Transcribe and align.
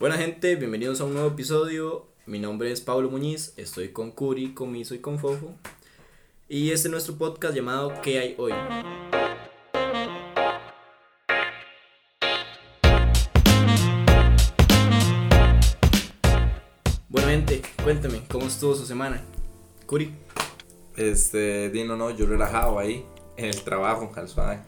Buena 0.00 0.16
gente, 0.16 0.56
bienvenidos 0.56 1.02
a 1.02 1.04
un 1.04 1.12
nuevo 1.12 1.28
episodio. 1.28 2.06
Mi 2.24 2.38
nombre 2.38 2.72
es 2.72 2.80
Pablo 2.80 3.10
Muñiz, 3.10 3.52
estoy 3.58 3.90
con 3.90 4.12
Curi, 4.12 4.54
con 4.54 4.72
Miso 4.72 4.94
y 4.94 5.00
con 5.00 5.18
Fofo. 5.18 5.52
Y 6.48 6.70
este 6.70 6.88
es 6.88 6.90
nuestro 6.90 7.16
podcast 7.16 7.54
llamado 7.54 7.92
¿Qué 8.02 8.18
hay 8.18 8.34
hoy? 8.38 8.54
Bueno 17.10 17.28
gente, 17.28 17.60
cuéntame, 17.84 18.22
¿cómo 18.30 18.46
estuvo 18.46 18.74
su 18.74 18.86
semana? 18.86 19.20
Curi. 19.84 20.14
Este, 20.96 21.68
Dino, 21.68 21.94
no, 21.96 22.08
yo 22.08 22.24
relajado 22.24 22.78
ahí, 22.78 23.04
en 23.36 23.44
el 23.44 23.62
trabajo, 23.64 24.10
al 24.16 24.28
suave. 24.28 24.60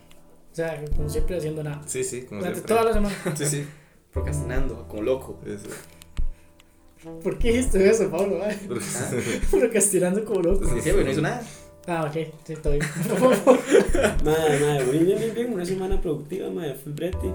O 0.52 0.54
sea, 0.54 0.84
como 0.94 1.08
siempre 1.08 1.38
haciendo 1.38 1.62
nada. 1.62 1.80
Sí, 1.86 2.04
sí, 2.04 2.26
como 2.26 2.40
Durante 2.40 2.58
siempre. 2.58 2.74
toda 2.74 2.84
la 2.84 2.92
semana. 2.92 3.16
Sí, 3.34 3.46
sí. 3.46 3.66
Procrastinando, 4.12 4.86
como 4.88 5.02
loco. 5.02 5.38
sí, 5.44 5.56
sí. 5.58 5.68
¿Por 7.22 7.38
qué 7.38 7.52
dijiste 7.52 7.88
eso, 7.88 8.10
Pablo? 8.10 8.40
Ay, 8.44 8.56
Procrastinando 9.50 10.24
como 10.24 10.40
loco. 10.40 10.68
Sí, 10.80 10.90
güey, 10.90 11.04
no 11.04 11.10
hizo 11.10 11.20
nada. 11.20 11.42
Ah, 11.86 12.04
ok, 12.04 12.12
sí, 12.44 12.54
bien. 12.62 12.78
Madre, 14.24 14.60
madre, 14.60 14.84
bien, 14.92 15.04
bien, 15.04 15.18
bien, 15.18 15.34
bien, 15.34 15.52
una 15.52 15.66
semana 15.66 16.00
productiva, 16.00 16.48
madre, 16.48 16.76
full 16.76 16.92
brete. 16.92 17.34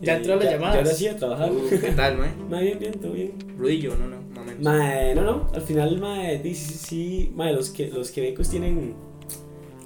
Ya 0.00 0.16
entró 0.16 0.36
las 0.36 0.52
llamadas. 0.52 0.74
Ya 0.74 0.80
ahora 0.80 0.94
sí 0.94 1.08
a 1.08 1.16
trabajar. 1.16 1.52
Uh, 1.52 1.68
¿Qué 1.68 1.92
tal, 1.92 2.16
mae? 2.16 2.34
Madre, 2.50 2.64
bien, 2.64 2.78
bien, 2.78 2.92
todo 2.94 3.12
bien. 3.12 3.34
Rudillo, 3.58 3.94
no, 3.96 4.08
no, 4.08 4.44
menos. 4.44 4.62
Madre, 4.62 5.14
no, 5.14 5.22
no, 5.22 5.50
al 5.52 5.60
final, 5.60 5.98
madre, 5.98 6.40
sí, 6.42 6.54
sí, 6.54 6.74
sí, 6.74 7.32
madre, 7.34 7.52
los, 7.52 7.68
que, 7.68 7.88
los 7.88 8.10
quebecos 8.10 8.48
tienen, 8.48 8.94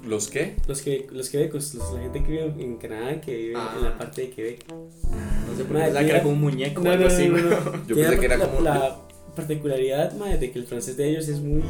¿Los 0.05 0.27
qué? 0.29 0.55
los, 0.67 0.81
que, 0.81 1.07
los 1.11 1.29
quebecos, 1.29 1.73
los, 1.75 1.93
la 1.93 2.01
gente 2.01 2.23
que 2.23 2.31
vive 2.31 2.53
en 2.59 2.77
Canadá, 2.77 3.21
que 3.21 3.35
vive 3.35 3.53
Ah. 3.55 3.73
en 3.77 3.83
la 3.83 3.97
parte 3.97 4.21
de 4.23 4.29
Quebec. 4.31 4.65
No 4.71 5.55
sé 5.57 5.63
pensaba 5.65 5.99
que 5.99 6.09
era 6.09 6.21
como 6.23 6.33
un 6.35 6.41
muñeco 6.41 6.81
o 6.81 6.83
No, 6.83 6.91
algo 6.91 7.03
no, 7.05 7.09
así, 7.11 7.27
no, 7.27 7.37
Yo 7.87 7.95
pensé 7.95 8.19
que 8.19 8.25
era 8.25 8.37
la- 8.37 8.47
como. 8.47 8.61
La 8.61 8.99
particularidad, 9.35 10.13
madre, 10.17 10.37
de 10.39 10.51
que 10.51 10.59
el 10.59 10.65
francés 10.65 10.97
de 10.97 11.09
ellos 11.09 11.27
es 11.27 11.39
muy... 11.39 11.63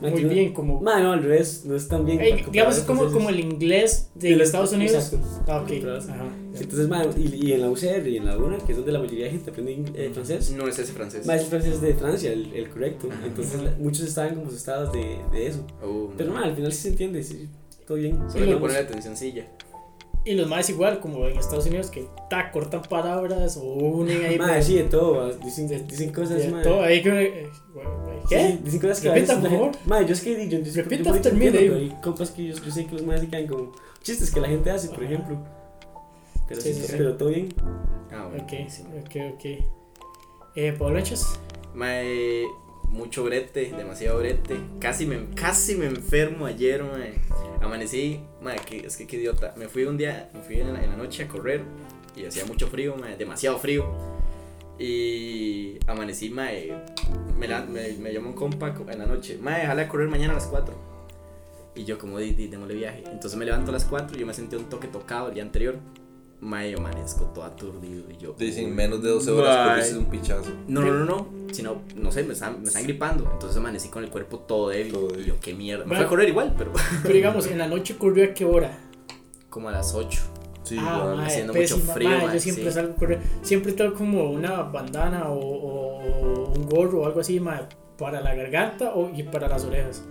Muy 0.00 0.24
bien, 0.24 0.52
como. 0.52 0.80
Madre, 0.82 1.04
no, 1.04 1.12
al 1.12 1.22
revés, 1.22 1.64
no 1.64 1.76
es 1.76 1.88
tan 1.88 2.04
bien. 2.04 2.18
Comparado 2.18 2.50
digamos, 2.50 2.76
es 2.78 2.82
como, 2.84 3.10
como 3.10 3.30
el 3.30 3.40
inglés 3.40 4.10
de, 4.14 4.30
De 4.30 4.36
los- 4.36 4.46
Estados 4.48 4.72
Unidos. 4.72 5.12
exacto. 5.12 5.26
Ah, 5.46 5.60
ok. 5.62 5.70
Ajá. 6.10 6.24
Entonces, 6.60 6.88
madre, 6.88 7.10
y, 7.16 7.48
y 7.48 7.52
en 7.52 7.60
la 7.62 7.70
UCR 7.70 8.06
y 8.06 8.16
en 8.16 8.26
la 8.26 8.36
UNA, 8.38 8.58
que 8.58 8.72
es 8.72 8.76
donde 8.78 8.92
la 8.92 8.98
mayoría 9.00 9.24
de 9.24 9.30
gente 9.32 9.50
aprende 9.50 9.84
eh, 9.94 10.10
francés, 10.12 10.50
No 10.52 10.68
es 10.68 10.78
ese 10.78 10.92
francés. 10.92 11.26
Más 11.26 11.40
el 11.42 11.46
francés 11.46 11.80
de 11.80 11.94
Francia, 11.94 12.32
el, 12.32 12.52
el 12.54 12.68
correcto. 12.70 13.08
Entonces 13.24 13.60
la- 13.62 13.74
muchos 13.78 14.02
estaban 14.06 14.34
como 14.36 14.46
asustados 14.48 14.92
de, 14.92 15.18
de 15.32 15.46
eso. 15.48 15.66
Oh, 15.82 16.10
Pero 16.16 16.32
no, 16.32 16.38
al 16.38 16.54
final 16.54 16.72
sí 16.72 16.82
se 16.82 16.88
entiende, 16.90 17.22
sí, 17.22 17.48
todo 17.86 17.96
bien. 17.98 18.16
Solo 18.16 18.26
hay 18.26 18.32
que 18.34 18.40
Digamos, 18.46 18.60
ponerle 18.60 18.88
atención 18.88 19.16
silla. 19.16 19.46
Y 20.26 20.32
los 20.34 20.48
más 20.48 20.70
igual, 20.70 21.00
como 21.00 21.26
en 21.28 21.36
Estados 21.36 21.66
Unidos, 21.66 21.90
que 21.90 22.06
ta, 22.30 22.50
cortan 22.50 22.80
palabras 22.80 23.58
o 23.58 23.62
unen 23.64 24.24
ahí. 24.24 24.38
Madre, 24.38 24.62
sí, 24.62 24.74
de 24.76 24.84
todo, 24.84 25.34
dicen, 25.34 25.68
dicen 25.86 26.10
cosas, 26.14 26.38
de 26.38 26.48
madre. 26.48 26.64
todo 26.70 26.82
ahí 26.82 27.02
que. 27.02 27.10
eh, 27.42 27.46
Sí, 27.52 28.26
¿Qué? 28.30 28.58
dicen 28.64 28.80
cosas 28.80 29.00
que 29.00 29.08
Repita, 29.10 29.32
a 29.34 29.36
veces 29.36 29.50
por 29.50 29.50
favor. 29.50 29.72
gente- 29.74 29.88
Madre, 29.90 30.06
yo 30.06 30.12
es 30.14 30.20
que 30.22 30.48
yo, 30.48 30.58
yo, 30.58 30.64
yo, 30.64 30.72
Repita 30.82 31.02
yo 31.02 31.10
yo, 31.12 32.54
yo 32.64 32.70
sé 32.72 32.86
que 32.86 32.92
los 32.94 33.02
más 33.04 33.20
se 33.20 33.28
quedan 33.28 33.46
como 33.48 33.72
chistes 34.02 34.30
que 34.30 34.40
la 34.40 34.48
gente 34.48 34.70
hace, 34.70 34.88
por 34.88 35.04
ejemplo. 35.04 35.36
Pero 36.48 36.60
Sí, 36.60 36.72
sí, 36.74 36.80
sí, 36.82 36.86
sí. 36.88 36.94
pero 36.98 37.16
todo 37.16 37.28
bien. 37.30 37.48
Ah, 38.12 38.26
bueno. 38.28 38.44
Ok, 38.44 38.52
ok, 39.06 39.16
ok. 39.34 39.44
Eh, 40.56 40.72
Pablo 40.78 40.98
Hechos. 40.98 41.38
Mae, 41.74 42.44
mucho 42.88 43.24
brete, 43.24 43.72
demasiado 43.76 44.18
brete. 44.18 44.56
Casi 44.80 45.06
me, 45.06 45.30
casi 45.34 45.74
me 45.74 45.86
enfermo 45.86 46.46
ayer, 46.46 46.82
mae. 46.84 47.14
Amanecí, 47.60 48.20
mae, 48.42 48.56
que, 48.58 48.86
es 48.86 48.96
que 48.96 49.06
qué 49.06 49.16
idiota. 49.16 49.54
Me 49.56 49.68
fui 49.68 49.84
un 49.84 49.96
día, 49.96 50.30
me 50.34 50.40
fui 50.40 50.60
en 50.60 50.72
la, 50.72 50.84
en 50.84 50.90
la 50.90 50.96
noche 50.96 51.24
a 51.24 51.28
correr 51.28 51.62
y 52.14 52.24
hacía 52.26 52.44
mucho 52.44 52.68
frío, 52.68 52.94
mae, 52.96 53.16
demasiado 53.16 53.58
frío. 53.58 53.86
Y 54.78 55.78
amanecí, 55.86 56.30
mae, 56.30 56.72
me, 57.38 57.46
la- 57.48 57.64
me, 57.64 57.92
me 57.94 58.12
llamó 58.12 58.28
un 58.30 58.34
compa 58.34 58.74
co- 58.74 58.90
en 58.90 58.98
la 58.98 59.06
noche. 59.06 59.38
Mae, 59.40 59.60
déjale 59.62 59.82
a 59.82 59.88
correr 59.88 60.08
mañana 60.08 60.32
a 60.32 60.36
las 60.36 60.46
4. 60.46 60.74
Y 61.76 61.84
yo 61.84 61.98
como, 61.98 62.18
di, 62.18 62.34
di, 62.34 62.48
démosle 62.48 62.74
viaje. 62.74 63.02
Entonces 63.10 63.36
me 63.38 63.44
levanto 63.44 63.70
a 63.70 63.72
las 63.72 63.84
4 63.84 64.16
y 64.16 64.20
yo 64.20 64.26
me 64.26 64.34
sentí 64.34 64.56
un 64.56 64.68
toque 64.68 64.88
tocado 64.88 65.28
el 65.28 65.34
día 65.34 65.42
anterior. 65.42 65.76
Mae, 66.40 66.70
yo 66.72 66.78
amanezco 66.78 67.24
todo 67.26 67.44
aturdido 67.44 68.04
y 68.10 68.16
yo... 68.18 68.34
Dicen 68.38 68.74
menos 68.74 69.02
de 69.02 69.08
12 69.10 69.30
horas 69.30 69.56
Bye. 69.56 69.68
corriste 69.76 69.98
un 69.98 70.04
pichazo. 70.06 70.50
No, 70.68 70.82
no, 70.82 70.92
no, 70.92 71.04
no, 71.04 71.26
sino, 71.54 71.82
no 71.96 72.12
sé, 72.12 72.22
me 72.24 72.34
están, 72.34 72.60
me 72.60 72.68
están 72.68 72.82
gripando. 72.82 73.28
Entonces 73.32 73.56
amanecí 73.56 73.88
con 73.88 74.04
el 74.04 74.10
cuerpo 74.10 74.40
todo 74.40 74.68
débil. 74.68 74.92
Todo 74.92 75.06
Y 75.06 75.12
débil. 75.12 75.26
yo, 75.26 75.40
qué 75.40 75.54
mierda. 75.54 75.84
Me 75.84 75.88
Bueno. 75.90 76.00
fui 76.02 76.06
a 76.06 76.08
correr 76.10 76.28
igual, 76.28 76.54
pero 76.58 76.72
Pero 77.02 77.14
digamos, 77.14 77.46
en 77.46 77.58
la 77.58 77.66
noche 77.66 77.96
corrió 77.96 78.24
a 78.24 78.34
qué 78.34 78.44
hora? 78.44 78.78
como 79.48 79.68
a 79.68 79.72
las 79.72 79.94
8. 79.94 80.20
Sí, 80.64 80.76
ah, 80.80 80.98
igual. 81.00 81.16
mae, 81.18 81.26
haciendo 81.26 81.52
pésima, 81.52 81.78
mucho 81.80 81.92
frío, 81.92 82.08
mae, 82.10 82.24
mae, 82.26 82.34
yo 82.34 82.40
siempre 82.40 82.64
sí. 82.64 82.70
salgo 82.72 82.92
a 82.92 82.96
correr. 82.96 83.20
Siempre 83.42 83.72
tengo 83.72 83.94
como 83.94 84.30
una 84.30 84.62
bandana 84.62 85.28
o, 85.28 85.38
o 85.38 86.52
un 86.56 86.66
gorro 86.66 87.02
o 87.02 87.06
algo 87.06 87.20
así, 87.20 87.38
mae, 87.38 87.60
para 87.96 88.20
la 88.20 88.34
garganta 88.34 88.92
o, 88.94 89.10
y 89.14 89.22
para 89.22 89.46
las 89.48 89.64
orejas. 89.64 90.02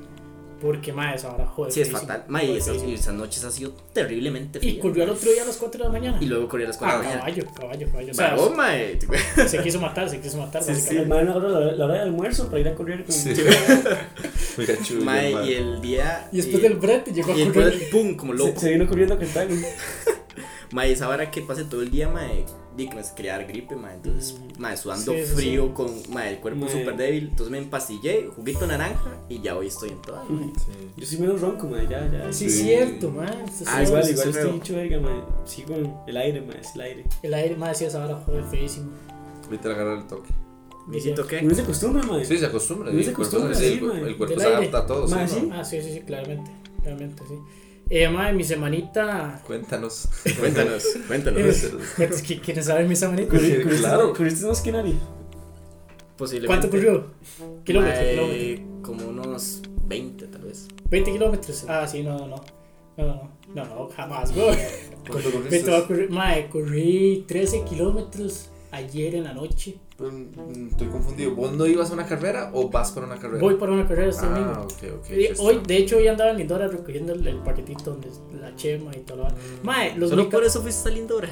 Porque, 0.63 0.93
mae, 0.93 1.15
esa 1.15 1.33
hora 1.33 1.45
joder. 1.45 1.73
Sí, 1.73 1.81
es 1.81 1.91
fatal. 1.91 2.23
Mae, 2.29 2.45
y 2.45 2.57
esas, 2.57 2.77
y 2.77 3.13
noches 3.13 3.43
ha 3.43 3.51
sido 3.51 3.73
terriblemente 3.91 4.59
Y 4.59 4.61
frío. 4.71 4.81
corrió 4.81 5.03
al 5.03 5.09
otro 5.09 5.29
día 5.29 5.43
a 5.43 5.45
las 5.45 5.57
4 5.57 5.77
de 5.77 5.83
la 5.83 5.91
mañana. 5.91 6.17
Y 6.21 6.25
luego 6.25 6.47
corrí 6.47 6.63
a 6.63 6.67
las 6.67 6.77
4 6.77 6.95
Ah, 6.95 6.97
de 6.99 7.03
la 7.03 7.09
mañana. 7.21 7.21
caballo, 7.25 7.53
caballo, 7.53 7.87
caballo. 7.91 8.11
O 8.11 8.13
sea, 8.47 8.55
mae. 8.55 8.99
se 9.47 9.61
quiso 9.61 9.81
matar, 9.81 10.09
se 10.09 10.21
quiso 10.21 10.37
matar. 10.37 10.63
Sí, 10.63 10.73
sí. 10.73 10.95
Hermano, 10.95 11.33
ahora 11.33 11.49
la, 11.49 11.59
la 11.73 11.85
hora 11.85 11.93
del 11.95 12.03
almuerzo 12.03 12.47
para 12.47 12.59
ir 12.61 12.67
a 12.69 12.75
correr 12.75 13.03
con. 13.03 13.13
Sí. 13.13 13.33
Muy 14.57 14.65
cachudo, 14.65 15.03
Mae, 15.03 15.33
mae. 15.33 15.51
y 15.51 15.53
el 15.55 15.81
día. 15.81 16.29
Y 16.31 16.37
después 16.37 16.59
y- 16.59 16.61
del 16.61 16.75
brete 16.75 17.11
llegó 17.11 17.33
a 17.33 17.37
Y 17.37 17.45
correr. 17.47 17.65
después, 17.65 17.89
pum, 17.91 18.15
como 18.15 18.33
loco. 18.33 18.59
se 18.59 18.69
vino 18.71 18.87
corriendo 18.87 19.15
a 19.15 19.19
Cartago. 19.19 19.53
Mae, 20.73 20.91
esa 20.91 21.07
hora 21.07 21.29
que 21.31 21.41
pasé 21.41 21.63
todo 21.65 21.81
el 21.83 21.91
día, 21.91 22.09
mae, 22.09 22.45
di 22.75 22.89
que 22.89 22.95
me 22.95 23.01
quería 23.15 23.37
dar 23.37 23.45
gripe, 23.47 23.75
mae. 23.75 23.93
Entonces, 23.95 24.35
mae, 24.57 24.75
sudando 24.75 25.11
Sí, 25.13 25.19
sí, 25.25 25.33
frío, 25.35 25.73
con, 25.73 25.91
mae, 26.11 26.31
el 26.31 26.39
cuerpo 26.39 26.61
Mae. 26.65 26.69
súper 26.71 26.97
débil. 26.97 27.23
Entonces 27.29 27.51
me 27.51 27.59
empastillé, 27.59 28.29
juguito 28.35 28.65
naranja 28.65 29.17
y 29.29 29.39
ya 29.39 29.55
hoy 29.55 29.67
estoy 29.67 29.89
en 29.89 30.01
toda. 30.01 30.23
mae. 30.27 30.45
Sí. 30.57 30.71
Yo 30.97 31.05
soy 31.05 31.17
menos 31.19 31.41
ronco, 31.41 31.67
madre, 31.67 31.87
ya, 31.89 32.11
ya. 32.11 32.33
Sí, 32.33 32.49
Sí. 32.49 32.63
cierto, 32.63 33.11
mae. 33.11 33.27
Ah, 33.27 33.45
sí, 33.51 33.63
igual, 33.63 33.85
sí, 34.03 34.11
igual 34.11 34.13
sí, 34.15 34.29
estoy 34.29 34.33
feo. 34.33 34.55
hecho 34.55 34.73
verga, 34.75 34.99
madre. 34.99 35.21
Sí, 35.45 35.61
con 35.61 35.93
el 36.07 36.17
aire, 36.17 36.41
madre, 36.41 36.61
es 36.61 36.75
el 36.75 36.81
aire. 36.81 37.03
El 37.21 37.33
aire, 37.35 37.55
mae, 37.55 37.69
decía 37.69 37.87
esa 37.87 38.03
hora, 38.03 38.15
joder, 38.25 38.43
feísimo. 38.45 38.89
Ahorita 39.45 39.69
agarrar 39.69 39.97
el 39.99 40.07
toque. 40.07 40.29
Visito 40.87 41.25
qué? 41.27 41.39
Uno 41.43 41.53
se 41.55 41.61
acostumbra, 41.61 42.03
madre. 42.03 42.25
Sí, 42.25 42.37
se 42.37 42.45
acostumbra. 42.47 42.89
Uno 42.89 42.97
sí, 42.99 43.03
se 43.05 43.09
el 43.11 43.15
cuerpo, 43.15 43.35
acostumbra, 43.37 43.55
sí, 43.59 43.65
sí, 43.67 43.73
el, 43.73 43.79
cuerpo- 43.79 43.93
mae. 44.01 44.09
el 44.09 44.17
cuerpo 44.17 44.39
se 44.39 44.47
adapta 44.47 44.77
a 44.79 44.85
todo. 44.87 45.07
sí, 45.07 45.13
Mae, 45.13 45.27
sí. 45.27 45.49
Ah, 45.53 45.63
sí, 45.63 45.81
sí, 45.81 45.93
sí, 45.93 45.99
claramente. 46.01 46.51
Claramente, 46.81 47.23
sí. 47.27 47.35
Eh, 47.89 48.07
mae, 48.09 48.33
mi 48.33 48.43
semanita. 48.43 49.41
Cuéntanos. 49.45 50.07
Cuéntanos, 50.39 50.83
cuéntanos. 51.07 51.41
Es 51.99 52.21
que 52.23 52.39
quieren 52.39 52.63
saber 52.63 52.87
mi 52.87 52.95
semanita. 52.95 53.31
Corriste- 53.35 53.79
claro. 53.79 54.13
Corriste 54.13 54.45
más 54.47 54.61
que 54.61 54.71
nadie. 54.71 54.95
Posiblemente. 56.17 56.47
¿Cuánto 56.47 56.69
corrió? 56.69 57.11
Kilómetros, 57.63 57.99
Mae, 57.99 58.11
kilómetros. 58.15 58.81
Como 58.83 59.07
unos 59.07 59.61
20 59.87 60.27
tal 60.27 60.41
vez. 60.43 60.67
20 60.89 61.11
kilómetros. 61.11 61.65
Ah, 61.67 61.87
sí, 61.87 62.03
no, 62.03 62.17
no, 62.17 62.27
no. 62.27 62.35
No, 62.95 63.05
no, 63.07 63.31
no, 63.55 63.65
no, 63.65 63.89
jamás, 63.89 64.33
güey. 64.33 64.55
¿Cuánto 65.09 65.31
correr. 65.87 66.09
Mae, 66.09 66.47
corrí 66.49 67.25
13 67.27 67.63
kilómetros 67.63 68.49
ayer 68.71 69.15
en 69.15 69.23
la 69.25 69.33
noche. 69.33 69.77
Mm, 69.99 70.67
Estoy 70.69 70.87
confundido. 70.87 71.35
¿Vos 71.35 71.53
no 71.53 71.65
ibas 71.67 71.91
a 71.91 71.93
una 71.93 72.05
carrera 72.05 72.49
o 72.53 72.69
vas 72.69 72.91
para 72.91 73.05
una 73.05 73.17
carrera? 73.17 73.39
Voy 73.41 73.55
para 73.55 73.71
una 73.71 73.87
carrera 73.87 74.09
este 74.09 74.25
Ah, 74.25 74.29
domingo. 74.29 74.61
ok, 74.63 74.99
ok. 74.99 75.09
Y 75.11 75.27
hoy, 75.39 75.61
de 75.65 75.77
hecho, 75.77 75.97
hoy 75.97 76.07
andaba 76.07 76.31
en 76.31 76.37
Lindora 76.37 76.67
recogiendo 76.67 77.13
el, 77.13 77.25
el 77.27 77.37
paquetito 77.37 77.91
donde 77.91 78.09
la 78.39 78.55
chema 78.55 78.91
y 78.95 78.99
todo 79.01 79.17
lo 79.17 79.23
demás. 79.25 79.39
Mae, 79.63 79.95
los 79.97 80.09
Solo 80.09 80.29
por 80.29 80.43
eso 80.43 80.61
fuiste 80.61 80.89
a 80.89 80.91
Lindora. 80.91 81.29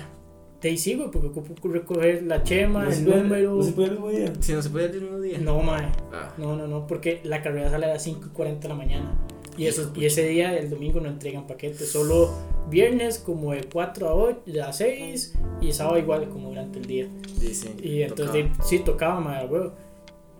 Te 0.59 0.77
sí, 0.77 0.93
güey, 0.93 1.09
porque 1.09 1.27
ocupo 1.29 1.69
recoger 1.69 2.21
la 2.21 2.43
chema, 2.43 2.83
No 2.85 2.91
se 2.91 2.99
el 2.99 3.05
puede- 3.05 3.23
número. 3.23 3.55
No 3.55 3.63
se 3.63 3.71
puede 3.71 3.87
el 3.87 3.93
mismo 3.93 4.09
día. 4.09 4.33
Si 4.41 4.53
no 4.53 4.61
se 4.61 4.69
puede 4.69 4.85
el 4.91 5.01
mismo 5.01 5.19
día. 5.19 5.39
No, 5.39 5.59
mae. 5.63 5.91
Ah. 6.13 6.31
No, 6.37 6.55
no, 6.55 6.67
no, 6.67 6.85
porque 6.85 7.19
la 7.23 7.41
carrera 7.41 7.71
sale 7.71 7.87
a 7.87 7.89
las 7.93 8.03
5 8.03 8.27
y 8.27 8.29
40 8.29 8.61
de 8.61 8.67
la 8.69 8.75
mañana. 8.75 9.17
Y, 9.57 9.67
eso, 9.67 9.91
y 9.95 10.05
ese 10.05 10.27
día, 10.27 10.57
el 10.57 10.69
domingo, 10.69 10.99
no 10.99 11.09
entregan 11.09 11.45
paquetes. 11.47 11.91
Solo 11.91 12.31
viernes, 12.69 13.19
como 13.19 13.51
de 13.51 13.63
4 13.65 14.07
a, 14.07 14.13
8, 14.15 14.41
a 14.65 14.73
6. 14.73 15.33
Y 15.61 15.71
sábado, 15.71 15.97
igual, 15.97 16.29
como 16.29 16.49
durante 16.49 16.79
el 16.79 16.85
día. 16.85 17.07
Dice. 17.39 17.71
Y 17.81 18.01
entonces, 18.03 18.33
de- 18.33 18.51
sí, 18.63 18.79
tocaba, 18.79 19.19
madre, 19.19 19.47
huevo. 19.47 19.73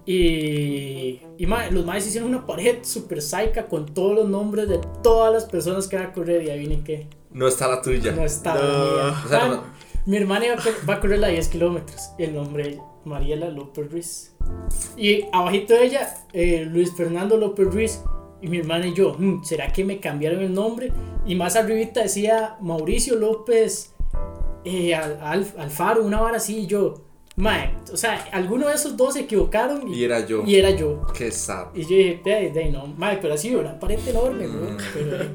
Y, 0.06 1.22
y 1.38 1.46
los 1.72 1.86
maes 1.86 2.08
hicieron 2.08 2.30
una 2.30 2.46
pared 2.46 2.78
super 2.82 3.22
saica 3.22 3.68
con 3.68 3.86
todos 3.94 4.16
los 4.16 4.28
nombres 4.30 4.68
de 4.68 4.80
todas 5.04 5.32
las 5.32 5.46
personas 5.46 5.88
que 5.88 5.96
van 5.98 6.08
a 6.08 6.14
correr. 6.14 6.44
Y 6.44 6.50
adivinen 6.50 6.84
qué. 6.84 7.08
No 7.32 7.48
está 7.48 7.68
la 7.68 7.82
tuya. 7.82 8.12
No 8.12 8.24
estaba. 8.26 8.60
No. 8.62 8.68
mía. 9.12 9.22
O 9.26 9.30
sea, 9.30 9.48
no- 9.48 9.64
Mi 10.06 10.18
hermana 10.18 10.46
iba 10.48 10.56
a 10.56 10.60
va 10.90 10.96
a 10.96 11.00
correr 11.00 11.20
la 11.20 11.28
10 11.28 11.48
kilómetros. 11.50 12.10
El 12.18 12.34
nombre 12.34 12.80
Mariela 13.06 13.50
López 13.50 13.92
Ruiz. 13.92 14.36
Y 14.98 15.26
abajito 15.32 15.74
de 15.76 15.86
ella, 15.86 16.14
eh, 16.34 16.66
Luis 16.66 16.92
Fernando 16.96 17.38
López 17.38 17.68
Ruiz. 17.72 18.02
Y 18.42 18.48
mi 18.48 18.58
hermana 18.60 18.88
y 18.88 18.94
yo, 18.94 19.14
"Hmm, 19.18 19.44
¿será 19.44 19.72
que 19.72 19.84
me 19.86 20.00
cambiaron 20.00 20.42
el 20.42 20.54
nombre? 20.54 20.92
Y 21.26 21.36
más 21.36 21.56
arribita 21.56 22.02
decía 22.02 22.58
Mauricio 22.62 23.16
López 23.16 23.94
eh, 24.66 24.94
Al- 24.96 25.20
Al- 25.22 25.54
Alfaro, 25.58 26.04
una 26.04 26.20
vara 26.22 26.38
así. 26.38 26.60
Y 26.60 26.68
yo, 26.68 27.02
Mae, 27.38 27.74
o 27.92 27.96
sea, 27.98 28.26
alguno 28.34 28.68
de 28.68 28.74
esos 28.76 28.98
dos 28.98 29.14
se 29.14 29.22
equivocaron 29.22 29.88
y, 29.88 30.00
Y 30.00 30.04
era 30.04 30.26
yo. 30.26 30.44
y 30.46 30.56
era 30.58 30.70
yo. 30.72 31.02
Qué 31.18 31.32
sad. 31.32 31.68
Y 31.74 31.84
yo 31.84 31.88
dije, 31.90 32.22
de, 32.26 32.52
de, 32.52 32.70
no, 32.72 32.86
mae, 32.88 33.18
pero 33.22 33.34
así, 33.36 33.56
una 33.56 33.80
pared 33.80 33.98
enorme. 34.06 34.48
Mm. 34.48 34.78
Pero, 34.94 35.16
eh, 35.24 35.30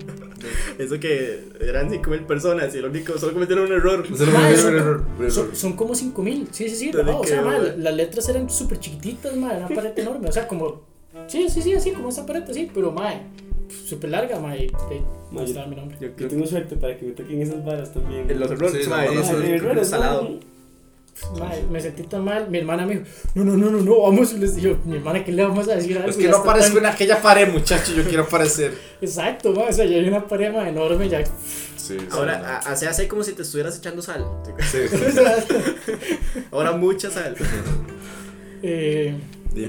Eso 0.78 1.00
que 1.00 1.48
eran 1.60 1.90
5000 1.90 2.24
personas 2.24 2.72
y 2.74 2.78
el 2.78 2.84
único 2.84 3.16
solo 3.18 3.32
cometieron 3.32 3.64
un 3.66 3.72
error. 3.72 4.06
Son, 4.14 4.28
un 4.28 4.34
error, 4.36 5.04
un 5.18 5.30
son, 5.30 5.44
error. 5.46 5.56
son 5.56 5.72
como 5.72 5.94
5000, 5.94 6.48
sí, 6.52 6.68
sí, 6.68 6.76
sí. 6.76 6.90
No, 6.92 7.20
o 7.20 7.24
sea, 7.24 7.40
las 7.42 7.94
letras 7.94 8.28
eran 8.28 8.50
súper 8.50 8.78
chiquititas, 8.78 9.34
mae, 9.34 9.56
una 9.56 9.68
pared 9.68 9.98
enorme. 9.98 10.28
O 10.28 10.32
sea, 10.32 10.46
como, 10.46 10.82
sí, 11.28 11.48
sí, 11.48 11.62
sí, 11.62 11.74
así 11.74 11.90
como 11.92 12.08
esta 12.08 12.24
pared, 12.26 12.42
así, 12.48 12.70
pero 12.72 12.92
mae, 12.92 13.22
súper 13.86 14.10
larga, 14.10 14.38
mae. 14.40 14.70
Mae, 15.30 15.44
estaba 15.44 15.66
mi 15.66 15.76
nombre. 15.76 15.96
Yo 16.00 16.08
Yo 16.16 16.28
tengo 16.28 16.46
suerte 16.46 16.76
para 16.76 16.96
que 16.96 17.06
me 17.06 17.12
toquen 17.12 17.42
esas 17.42 17.64
varas 17.64 17.92
también. 17.92 18.26
los 18.38 18.50
errores, 18.50 18.84
Sí, 18.84 18.88
mae, 18.90 19.06
no, 19.08 19.14
no, 19.14 19.20
eso 19.20 19.32
no, 19.74 19.80
es 19.80 19.88
salado. 19.88 20.22
no. 20.22 20.56
Mae, 21.38 21.62
me 21.70 21.80
sentí 21.80 22.02
tan 22.02 22.22
mal. 22.24 22.50
Mi 22.50 22.58
hermana 22.58 22.84
me 22.84 22.96
dijo, 22.96 23.06
no, 23.34 23.44
no, 23.44 23.56
no, 23.56 23.70
no, 23.70 23.80
no, 23.80 24.02
vamos. 24.02 24.34
Y 24.34 24.38
les 24.38 24.54
digo, 24.56 24.76
mi 24.84 24.96
hermana, 24.96 25.24
¿qué 25.24 25.32
le 25.32 25.42
vamos 25.44 25.66
a 25.68 25.74
decir? 25.74 25.96
a 25.96 26.00
Es 26.00 26.06
algo? 26.08 26.18
que 26.18 26.28
no 26.28 26.36
aparezco 26.36 26.74
tan- 26.74 26.84
en 26.84 26.90
aquella 26.92 27.22
pared, 27.22 27.48
muchacho. 27.50 27.92
Yo 27.94 28.04
quiero 28.04 28.24
aparecer. 28.24 28.74
Exacto, 29.00 29.52
mae, 29.52 29.70
o 29.70 29.72
sea, 29.72 29.86
ya 29.86 29.96
hay 29.96 30.06
una 30.08 30.26
pared 30.28 30.52
mae, 30.52 30.68
enorme, 30.68 31.08
ya. 31.08 31.24
Sí, 31.24 31.30
sí. 31.98 32.06
Ahora, 32.10 32.58
hace 32.58 32.86
hace 32.86 33.08
como 33.08 33.22
si 33.22 33.32
te 33.32 33.42
estuvieras 33.42 33.78
echando 33.78 34.02
sal. 34.02 34.26
Sí. 34.70 34.78
Ahora 36.50 36.72
mucha 36.72 37.10
sal. 37.10 37.34
eh, 38.62 39.14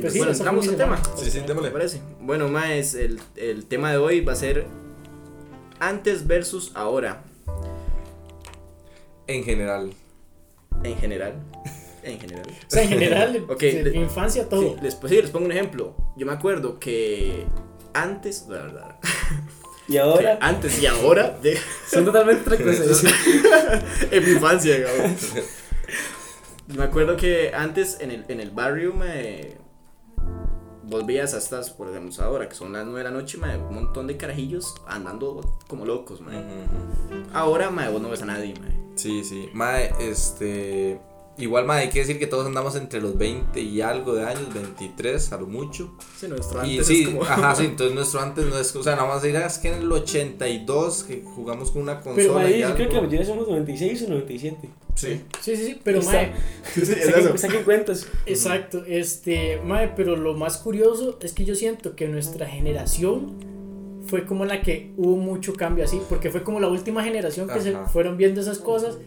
pues 0.01 0.13
sí, 0.13 0.19
bueno, 0.19 0.34
fue 0.34 0.38
entramos 0.38 0.68
al 0.68 0.75
tema. 0.75 1.01
Sí, 1.18 1.31
sí, 1.31 1.39
démosle. 1.48 1.69
¿Te 1.69 1.74
parece? 1.74 2.01
Bueno, 2.19 2.48
más 2.50 2.94
el, 2.95 3.19
el 3.36 3.66
tema 3.66 3.92
de 3.92 3.98
hoy 3.98 4.22
va 4.22 4.34
a 4.34 4.36
ser 4.36 4.66
antes 5.80 6.25
versus 6.28 6.72
ahora, 6.75 7.24
En 9.28 9.44
general. 9.44 9.94
en 10.84 10.98
general. 10.98 11.34
En 12.04 12.19
general. 12.19 12.45
O 12.50 12.69
sea, 12.69 12.84
en 12.84 12.89
general, 12.89 13.45
Ok, 13.50 13.60
de 13.60 13.92
mi 13.92 14.00
infancia, 14.00 14.48
todo. 14.48 14.62
Sí, 14.62 14.75
les, 14.81 14.95
pues 14.95 15.12
sí, 15.12 15.22
les 15.22 15.30
pongo 15.31 15.45
un 15.45 15.51
ejemplo. 15.51 15.95
Yo 16.16 16.25
me 16.25 16.31
acuerdo 16.33 16.80
que 16.80 17.45
antes, 17.94 18.45
la 18.50 18.62
verdad, 18.63 18.95
Y 19.90 19.94
que 19.94 20.00
ahora 20.00 20.38
antes 20.42 20.81
y 20.81 20.86
ahora, 20.86 21.38
de- 21.42 21.57
son 21.92 22.06
totalmente 22.06 22.42
otra 22.50 22.57
cosa. 22.63 22.83
dice. 22.88 23.07
en 24.12 24.25
mi 24.25 24.31
infancia, 24.31 24.75
digamos. 24.78 25.31
Me 26.68 26.83
acuerdo 26.83 27.16
que 27.18 27.51
antes 27.54 27.98
en 28.01 28.12
el, 28.12 28.25
en 28.30 28.40
el 28.40 28.51
barrio 28.51 28.94
me 28.94 29.56
volvías 30.88 31.34
a 31.34 31.38
estas, 31.38 31.69
por 31.69 31.89
ejemplo, 31.89 32.24
ahora 32.24 32.48
que 32.50 32.56
son 32.56 32.74
las 32.74 32.86
9 32.86 33.00
de 33.00 33.04
la 33.04 33.12
noche, 33.12 33.38
me, 33.38 33.56
un 33.57 33.75
montón 33.75 34.07
de 34.07 34.18
carajillos 34.18 34.75
andando 34.88 35.57
como 35.68 35.86
locos. 35.86 36.22
Ujú. 36.22 36.34
Ahora, 37.34 37.69
mae, 37.69 37.89
vos 37.92 38.01
no 38.01 38.10
ves 38.10 38.22
a 38.22 38.25
nadie, 38.25 38.54
mae. 38.60 38.78
Sí, 38.95 39.24
sí. 39.24 39.50
Mae, 39.54 39.92
este. 40.00 41.00
Igual, 41.38 41.66
mae, 41.66 41.84
hay 41.84 41.89
que 41.89 42.00
decir 42.00 42.18
que 42.18 42.25
todos 42.25 42.48
andamos 42.48 42.75
entre 42.75 43.00
los 43.00 43.18
20 43.18 43.62
y 43.62 43.81
algo 43.81 44.16
de 44.16 44.25
años, 44.25 44.51
23 44.54 45.31
a 45.34 45.38
lo 45.38 45.45
mucho. 45.45 45.95
Sí, 46.19 46.28
nuestro 46.28 46.66
Y 46.66 46.72
antes 46.72 46.88
sí, 46.88 47.04
es 47.04 47.10
como... 47.10 47.24
ajá, 47.24 47.56
sí, 47.56 47.66
entonces 47.66 47.95
nuestro 47.95 48.22
antes 48.22 48.45
no 48.45 48.57
es, 48.57 48.75
o 48.75 48.84
sea, 48.84 48.95
nada 48.95 49.07
más 49.07 49.22
dirás 49.22 49.54
es 49.54 49.60
que 49.60 49.68
en 49.69 49.81
el 49.81 49.92
82 49.92 51.04
que 51.04 51.24
jugamos 51.24 51.72
con 51.72 51.84
una 51.84 52.01
consola 52.01 52.44
Pero 52.44 52.56
y 52.56 52.62
yo 52.62 52.74
creo 52.74 52.89
que 52.89 52.95
la 52.95 53.01
mayoría 53.01 53.25
somos 53.25 53.48
96 53.48 54.04
o 54.04 54.10
97. 54.10 54.69
Sí. 54.95 55.22
Sí, 55.42 55.56
sí, 55.56 55.66
sí, 55.66 55.81
pero 55.84 56.00
es 56.00 56.06
Saquen, 57.40 57.63
cuentas. 57.63 58.07
exacto, 58.25 58.83
este, 58.88 59.62
mae, 59.63 59.90
pero 59.95 60.16
lo 60.16 60.33
más 60.33 60.57
curioso 60.57 61.19
es 61.22 61.33
que 61.33 61.45
yo 61.45 61.54
siento 61.54 61.95
que 61.95 62.07
nuestra 62.07 62.48
generación 62.48 63.56
fue 64.07 64.25
como 64.25 64.45
la 64.45 64.62
que 64.62 64.92
hubo 64.98 65.15
mucho 65.18 65.54
cambio 65.54 65.83
así, 65.86 66.00
porque 66.09 66.30
fue 66.30 66.44
como 66.44 66.59
la 66.59 66.68
última 66.68 67.04
generación 67.04 67.48
que 67.50 67.62
se 67.62 67.75
Ajá. 67.75 67.86
fueron 67.88 68.18
viendo 68.18 68.42
esas 68.42 68.59
cosas 68.59 68.98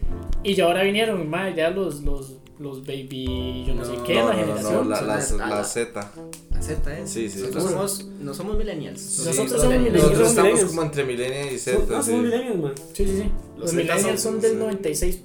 y 0.43 0.53
ya 0.55 0.65
ahora 0.65 0.83
vinieron, 0.83 1.29
mae, 1.29 1.53
ya 1.55 1.69
los, 1.69 2.01
los, 2.03 2.37
los 2.59 2.85
baby, 2.85 3.65
yo 3.67 3.73
no, 3.75 3.83
sé 3.85 3.93
No, 3.97 4.03
qué, 4.03 4.13
No, 4.15 4.27
la 4.29 4.33
no, 4.33 4.39
generación. 4.39 4.89
la, 4.89 5.01
la, 5.01 5.07
la 5.07 5.15
la- 5.15 5.63
Z. 5.63 6.11
La 6.51 6.61
Z, 6.61 6.97
¿eh? 6.99 7.01
Sí, 7.07 7.27
sí, 7.29 7.39
Nosotros 7.39 7.63
sí. 7.63 7.69
somos, 7.71 8.05
no 8.19 8.33
somos 8.35 8.57
millennials. 8.57 9.01
Sí, 9.01 9.23
Nosotros 9.25 9.51
sí, 9.53 9.57
somos 9.57 9.77
millennials. 9.79 10.03
Nosotros 10.03 10.29
estamos 10.29 10.63
como 10.65 10.81
entre 10.83 11.03
millennials 11.05 11.51
y 11.53 11.57
Z. 11.59 11.77
no, 11.89 12.03
sí. 12.03 12.11
somos 12.11 12.23
millennials, 12.25 12.57
man. 12.59 12.73
Sí, 12.93 13.05
sí, 13.07 13.17
sí. 13.17 13.23
Los 13.57 13.59
Los, 13.65 13.73
millennials 13.73 14.21
son- 14.21 14.33
son 14.33 14.41
del 14.41 14.51
sí. 14.51 14.57
96 14.57 15.23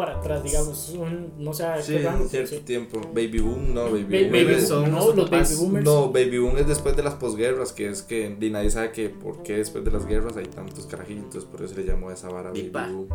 para 0.00 0.16
atrás, 0.16 0.42
digamos, 0.42 0.78
son, 0.78 1.30
no 1.38 1.52
sé 1.52 1.64
Sí, 1.82 1.98
rango, 1.98 2.22
en 2.22 2.30
cierto 2.30 2.56
sí. 2.56 2.62
tiempo. 2.62 3.02
Baby 3.12 3.40
Boom, 3.40 3.74
no, 3.74 3.84
Baby 3.84 4.04
Baby, 4.04 4.22
Boom. 4.22 4.32
Baby 4.32 4.60
son 4.62 4.90
no, 4.90 5.12
los 5.12 5.28
baby 5.28 5.54
boomers. 5.58 5.84
No, 5.84 6.10
Baby 6.10 6.38
Boom 6.38 6.56
es 6.56 6.66
después 6.66 6.96
de 6.96 7.02
las 7.02 7.14
posguerras, 7.16 7.74
que 7.74 7.90
es 7.90 8.00
que 8.00 8.34
di, 8.40 8.48
nadie 8.48 8.70
sabe 8.70 8.92
que 8.92 9.10
por 9.10 9.42
qué 9.42 9.58
después 9.58 9.84
de 9.84 9.90
las 9.90 10.06
guerras 10.06 10.38
hay 10.38 10.46
tantos 10.46 10.86
carajillos, 10.86 11.24
entonces 11.24 11.50
por 11.50 11.62
eso 11.62 11.74
le 11.76 11.84
llamó 11.84 12.08
a 12.08 12.14
esa 12.14 12.30
vara 12.30 12.48
Baby 12.48 12.62
Dipa. 12.62 12.86
Boom. 12.86 13.08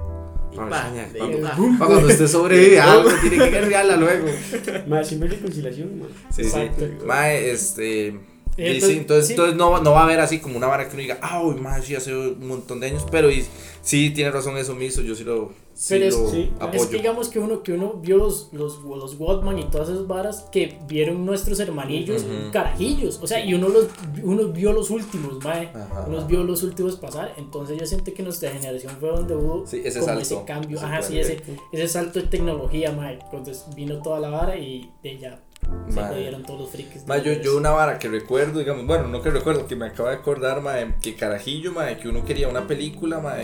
Dipa, 0.52 0.92
dipa. 1.12 1.56
Para 1.80 1.90
cuando 1.90 2.08
usted 2.08 2.28
sobrevive 2.28 2.80
a 2.80 2.92
algo, 2.92 3.10
tiene 3.20 3.38
que 3.40 3.50
guerrearla 3.50 3.98
luego. 3.98 4.28
Más 4.88 5.08
siempre 5.08 5.30
hay 5.30 5.36
reconciliación, 5.38 6.02
man. 6.02 6.10
Sí, 6.30 6.44
sí. 6.44 6.50
Exacto. 6.50 6.86
Mae, 7.04 7.50
este. 7.50 8.08
y 8.10 8.12
Entonces, 8.58 8.84
sí, 8.84 8.98
entonces, 8.98 9.26
sí. 9.26 9.34
entonces 9.34 9.56
no, 9.56 9.82
no 9.82 9.92
va 9.92 10.02
a 10.02 10.04
haber 10.04 10.20
así 10.20 10.38
como 10.38 10.56
una 10.56 10.68
vara 10.68 10.88
que 10.88 10.94
uno 10.94 11.02
diga, 11.02 11.18
ah, 11.24 11.42
uy, 11.42 11.56
mae, 11.56 11.82
sí, 11.82 11.96
hace 11.96 12.16
un 12.16 12.48
montón 12.48 12.80
de 12.80 12.88
años, 12.88 13.08
pero 13.10 13.32
y, 13.32 13.44
sí, 13.82 14.12
tiene 14.12 14.30
razón 14.30 14.56
eso 14.58 14.76
mismo, 14.76 15.02
yo 15.02 15.16
sí 15.16 15.24
lo, 15.24 15.52
sí 15.76 15.96
Pero 15.96 16.06
es- 16.08 16.32
sí. 16.32 16.52
Es 16.74 16.86
que 16.88 16.96
digamos 16.98 17.30
que 17.30 17.38
uno, 17.40 17.62
que 17.62 17.74
uno 17.74 17.94
vio 18.02 18.18
los, 18.18 18.50
los, 18.54 18.82
los 18.84 19.20
Walkman 19.20 19.60
y 19.60 19.66
todas 19.66 19.90
esas 19.90 20.08
varas 20.08 20.48
que 20.52 20.80
vieron 20.88 21.26
nuestros 21.26 21.60
hermanillos 21.60 22.24
Ujú. 22.24 22.52
carajillos. 22.52 23.20
O 23.22 23.28
sea, 23.28 23.44
y 23.46 23.54
uno 23.54 23.68
los 23.70 23.88
uno 24.24 24.48
vio 24.48 24.72
los 24.72 24.90
últimos, 24.90 25.44
mae. 25.44 25.68
Ajá. 25.68 26.06
Uno 26.08 26.26
vio 26.26 26.44
los 26.44 26.64
últimos 26.64 26.96
pasar. 26.96 27.34
Entonces 27.38 27.78
yo 27.80 27.86
siento 27.86 28.14
que 28.14 28.24
nuestra 28.24 28.50
generación 28.52 28.94
fue 29.00 29.10
donde 29.10 29.36
hubo 29.36 29.68
Sí, 29.68 29.82
ese 29.86 30.00
como 30.00 30.06
salto. 30.14 30.22
ese 30.22 30.44
cambio. 30.46 30.78
Ese 30.78 30.86
Ajá, 30.86 31.02
sí, 31.02 31.20
ese, 31.20 31.42
ese 31.72 31.88
salto 31.88 32.20
de 32.22 32.28
tecnología, 32.28 32.92
mae. 32.92 33.20
Cuando 33.30 33.52
vino 33.76 34.02
toda 34.02 34.20
la 34.20 34.30
vara 34.30 34.58
y 34.58 34.90
de 35.04 35.20
ya 35.20 35.42
se 35.90 36.02
jodieron 36.02 36.44
todos 36.44 36.62
los 36.62 36.70
frikis. 36.70 37.08
Ma, 37.08 37.18
yo, 37.18 37.34
yo 37.34 37.58
una 37.58 37.72
vara 37.72 38.00
que 38.00 38.08
recuerdo, 38.08 38.60
digamos, 38.60 38.86
bueno, 38.86 39.08
no 39.08 39.22
que 39.22 39.30
recuerdo, 39.30 39.68
que 39.68 39.76
me 39.76 39.88
acabo 39.88 40.10
de 40.10 40.16
acordar, 40.16 40.62
ma, 40.62 40.74
que 41.02 41.16
carajillo, 41.16 41.72
ma, 41.72 41.96
que 41.96 42.08
uno 42.08 42.26
quería 42.26 42.48
una 42.48 42.68
película, 42.68 43.20
ma, 43.20 43.36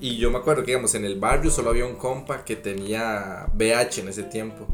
y 0.00 0.16
yo 0.16 0.30
me 0.30 0.38
acuerdo 0.38 0.62
que, 0.62 0.72
digamos, 0.72 0.94
en 0.94 1.04
el 1.04 1.18
barrio 1.18 1.50
solo 1.50 1.70
había 1.70 1.86
un 1.86 1.96
compa 1.96 2.44
que 2.44 2.56
tenía 2.56 3.46
VH 3.54 4.00
en 4.02 4.08
ese 4.08 4.24
tiempo. 4.24 4.66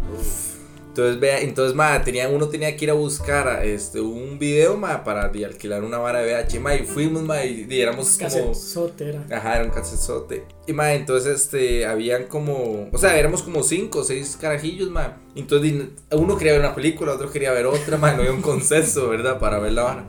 Entonces, 0.90 1.20
vea, 1.20 1.40
entonces, 1.40 1.76
ma, 1.76 2.02
tenía, 2.02 2.28
uno 2.28 2.48
tenía 2.48 2.76
que 2.76 2.84
ir 2.84 2.90
a 2.90 2.94
buscar 2.94 3.64
este, 3.64 4.00
un 4.00 4.40
video, 4.40 4.76
ma, 4.76 5.04
para 5.04 5.28
de 5.28 5.44
alquilar 5.44 5.84
una 5.84 5.98
vara 5.98 6.18
de 6.18 6.34
VH, 6.34 6.58
ma, 6.58 6.74
y 6.74 6.84
fuimos, 6.84 7.22
ma, 7.22 7.44
y, 7.44 7.64
y 7.70 7.80
éramos 7.80 8.18
como... 8.18 8.28
Casetzote 8.28 9.08
era. 9.10 9.24
Ajá, 9.30 9.54
era 9.54 9.64
un 9.66 9.70
casezote. 9.70 10.44
Y 10.66 10.72
ma, 10.72 10.92
entonces 10.92 11.42
este, 11.42 11.86
habían 11.86 12.24
como, 12.24 12.88
o 12.92 12.98
sea, 12.98 13.16
éramos 13.16 13.44
como 13.44 13.62
cinco 13.62 14.00
o 14.00 14.04
seis 14.04 14.36
carajillos, 14.40 14.90
ma. 14.90 15.16
Entonces 15.36 15.72
uno 16.10 16.36
quería 16.36 16.54
ver 16.54 16.60
una 16.60 16.74
película, 16.74 17.12
otro 17.12 17.30
quería 17.30 17.52
ver 17.52 17.66
otra, 17.66 17.96
ma, 17.96 18.12
no 18.12 18.22
había 18.22 18.32
un 18.32 18.42
consenso, 18.42 19.08
¿verdad? 19.08 19.38
Para 19.38 19.60
ver 19.60 19.72
la 19.72 19.84
vara. 19.84 20.06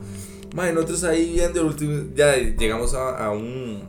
Ma, 0.52 0.72
nosotros 0.72 1.04
ahí 1.04 1.34
viendo 1.34 1.60
el 1.60 1.66
último, 1.66 2.12
ya 2.16 2.36
llegamos 2.36 2.92
a, 2.94 3.24
a 3.24 3.30
un, 3.30 3.88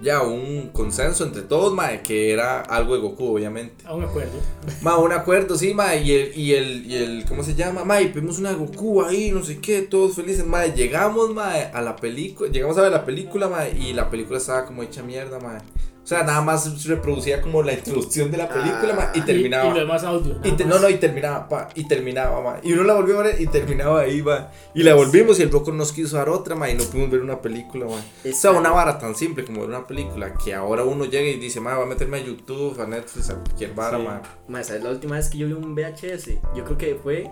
ya 0.00 0.22
un 0.22 0.68
consenso 0.72 1.24
entre 1.24 1.42
todos, 1.42 1.72
ma, 1.72 1.88
que 2.02 2.32
era 2.32 2.60
algo 2.60 2.94
de 2.94 3.00
Goku, 3.00 3.34
obviamente. 3.34 3.84
Aún 3.86 4.00
me 4.00 4.06
acuerdo. 4.06 4.38
Ma, 4.82 4.98
un 4.98 5.12
acuerdo, 5.12 5.56
sí, 5.56 5.74
ma, 5.74 5.94
y 5.96 6.12
el, 6.12 6.36
y 6.36 6.52
el, 6.54 6.86
y 6.86 6.96
el, 6.96 7.24
¿cómo 7.26 7.42
se 7.42 7.54
llama? 7.54 7.84
Ma, 7.84 8.00
y 8.00 8.08
vimos 8.08 8.38
una 8.38 8.52
Goku 8.52 9.02
ahí, 9.02 9.30
no 9.32 9.44
sé 9.44 9.58
qué, 9.58 9.82
todos 9.82 10.16
felices, 10.16 10.46
ma, 10.46 10.66
llegamos, 10.66 11.32
ma, 11.34 11.52
a 11.52 11.80
la 11.82 11.96
película, 11.96 12.50
llegamos 12.50 12.76
a 12.78 12.82
ver 12.82 12.92
la 12.92 13.04
película, 13.04 13.48
ma, 13.48 13.68
y 13.68 13.92
la 13.92 14.10
película 14.10 14.38
estaba 14.38 14.66
como 14.66 14.82
hecha 14.82 15.02
mierda, 15.02 15.38
ma. 15.38 15.58
O 16.06 16.08
sea, 16.08 16.22
nada 16.22 16.40
más 16.40 16.84
reproducía 16.86 17.42
como 17.42 17.64
la 17.64 17.72
introducción 17.72 18.30
de 18.30 18.36
la 18.36 18.48
película, 18.48 18.94
ma, 18.94 19.10
y 19.12 19.18
Ah. 19.18 19.24
terminaba. 19.24 19.64
Y, 19.64 19.70
y 19.70 19.74
lo 19.74 19.80
demás 19.80 20.04
audio. 20.04 20.36
Y 20.44 20.52
te- 20.52 20.64
más. 20.64 20.74
no, 20.76 20.80
no, 20.82 20.88
y 20.88 20.94
terminaba, 20.98 21.48
pa, 21.48 21.68
y 21.74 21.88
terminaba, 21.88 22.40
ma. 22.40 22.60
Y 22.62 22.74
uno 22.74 22.84
la 22.84 22.94
volvió 22.94 23.18
a 23.18 23.24
ver 23.24 23.40
y 23.42 23.48
terminaba 23.48 24.02
ahí, 24.02 24.22
ma. 24.22 24.52
Y 24.72 24.84
la 24.84 24.94
volvimos 24.94 25.40
y 25.40 25.42
el 25.42 25.50
loco 25.50 25.72
nos 25.72 25.90
quiso 25.92 26.16
dar 26.16 26.28
otra, 26.28 26.54
ma, 26.54 26.70
y 26.70 26.74
no 26.74 26.84
pudimos 26.84 27.10
ver 27.10 27.22
una 27.22 27.42
película, 27.42 27.86
ma. 27.86 27.96
O 28.30 28.32
sea, 28.32 28.52
una 28.52 28.70
vara 28.70 29.00
tan 29.00 29.16
simple 29.16 29.44
como 29.44 29.62
ver 29.62 29.70
una 29.70 29.84
película 29.84 30.32
que 30.34 30.54
ahora 30.54 30.84
uno 30.84 31.06
llega 31.06 31.28
y 31.28 31.40
dice, 31.40 31.58
ma, 31.58 31.76
va 31.76 31.82
a 31.82 31.86
meterme 31.86 32.18
a 32.18 32.20
YouTube, 32.20 32.80
a 32.80 32.86
Netflix, 32.86 33.30
a 33.30 33.34
cualquier 33.34 33.74
vara, 33.74 33.98
Sí. 33.98 34.04
ma. 34.04 34.22
Ma, 34.46 34.62
¿sabes 34.62 34.84
la 34.84 34.90
última 34.90 35.16
vez 35.16 35.28
que 35.28 35.38
yo 35.38 35.48
vi 35.48 35.54
un 35.54 35.74
VHS? 35.74 36.38
Yo 36.54 36.64
creo 36.64 36.78
que 36.78 36.94
fue. 37.02 37.28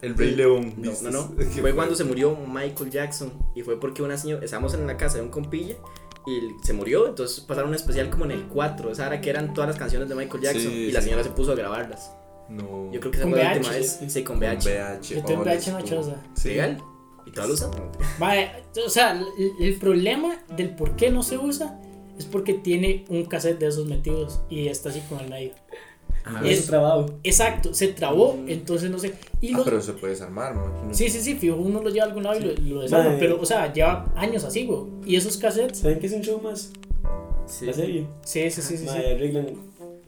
El 0.00 0.16
Rey 0.16 0.34
León. 0.34 0.72
No, 0.78 0.92
no, 1.02 1.10
no. 1.10 1.36
¿Qué 1.36 1.60
Fue 1.60 1.74
cuando 1.74 1.94
se 1.94 2.04
murió 2.04 2.36
Michael 2.36 2.90
Jackson. 2.90 3.32
Y 3.54 3.62
fue 3.62 3.78
porque 3.78 4.02
una 4.02 4.16
señora. 4.16 4.42
Estábamos 4.44 4.72
en 4.72 4.86
la 4.86 4.96
casa 4.96 5.16
de 5.16 5.22
un 5.24 5.30
compilla. 5.30 5.74
Y 6.26 6.56
se 6.64 6.72
murió. 6.72 7.06
Entonces 7.08 7.40
pasaron 7.40 7.70
un 7.70 7.76
especial 7.76 8.10
como 8.10 8.24
en 8.24 8.32
el 8.32 8.44
4. 8.48 8.90
Esa 8.92 9.06
era 9.06 9.20
que 9.20 9.30
eran 9.30 9.54
todas 9.54 9.68
las 9.70 9.78
canciones 9.78 10.08
de 10.08 10.14
Michael 10.14 10.42
Jackson. 10.42 10.62
Sí, 10.62 10.68
y 10.68 10.90
la 10.92 11.00
sí. 11.00 11.04
señora 11.06 11.22
se 11.22 11.30
puso 11.30 11.52
a 11.52 11.54
grabarlas. 11.54 12.12
No. 12.48 12.90
Yo 12.92 13.00
creo 13.00 13.10
que 13.12 13.18
esa 13.18 13.28
fue 13.28 13.38
la 13.38 13.44
VH, 13.50 13.56
última 13.58 13.72
vez. 13.74 14.00
sí. 14.08 14.24
Con 14.24 14.38
Con 14.38 14.48
VH. 14.48 14.68
VH. 14.68 15.14
Yo 15.14 15.24
tengo 15.24 15.42
VH 15.42 15.84
choza. 15.84 16.16
Sí. 16.34 16.48
¿Legal? 16.50 16.78
¿Y 17.26 17.30
todas 17.32 17.48
lo 17.48 17.54
usan? 17.54 17.70
Vaya, 18.20 18.60
o 18.84 18.88
sea, 18.88 19.12
el, 19.12 19.52
el 19.64 19.74
problema 19.78 20.36
del 20.56 20.76
por 20.76 20.94
qué 20.96 21.10
no 21.10 21.22
se 21.24 21.38
usa 21.38 21.80
es 22.18 22.24
porque 22.24 22.54
tiene 22.54 23.04
un 23.08 23.24
cassette 23.26 23.58
de 23.58 23.66
esos 23.66 23.86
metidos 23.86 24.40
y 24.48 24.68
está 24.68 24.90
así 24.90 25.00
con 25.08 25.18
el 25.20 25.28
medio. 25.28 25.52
Ajá. 26.26 26.46
Es- 26.46 26.66
trabajo. 26.66 27.06
Exacto, 27.22 27.72
se 27.72 27.88
trabó, 27.88 28.36
entonces 28.48 28.90
no 28.90 28.98
sé. 28.98 29.14
Y 29.40 29.54
Ah, 29.54 29.58
los- 29.58 29.64
pero 29.64 29.80
se 29.80 29.92
puede 29.92 30.12
desarmar, 30.14 30.52
imagino. 30.54 30.92
Sí, 30.92 31.08
sí, 31.08 31.20
sí, 31.20 31.34
fijo, 31.36 31.56
uno 31.56 31.80
lo 31.82 31.88
lleva 31.90 32.04
a 32.04 32.08
algún 32.08 32.24
lado 32.24 32.38
y 32.38 32.42
lo, 32.42 32.74
lo 32.76 32.82
desarma, 32.82 33.10
Mae. 33.10 33.18
pero, 33.18 33.40
o 33.40 33.46
sea, 33.46 33.72
lleva 33.72 34.12
años 34.16 34.42
así, 34.44 34.66
güey. 34.66 34.80
Y 35.06 35.16
esos 35.16 35.36
cassettes, 35.38 35.78
¿Saben 35.78 35.98
qué 36.00 36.06
es 36.08 36.12
un 36.12 36.22
show 36.22 36.40
más? 36.42 36.70
Sí. 37.46 37.66
La 37.66 37.72
serie. 37.72 38.06
sí, 38.24 38.50
sí, 38.50 38.60
sí, 38.60 38.76
sí. 38.76 38.78
sí. 38.78 38.84
Mae, 38.86 39.14
arreglan. 39.14 39.46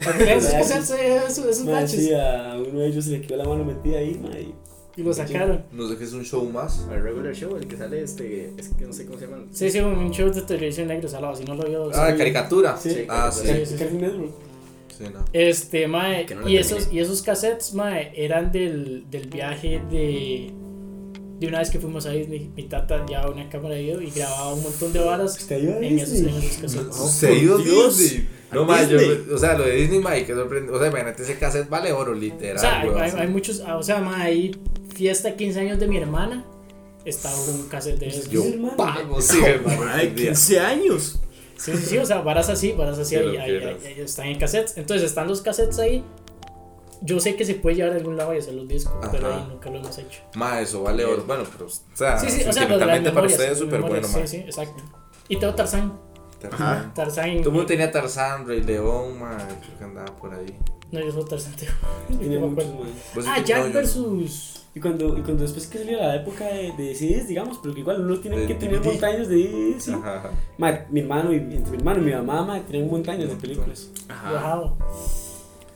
Esos 0.01 0.53
cassettes, 0.53 0.91
eh, 0.91 1.17
esos, 1.29 1.45
esos 1.47 1.65
Mae, 1.65 1.75
baches. 1.75 1.91
sí, 2.07 2.13
a 2.13 2.57
uno 2.69 2.81
de 2.81 2.87
ellos 2.89 3.05
se 3.05 3.13
le 3.13 3.21
quedó 3.23 3.37
la 3.37 3.45
mano 3.45 3.65
metida 3.65 3.99
ahí, 3.99 4.21
y- 4.41 5.01
Y 5.01 5.05
lo 5.05 5.13
sacaron. 5.15 5.63
No 5.71 5.89
sé 5.89 5.97
qué 5.97 6.03
es 6.03 6.13
un 6.13 6.25
show 6.25 6.45
más. 6.51 6.85
El 6.93 7.01
regular 7.01 7.33
show, 7.33 7.55
el 7.57 7.69
que 7.69 7.77
sale 7.77 8.03
este. 8.03 8.53
Es 8.57 8.71
que 8.71 8.85
no 8.85 8.93
sé 8.93 9.07
cómo 9.07 9.17
se 9.17 9.27
llama. 9.29 9.45
Sí, 9.53 9.71
sí, 9.71 9.79
un 9.79 10.11
show 10.11 10.29
de 10.33 10.43
televisión 10.43 10.89
negro 10.89 11.09
salado. 11.09 11.37
Si 11.37 11.45
no 11.45 11.55
lo 11.55 11.63
vio. 11.69 11.91
Ah, 11.95 12.11
sí. 12.11 12.19
caricatura. 12.19 12.77
Sí. 12.77 13.05
Ah, 13.09 13.31
Sí, 13.33 13.47
sí. 13.47 13.55
sí, 13.55 13.67
sí. 13.67 13.75
Cartoon 13.77 14.01
Network. 14.01 14.33
Sí, 14.99 15.05
no. 15.13 15.25
Este, 15.33 15.87
mae, 15.87 16.27
no 16.35 16.49
y, 16.49 16.57
esos, 16.57 16.93
y 16.93 16.99
esos 16.99 17.23
cassettes, 17.23 17.73
mae, 17.75 18.13
eran 18.17 18.51
del, 18.51 19.09
del 19.09 19.29
viaje 19.29 19.81
de, 19.91 20.53
de 21.39 21.47
una 21.47 21.61
vez 21.61 21.71
que 21.71 21.79
fuimos 21.79 22.05
a 22.07 22.11
Disney. 22.11 22.51
Mi 22.57 22.65
tata 22.65 23.07
llevaba 23.07 23.31
una 23.31 23.49
cámara 23.49 23.77
de 23.77 23.83
video 23.83 24.03
y 24.03 24.11
grababa 24.11 24.55
un 24.55 24.63
montón 24.65 24.93
de 24.93 24.99
varas 24.99 25.37
¿Usted 25.39 25.63
iba 25.63 25.75
a 25.75 25.79
en 25.79 25.99
esos. 26.01 27.11
Se 27.13 27.33
ido 27.35 27.57
por 27.57 27.65
Dios. 27.65 27.99
Disney. 27.99 28.29
No, 28.51 28.63
¿A 28.63 28.65
ma, 28.67 28.83
yo, 28.83 28.99
Disney? 28.99 29.27
o 29.35 29.39
sea, 29.39 29.57
lo 29.57 29.65
de 29.65 29.77
Disney, 29.77 30.01
ma, 30.01 30.15
que 30.17 30.35
sorprende. 30.35 30.73
O 30.73 30.79
sea, 30.79 30.89
imagínate 30.89 31.23
ese 31.23 31.39
cassette 31.39 31.69
vale 31.69 31.93
oro, 31.93 32.13
literal. 32.15 32.57
O 32.57 32.59
sea, 32.59 32.81
hay, 32.81 32.89
hay- 33.13 33.21
hay 33.21 33.29
muchos, 33.29 33.63
ah, 33.67 33.77
o 33.77 33.83
sea, 33.83 34.01
mae, 34.01 34.23
hay 34.23 34.57
fiesta 34.97 35.37
15 35.37 35.61
años 35.61 35.79
de 35.79 35.87
mi 35.87 35.99
hermana. 35.99 36.45
Estaba 37.05 37.37
un 37.41 37.69
cassette 37.69 37.99
de 38.01 38.09
esos. 38.09 38.29
Yo 38.31 38.43
pago, 38.77 39.21
sí, 39.21 39.39
hermano. 39.45 39.83
Ay, 39.87 40.01
algún 40.01 40.17
día. 40.17 40.27
15 40.31 40.61
años. 40.61 41.21
Sí, 41.59 41.77
sí, 41.77 41.87
sí, 41.87 41.99
o 41.99 42.07
sea, 42.07 42.21
varas 42.21 42.49
así, 42.49 42.73
varas 42.73 42.99
así, 42.99 43.17
ahí, 43.17 43.37
ahí- 43.37 43.57
ahí- 43.85 44.01
están 44.01 44.27
en 44.27 44.39
cassettes. 44.39 44.77
Entonces 44.79 45.07
están 45.09 45.29
los 45.29 45.43
cassettes 45.43 45.79
ahí. 45.81 46.05
Yo 47.01 47.21
sé 47.21 47.37
que 47.37 47.45
se 47.45 47.55
puede 47.55 47.77
llevar 47.77 47.93
a 47.93 47.97
algún 47.97 48.17
lado 48.17 48.35
y 48.35 48.39
hacer 48.39 48.55
los 48.55 48.67
discos, 48.67 48.95
pero 49.13 49.33
ahí 49.33 49.47
nunca 49.49 49.71
lo 49.71 49.79
hemos 49.79 49.97
hecho. 49.99 50.21
Ma, 50.35 50.61
eso 50.61 50.83
vale 50.83 51.05
oro. 51.05 51.23
Bueno, 51.27 51.45
pero, 51.53 51.67
o 51.67 51.97
sea, 51.97 52.19
Sí, 52.19 52.29
sí, 52.31 52.45
o 52.49 52.53
sea, 52.53 52.67
lo 52.69 52.79
de 52.79 52.87
las 52.87 52.97
sentimentalmente 52.97 53.11
para 53.11 53.27
memorias. 53.27 53.33
ustedes 53.39 53.53
es 53.53 53.59
súper 53.59 53.81
bueno, 53.83 54.09
ma. 54.09 54.19
Sí, 54.19 54.27
sí, 54.27 54.37
exacto. 54.39 54.83
Y 55.29 55.37
tengo 55.37 55.55
Tarzán. 55.55 55.99
Tarzán. 56.41 56.95
Tarzán. 56.95 57.37
Todo 57.39 57.49
el 57.49 57.51
mundo 57.51 57.67
tenía 57.67 57.91
Tarzán, 57.91 58.47
Rey 58.47 58.63
León, 58.63 59.19
ma, 59.19 59.37
creo 59.37 59.79
que 59.79 59.85
andaba 59.85 60.15
por 60.17 60.35
ahí. 60.35 60.57
No, 60.91 61.01
yo 61.01 61.13
soy. 61.13 61.25
Pues 63.15 63.27
Ah, 63.27 63.43
Jack 63.45 63.73
versus. 63.73 64.55
Y 64.75 64.81
cuando, 64.81 65.19
y 65.19 65.23
cuando 65.23 65.43
después 65.43 65.67
que 65.67 65.79
salió 65.79 65.99
la 65.99 66.15
época 66.17 66.47
de, 66.47 66.73
de 66.73 66.95
CDs, 66.95 67.27
digamos, 67.27 67.59
pero 67.61 67.75
que 67.75 67.81
igual 67.81 68.01
uno 68.01 68.19
tiene 68.21 68.39
De 68.39 68.47
que 68.47 68.55
tener 68.55 68.81
montañas 68.81 69.29
de 69.29 69.75
sí. 69.79 69.93
Ajá. 69.93 70.31
Ma, 70.57 70.87
mi 70.91 71.01
hermano 71.01 71.33
y 71.33 71.37
entre 71.37 71.71
mi 71.73 71.77
hermano 71.79 72.01
y 72.01 72.05
mi 72.05 72.13
mamá, 72.13 72.45
ma, 72.45 72.61
tenían 72.61 72.89
montañas 72.89 73.29
de 73.29 73.37
películas. 73.37 73.91
Ajá. 74.09 74.57
Wow. 74.57 74.77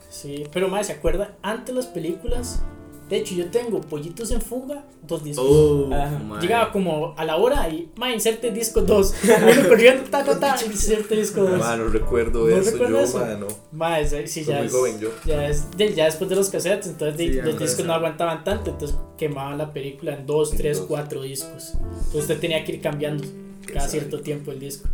Sí, 0.08 0.44
pero 0.52 0.68
más, 0.68 0.86
¿se 0.86 0.92
acuerda? 0.92 1.36
Antes 1.42 1.74
las 1.74 1.86
películas. 1.86 2.62
De 3.12 3.18
hecho, 3.18 3.34
yo 3.34 3.50
tengo 3.50 3.78
Pollitos 3.82 4.30
en 4.30 4.40
Fuga, 4.40 4.86
dos 5.06 5.22
discos. 5.22 5.44
Oh, 5.46 5.86
mae. 5.86 6.40
Llegaba 6.40 6.72
como 6.72 7.12
a 7.14 7.26
la 7.26 7.36
hora 7.36 7.68
y, 7.68 7.90
ma, 7.96 8.10
inserte 8.10 8.50
disco 8.52 8.80
2. 8.80 9.14
Uno 9.24 9.68
corriendo, 9.68 10.04
ta, 10.10 10.24
ta, 10.24 10.40
ta, 10.40 10.56
inserte 10.64 11.16
disco 11.16 11.42
2. 11.42 11.58
Ma, 11.58 11.76
no 11.76 11.88
recuerdo 11.88 12.48
¿No 12.48 12.56
eso, 12.56 12.70
recuerda 12.70 12.98
yo, 13.00 13.04
eso? 13.04 13.18
ma, 13.18 13.26
no. 13.34 13.46
Ma, 13.70 14.00
ese- 14.00 14.26
sí, 14.26 14.44
ya 14.44 14.56
muy 14.56 14.66
es, 14.68 14.72
joven 14.72 14.98
yo. 14.98 15.10
Ya, 15.26 15.46
es, 15.46 15.66
ya 15.94 16.06
después 16.06 16.30
de 16.30 16.36
los 16.36 16.48
cassettes, 16.48 16.86
entonces 16.86 17.18
Sí, 17.18 17.28
los 17.34 17.58
discos 17.58 17.80
es- 17.80 17.84
no 17.84 17.92
aguantaban 17.92 18.44
tanto, 18.44 18.70
entonces 18.70 18.96
quemaban 19.18 19.58
la 19.58 19.74
película 19.74 20.14
en 20.14 20.24
dos, 20.24 20.52
En 20.52 20.56
tres, 20.56 20.78
dos. 20.78 20.86
cuatro 20.86 21.20
discos. 21.20 21.74
Entonces 21.74 22.14
usted 22.14 22.40
tenía 22.40 22.64
que 22.64 22.72
ir 22.72 22.80
cambiando 22.80 23.24
cada 23.66 23.80
sabe. 23.80 23.90
cierto 23.90 24.20
tiempo 24.22 24.52
el 24.52 24.58
disco. 24.58 24.88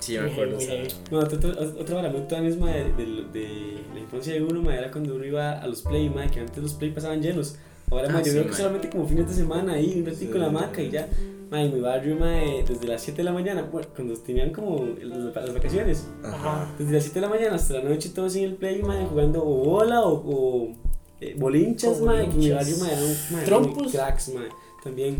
Sí, 0.00 0.18
me 0.18 0.30
acuerdo. 0.30 0.56
muy 0.56 0.64
heavy. 0.66 0.88
No, 1.10 1.18
otra, 1.18 1.36
otra, 1.38 1.52
otra 1.80 1.94
vara 1.96 2.10
muy 2.10 2.22
tuanis, 2.22 2.58
ma, 2.58 2.70
de, 2.70 2.84
de, 2.94 3.04
de 3.32 3.80
la 3.94 4.00
infancia 4.00 4.34
de 4.34 4.42
uno, 4.42 4.62
ma, 4.62 4.74
era 4.74 4.90
cuando 4.90 5.14
uno 5.14 5.24
iba 5.24 5.52
a 5.60 5.66
los 5.66 5.82
play, 5.82 6.08
ma, 6.08 6.26
que 6.26 6.40
antes 6.40 6.62
los 6.62 6.72
play 6.74 6.90
pasaban 6.90 7.20
llenos. 7.22 7.56
Ahora, 7.90 8.08
ma, 8.08 8.18
Ah, 8.18 8.22
yo 8.22 8.24
sí, 8.26 8.30
creo 8.32 8.44
que 8.44 8.50
ma. 8.50 8.56
solamente 8.56 8.90
como 8.90 9.06
fines 9.06 9.28
de 9.28 9.34
semana 9.34 9.74
ahí, 9.74 9.94
un 9.98 10.06
ratito 10.06 10.18
Sí, 10.32 10.36
en 10.36 10.38
la 10.40 10.48
sí, 10.50 10.56
hamaca 10.56 10.82
y 10.82 10.90
ya. 10.90 11.08
Ma, 11.50 11.60
en 11.62 11.74
mi 11.74 11.80
barrio, 11.80 12.16
ma, 12.16 12.30
desde 12.66 12.86
las 12.86 13.02
7 13.02 13.18
de 13.18 13.24
la 13.24 13.32
mañana, 13.32 13.62
bueno, 13.70 13.88
cuando 13.94 14.14
tenían 14.14 14.50
como 14.52 14.86
las, 15.02 15.52
vacaciones, 15.52 16.06
Ajá. 16.22 16.72
desde 16.78 16.92
las 16.92 17.02
7 17.02 17.20
de 17.20 17.26
la 17.26 17.28
mañana 17.28 17.56
hasta 17.56 17.74
la 17.74 17.82
noche 17.88 18.10
todos 18.14 18.36
en 18.36 18.44
el 18.44 18.54
play, 18.54 18.80
ma, 18.82 19.04
jugando 19.10 19.42
o 19.44 19.64
bola 19.64 20.00
o, 20.02 20.12
o 20.24 20.68
eh, 21.20 21.34
bolinchas, 21.36 22.00
O 22.00 22.06
ma, 22.06 22.14
que 22.18 22.22
en 22.24 22.38
mi 22.38 22.50
bolinchas. 22.52 22.56
barrio, 22.56 22.76
ma, 22.78 22.92
eran 22.92 23.16
ma, 23.32 23.44
Trompos. 23.44 23.92
cracks, 23.92 24.28
ma, 24.32 24.42
también. 24.84 25.18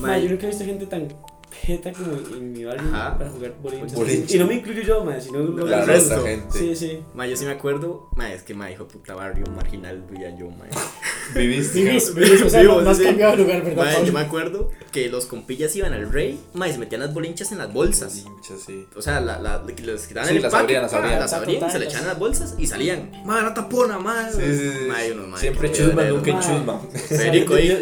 Ma, 0.00 0.18
yo 0.18 0.28
nunca 0.28 0.44
he 0.44 0.50
visto 0.50 0.64
gente 0.66 0.84
tan 0.86 1.08
jeta 1.52 1.92
como 1.92 2.12
en 2.36 2.52
mi 2.52 2.64
barrio 2.64 2.88
Ajá. 2.94 3.18
para 3.18 3.30
jugar 3.30 3.54
bolinchas. 3.62 3.94
Bolinchas. 3.94 4.34
Y 4.34 4.38
no 4.38 4.46
me 4.46 4.54
incluyo 4.54 4.82
yo, 4.82 5.04
ma, 5.04 5.20
sino 5.20 5.38
lo 5.40 5.66
La 5.66 5.84
resta 5.84 6.20
gente. 6.20 6.58
Sí, 6.58 6.76
sí. 6.76 7.02
mae, 7.14 7.30
yo 7.30 7.36
sí 7.36 7.44
me 7.44 7.52
acuerdo. 7.52 8.08
Mae, 8.16 8.34
es 8.34 8.42
que 8.42 8.54
mae, 8.54 8.72
hijo 8.72 8.86
puta 8.88 9.14
barrio 9.14 9.44
marginal, 9.54 10.02
vivía 10.10 10.36
yo, 10.36 10.48
mae. 10.50 10.70
Viviste. 11.34 11.80
Vivís, 11.80 12.12
vivís, 12.14 12.42
o 12.42 12.50
sea, 12.50 12.60
Vivo, 12.60 12.74
no, 12.76 12.80
no 12.82 12.90
has 12.90 12.96
sí, 12.98 13.04
cambiado 13.04 13.36
de 13.36 13.42
lugar, 13.44 13.62
¿verdad? 13.64 14.04
Yo 14.04 14.12
me 14.12 14.20
acuerdo 14.20 14.70
que 14.90 15.08
los 15.08 15.26
compillas 15.26 15.74
iban 15.76 15.92
al 15.92 16.10
rey, 16.10 16.40
mae, 16.54 16.72
se 16.72 16.78
metían 16.78 17.00
las 17.02 17.14
bolinchas 17.14 17.52
en 17.52 17.58
las 17.58 17.72
bolsas. 17.72 18.24
Bolinchas, 18.24 18.60
sí. 18.66 18.86
O 18.96 19.02
sea, 19.02 19.20
la, 19.20 19.38
la, 19.38 19.64
que 19.66 19.82
les 19.82 20.06
quitaban 20.08 20.28
Sí, 20.28 20.36
el 20.36 20.42
las 20.42 20.52
abrían, 20.52 20.82
las 20.82 20.92
abrían. 20.92 21.20
las 21.20 21.32
abrían, 21.32 21.60
Total, 21.60 21.72
se 21.72 21.78
le 21.78 21.84
echaban 21.86 22.08
las 22.08 22.18
bolsas 22.18 22.54
y 22.58 22.66
salían. 22.66 23.10
Mae, 23.24 23.42
la 23.42 23.54
tapona, 23.54 23.98
mae. 23.98 24.32
Sí, 24.32 24.40
sí, 24.40 24.70
sí. 24.70 25.36
Siempre 25.36 25.70
chusma, 25.72 26.02
nunca 26.04 26.30
en 26.30 26.40
chusma. 26.40 26.80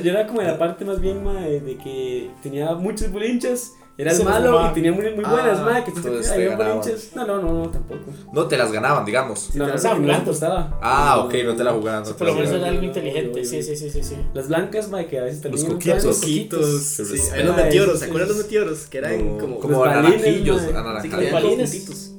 Yo, 0.05 0.11
era 0.11 0.27
como 0.27 0.41
de 0.41 0.47
la 0.49 0.59
parte 0.59 0.85
más 0.85 1.01
bien, 1.01 1.25
ma, 1.25 1.41
de, 1.41 1.61
de 1.61 1.77
que 1.77 2.31
tenía 2.43 2.75
muchos 2.75 3.11
bolinchas. 3.11 3.58
Era 3.99 4.13
el 4.13 4.17
los 4.19 4.25
malo 4.27 4.47
fumaba. 4.53 4.71
y 4.71 4.75
tenía 4.75 4.93
muy, 4.93 5.05
muy 5.07 5.25
buenas, 5.25 5.59
Ah, 5.59 5.65
ma, 5.73 5.85
que 5.85 5.91
te 5.91 6.01
te 6.01 6.09
había 6.09 6.51
ganaban. 6.51 6.79
bolinchas. 6.79 7.11
No, 7.17 7.27
no, 7.27 7.43
no, 7.43 7.53
no, 7.53 7.69
tampoco. 7.69 8.05
No 8.33 8.47
te 8.47 8.57
las 8.57 8.71
ganaban, 8.71 9.05
digamos. 9.05 9.55
No, 9.57 9.67
no, 9.67 9.75
estaba 9.75 9.97
se 9.97 10.01
jugando. 10.03 10.23
apostaba. 10.23 10.79
Ah, 10.81 11.19
ok, 11.25 11.35
no 11.45 11.57
te 11.57 11.65
la 11.65 11.73
jugaban. 11.73 12.05
no 12.05 12.17
Por 12.17 12.27
lo 12.29 12.35
menos 12.35 12.51
era 12.53 12.69
algo 12.69 12.83
inteligente. 12.85 13.45
Sí, 13.45 13.61
sí, 13.63 13.75
sí, 13.77 13.91
sí, 13.91 14.05
sí. 14.05 14.15
Las 14.35 14.47
blancas, 14.47 14.89
ma, 14.89 15.03
que 15.05 15.19
a 15.19 15.25
veces 15.25 15.43
también. 15.43 15.65
Los 15.65 15.73
coquitos. 15.75 16.03
blancos. 16.05 16.21
Coquitos. 16.21 16.81
Sí, 16.81 17.03
los 17.45 17.57
meteoros, 17.57 17.99
¿se 17.99 18.05
acuerdan 18.05 18.29
los 18.29 18.39
meteoros? 18.39 18.87
Que 18.87 18.99
eran 18.99 19.27
No, 19.33 19.39
como. 19.39 19.59
como 19.59 19.73
Los 19.85 19.87
balines, 19.87 20.21
naranjillos, 20.21 20.63
anaranjados. 20.63 21.03
tenían 21.11 21.31
como 21.33 21.43
balines. 21.45 22.15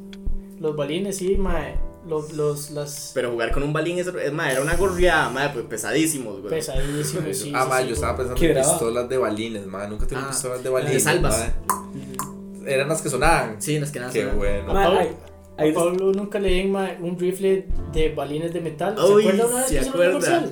Los 0.60 0.76
balines, 0.76 1.16
sí, 1.18 1.38
mae. 1.38 1.76
Los, 2.10 2.34
los, 2.34 2.72
las 2.72 3.12
Pero 3.14 3.32
jugar 3.32 3.52
con 3.52 3.64
un 3.64 3.72
balín 3.72 4.00
es, 4.00 4.08
es 4.08 4.34
mae, 4.34 4.52
era 4.54 4.62
una 4.62 4.76
gorriada, 4.76 5.30
mae, 5.30 5.50
pues 5.50 5.66
pesadísimos, 5.66 6.40
güey. 6.42 6.50
pesadísimos, 6.50 7.38
sí. 7.38 7.52
ah, 7.56 7.64
sí, 7.64 7.70
ma, 7.70 7.82
sí, 7.82 7.88
yo 7.88 7.94
estaba 7.94 8.18
pensando 8.18 8.44
en 8.44 8.56
pistolas 8.56 9.08
de 9.10 9.18
balines, 9.18 9.66
ma. 9.68 9.88
Nunca 9.88 10.08
tuve 10.08 10.20
Ah, 10.22 10.28
pistolas 10.30 10.58
de 10.58 10.64
de 10.64 10.70
balines. 10.70 11.04
salvas. 11.04 11.38
ma. 11.68 12.66
Eran 12.68 12.88
las 12.90 13.02
que 13.02 13.10
sonaban. 13.10 13.62
Sí, 13.62 13.80
las 13.80 13.92
que 13.92 14.00
nada 14.00 14.12
Qué 14.12 14.20
sonaban. 14.22 14.38
bueno. 14.40 14.74
Ma, 14.74 14.84
Pablo- 14.84 15.00
hay- 15.00 15.10
hay- 15.58 15.72
A 15.72 15.74
Pablo 15.74 16.12
nunca 16.14 16.40
le 16.40 16.50
di 16.50 16.64
mae, 16.66 16.98
un 17.02 17.18
rifle 17.20 17.68
de 17.94 18.14
balines 18.14 18.54
de 18.54 18.62
metal. 18.62 18.96
¿Se 18.98 19.04
Uy, 19.04 19.24
acuerda 19.28 19.46
una 19.48 19.56
vez 19.58 19.66
se 19.68 19.76
que 19.76 19.82
hizo 19.82 19.90
acuerda. 19.92 20.44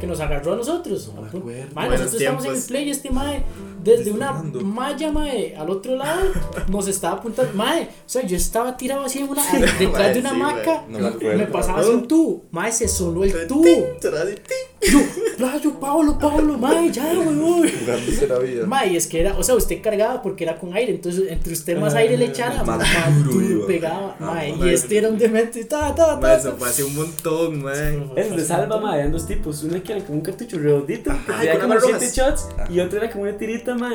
Que 0.00 0.06
nos 0.06 0.20
agarró 0.20 0.54
a 0.54 0.56
nosotros. 0.56 1.12
No 1.14 1.20
me 1.22 1.26
A 1.26 1.30
acuerdo. 1.30 1.48
Buenos 1.74 2.00
nosotros 2.00 2.20
estamos 2.20 2.44
en 2.46 2.54
el 2.56 2.62
play 2.62 2.84
y 2.88 2.90
este 2.90 3.10
mae, 3.10 3.44
desde 3.82 4.10
una 4.12 4.32
malla, 4.32 5.10
mae, 5.12 5.54
al 5.56 5.68
otro 5.70 5.96
lado, 5.96 6.22
nos 6.68 6.88
estaba 6.88 7.18
apuntando. 7.18 7.52
Mae, 7.54 7.82
o 7.82 7.88
sea, 8.08 8.22
yo 8.26 8.36
estaba 8.36 8.76
tirado 8.76 9.02
así 9.04 9.20
en 9.20 9.28
una, 9.28 9.42
detrás 9.52 9.92
Mae, 9.92 10.14
de 10.14 10.20
una 10.20 10.30
sí, 10.30 10.36
hamaca. 10.36 10.84
No 10.88 10.98
me 10.98 11.06
acuerdo. 11.08 11.38
me 11.38 11.46
pasaba 11.46 11.80
así 11.80 11.90
un 11.90 12.06
tubo. 12.08 12.44
Mae, 12.50 12.72
se 12.72 12.88
sonó 12.88 13.24
el 13.24 13.46
tubo. 13.46 13.64
Yo, 14.84 14.98
playo, 15.36 15.78
Pablo, 15.78 16.18
Pablo, 16.18 16.58
mae, 16.58 16.90
ya, 16.90 17.04
weón. 17.16 17.68
Jugándose 17.68 18.26
la 18.26 18.38
vida. 18.40 18.66
Mae, 18.66 18.96
es 18.96 19.06
que 19.06 19.20
era, 19.20 19.36
o 19.38 19.42
sea, 19.42 19.54
usted 19.54 19.80
cargaba 19.80 20.20
porque 20.22 20.42
era 20.42 20.58
con 20.58 20.74
aire, 20.74 20.92
entonces 20.92 21.30
entre 21.30 21.52
usted 21.52 21.78
más 21.78 21.94
aire 21.94 22.16
le 22.16 22.26
echara, 22.26 22.64
más 22.64 22.84
duro 23.24 23.66
pegaba, 23.66 24.16
Ah, 24.18 24.24
mae, 24.34 24.50
y 24.50 24.56
mae. 24.56 24.74
este 24.74 24.98
era 24.98 25.08
un 25.08 25.18
demente, 25.18 25.64
ta, 25.66 25.94
ta, 25.94 26.16
Mae, 26.16 26.20
ta. 26.20 26.36
eso 26.36 26.56
fue 26.58 26.68
hace 26.68 26.82
un 26.82 26.96
montón, 26.96 27.62
mae. 27.62 28.02
Esos 28.16 28.36
de 28.36 28.44
salva, 28.44 28.80
ma, 28.80 28.96
eran 28.98 29.12
dos 29.12 29.26
tipos. 29.26 29.62
Uno 29.62 29.80
que 29.82 29.92
era 29.92 30.04
como 30.04 30.18
un 30.18 30.24
cartucho 30.24 30.58
redondito, 30.58 31.12
que 31.26 31.32
tenía 31.32 31.60
como 31.60 31.74
armas 31.74 31.84
7 31.86 31.98
rojas. 31.98 32.16
shots, 32.16 32.48
y 32.70 32.80
otro 32.80 32.98
era 32.98 33.10
como 33.10 33.22
una 33.22 33.36
tirita, 33.38 33.71
ma, 33.74 33.90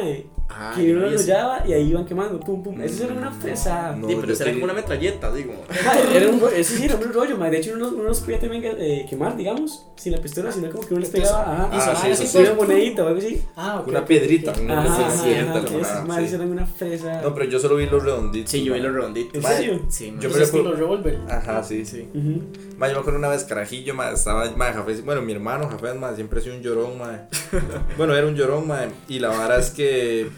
Ah, 0.50 0.72
que 0.74 0.94
uno 0.94 1.02
lo 1.02 1.08
eso. 1.08 1.16
enrollaba 1.24 1.68
y 1.68 1.74
ahí 1.74 1.90
iban 1.90 2.06
quemando, 2.06 2.40
pum, 2.40 2.64
pum. 2.64 2.82
Eso 2.82 3.04
era 3.04 3.14
una 3.16 3.32
fresa. 3.32 3.94
No, 3.98 4.08
Sí, 4.08 4.16
pero 4.20 4.32
eso 4.32 4.44
era 4.44 4.52
tenía- 4.52 4.54
como 4.62 4.64
una 4.64 4.74
metralleta. 4.74 5.28
Ajá, 5.70 6.00
era 6.16 6.30
un, 6.30 6.42
eso 6.56 6.74
sí, 6.78 6.86
era 6.86 6.96
un 6.96 7.14
rollo, 7.14 7.38
ma. 7.38 7.50
De 7.50 7.58
hecho, 7.58 7.74
uno, 7.76 7.90
uno 7.90 8.04
los 8.04 8.22
podía 8.22 8.40
también 8.40 8.64
eh, 8.66 9.06
quemar, 9.10 9.36
digamos, 9.36 9.86
sin 9.98 10.14
la 10.14 10.20
pistola, 10.22 10.50
sino 10.54 10.72
como 10.72 10.88
que 10.88 10.94
uno 10.94 11.02
les 11.02 11.10
pegaba, 11.10 11.42
ajá, 11.42 11.70
Ah, 11.74 11.80
sí, 11.80 11.86
sonaba 11.86 12.08
eso 12.08 12.26
sí. 12.26 12.38
una 12.38 12.54
monedita 12.54 13.04
o 13.04 13.08
algo 13.08 13.20
así. 13.20 13.44
Ah, 13.58 13.80
ok. 13.82 13.88
Una 13.90 14.06
piedrita. 14.06 14.52
ok. 14.52 14.58
una 14.62 14.82
Ajá, 14.84 15.12
se 15.12 15.36
ajá, 15.36 16.06
madres 16.06 16.30
sí. 16.30 16.36
eran 16.36 16.50
una 16.52 16.66
fresa. 16.66 17.22
No, 17.22 17.34
pero 17.34 17.46
yo 17.50 17.60
solo 17.60 17.76
vi 17.76 17.86
los 17.88 18.02
redonditos. 18.02 18.50
Sí, 18.50 18.64
yo 18.64 18.74
vi 18.74 18.80
los 18.80 18.94
redonditos. 18.94 19.36
¿En 19.36 19.42
Mae, 19.42 19.58
serio? 19.58 19.82
Sí, 19.90 20.12
mae. 20.12 20.24
Yo 20.24 20.30
me 20.30 20.42
estilo 20.44 20.64
recuerdo- 20.72 20.76
revolver. 20.80 21.20
Ajá, 21.30 21.62
sí, 21.62 21.86
sí. 21.86 22.08
Ujú. 22.14 22.42
Ma, 22.78 22.88
yo 22.88 22.94
me 22.94 23.00
acuerdo 23.02 23.20
una 23.20 23.28
vez, 23.28 23.44
carajillo, 23.44 23.94
ma, 23.96 24.12
estaba, 24.12 24.50
ma, 24.56 24.72
Jafé, 24.72 25.02
bueno, 25.02 25.22
mi 25.22 25.34
hermano, 25.34 25.68
Jafé, 25.68 25.94
ma, 25.96 26.16
siempre 26.16 26.40
ha 26.40 26.44
sido 26.44 26.56
un 26.56 26.62
llorón, 26.62 26.98
ma. 26.98 27.28
bueno, 27.98 28.16
era 28.16 28.26
un 28.28 28.36
llorón, 28.36 28.68
ma, 28.68 28.86
y 29.10 29.20
la 29.20 29.30
vara 29.30 29.58
es 29.58 29.67
que, 29.70 30.30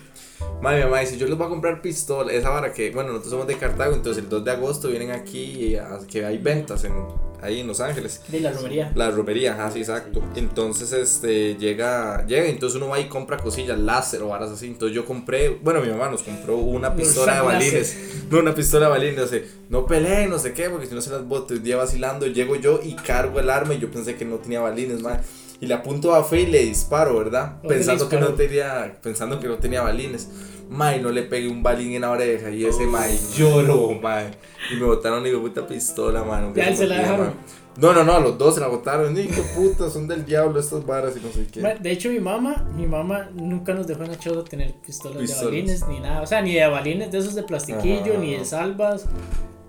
ma, 0.61 0.73
mi 0.73 0.81
mamá 0.81 0.99
dice, 0.99 1.17
yo 1.17 1.27
les 1.27 1.37
voy 1.37 1.47
a 1.47 1.49
comprar 1.49 1.81
pistola, 1.81 2.31
esa 2.31 2.49
vara 2.49 2.73
que, 2.73 2.91
bueno, 2.91 3.09
nosotros 3.09 3.31
somos 3.31 3.47
de 3.47 3.57
Cartago, 3.57 3.93
entonces 3.93 4.23
el 4.23 4.29
2 4.29 4.45
de 4.45 4.51
agosto 4.51 4.87
vienen 4.89 5.11
aquí, 5.11 5.75
a, 5.75 5.99
que 6.07 6.25
hay 6.25 6.37
ventas 6.37 6.83
en, 6.83 6.93
ahí 7.41 7.59
en 7.59 7.67
Los 7.67 7.79
Ángeles. 7.79 8.21
De 8.27 8.39
la 8.39 8.51
romería. 8.51 8.91
La 8.95 9.11
romería, 9.11 9.53
ajá, 9.53 9.71
sí, 9.71 9.79
exacto. 9.79 10.21
Entonces, 10.35 10.91
este, 10.91 11.55
llega, 11.55 12.25
llega, 12.25 12.47
entonces 12.47 12.77
uno 12.77 12.89
va 12.89 12.99
y 12.99 13.07
compra 13.07 13.37
cosillas, 13.37 13.79
láser 13.79 14.21
o 14.21 14.29
varas 14.29 14.51
así. 14.51 14.67
Entonces 14.67 14.95
yo 14.95 15.05
compré, 15.05 15.49
bueno, 15.49 15.81
mi 15.81 15.89
mamá 15.89 16.09
nos 16.09 16.23
compró 16.23 16.57
una 16.57 16.95
pistola 16.95 17.35
de 17.35 17.41
balines. 17.41 17.97
No, 18.29 18.39
una 18.39 18.53
pistola 18.53 18.85
de 18.85 18.91
balines, 18.91 19.23
o 19.23 19.27
sea, 19.27 19.41
no 19.69 19.85
peleen, 19.85 20.29
no 20.29 20.39
sé 20.39 20.53
qué, 20.53 20.69
porque 20.69 20.87
si 20.87 20.95
no 20.95 21.01
se 21.01 21.11
las 21.11 21.25
bote. 21.27 21.55
Un 21.55 21.63
día 21.63 21.77
vacilando, 21.77 22.27
llego 22.27 22.55
yo 22.55 22.79
y 22.83 22.93
cargo 22.95 23.39
el 23.39 23.49
arma 23.49 23.73
y 23.73 23.79
yo 23.79 23.89
pensé 23.89 24.15
que 24.15 24.25
no 24.25 24.37
tenía 24.37 24.59
balines, 24.61 25.01
man. 25.01 25.19
Y 25.61 25.65
le 25.67 25.73
apunto 25.73 26.13
a 26.15 26.23
fe 26.23 26.41
y 26.41 26.45
le 26.47 26.59
disparo, 26.65 27.17
¿verdad? 27.17 27.57
¿Dónde 27.61 27.75
Pensando 27.75 28.07
que 28.09 28.19
no 28.19 28.29
tenía, 28.29 28.97
pensando 29.01 29.39
que 29.39 29.47
no 29.47 29.57
tenía 29.57 29.81
balines. 29.81 30.29
Mae, 30.69 31.01
no 31.01 31.09
le 31.09 31.23
pegué 31.23 31.47
un 31.47 31.63
balín 31.63 31.93
en 31.93 32.01
la 32.01 32.11
oreja 32.11 32.51
y 32.51 32.63
ese 32.63 32.85
mae 32.85 33.17
lloró, 33.35 33.91
mae. 33.99 34.29
Y 34.71 34.75
me 34.75 34.85
botaron 34.85 35.25
y 35.25 35.31
puta 35.31 35.65
pistola, 35.67 36.23
mano. 36.23 36.53
Ya, 36.55 36.67
él 36.69 36.77
se 36.77 36.85
la 36.85 36.99
dejaron. 36.99 37.33
No, 37.77 37.93
no, 37.93 38.03
no, 38.03 38.13
a 38.13 38.19
los 38.19 38.37
dos 38.37 38.55
se 38.55 38.61
la 38.61 38.67
botaron. 38.67 39.13
Ni 39.13 39.25
qué 39.25 39.41
puta, 39.55 39.89
son 39.89 40.07
del 40.07 40.25
diablo 40.25 40.59
estas 40.59 40.85
varas 40.85 41.15
y 41.17 41.25
no 41.25 41.31
sé 41.31 41.47
qué. 41.51 41.61
De 41.61 41.91
hecho, 41.91 42.09
mi 42.09 42.19
mamá, 42.19 42.67
mi 42.75 42.85
mamá 42.85 43.29
nunca 43.33 43.73
nos 43.73 43.87
dejó 43.87 44.03
en 44.03 44.15
choza 44.19 44.43
tener 44.43 44.73
pistolas, 44.85 45.17
Pistolas. 45.17 45.39
de 45.41 45.45
balines 45.47 45.87
ni 45.87 45.99
nada. 45.99 46.21
O 46.21 46.27
sea, 46.27 46.41
ni 46.41 46.53
de 46.53 46.67
balines 46.67 47.11
de 47.11 47.17
esos 47.17 47.35
de 47.35 47.43
plastiquillo, 47.43 48.13
Ajá. 48.13 48.21
ni 48.21 48.35
de 48.35 48.45
salvas. 48.45 49.05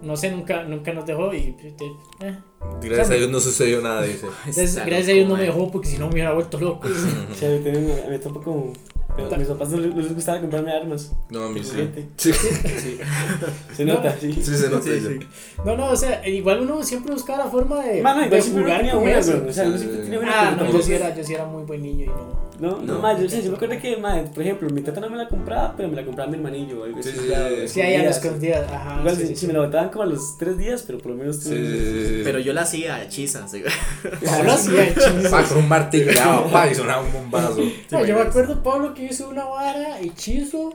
No 0.02 0.16
sé, 0.16 0.30
nunca, 0.30 0.62
nunca 0.64 0.92
nos 0.92 1.04
dejó 1.06 1.32
y. 1.34 1.54
eh. 2.20 2.38
Gracias 2.82 3.00
o 3.00 3.04
sea, 3.08 3.14
a 3.16 3.18
Dios 3.18 3.30
no 3.30 3.40
sucedió 3.40 3.80
nada, 3.82 4.02
dice. 4.02 4.26
Entonces, 4.46 4.74
gracias 4.76 5.08
a 5.08 5.10
loco, 5.10 5.14
Dios 5.16 5.28
no 5.28 5.36
me 5.36 5.42
dejó 5.42 5.70
porque 5.70 5.88
si 5.88 5.98
no 5.98 6.06
me 6.06 6.12
hubiera 6.14 6.32
vuelto 6.32 6.58
loco. 6.58 6.88
O 6.88 7.34
sea, 7.34 7.50
una- 7.78 8.08
me 8.08 8.18
topo 8.18 8.40
como. 8.42 8.72
pero 9.16 9.34
a 9.34 9.36
mis 9.38 9.48
papás 9.48 9.68
no 9.70 9.78
les, 9.78 9.94
no 9.94 10.02
gustaba 10.14 10.40
comprarme 10.40 10.72
armas. 10.72 11.12
No, 11.28 11.44
a 11.44 11.50
mí 11.50 11.62
sí. 11.62 11.70
Juguete. 11.72 12.08
Sí, 12.16 12.32
Se 13.76 13.84
No. 13.84 13.94
nota, 13.94 14.16
sí. 14.18 14.32
sí 14.32 14.56
se 14.56 14.70
nota. 14.70 14.82
Sí, 14.84 15.00
sí. 15.00 15.18
No, 15.64 15.76
no, 15.76 15.90
o 15.90 15.96
sea, 15.96 16.26
igual 16.26 16.60
uno 16.62 16.82
siempre 16.82 17.12
buscaba 17.12 17.44
la 17.44 17.50
forma 17.50 17.82
de, 17.84 18.00
Mano, 18.02 18.28
de 18.28 18.40
jugar 18.42 18.90
con 18.90 19.08
eso. 19.08 19.42
O 19.48 19.52
sea, 19.52 19.64
uno 19.66 19.76
Sí, 19.76 19.80
siempre 19.84 19.98
sí. 19.98 20.02
tenía 20.04 20.18
buenas. 20.18 20.34
Ah, 20.38 20.56
no, 20.58 20.72
yo 20.72 20.80
sí, 20.82 20.92
era, 20.94 21.14
yo 21.14 21.22
sí 21.24 21.34
era 21.34 21.44
muy 21.44 21.64
buen 21.64 21.82
niño 21.82 22.04
y 22.04 22.08
no. 22.08 22.49
No, 22.60 22.72
no, 22.76 22.82
No. 22.94 22.98
ma, 23.00 23.18
yo, 23.18 23.26
o 23.26 23.28
sea, 23.28 23.40
yo 23.40 23.50
me 23.50 23.56
acuerdo 23.56 23.78
que, 23.80 23.96
por 24.34 24.42
ejemplo, 24.42 24.68
mi 24.70 24.82
tata 24.82 25.00
no 25.00 25.08
me 25.08 25.16
la 25.16 25.28
compraba, 25.28 25.74
pero 25.76 25.88
me 25.88 25.96
la 25.96 26.04
compraba 26.04 26.30
mi 26.30 26.36
hermanillo. 26.36 26.84
algo 26.84 27.02
Sí, 27.02 27.08
así, 27.10 27.18
sí, 27.18 27.26
sí. 27.62 27.68
Sí, 27.68 27.80
ahí 27.80 27.94
a 27.96 28.02
las 28.04 28.16
escondidas. 28.22 28.70
Ajá. 28.70 29.00
Igual 29.00 29.16
sí, 29.16 29.22
si, 29.22 29.26
sí, 29.28 29.34
si 29.34 29.40
sí. 29.40 29.46
me 29.46 29.52
la 29.54 29.60
botaban 29.60 29.88
como 29.88 30.02
a 30.02 30.06
los 30.06 30.36
tres 30.38 30.58
días, 30.58 30.82
pero 30.86 30.98
por 30.98 31.12
lo 31.12 31.16
menos 31.18 31.36
Sí, 31.36 31.48
tres 31.50 31.66
sí, 31.66 31.72
días. 31.72 31.84
sí, 31.84 32.06
sí. 32.16 32.20
Pero 32.24 32.38
yo 32.38 32.52
la 32.52 32.62
hacía 32.62 32.96
a 32.96 33.02
hechizas. 33.04 33.50
¿sí? 33.50 33.62
Pablo 34.26 34.52
hacía 34.52 34.84
hechizos. 34.88 35.28
Pa, 35.30 35.42
con 35.44 35.58
un 35.58 35.68
martillo, 35.68 36.12
pa, 36.52 36.68
y 36.70 36.74
sonaba 36.74 37.02
un 37.02 37.12
bombazo. 37.12 37.60
No, 37.90 38.04
yo 38.04 38.14
me 38.14 38.20
acuerdo, 38.22 38.62
Pablo, 38.62 38.92
que 38.94 39.04
hizo 39.06 39.28
una 39.30 39.44
vara, 39.46 39.98
hechizo, 40.00 40.74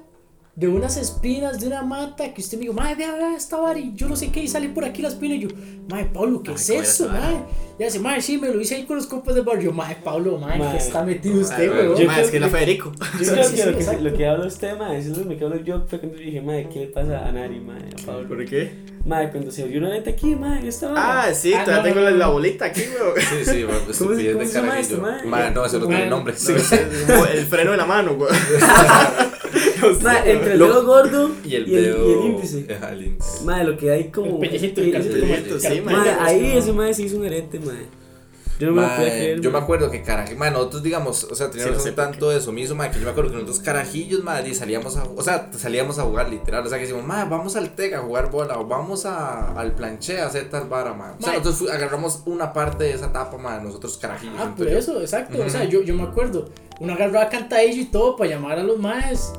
de 0.55 0.67
unas 0.69 0.95
espinas 0.95 1.59
de 1.59 1.67
una 1.67 1.81
mata, 1.81 2.33
que 2.33 2.39
usted 2.41 2.57
me 2.57 2.61
dijo, 2.61 2.73
madre, 2.73 2.95
vea, 2.95 3.13
vea 3.15 3.35
esta 3.35 3.57
vara, 3.57 3.77
y 3.77 3.93
yo 3.93 4.07
no 4.07 4.15
sé 4.15 4.31
qué, 4.31 4.41
y 4.41 4.47
sale 4.47 4.69
por 4.69 4.85
aquí 4.85 5.01
la 5.01 5.09
espina, 5.09 5.35
y 5.35 5.41
yo, 5.41 5.49
madre, 5.89 6.05
Pablo, 6.13 6.41
¿qué 6.43 6.51
Ay, 6.51 6.55
es 6.55 6.65
¿cómo 6.67 6.79
era 6.79 6.87
eso, 6.87 7.07
vara? 7.07 7.19
madre? 7.19 7.37
Y 7.77 7.83
hace, 7.83 7.99
madre, 7.99 8.21
sí, 8.21 8.37
me 8.37 8.47
lo 8.49 8.61
hice 8.61 8.75
ahí 8.75 8.83
con 8.85 8.95
los 8.95 9.05
compas 9.05 9.35
del 9.35 9.43
barrio, 9.43 9.73
madre, 9.73 9.97
Pablo, 10.01 10.37
madre, 10.37 10.59
Madre. 10.59 10.77
que 10.77 10.83
está 10.85 11.03
metido 11.03 11.41
usted, 11.41 11.67
Madre, 11.69 11.87
weón. 11.89 11.97
yo- 12.01 12.07
Ma, 12.07 12.21
es 12.21 12.31
que 12.31 12.37
era 12.37 12.47
Federico. 12.49 12.91
Yo 12.93 12.99
creo 13.33 13.51
que, 13.51 13.65
lo, 13.65 13.77
que 13.77 14.01
lo 14.11 14.13
que 14.17 14.27
habla 14.27 14.45
usted, 14.47 14.77
ma, 14.77 14.95
eso 14.97 15.11
es 15.11 15.17
lo 15.17 15.37
que 15.37 15.43
hablo 15.43 15.57
yo, 15.61 15.85
fue 15.89 15.99
cuando 15.99 16.17
dije, 16.17 16.41
ma, 16.41 16.53
¿qué 16.71 16.79
le 16.79 16.87
pasa 16.87 17.27
a 17.27 17.31
Nari, 17.33 17.59
ma, 17.59 17.75
a 17.75 18.05
Pablo? 18.05 18.27
¿Por 18.29 18.45
qué? 18.45 18.71
Ma, 19.05 19.29
cuando 19.29 19.51
se 19.51 19.63
abrió 19.63 19.79
una 19.79 19.89
neta 19.89 20.11
aquí, 20.11 20.35
ma, 20.35 20.61
y 20.63 20.69
esta 20.69 20.93
Ah, 20.95 21.33
sí, 21.33 21.53
Ah, 21.53 21.65
todavía 21.65 21.83
no, 21.83 21.83
tengo 21.89 21.99
no, 21.99 22.05
la, 22.05 22.11
no. 22.11 22.17
la 22.17 22.27
bolita 22.29 22.65
aquí, 22.65 22.81
weón. 22.97 23.13
Sí, 23.43 23.51
sí, 23.51 23.63
bueno, 23.65 23.79
¿Cómo 23.81 23.93
se- 23.93 24.03
estupidez 24.03 24.33
cómo 24.33 24.45
de 24.45 24.51
carajillo. 24.53 24.79
esto, 24.79 25.01
mae? 25.01 25.25
Ma, 25.25 25.49
no, 25.49 25.65
ese 25.65 25.79
no 25.79 25.87
tiene 25.87 26.05
nombre. 26.07 26.33
El 26.33 27.45
freno 27.45 27.71
de 27.71 27.77
la 27.77 27.85
mano, 27.85 28.13
weón. 28.13 28.33
Ma, 30.01 30.19
entre 30.25 30.53
el 30.53 30.59
Lo- 30.59 30.67
dedo 30.67 30.85
gordo 30.85 31.31
Y 31.45 31.55
el 31.55 31.67
y 31.67 31.75
el, 31.75 31.83
dedo. 31.83 32.09
y 32.09 32.13
el 32.13 32.19
índice. 32.25 32.67
Ajá, 32.75 32.91
el 32.91 33.03
índice. 33.05 33.43
Ma, 33.43 33.63
lo 33.63 33.77
que 33.77 33.91
hay 33.91 34.09
como. 34.09 34.35
El 34.41 34.49
pellejito, 34.49 34.81
el 34.81 34.91
pellejito, 34.91 35.59
sí. 35.59 35.81
Ma, 35.81 36.17
ahí 36.25 36.57
ese 36.57 36.71
ma 36.73 36.91
se 36.93 37.03
hizo 37.03 37.17
un 37.17 37.25
herente, 37.25 37.59
ma. 37.59 37.73
Yo 38.57 38.67
no 38.71 38.81
me 38.81 38.87
creer. 38.95 39.41
yo 39.41 39.57
acuerdo 39.57 39.91
que 39.91 40.01
carajillo, 40.01 40.39
mae, 40.39 40.49
nosotros 40.49 40.81
digamos, 40.81 41.25
o 41.25 41.35
sea, 41.35 41.51
teníamos 41.51 41.83
Sí, 41.83 41.91
tanto 41.91 42.29
de 42.29 42.39
sumiso, 42.39 42.73
mae, 42.73 42.89
que 42.89 42.99
yo 42.99 43.03
me 43.03 43.11
acuerdo 43.11 43.31
que 43.31 43.35
nosotros 43.35 43.59
carajillos, 43.59 44.23
madre, 44.23 44.47
y 44.47 44.55
salíamos 44.55 44.95
a, 44.95 45.03
o 45.03 45.21
sea, 45.21 45.49
salíamos 45.57 45.99
a 45.99 46.03
jugar 46.03 46.29
literal, 46.29 46.65
o 46.65 46.69
sea, 46.69 46.77
que 46.77 46.85
decimos, 46.85 47.03
madre, 47.05 47.27
vamos 47.29 47.57
al 47.57 47.75
Tega 47.75 47.97
a 47.97 48.01
jugar 48.03 48.31
bola, 48.31 48.57
o 48.57 48.65
vamos 48.65 49.05
a, 49.05 49.51
al 49.59 49.73
planche 49.73 50.21
a 50.21 50.27
hacer 50.27 50.49
tal 50.49 50.69
vara, 50.69 50.93
madre. 50.93 51.15
O 51.19 51.21
sea, 51.21 51.31
nosotros 51.33 51.55
fu- 51.57 51.67
agarramos 51.69 52.21
una 52.27 52.53
parte 52.53 52.85
de 52.85 52.93
esa 52.93 53.07
etapa, 53.07 53.37
madre, 53.37 53.65
nosotros 53.65 53.97
carajillos. 53.97 54.35
Ah, 54.39 54.53
por 54.57 54.69
yo. 54.69 54.77
eso, 54.77 55.01
exacto. 55.01 55.37
O 55.45 55.49
sea, 55.49 55.65
yo, 55.65 55.81
yo 55.83 55.93
me 55.93 56.03
acuerdo. 56.03 56.47
Uno 56.79 56.93
agarraba 56.93 57.27
cantadillo 57.27 57.81
y 57.81 57.85
todo 57.87 58.15
para 58.15 58.29
llamar 58.29 58.57
a 58.59 58.63
los 58.63 58.79
maes. 58.79 59.33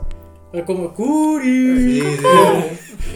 Como 0.65 0.93
Curi. 0.95 2.01
Sí, 2.01 2.01
sí. 2.01 2.27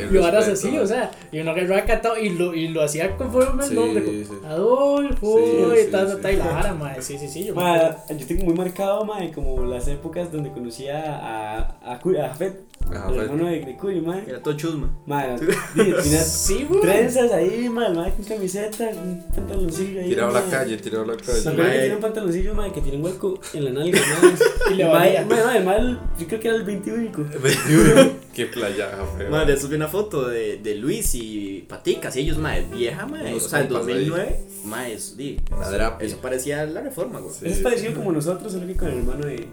Y 0.01 0.03
respeto, 0.03 0.19
así, 0.53 0.79
o 0.79 0.87
sea, 0.87 1.11
y 1.33 1.41
uno 1.41 1.51
agarraba 1.51 1.85
cantado 1.85 2.17
y 2.19 2.31
lo, 2.31 2.55
y 2.55 2.69
lo 2.69 2.83
hacía 2.83 3.17
conforme 3.17 3.65
el 3.65 3.69
Sí, 3.71 3.75
nombre. 3.75 4.05
como, 4.05 4.47
Adolfo, 4.47 5.39
Sí, 5.39 5.81
y 5.81 5.85
sí, 5.85 5.91
tal, 5.91 6.09
sí. 6.11 6.17
tal, 6.23 6.33
y 6.33 6.37
la 6.37 6.47
vara. 6.47 7.03
Sí, 7.03 7.19
sí, 7.19 7.29
sí. 7.29 7.45
Yo 7.45 7.55
Ma, 7.55 7.97
yo 8.09 8.27
tengo 8.27 8.45
muy 8.45 8.55
marcado, 8.55 9.05
ma, 9.05 9.19
como 9.35 9.65
las 9.65 9.87
épocas 9.89 10.31
donde 10.33 10.51
conocía 10.51 11.03
a, 11.17 11.93
a, 11.93 11.99
Cu- 12.01 12.17
a 12.19 12.29
Jafet, 12.29 12.61
Ajá, 12.89 13.09
el 13.09 13.15
fue- 13.15 13.25
hermano 13.25 13.45
de, 13.47 13.61
de 13.65 13.77
Curi, 13.77 14.01
ma. 14.01 14.19
Era 14.27 14.43
todo 14.43 14.57
chusma. 14.57 14.91
Ma, 15.07 15.27
dije, 15.37 15.53
tenía 16.03 16.23
Sí, 16.23 16.67
güey. 16.69 16.81
trenzas 16.81 17.31
ahí, 17.33 17.69
ma, 17.69 17.87
el 17.87 17.95
ma 17.95 18.11
con 18.11 18.25
camiseta, 18.25 18.91
un 18.91 19.23
pantaloncillo 19.35 20.01
ahí. 20.01 20.09
Tirado 20.09 20.31
a 20.37 20.41
la 20.41 20.51
calle, 20.51 20.77
tirado 20.79 21.05
a 21.05 21.07
la 21.07 21.15
Me 21.15 21.21
calle. 21.23 21.39
acuerdo 21.51 21.71
que 21.73 21.79
tiene 21.79 21.95
un 21.95 22.01
pantaloncillo, 22.01 22.55
ma, 22.55 22.73
que 22.73 22.81
tiene 22.81 22.99
un 22.99 23.05
hueco 23.05 23.41
en 23.55 23.65
la 23.65 23.71
nalga, 23.71 24.01
ma. 24.01 24.35
Y 24.73 24.75
le 24.75 24.83
El 24.83 24.89
ma- 24.89 24.95
valía. 24.99 25.25
ma, 25.27 25.37
no, 25.37 25.51
el 25.53 25.65
mal, 25.65 26.01
yo 26.19 26.27
creo 26.27 26.41
que 26.41 26.49
era 26.49 26.57
el 26.57 26.65
21. 26.65 27.11
Qué 28.35 28.47
playa, 28.47 28.91
feo. 29.17 29.31
Madre, 29.31 29.57
subí 29.57 29.75
una 29.77 29.89
foto 29.89 30.27
de, 30.29 30.59
de 30.59 30.75
Luis 30.77 31.15
y 31.15 31.65
Paticas, 31.69 32.17
y 32.17 32.21
ellos, 32.21 32.39
madre, 32.39 32.67
vieja, 32.73 33.07
madre. 33.07 33.31
Unos 33.33 33.47
O 33.47 33.49
sea, 33.49 33.61
en 33.61 33.69
compas 33.69 33.87
ahí. 33.89 33.95
2009, 34.09 34.41
madre, 34.65 34.93
eso, 34.95 35.15
eso, 35.21 35.97
eso 36.01 36.17
parecía 36.19 36.65
la 36.67 36.81
reforma, 36.81 37.19
güey. 37.21 37.35
Sí. 37.35 37.47
Eso 37.47 37.55
es 37.57 37.61
parecido 37.63 37.95
como 37.95 38.11
nosotros, 38.13 38.53
solo 38.53 38.67
que 38.67 38.75
con 38.77 38.89
el 38.89 38.99
hermano 38.99 39.27
de. 39.27 39.47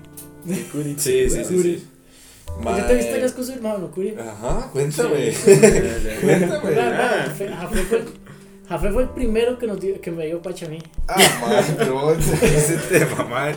Sí, 0.97 1.29
sí, 1.29 1.43
sí. 1.43 1.83
Sí. 2.47 2.63
Yo 2.77 2.85
te 2.87 3.21
las 3.21 3.31
cosas, 3.33 3.55
hermano, 3.57 3.91
Curi. 3.91 4.15
Ajá, 4.19 4.69
cuéntame. 4.71 5.33
Cuéntame. 6.21 6.59
fue 7.35 7.97
el- 7.99 8.26
Jafé 8.67 8.91
fue 8.91 9.03
el 9.03 9.09
primero 9.09 9.57
que, 9.57 9.65
nos 9.67 9.79
dio, 9.79 9.99
que 10.01 10.11
me 10.11 10.25
dio 10.25 10.41
pacha 10.41 10.65
a 10.65 10.69
mí. 10.69 10.79
Ah, 11.07 11.15
man, 11.41 11.75
pero 11.77 12.11
ese 12.13 12.77
tema, 12.89 13.23
man. 13.23 13.55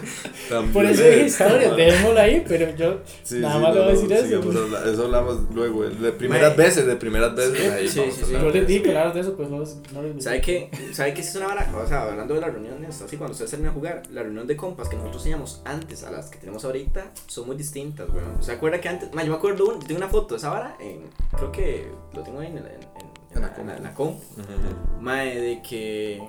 También. 0.49 0.73
Por 0.73 0.87
eso 0.87 1.03
dije 1.03 1.25
historias, 1.27 1.77
dejémoslo 1.77 2.21
ahí, 2.21 2.45
pero 2.47 2.75
yo 2.77 3.01
Sí, 3.25 3.39
nada 3.39 3.55
sí, 3.57 3.61
más 3.61 3.75
le 3.75 3.81
no, 3.81 3.85
voy 3.87 3.93
a 3.93 3.97
decir 3.97 4.09
no, 4.09 4.51
eso. 4.51 4.65
habla- 4.65 4.91
Eso 4.93 5.05
hablamos 5.05 5.39
luego. 5.55 5.83
De 5.89 6.13
primeras 6.13 6.57
veces, 6.57 6.87
de 6.87 6.97
primeras 6.97 7.35
veces. 7.35 7.73
Ahí 7.73 7.89
Sí, 7.89 8.03
sí, 8.13 8.23
sí. 8.27 8.33
Yo 8.33 8.51
les 8.51 8.67
dije 8.67 8.83
que 8.83 8.89
hablar 8.91 9.13
de 9.13 9.21
eso, 9.21 9.37
pues 9.37 9.49
no, 9.51 9.59
no 9.59 10.03
les. 10.03 10.23
¿Sabe 10.23 10.41
qué? 10.41 10.71
¿Sabe 10.93 11.13
qué 11.15 11.21
es 11.23 11.35
una 11.35 11.47
vara? 11.49 11.71
O 11.83 11.87
sea, 11.89 12.03
hablando 12.03 12.35
de 12.35 12.41
las 12.41 12.53
reuniones, 12.53 13.03
así 13.03 13.17
cuando 13.17 13.33
ustedes 13.33 13.51
salen 13.51 13.67
a 13.67 13.73
jugar, 13.73 14.03
la 14.13 14.23
reunión 14.23 14.47
de 14.47 14.57
compas 14.57 14.89
que 14.89 14.97
nosotros 14.97 15.23
teníamos 15.25 15.61
antes 15.65 16.05
a 16.05 16.11
las 16.11 16.29
que 16.31 16.39
tenemos 16.39 16.65
ahorita 16.65 17.11
son 17.27 17.47
muy 17.49 17.57
distintas, 17.57 18.09
güey. 18.09 18.23
¿Se 18.41 18.53
acuerda 18.53 18.81
que 18.81 18.89
antes? 18.89 19.13
Ma, 19.13 19.23
yo 19.25 19.31
me 19.31 19.37
acuerdo, 19.37 19.65
un- 19.67 19.81
yo 19.81 19.87
tengo 19.87 19.99
una 19.99 20.09
foto 20.09 20.35
de 20.35 20.39
esa 20.39 20.51
vara, 20.51 20.77
en, 20.81 21.03
creo 21.37 21.51
que 21.51 21.89
lo 22.15 22.23
tengo 22.23 22.41
ahí 22.41 22.47
en, 22.49 22.59
el- 22.59 22.67
en, 22.67 22.90
en- 23.35 23.43
la, 23.43 23.55
en 23.57 23.67
la- 23.67 23.77
en 23.77 23.83
la 23.85 23.95
comp. 23.95 24.17
Ujú. 24.17 25.01
Mae, 25.01 25.41
de 25.41 25.63
que 25.63 26.23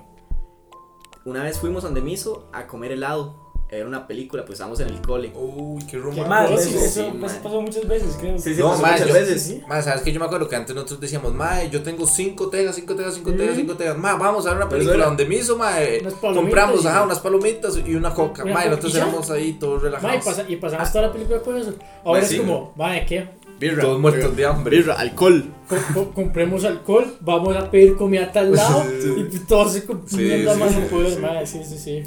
una 1.26 1.44
vez 1.44 1.60
fuimos 1.60 1.86
a 1.86 1.90
Miso 1.90 2.50
a 2.54 2.68
comer 2.68 2.92
helado. 2.94 3.40
Era 3.74 3.88
una 3.88 4.06
película, 4.06 4.44
pues 4.44 4.56
estábamos 4.58 4.82
en 4.82 4.90
el 4.90 5.00
cole. 5.02 5.32
Uy, 5.34 5.82
qué 5.90 5.98
romántico. 5.98 6.60
Eso, 6.60 6.70
sí, 6.70 6.76
eso, 6.76 6.90
sí, 6.94 7.00
eso 7.00 7.14
mae. 7.14 7.40
pasó 7.42 7.62
muchas 7.62 7.88
veces, 7.88 8.18
creo. 8.20 8.38
Sí, 8.38 8.54
sí, 8.54 8.60
No, 8.60 8.72
pasó 8.72 8.82
mae, 8.82 8.92
muchas 8.92 9.08
yo- 9.08 9.14
veces. 9.14 9.42
sí. 9.44 9.62
Mae, 9.66 9.82
sabes 9.82 10.02
que 10.02 10.12
yo 10.12 10.20
me 10.20 10.26
acuerdo 10.26 10.50
que 10.50 10.58
antes 10.58 10.76
nosotros 10.76 11.00
decíamos, 11.00 11.34
mae, 11.34 11.70
yo 11.70 11.82
tengo 11.82 12.06
cinco 12.06 12.50
tegas, 12.50 12.76
cinco 12.76 12.96
tegas, 12.98 13.14
cinco 13.16 13.32
tegas, 13.32 13.56
cinco 13.56 13.76
tegas. 13.78 13.98
Mae, 13.98 14.18
vamos 14.18 14.46
a 14.46 14.50
ver 14.50 14.58
una 14.58 14.68
película 14.68 14.96
era- 14.98 15.06
donde 15.06 15.26
mae, 15.56 16.00
Unas 16.02 16.14
palomitas 16.16 16.44
compramos, 16.44 16.86
ajá, 16.86 17.04
unas 17.04 17.20
palomitas 17.20 17.78
y 17.78 17.96
una 17.96 18.14
coca. 18.14 18.44
Coca 18.44 18.66
nosotros 18.66 18.96
éramos 18.96 19.32
ahí 19.32 19.54
todos 19.54 19.82
relajados. 19.84 20.26
pasa- 20.26 20.46
y 20.50 20.56
pasamos 20.58 20.92
toda 20.92 21.08
la 21.08 21.14
película 21.14 21.40
con 21.40 21.56
eso. 21.58 21.74
Ahora 22.04 22.20
Ma, 22.20 22.26
es 22.26 22.28
sí. 22.30 22.38
como, 22.40 22.74
vaya, 22.76 23.06
¿qué? 23.06 23.30
Birra. 23.62 23.82
Todos 23.84 24.00
muertos 24.02 24.36
de 24.36 24.46
hambre. 24.46 24.78
Birra, 24.78 24.96
alcohol. 24.96 25.46
Co- 25.70 25.78
co- 25.94 26.12
compremos 26.14 26.66
alcohol, 26.66 27.16
vamos 27.22 27.56
a 27.56 27.70
pedir 27.72 27.96
comida 27.96 28.24
a 28.26 28.32
tal 28.32 28.52
lado 28.54 28.84
y 29.18 29.24
pues 29.24 29.48
todos 29.48 29.72
se 29.74 29.86
comiendo 29.86 30.54
Sí, 30.54 30.60
más 30.60 30.70
sí, 30.72 30.76
no 30.80 30.82
sí, 30.82 30.88
puedo, 30.90 31.10
sí. 31.10 31.18
sí, 31.46 31.60
sí, 31.64 31.78
sí. 31.78 32.04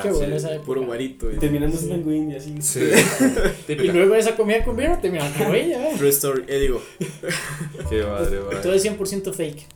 Qué 0.00 0.08
sí. 0.10 0.14
buena 0.16 0.36
esa 0.36 0.50
época. 0.52 0.64
Puro 0.64 0.86
guarito. 0.86 1.30
Y 1.30 1.36
terminamos 1.36 1.82
en 1.82 2.30
y 2.30 2.34
así. 2.36 2.54
Sí. 2.62 2.80
Y 3.68 3.88
luego 3.88 4.14
esa 4.14 4.34
comida 4.36 4.64
con 4.64 4.74
birra 4.76 4.98
terminamos 5.00 5.36
con 5.36 5.54
ella, 5.54 5.90
eh. 5.90 5.94
True 5.98 6.08
story. 6.08 6.44
Eh, 6.48 6.60
digo, 6.60 6.80
Qué 7.90 8.02
madre, 8.02 8.40
mae. 8.40 8.62
Todo 8.62 8.72
es 8.72 8.84
100% 8.86 9.34
fake. 9.34 9.66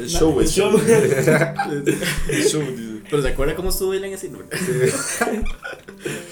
El 0.00 0.08
show, 0.08 0.40
el 0.40 0.48
show. 0.48 0.80
El 2.28 2.44
show, 2.44 2.62
pero 3.08 3.22
¿se 3.22 3.28
acuerda 3.28 3.54
cómo 3.54 3.68
estuvo 3.68 3.94
él 3.94 4.04
en 4.04 4.14
ese? 4.14 4.30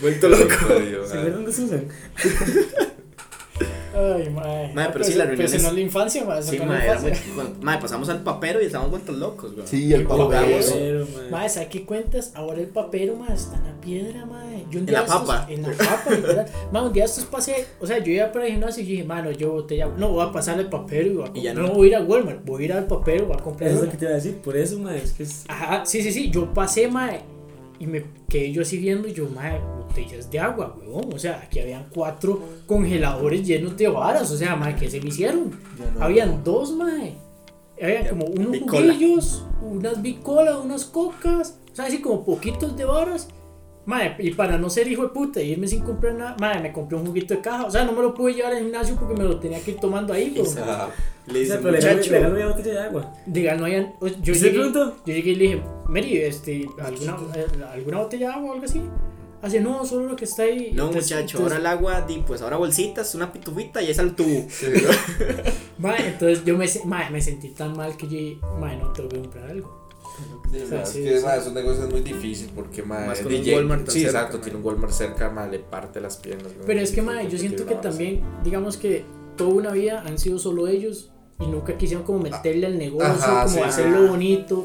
Vuelto 0.00 0.28
loco. 0.28 0.54
¿Se 1.06 1.18
acuerdan 1.18 1.44
de 1.44 1.52
Susan? 1.52 1.84
Ay, 3.96 4.30
mae. 4.30 4.72
Mae, 4.74 4.86
pero 4.88 4.98
Pues- 4.98 5.06
sí, 5.08 5.14
la 5.14 5.24
pues 5.24 5.28
reunión 5.38 5.46
ese 5.46 5.56
es- 5.56 5.62
no 5.62 5.68
es 5.68 5.74
la 5.74 5.80
infancia, 5.80 6.24
mae. 6.24 6.42
Sí, 6.42 6.58
la 6.58 6.66
mae, 6.66 6.84
era 6.86 7.00
muy- 7.00 7.12
mae, 7.62 7.78
pasamos 7.78 8.08
al 8.08 8.22
papero 8.22 8.60
y 8.62 8.66
estábamos 8.66 8.90
vueltos 8.90 9.16
locos, 9.16 9.54
güey. 9.54 9.66
Sí, 9.66 9.92
el 9.92 10.04
Jugamos. 10.04 10.34
papel. 10.34 10.64
Pero, 10.72 11.06
mae. 11.30 11.48
¿sabes 11.48 11.68
qué 11.68 11.84
cuentas? 11.86 12.32
Ahora 12.34 12.60
el 12.60 12.68
papero, 12.68 13.16
mae, 13.16 13.34
está 13.34 13.56
en 13.56 13.64
la 13.64 13.80
piedra, 13.80 14.26
mae. 14.26 14.64
Yo 14.70 14.72
un 14.72 14.76
En 14.80 14.86
día 14.86 14.98
la 15.00 15.04
estos- 15.06 15.20
papa. 15.22 15.46
En 15.48 15.62
la 15.62 15.68
papa, 15.72 16.10
literal. 16.10 16.46
Mae, 16.72 16.82
un 16.82 16.92
día 16.92 17.04
estos 17.04 17.24
pasé, 17.24 17.66
o 17.80 17.86
sea, 17.86 17.98
yo 17.98 18.12
iba 18.12 18.30
para 18.32 18.46
el 18.46 18.52
gimnasio 18.52 18.82
y 18.82 18.86
dije, 18.86 19.04
mano, 19.04 19.30
yo 19.30 19.52
botella, 19.52 19.86
no, 19.96 20.10
voy 20.10 20.26
a 20.26 20.32
pasar 20.32 20.58
el 20.60 20.68
papero 20.68 21.06
y 21.08 21.14
voy 21.14 21.24
a 21.28 21.30
Y 21.38 21.42
ya 21.42 21.50
comprar- 21.54 21.54
no. 21.54 21.68
no 21.68 21.74
voy 21.74 21.86
a 21.86 21.90
ir 21.90 21.96
a 21.96 22.00
Walmart, 22.02 22.44
voy 22.44 22.62
a 22.62 22.64
ir 22.66 22.72
al 22.72 22.86
papero, 22.86 23.26
voy 23.26 23.36
a 23.38 23.42
comprar 23.42 23.70
Eso 23.70 23.78
es 23.80 23.84
lo 23.86 23.90
que 23.90 23.96
te 23.96 24.04
iba 24.04 24.12
a 24.12 24.16
decir, 24.16 24.36
por 24.38 24.56
eso, 24.56 24.78
mae, 24.78 24.98
es 24.98 25.12
que 25.12 25.22
es... 25.22 25.44
Ajá, 25.48 25.86
sí, 25.86 26.02
sí, 26.02 26.12
sí, 26.12 26.30
yo 26.30 26.52
pasé, 26.52 26.88
mae, 26.88 27.20
y 27.78 27.86
me 27.86 28.04
quedé 28.28 28.52
yo 28.52 28.62
así 28.62 28.78
viendo, 28.78 29.08
y 29.08 29.12
yo, 29.14 29.28
mae, 29.28 29.58
botellas 29.78 30.30
de 30.30 30.38
agua, 30.38 30.76
weón, 30.80 31.12
o 31.12 31.18
sea, 31.18 31.40
aquí 31.44 31.60
habían 31.60 31.86
cuatro 31.92 32.40
congeladores 32.66 33.46
llenos 33.46 33.76
de 33.76 33.88
varas, 33.88 34.30
o 34.30 34.36
sea, 34.36 34.56
mae, 34.56 34.74
¿qué 34.76 34.90
se 34.90 35.00
me 35.00 35.08
hicieron? 35.08 35.52
Habían 36.00 36.42
dos, 36.44 36.72
mae, 36.74 37.14
habían 37.80 38.04
Ya, 38.04 38.10
como 38.10 38.26
unos 38.26 38.52
bicola. 38.52 38.92
juguillos, 38.94 39.44
unas 39.62 40.02
bicolas, 40.02 40.56
unas 40.64 40.84
cocas, 40.84 41.58
O 41.72 41.76
sea, 41.76 41.86
así 41.86 42.00
como 42.00 42.24
poquitos 42.24 42.76
de 42.76 42.84
varas. 42.86 43.28
Mae, 43.86 44.16
y 44.18 44.32
para 44.32 44.58
no 44.58 44.68
ser 44.68 44.88
hijo 44.88 45.02
de 45.04 45.08
puta 45.10 45.40
y 45.40 45.52
irme 45.52 45.68
sin 45.68 45.80
comprar 45.82 46.14
nada, 46.14 46.36
mae, 46.40 46.60
me 46.60 46.72
compré 46.72 46.96
un 46.98 47.06
juguito 47.06 47.34
de 47.34 47.40
caja. 47.40 47.64
O 47.66 47.70
sea, 47.70 47.84
no 47.84 47.92
me 47.92 48.02
lo 48.02 48.12
pude 48.12 48.34
llevar 48.34 48.52
al 48.52 48.58
gimnasio 48.62 48.96
porque 48.96 49.14
me 49.14 49.22
lo 49.24 49.38
tenía 49.38 49.60
que 49.60 49.70
ir 49.72 49.76
tomando 49.78 50.12
ahí, 50.12 50.32
pero. 50.36 50.50
Ajá. 50.62 50.88
Le 51.26 51.42
O 51.42 51.46
sea, 51.46 51.56
dice, 51.56 51.58
pero 51.62 51.74
muchacho. 51.74 52.10
le 52.12 52.26
una 52.26 52.46
botella 52.48 52.72
de 52.72 52.80
agua. 52.80 53.12
Diga, 53.26 53.54
no 53.56 53.64
hayan. 53.64 53.94
Yo 54.22 54.32
¿Usted 54.32 54.52
llegué, 54.52 54.72
yo 54.72 54.92
llegué 55.06 55.30
y 55.30 55.34
le 55.34 55.44
dije, 55.44 55.62
Mary, 55.88 56.16
este, 56.18 56.68
¿alguna, 56.80 57.16
eh, 57.34 57.46
¿alguna 57.72 57.98
botella 57.98 58.28
de 58.28 58.34
agua 58.34 58.50
o 58.50 58.52
algo 58.54 58.64
así? 58.64 58.80
Hace, 59.42 59.60
no, 59.60 59.84
solo 59.84 60.08
lo 60.08 60.16
que 60.16 60.24
está 60.24 60.42
ahí. 60.44 60.70
No, 60.74 60.86
Entonces- 60.86 61.12
muchacho, 61.12 61.38
entonces- 61.38 61.40
ahora 61.42 61.56
el 61.56 61.66
agua, 61.66 62.00
di, 62.02 62.22
pues 62.26 62.42
ahora 62.42 62.56
bolsitas, 62.56 63.14
una 63.14 63.32
pitufita 63.32 63.82
y 63.82 63.90
es 63.90 63.98
al 63.98 64.14
tubo. 64.16 64.46
Sí, 64.48 64.66
Mae, 65.78 66.08
entonces 66.08 66.44
yo 66.44 66.56
me, 66.56 66.66
mae, 66.86 67.10
me 67.10 67.20
sentí 67.20 67.50
tan 67.50 67.76
mal 67.76 67.96
que 67.96 68.06
yo 68.06 68.12
dije, 68.12 68.38
mae, 68.58 68.76
no 68.76 68.92
tengo 68.92 69.08
que 69.08 69.18
comprar 69.20 69.50
algo. 69.50 69.85
Sí, 70.50 70.60
O 70.62 70.66
sea, 70.68 70.82
es 70.82 70.88
sí, 70.90 71.02
que 71.02 71.18
sí. 71.18 71.24
ma, 71.24 71.34
esos 71.36 71.52
negocios 71.52 71.84
es 71.86 71.90
muy 71.90 72.00
difícil 72.00 72.50
porque 72.54 72.82
ma, 72.82 73.00
Más 73.06 73.18
con 73.18 73.32
un 73.32 73.42
DJ 73.42 73.56
Walmart 73.56 73.84
tan 73.84 73.92
sí, 73.92 74.02
cerca, 74.02 74.18
exacto, 74.20 74.38
tiene 74.40 74.58
un 74.58 74.64
Walmart 74.64 74.92
cerca, 74.92 75.28
ma, 75.30 75.46
le 75.46 75.58
parte 75.58 76.00
las 76.00 76.16
piernas. 76.16 76.52
Pero 76.64 76.80
es 76.80 76.92
que, 76.92 77.02
mae, 77.02 77.28
yo 77.28 77.36
siento 77.38 77.66
que 77.66 77.74
también, 77.74 78.22
digamos 78.44 78.76
que 78.76 79.04
toda 79.36 79.50
una 79.50 79.72
vida 79.72 80.02
han 80.06 80.18
sido 80.18 80.38
solo 80.38 80.66
ellos 80.68 81.10
y 81.40 81.46
nunca 81.46 81.76
quisieron 81.76 82.04
como 82.06 82.20
meterle 82.20 82.66
al 82.66 82.78
negocio, 82.78 83.06
Ajá, 83.08 83.42
como 83.44 83.56
sí. 83.56 83.60
hacerlo 83.62 84.06
bonito. 84.08 84.64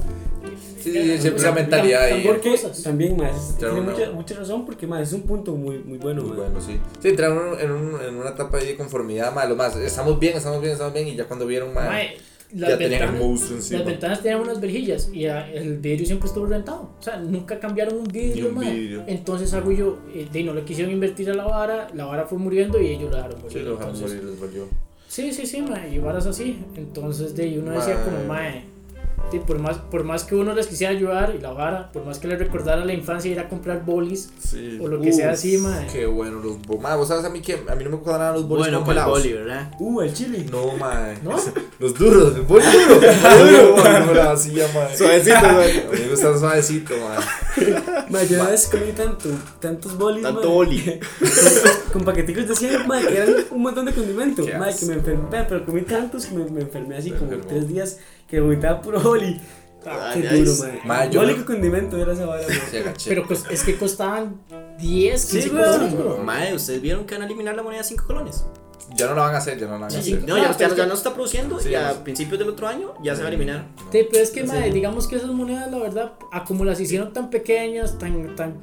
Sí, 0.81 0.91
sí, 0.93 1.17
sí, 1.19 1.27
esa 1.35 1.51
mentalidad 1.51 2.03
ahí. 2.03 2.23
Porque 2.25 2.51
cosas. 2.51 2.81
también, 2.81 3.15
más, 3.17 3.55
tiene 3.59 3.81
mucha, 3.81 4.11
mucha 4.11 4.35
razón 4.35 4.65
porque, 4.65 4.87
más, 4.87 5.01
es 5.07 5.13
un 5.13 5.21
punto 5.23 5.53
muy, 5.53 5.77
muy 5.79 5.97
bueno, 5.99 6.23
Muy 6.23 6.37
bueno, 6.37 6.59
sí. 6.59 6.79
Sí, 6.99 7.09
entraron 7.09 7.59
en, 7.59 7.71
un- 7.71 8.01
en 8.01 8.15
una 8.15 8.29
etapa 8.31 8.57
ahí 8.57 8.65
de 8.67 8.77
conformidad, 8.77 9.31
ma, 9.33 9.45
lo 9.45 9.55
más, 9.55 9.75
estamos 9.75 10.17
bien, 10.19 10.37
estamos 10.37 10.59
bien, 10.61 10.73
estamos 10.73 10.93
bien, 10.93 11.07
y 11.09 11.15
ya 11.15 11.25
cuando 11.25 11.45
vieron, 11.45 11.73
ma, 11.73 11.99
Ya 12.53 12.69
las 12.69 12.77
tenían 12.79 13.13
ventanas, 13.13 13.51
encima. 13.51 13.79
las 13.79 13.87
ventanas 13.87 14.21
tenían 14.21 14.41
unas 14.41 14.59
verjillas 14.59 15.09
y 15.13 15.25
el 15.25 15.77
vidrio 15.77 16.05
siempre 16.05 16.27
estuvo 16.27 16.45
rentado. 16.45 16.91
O 16.99 17.01
sea, 17.01 17.17
nunca 17.17 17.59
cambiaron 17.59 17.95
un 17.99 18.03
vidrio, 18.03 18.49
un 18.49 18.59
vidrio. 18.59 19.03
Entonces 19.07 19.53
hago 19.53 19.71
yo, 19.71 19.99
eh, 20.13 20.27
de 20.31 20.43
no 20.43 20.53
le 20.53 20.63
quisieron 20.63 20.91
invertir 20.91 21.29
a 21.29 21.33
la 21.33 21.45
vara, 21.45 21.87
la 21.93 22.05
vara 22.05 22.25
fue 22.25 22.37
muriendo 22.37 22.81
y 22.81 22.87
ellos 22.87 23.11
la 23.11 23.17
dejaron 23.17 23.41
morir. 23.41 23.57
Sí, 23.57 23.63
lo 23.63 23.71
dejaron 23.71 23.95
Entonces, 23.95 24.17
morir, 24.17 24.31
les 24.31 24.41
valió. 24.41 24.67
Sí, 25.07 25.33
sí, 25.33 25.45
sí, 25.45 25.61
mae, 25.61 25.93
y 25.93 25.99
varas 25.99 26.25
así. 26.25 26.59
Entonces, 26.75 27.35
de 27.35 27.43
ahí 27.43 27.57
uno 27.57 27.71
decía 27.71 27.95
Mae. 27.95 28.03
como, 28.05 28.23
mae, 28.25 28.63
sí, 29.29 29.39
por, 29.45 29.59
más, 29.59 29.77
por 29.77 30.03
más 30.03 30.23
que 30.23 30.35
uno 30.35 30.53
les 30.53 30.67
quisiera 30.67 30.91
ayudar 30.93 31.33
y 31.37 31.41
la 31.41 31.51
vara, 31.51 31.91
por 31.91 32.05
más 32.05 32.19
que 32.19 32.27
les 32.27 32.39
recordara 32.39 32.83
la 32.85 32.93
infancia 32.93 33.29
ir 33.31 33.39
a 33.39 33.47
comprar 33.49 33.85
bolis 33.85 34.29
Sí. 34.39 34.79
o 34.81 34.87
lo 34.87 34.99
que 35.01 35.11
sea 35.13 35.31
así, 35.31 35.57
mae. 35.57 35.87
Qué 35.87 36.05
bueno 36.05 36.39
los 36.39 36.61
bolis. 36.61 36.81
Vos 36.97 37.07
sabes 37.07 37.25
a 37.25 37.29
mí 37.29 37.41
que 37.41 37.53
a 37.67 37.75
mí 37.75 37.83
no 37.83 37.91
me 37.91 37.95
gustan 37.97 38.19
nada 38.19 38.33
los 38.33 38.47
bolis 38.47 38.65
Bueno, 38.65 38.79
con 38.83 38.89
el 38.97 39.03
congelados. 39.03 39.19
boli, 39.23 39.33
¿verdad? 39.33 39.71
Uh, 39.79 40.01
el 40.01 40.13
chile. 40.13 40.45
No, 40.51 40.75
ma. 40.77 41.13
¿No? 41.23 41.35
Los 41.79 41.95
duros, 41.95 42.35
el 42.35 42.41
boli 42.43 42.63
duro. 42.63 43.01
El 43.01 43.57
duro, 43.57 43.75
ma, 43.83 43.99
no 44.01 44.13
la 44.13 44.25
vacía, 44.33 44.67
ma. 44.73 44.95
Suavecito, 44.95 45.39
güey. 45.55 45.79
A 45.79 45.91
mí 45.91 45.99
me 45.99 46.09
gusta 46.09 46.37
suavecito, 46.37 46.93
ma. 46.97 47.17
Ma, 48.11 48.23
yo 48.23 48.41
una 48.41 48.49
vez 48.51 48.67
comí 48.67 48.91
tanto, 48.91 49.29
tantos 49.59 49.97
bolis, 49.97 50.23
Tanto 50.23 50.41
ma, 50.41 50.47
boli. 50.47 50.99
con, 50.99 51.93
con 51.93 52.03
paqueticos 52.05 52.47
de 52.47 52.55
100, 52.55 52.87
ma, 52.87 52.99
que 53.01 53.17
eran 53.17 53.35
un 53.51 53.61
montón 53.61 53.85
de 53.85 53.93
condimento. 53.93 54.43
Ma, 54.59 54.71
que 54.73 54.85
me 54.85 54.93
enfermé, 54.95 55.45
pero 55.47 55.65
comí 55.65 55.81
tantos 55.81 56.25
que 56.25 56.35
me, 56.35 56.45
me 56.49 56.61
enfermé 56.61 56.97
así 56.97 57.11
como 57.11 57.23
enfermó. 57.31 57.45
tres 57.47 57.67
días 57.67 57.97
que 58.27 58.39
vomitaba 58.39 58.81
puro 58.81 58.99
boli. 58.99 59.39
Ah, 59.85 60.11
Qué 60.13 60.21
duro, 60.21 60.51
ma. 60.59 60.85
Ma, 60.85 61.05
yo 61.09 61.23
no- 61.23 61.33
con 61.37 61.43
condimento 61.55 61.97
era 61.97 62.13
esa 62.13 62.25
vara. 62.27 62.43
Sí. 62.43 63.07
Pero 63.09 63.25
pues 63.25 63.45
es 63.49 63.63
que 63.63 63.77
costaban 63.77 64.35
10, 64.77 65.19
Sí, 65.21 65.39
15 65.39 65.49
weón. 65.55 65.71
colones, 65.71 65.97
bro. 65.97 66.17
Mae, 66.19 66.53
¿ustedes 66.53 66.81
vieron 66.81 67.05
que 67.05 67.15
van 67.15 67.23
a 67.23 67.25
eliminar 67.25 67.55
la 67.55 67.63
moneda 67.63 67.81
de 67.81 67.87
5 67.87 68.05
colones? 68.05 68.45
Ya 68.95 69.07
no 69.07 69.15
la 69.15 69.21
van 69.23 69.35
a 69.35 69.37
hacer, 69.37 69.57
ya 69.59 69.65
no 69.67 69.73
la 69.73 69.79
van 69.79 69.95
a 69.95 69.99
hacer. 69.99 70.23
No, 70.27 70.37
ya, 70.37 70.55
pero 70.57 70.69
ya, 70.69 70.75
ya 70.75 70.83
que- 70.83 70.87
no 70.89 70.93
está 70.93 71.13
produciendo 71.13 71.59
Sí, 71.59 71.69
y 71.69 71.71
ya 71.71 71.89
a 71.89 71.93
no. 71.93 72.03
principios 72.03 72.39
del 72.39 72.49
otro 72.49 72.67
año 72.67 72.93
ya 73.03 73.15
se 73.15 73.21
va 73.21 73.27
a 73.27 73.31
eliminar. 73.31 73.67
Sí, 73.91 73.99
pero 74.11 74.23
es 74.23 74.31
que, 74.31 74.41
Sí. 74.41 74.47
mae, 74.47 74.71
digamos 74.71 75.07
que 75.07 75.15
esas 75.15 75.29
monedas, 75.31 75.71
la 75.71 75.77
verdad, 75.79 76.13
a 76.31 76.43
como 76.43 76.65
las 76.65 76.79
hicieron 76.79 77.13
tan 77.13 77.29
pequeñas, 77.29 77.97
tan, 77.97 78.35
tan, 78.35 78.55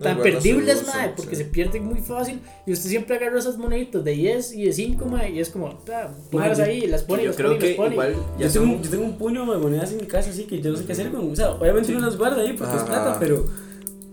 tan 0.00 0.16
bueno, 0.16 0.22
perdibles, 0.22 0.78
sí, 0.78 0.86
porque 1.16 1.36
sí. 1.36 1.42
se 1.42 1.44
pierden 1.50 1.84
muy 1.84 2.00
fácil. 2.00 2.40
Y 2.66 2.72
usted 2.72 2.88
siempre 2.88 3.16
agarra 3.16 3.38
esas 3.38 3.58
moneditas 3.58 4.02
de 4.02 4.12
10 4.12 4.52
y 4.54 4.64
de 4.64 4.72
5, 4.72 5.04
mae, 5.06 5.30
y 5.30 5.40
es 5.40 5.50
como, 5.50 5.68
yo- 5.86 6.62
ahí, 6.62 6.86
las 6.86 7.02
pone, 7.02 7.22
Yo 7.24 7.28
las 7.28 7.36
creo 7.36 7.48
pone, 7.50 7.60
las 7.60 7.68
que 7.70 7.74
pone. 7.76 7.92
igual 7.94 8.14
ya 8.38 8.46
Yo 8.46 8.52
tengo, 8.52 8.64
un- 8.66 8.72
son- 8.76 8.82
yo 8.84 8.90
tengo 8.90 9.04
un 9.04 9.18
puño 9.18 9.52
de 9.52 9.58
monedas 9.58 9.92
en 9.92 9.98
mi 9.98 10.06
casa, 10.06 10.30
así 10.30 10.44
que 10.44 10.60
yo 10.62 10.70
no 10.70 10.76
sé 10.78 10.84
qué 10.86 10.92
hacer 10.92 11.10
con. 11.10 11.30
O 11.30 11.36
sea, 11.36 11.50
obviamente 11.50 11.94
uno 11.94 12.06
las 12.06 12.16
guarda 12.16 12.40
ahí 12.40 12.54
porque 12.54 12.76
es 12.76 12.82
Ajá. 12.82 12.86
plata, 12.86 13.16
pero. 13.20 13.44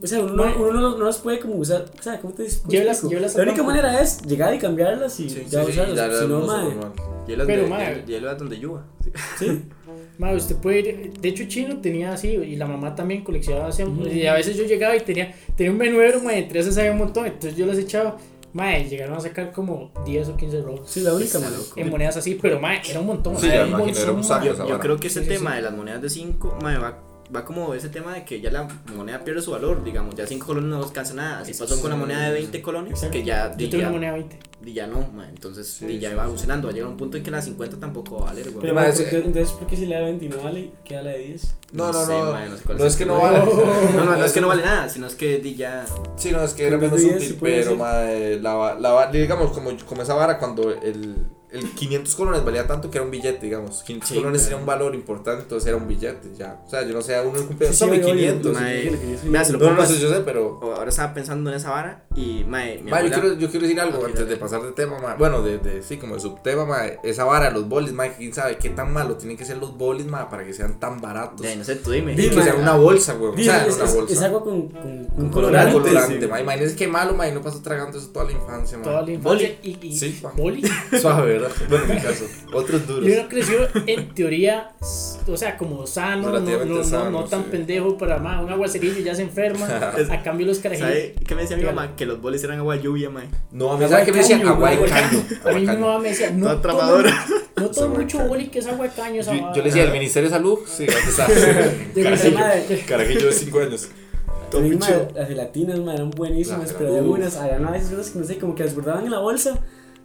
O 0.02 0.06
sea, 0.08 0.20
uno, 0.20 0.44
uno 0.60 0.74
no, 0.74 0.98
no 0.98 1.06
las 1.06 1.18
puede 1.18 1.40
como 1.40 1.56
usar. 1.56 1.86
O 2.00 2.04
sea, 2.04 2.20
¿cómo 2.20 2.34
te 2.34 2.44
dices? 2.44 2.64
Llévelas 2.68 3.04
a 3.04 3.38
La 3.40 3.44
única 3.44 3.64
manera 3.64 4.00
es 4.02 4.22
llegar 4.22 4.54
y 4.54 4.60
cambiarlas 4.60 5.20
y 5.20 5.30
Sí, 5.30 5.46
ya 5.50 5.64
sí, 5.66 5.72
sí, 5.74 5.80
usarlas. 5.80 5.96
ya 5.96 6.20
si 6.20 6.28
no, 6.28 6.40
normal. 6.40 6.94
Hielas 7.28 7.48
Pero, 7.48 7.64
de- 7.64 7.70
mae. 7.70 8.04
hielas 8.06 8.38
donde 8.38 8.58
llueva. 8.58 8.86
Sí. 9.38 9.64
Mae, 10.20 10.36
usted 10.36 10.56
puede 10.56 10.80
ir, 10.80 11.14
de 11.20 11.30
hecho 11.30 11.44
Chino 11.48 11.78
tenía 11.80 12.12
así, 12.12 12.30
y 12.30 12.56
la 12.56 12.66
mamá 12.66 12.96
también 12.96 13.24
coleccionaba 13.24 13.68
así, 13.68 13.84
Ujú. 13.84 14.08
y 14.08 14.26
a 14.26 14.34
veces 14.34 14.58
yo 14.58 14.64
llegaba 14.64 14.96
y 14.96 15.02
tenía, 15.02 15.32
tenía 15.56 15.72
un 15.72 15.78
menuero, 15.78 16.20
mae, 16.22 16.40
entre 16.40 16.60
esas 16.60 16.76
había 16.80 16.92
un 16.92 16.98
montón, 16.98 17.28
entonces 17.28 17.56
yo 17.56 17.68
las 17.68 17.78
echaba, 17.78 18.18
mae, 18.52 18.90
llegaron 18.90 19.16
a 19.16 19.20
sacar 19.20 19.52
como 19.52 19.92
10 20.08 20.30
o 20.30 20.36
15 20.36 20.62
robos. 20.64 20.90
Sí, 20.90 21.02
la 21.02 21.14
única 21.14 21.38
loco. 21.38 21.74
En 21.76 21.92
monedas 21.92 22.18
así, 22.18 22.34
pero 22.42 22.60
mae, 22.60 22.82
era 22.90 23.00
un 23.00 23.06
montón. 23.06 23.38
Sí, 23.38 23.46
imagino, 23.46 23.96
era 24.00 24.12
un 24.12 24.22
esa 24.22 24.44
Yo 24.44 24.56
vara. 24.58 24.80
creo 24.80 24.98
que 24.98 25.06
ese 25.06 25.20
Sí, 25.20 25.26
sí, 25.28 25.34
tema 25.36 25.52
sí. 25.52 25.56
de 25.58 25.62
las 25.62 25.74
monedas 25.76 26.02
de 26.02 26.10
5 26.10 26.58
va, 26.66 26.98
va 27.36 27.46
como 27.46 27.74
ese 27.74 27.90
tema 27.90 28.14
de 28.14 28.24
que 28.24 28.42
ya 28.42 28.52
la 28.52 28.68
moneda 28.96 29.24
pierde 29.24 29.42
su 29.42 29.52
valor, 29.52 29.84
digamos, 29.84 30.16
ya 30.16 30.26
5 30.26 30.46
colones 30.46 30.70
no 30.70 30.84
alcanza 30.84 31.14
nada. 31.14 31.40
Así 31.40 31.54
pasó 31.54 31.80
con 31.82 31.90
la 31.90 31.96
moneda 31.96 32.22
de 32.28 32.34
20 32.34 32.62
colones, 32.62 32.94
Exacto. 32.94 33.14
que 33.14 33.24
ya, 33.24 33.56
Yo 33.58 33.70
tengo 33.70 33.82
ya, 33.82 33.90
una 33.90 33.92
moneda 33.92 34.14
20. 34.14 34.40
Di 34.60 34.74
ya 34.74 34.88
no, 34.88 35.08
ma, 35.14 35.30
entonces 35.30 35.68
Sí, 35.68 35.86
di 35.86 36.00
ya 36.00 36.10
sí, 36.10 36.16
va 36.16 36.24
sí. 36.24 36.26
evolucionando, 36.26 36.68
va 36.68 36.72
a 36.72 36.74
llegar 36.76 36.90
un 36.90 36.98
punto 36.98 37.18
en 37.18 37.24
que 37.24 37.30
la 37.32 37.42
50 37.42 37.78
tampoco 37.80 38.16
va 38.18 38.22
a 38.22 38.26
valer, 38.26 38.50
güey. 38.50 38.62
Pero, 38.62 38.74
mae, 38.74 38.88
mae, 38.90 38.94
¿por 38.98 39.06
qué- 39.10 39.18
entonces, 39.18 39.52
¿por 39.52 39.68
qué 39.68 39.76
si 39.78 39.86
le 39.86 39.96
da 39.96 40.02
20 40.02 40.26
y 40.26 40.30
no 40.30 40.38
vale? 40.44 40.72
¿Qué 40.84 40.96
la 40.96 41.12
de 41.12 41.18
10? 41.20 41.56
No, 41.74 41.92
no, 41.92 42.06
sé, 42.06 42.12
no. 42.18 42.32
ma, 42.32 42.46
sé 42.58 42.74
No 42.76 42.86
es 42.86 42.96
que 42.96 43.06
no 43.06 43.18
vale. 43.22 43.40
No, 43.40 44.06
no, 44.06 44.16
no 44.18 44.26
es 44.26 44.32
que 44.32 44.42
no 44.42 44.48
vale 44.48 44.64
nada, 44.64 44.90
sino 44.90 45.06
es 45.08 45.16
que 45.16 45.38
di 45.40 45.56
ya. 45.56 45.86
Sí, 46.16 46.32
no, 46.32 46.42
es 46.44 46.54
que 46.54 46.66
era 46.68 46.78
menos 46.78 46.94
los 46.94 47.02
días 47.02 47.16
útil, 47.18 47.28
sí 47.28 47.34
puede 47.34 47.58
pero 47.58 47.70
ser. 47.72 47.78
mae, 47.80 48.40
la, 48.40 48.76
la, 48.80 49.12
digamos, 49.12 49.52
como, 49.52 49.72
como 49.86 50.02
esa 50.02 50.14
vara 50.16 50.40
cuando 50.40 50.72
el, 50.72 51.16
el 51.52 51.72
500 51.76 52.16
colones 52.16 52.44
valía 52.46 52.66
tanto 52.68 52.90
que 52.90 52.98
era 52.98 53.06
un 53.06 53.12
billete, 53.12 53.40
digamos. 53.46 53.84
500 53.84 54.10
Sí, 54.10 54.16
colones 54.16 54.42
mae. 54.42 54.48
era 54.50 54.58
un 54.58 54.66
valor 54.66 54.96
importante, 54.96 55.44
entonces 55.44 55.68
era 55.68 55.78
un 55.78 55.88
billete, 55.88 56.30
ya. 56.38 56.62
O 56.66 56.70
sea, 56.70 56.84
yo 56.88 56.94
no 56.94 57.02
sé, 57.02 57.20
uno 57.22 57.46
cumple 57.46 57.68
Sí, 57.68 57.74
sí, 57.76 57.84
obvio, 57.84 58.06
500. 58.06 58.46
obvio, 58.56 58.60
mae. 58.62 58.86
yo 58.86 59.58
lo 59.58 59.60
No, 59.70 59.74
no, 59.76 59.86
sé, 59.86 60.00
yo 60.00 60.10
sé, 60.14 60.22
pero... 60.22 60.60
Ahora 60.62 60.90
estaba 60.90 61.14
pensando 61.14 61.50
en 61.50 61.58
esa 61.58 61.70
vara 61.72 62.06
y, 62.16 62.44
mae, 62.48 62.78
mi 62.82 62.90
Ma, 62.92 63.02
yo 63.02 63.08
abuela- 63.08 63.22
quiero, 63.22 63.36
yo 63.40 63.50
quiero 63.50 63.64
decir 63.68 63.82
algo 63.82 63.98
Ok, 64.00 64.06
antes 64.06 64.20
dale. 64.22 64.32
de 64.32 64.38
pasar 64.38 64.47
de 64.52 64.72
tema, 64.72 65.00
ma. 65.00 65.16
Bueno, 65.16 65.42
de, 65.42 65.58
de, 65.60 65.82
sí, 65.84 65.98
como 65.98 66.16
de 66.16 66.22
subtema, 66.22 66.66
ma. 66.66 66.86
Esa 67.04 67.24
vara, 67.26 67.50
los 67.52 67.68
bolis, 67.68 67.92
ma, 67.94 68.08
quién 68.10 68.34
sabe 68.34 68.58
qué 68.58 68.70
tan 68.70 68.92
malo 68.94 69.16
tienen 69.16 69.38
que 69.38 69.46
ser 69.46 69.58
los 69.58 69.78
bolis, 69.78 70.06
ma, 70.06 70.30
para 70.30 70.44
que 70.46 70.54
sean 70.54 70.80
tan 70.80 71.02
baratos. 71.02 71.42
Ya, 71.46 71.56
no 71.56 71.64
sé, 71.64 71.76
tú 71.78 71.92
dime. 71.92 72.14
Y 72.14 72.16
Dime, 72.16 72.36
que 72.36 72.44
sea 72.44 72.54
ma. 72.54 72.60
una 72.62 72.76
bolsa, 72.76 73.14
güey. 73.14 73.32
O 73.34 73.38
sea, 73.44 73.66
es, 73.66 73.76
una 73.76 73.86
es- 73.86 73.96
bolsa. 73.96 74.14
es 74.14 74.22
agua 74.22 74.44
con, 74.44 74.68
con, 74.70 74.82
con 74.82 75.06
Con 75.16 75.30
colorante. 75.30 75.72
colorante, 75.74 75.90
colorante, 76.00 76.26
sí. 76.26 76.32
ma. 76.32 76.42
Imagínense 76.42 76.76
qué 76.76 76.88
malo, 76.88 77.14
ma, 77.14 77.28
y 77.28 77.32
no 77.32 77.42
pasó 77.42 77.62
tragando 77.62 77.98
eso 77.98 78.10
toda 78.10 78.26
la 78.26 78.32
infancia, 78.32 78.78
ma. 78.78 78.84
Toda 78.84 79.02
la 79.04 79.12
infancia 79.12 79.56
y, 79.64 79.78
y 79.82 79.98
Sí, 79.98 80.20
pa. 80.22 80.32
boli. 80.36 80.64
Suave, 81.02 81.34
¿verdad? 81.34 81.52
Bueno, 81.70 81.86
en 81.86 81.96
mi 81.96 82.02
caso. 82.02 82.26
Otros 82.54 82.82
Y 82.84 82.86
duros. 82.86 83.10
uno 83.20 83.30
creció 83.30 83.58
en 83.86 84.14
teoría, 84.14 84.72
o 85.28 85.38
sea, 85.38 85.58
como 85.58 85.86
sano, 85.88 86.30
no, 86.40 86.66
no, 86.66 86.84
sano, 86.84 87.10
no 87.12 87.24
tan 87.26 87.44
sí. 87.44 87.50
pendejo 87.52 87.98
para 87.98 88.18
más, 88.20 88.44
un 88.44 88.50
aguacerillo 88.52 89.00
ya 89.00 89.14
se 89.16 89.24
enferma. 89.24 89.68
a 90.12 90.24
cambio 90.24 90.48
los 90.48 90.60
carajillos. 90.60 90.90
¿Sabe 90.90 91.16
qué 91.28 91.36
me 91.36 91.42
decía 91.42 91.58
mi 91.58 91.64
mamá? 91.64 91.96
Que 91.96 92.06
los 92.06 92.22
bolis 92.22 92.44
eran 92.44 92.60
agua 92.60 92.76
lluvia, 92.78 93.10
mae. 93.10 93.28
No, 93.52 93.72
a 93.74 93.78
mí, 93.78 93.86
¿sabes 93.88 94.06
qué 94.06 94.12
me 94.12 94.20
decían? 94.20 94.37
Caño, 94.40 94.50
Agua 94.50 94.70
de 94.72 94.86
caño. 94.86 95.24
A 95.46 95.52
mí 95.52 95.60
mi 95.62 95.66
mamá 95.78 96.00
me 96.00 96.10
decía, 96.10 96.32
no 96.32 96.58
tomen, 96.60 97.14
no 97.56 97.70
tomen 97.70 98.02
mucho 98.02 98.20
boli 98.28 98.48
que 98.48 98.60
es 98.60 98.68
agua 98.68 98.88
de 98.88 98.94
caño 98.94 99.22
esa 99.22 99.34
Yo, 99.34 99.42
vara". 99.42 99.54
yo 99.56 99.62
le 99.62 99.70
decía, 99.70 99.84
el 99.84 99.92
Ministerio 99.92 100.30
de 100.30 100.36
Salud, 100.36 100.60
sí, 100.68 100.86
¿dónde 100.86 101.10
está? 101.10 101.28
De 101.96 102.04
Carajillo. 102.88 103.28
de 103.28 103.32
5 103.34 103.60
años. 103.60 103.90
Las 105.14 105.28
gelatinas 105.28 105.78
eran 105.78 106.10
buenísimas, 106.12 106.74
pero 106.78 106.90
había 106.90 107.02
gelatinas. 107.02 107.34
unas, 107.36 107.36
había 107.54 107.68
a 107.68 107.72
veces 107.72 107.92
unas 107.92 108.10
que 108.10 108.20
no 108.20 108.26
sé, 108.26 108.38
como 108.38 108.56
que 108.56 108.64
las 108.64 108.74
guardaban 108.74 109.04
en 109.06 109.12
la 109.12 109.20
bolsa 109.20 109.60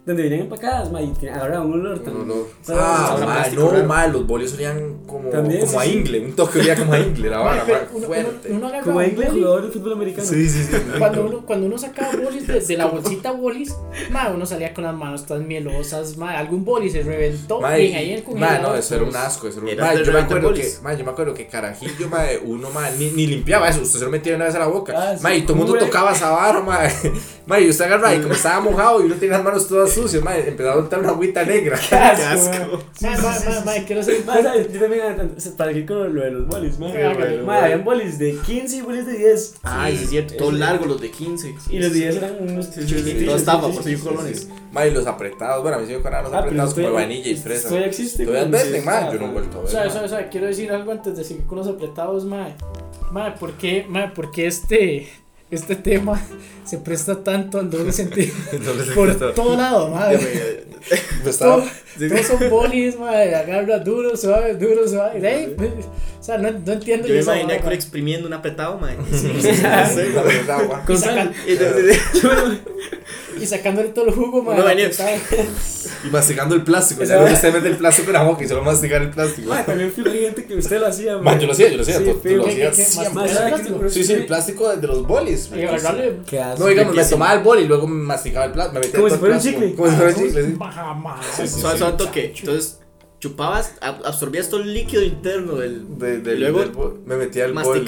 donde 0.05 0.23
venían 0.23 0.41
empacadas, 0.41 0.91
ma, 0.91 1.01
y 1.01 1.13
ahora 1.29 1.61
un 1.61 1.73
olor 1.73 1.99
tan. 1.99 2.13
Un 2.15 2.21
olor. 2.31 2.47
Ah, 2.69 3.05
Sabor 3.07 3.23
a 3.23 3.25
ma, 3.25 3.33
plástico 3.35 3.71
no, 3.71 3.83
ma, 3.85 4.07
los 4.07 4.27
bolis 4.27 4.53
olían 4.53 4.97
como, 5.07 5.29
También, 5.29 5.61
como 5.61 5.71
sí, 5.71 5.77
a 5.77 5.81
sí. 5.91 5.97
ingle, 5.97 6.19
un 6.25 6.35
toque 6.35 6.59
olía 6.59 6.75
como 6.75 6.91
a 6.93 6.99
ingle, 6.99 7.29
la 7.29 7.37
vara, 7.39 7.63
uno, 7.65 7.77
uno, 7.93 8.07
fuerte. 8.07 8.51
uno 8.51 8.67
agarraba 8.67 8.83
Como 8.83 9.01
inglés, 9.01 9.29
boli, 9.29 9.39
jugador 9.41 9.61
de 9.65 9.71
fútbol 9.71 9.93
americano. 9.93 10.27
Sí, 10.27 10.49
sí, 10.49 10.63
sí. 10.63 10.75
cuando 10.99 11.25
uno, 11.25 11.45
cuando 11.45 11.67
uno 11.67 11.77
sacaba 11.77 12.11
bolis 12.21 12.45
de, 12.47 12.59
de 12.59 12.77
la 12.77 12.85
bolsita 12.87 13.31
bolis, 13.31 13.75
ma, 14.11 14.29
uno 14.29 14.45
salía 14.45 14.73
con 14.73 14.83
las 14.83 14.93
manos 14.93 15.25
todas 15.25 15.41
mielosas, 15.43 16.17
ma, 16.17 16.37
algún 16.37 16.65
boli 16.65 16.89
se 16.89 17.01
reventó 17.03 17.61
Ma, 17.61 17.79
y 17.79 17.93
ahí 17.93 18.11
en 18.11 18.23
el 18.27 18.39
ma, 18.39 18.57
no, 18.59 18.75
eso 18.75 18.95
era 18.95 19.05
un 19.05 19.15
asco, 19.15 19.47
eso 19.47 19.59
era 19.59 19.67
un 19.67 19.73
Era 19.73 19.85
ma, 19.85 19.95
de 19.95 20.03
yo 20.03 20.11
me 20.11 20.19
acuerdo 20.19 20.49
que, 20.53 20.59
bolis. 20.59 20.81
ma, 20.83 20.93
yo 20.95 21.05
me 21.05 21.11
acuerdo 21.11 21.33
que 21.33 21.47
carajillo, 21.47 22.09
ma, 22.09 22.23
uno, 22.43 22.69
ma, 22.71 22.89
ni, 22.91 23.09
ni 23.11 23.25
limpiaba 23.27 23.69
eso, 23.69 23.81
usted 23.81 23.99
se 23.99 24.05
lo 24.05 24.11
metía 24.11 24.35
una 24.35 24.45
vez 24.45 24.55
a 24.55 24.59
la 24.59 24.67
boca, 24.67 24.93
Ah, 24.95 25.15
ma, 25.21 25.33
y 25.33 25.43
todo 25.43 25.53
el 25.53 25.59
mundo 25.59 25.77
tocaba 25.77 26.11
esa 26.11 26.29
vara, 26.31 26.59
ma, 26.59 26.79
ma, 27.45 27.59
y 27.61 27.69
usted 27.69 27.85
agarra 27.85 28.13
y 28.13 28.19
como 28.21 28.33
estaba 28.33 28.59
mojado 28.59 29.01
y 29.01 29.05
uno 29.05 29.15
tenía 29.15 29.35
las 29.37 29.43
manos 29.45 29.65
todas 29.67 29.92
sucias, 29.93 30.23
ma, 30.23 30.37
empezaba 30.37 30.73
a 30.73 30.81
botar 30.81 30.99
una 30.99 31.09
agüita 31.09 31.43
negra. 31.43 31.79
Qué 31.89 31.95
asco, 31.95 32.49
asco. 32.49 32.83
ma. 33.01 33.09
Ma, 33.11 33.17
ma, 33.21 33.39
ma, 33.49 33.65
ma, 33.65 33.73
quiero 33.85 34.03
ser 34.03 34.25
Ma, 34.25 34.41
¿sabes? 34.41 34.71
Yo 34.73 34.79
también 34.79 35.03
para 35.57 35.71
ir 35.71 35.85
con 35.85 36.13
lo 36.15 36.21
de 36.23 36.31
los 36.31 36.47
bolis, 36.47 36.79
ma. 36.79 36.87
Ah, 36.87 37.13
bueno, 37.17 37.43
Ma, 37.45 37.63
habían 37.63 37.83
bolis 37.83 38.17
de 38.19 38.35
15 38.37 38.75
y 38.77 38.81
bolis 38.81 39.05
de 39.05 39.17
10. 39.17 39.55
Ay, 39.63 39.97
sí, 39.97 40.03
es 40.03 40.09
cierto. 40.09 40.35
Todos 40.37 40.53
largos, 40.55 40.87
los 40.87 41.01
de 41.01 41.11
15. 41.11 41.55
Y 41.69 41.79
los 41.79 41.93
de 41.93 41.99
10 41.99 42.15
eran 42.17 42.37
unos 42.41 42.71
chiquititos. 42.71 43.25
todos 43.25 43.43
tapas, 43.45 43.69
sí, 43.69 43.75
por 43.75 43.83
sí, 43.83 43.89
cinco 43.95 44.09
sí, 44.09 44.15
colones. 44.15 44.39
sí. 44.41 44.49
Ma, 44.71 44.85
y 44.87 44.91
los 44.91 45.05
apretados, 45.05 45.61
bueno, 45.61 45.77
a 45.77 45.79
mí 45.79 45.85
sí 45.85 45.93
me 45.93 45.99
acuerdan 45.99 46.23
los 46.23 46.33
Ah, 46.33 46.39
apretados 46.39 46.73
como 46.73 46.91
vainilla 46.93 47.29
y 47.29 47.35
fresa. 47.35 47.67
Todavía 47.67 47.87
existe. 47.87 48.25
Todavía 48.25 48.59
venden, 48.59 48.85
ma, 48.85 48.91
Ah, 48.97 49.09
yo 49.13 49.19
no 49.19 49.27
he 49.27 49.31
vuelto 49.31 49.57
a 49.57 49.61
O 49.61 49.63
ver. 49.65 49.87
o 49.87 49.89
sea, 49.91 50.01
o 50.03 50.07
sea, 50.07 50.29
quiero 50.29 50.47
decir 50.47 50.71
algo 50.71 50.91
antes 50.91 51.15
de 51.15 51.23
seguir 51.23 51.45
con 51.45 51.57
los 51.59 51.67
apretados, 51.67 52.25
mae. 52.25 52.55
Mae, 53.11 53.31
¿por 53.33 53.51
qué, 53.53 53.85
mae, 53.87 54.07
por 54.09 54.31
qué 54.31 54.47
este, 54.47 55.07
este 55.55 55.75
tema 55.75 56.21
se 56.65 56.77
presta 56.77 57.23
tanto 57.23 57.59
al 57.59 57.69
doble 57.69 57.91
sentido? 57.93 58.33
Por 58.95 59.15
todo 59.33 59.55
lado, 59.57 59.89
madre. 59.89 60.63
estaba- 61.25 61.57
Todo- 61.57 61.69
Todos 62.09 62.25
son 62.27 62.49
bolis, 62.49 62.97
madre. 62.97 63.35
Agarra 63.35 63.79
duro, 63.79 64.15
suave, 64.17 64.55
duro, 64.55 64.87
suave. 64.87 65.55
O 66.19 66.23
sea, 66.23 66.37
no, 66.37 66.51
no 66.51 66.73
entiendo 66.73 67.07
Yo 67.07 67.13
me 67.15 67.19
imaginé 67.21 67.53
a 67.53 67.73
exprimiendo 67.73 68.27
un 68.27 68.33
apretado, 68.33 68.79
Y 73.41 73.45
sacándole 73.45 73.89
todo 73.89 74.05
el 74.07 74.13
jugo, 74.13 74.43
madre. 74.43 74.59
No, 74.59 74.65
venía-. 74.65 74.89
Y 76.05 76.09
masticando 76.09 76.55
el 76.55 76.63
plástico. 76.63 77.01
O 77.01 77.03
Esa- 77.03 77.23
sea, 77.25 77.33
usted 77.33 77.53
mete 77.53 77.67
el 77.69 77.77
plástico 77.77 78.07
en 78.09 78.13
la 78.13 78.23
boca 78.23 78.43
y 78.43 78.47
solo 78.47 78.63
masticar 78.63 79.01
el 79.01 79.09
plástico. 79.09 79.49
Mae, 79.49 79.63
también 79.63 79.91
fui 79.91 80.03
gente 80.03 80.45
que 80.45 80.55
usted 80.55 80.79
lo 80.79 80.87
hacía, 80.87 81.17
Man, 81.17 81.39
yo 81.39 81.47
lo 81.47 81.53
hacía, 81.53 81.69
yo 81.69 81.77
lo 81.77 81.83
hacía. 81.83 81.97
Sí, 81.99 82.03
to- 82.05 82.19
pero- 82.23 82.37
lo 82.37 82.43
¿Qué- 82.45 82.51
hacía 82.51 82.69
qué- 82.71 82.75
qué? 82.77 82.83
siempre. 82.83 83.13
Mae, 83.13 83.23
¿Más 83.25 83.33
¿sabe 83.37 83.49
plástico? 83.51 83.79
qué? 83.81 83.89
Sí, 83.89 84.03
sí, 84.03 84.13
el 84.13 84.25
plástico 84.25 84.75
de, 84.75 84.87
los 84.87 85.07
bolis. 85.07 85.49
Y 85.55 85.63
agarrarle. 85.63 86.17
¿Qué 86.25 86.39
haces? 86.41 86.59
No, 86.59 86.67
digamos, 86.67 86.95
me 86.95 87.05
tomaba 87.05 87.33
el 87.33 87.39
boli 87.43 87.63
y 87.63 87.67
luego 87.67 87.87
me 87.87 88.03
masticaba 88.03 88.45
el 88.45 88.51
plástico. 88.51 88.79
Me 88.79 88.85
metía 88.85 88.99
Como 88.99 89.09
si 89.09 89.17
fuera 89.17 89.35
el 89.35 89.39
un 89.41 89.45
chicle. 89.45 89.75
Como 89.75 89.89
si 89.89 89.95
fuera 89.95 90.11
un 90.11 90.23
chicle, 90.23 91.47
Suave, 91.47 91.93
toque. 91.97 92.33
Entonces, 92.37 92.79
chupabas, 93.19 93.75
ab- 93.81 94.01
absorbías 94.05 94.49
todo 94.49 94.61
el 94.61 94.73
líquido 94.73 95.01
interno 95.01 95.55
del. 95.55 95.97
De- 95.97 96.19
del- 96.19 96.37
y 96.37 96.39
luego 96.41 96.59
del 96.59 96.71
me 97.05 97.15
metía 97.15 97.45
el 97.45 97.53
bol. 97.53 97.85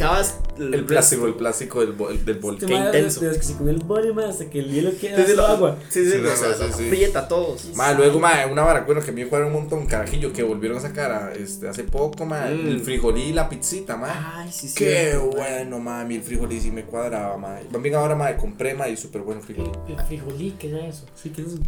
El 0.57 0.85
plástico, 0.85 1.25
el 1.27 1.33
plástico 1.35 1.81
del 1.81 1.91
bol. 1.93 2.23
Del 2.25 2.39
bol. 2.39 2.53
Este 2.55 2.65
Qué 2.67 2.73
intenso. 2.75 3.19
de- 3.19 3.27
de 3.27 3.33
los 3.33 3.41
que 3.41 3.47
se 3.51 3.57
comió 3.57 3.71
el 3.73 3.79
boli, 3.83 4.13
mae, 4.13 4.25
hasta 4.29 4.49
que 4.49 4.59
el 4.59 4.71
hielo 4.71 4.91
queda 4.99 5.17
Sí, 5.17 5.23
sí, 5.23 5.29
solo 5.31 5.41
lo- 5.41 5.47
agua. 5.47 5.77
Sí, 5.89 6.03
sí, 6.05 6.11
Sí, 6.11 6.17
o 6.17 6.21
no, 6.21 6.29
sea, 6.35 6.53
sí, 6.53 6.63
sí. 6.77 6.85
aprieta 6.85 7.19
a 7.19 7.27
todos. 7.27 7.71
Ma, 7.75 7.91
luego, 7.93 8.19
ma, 8.19 8.31
una 8.49 8.63
vara, 8.63 8.81
bueno, 8.85 9.01
que 9.01 9.11
me 9.11 9.25
jugaron 9.25 9.47
un 9.47 9.53
montón, 9.53 9.85
carajillo, 9.85 10.31
que 10.31 10.43
volvieron 10.43 10.77
a 10.77 10.81
sacar 10.81 11.11
a, 11.11 11.33
este, 11.33 11.67
hace 11.67 11.83
poco, 11.83 12.25
ma, 12.25 12.45
Mm. 12.45 12.67
el 12.67 12.79
frijolí 12.81 13.23
y 13.23 13.33
la 13.33 13.49
pizzita, 13.49 13.97
ma. 13.97 14.37
Ay, 14.37 14.51
sí, 14.51 14.67
sí. 14.69 14.75
Qué 14.75 15.17
bueno, 15.17 15.79
ma, 15.79 16.03
mí 16.05 16.15
el 16.15 16.21
frijolí 16.23 16.59
sí 16.61 16.71
me 16.71 16.83
cuadraba, 16.85 17.37
ma. 17.37 17.59
También 17.71 17.95
ahora, 17.95 18.15
ma, 18.15 18.35
compré, 18.37 18.73
ma, 18.73 18.87
y 18.87 18.95
súper 18.97 19.21
bueno 19.23 19.41
el 19.41 19.45
frijolí. 19.45 19.71
El, 19.87 19.93
el 19.99 20.05
frijolí, 20.05 20.55
¿qué 20.59 20.69
era 20.69 20.87
eso? 20.87 21.05
Sí, 21.15 21.29
¿qué 21.31 21.41
es 21.41 21.47
eso? 21.47 21.59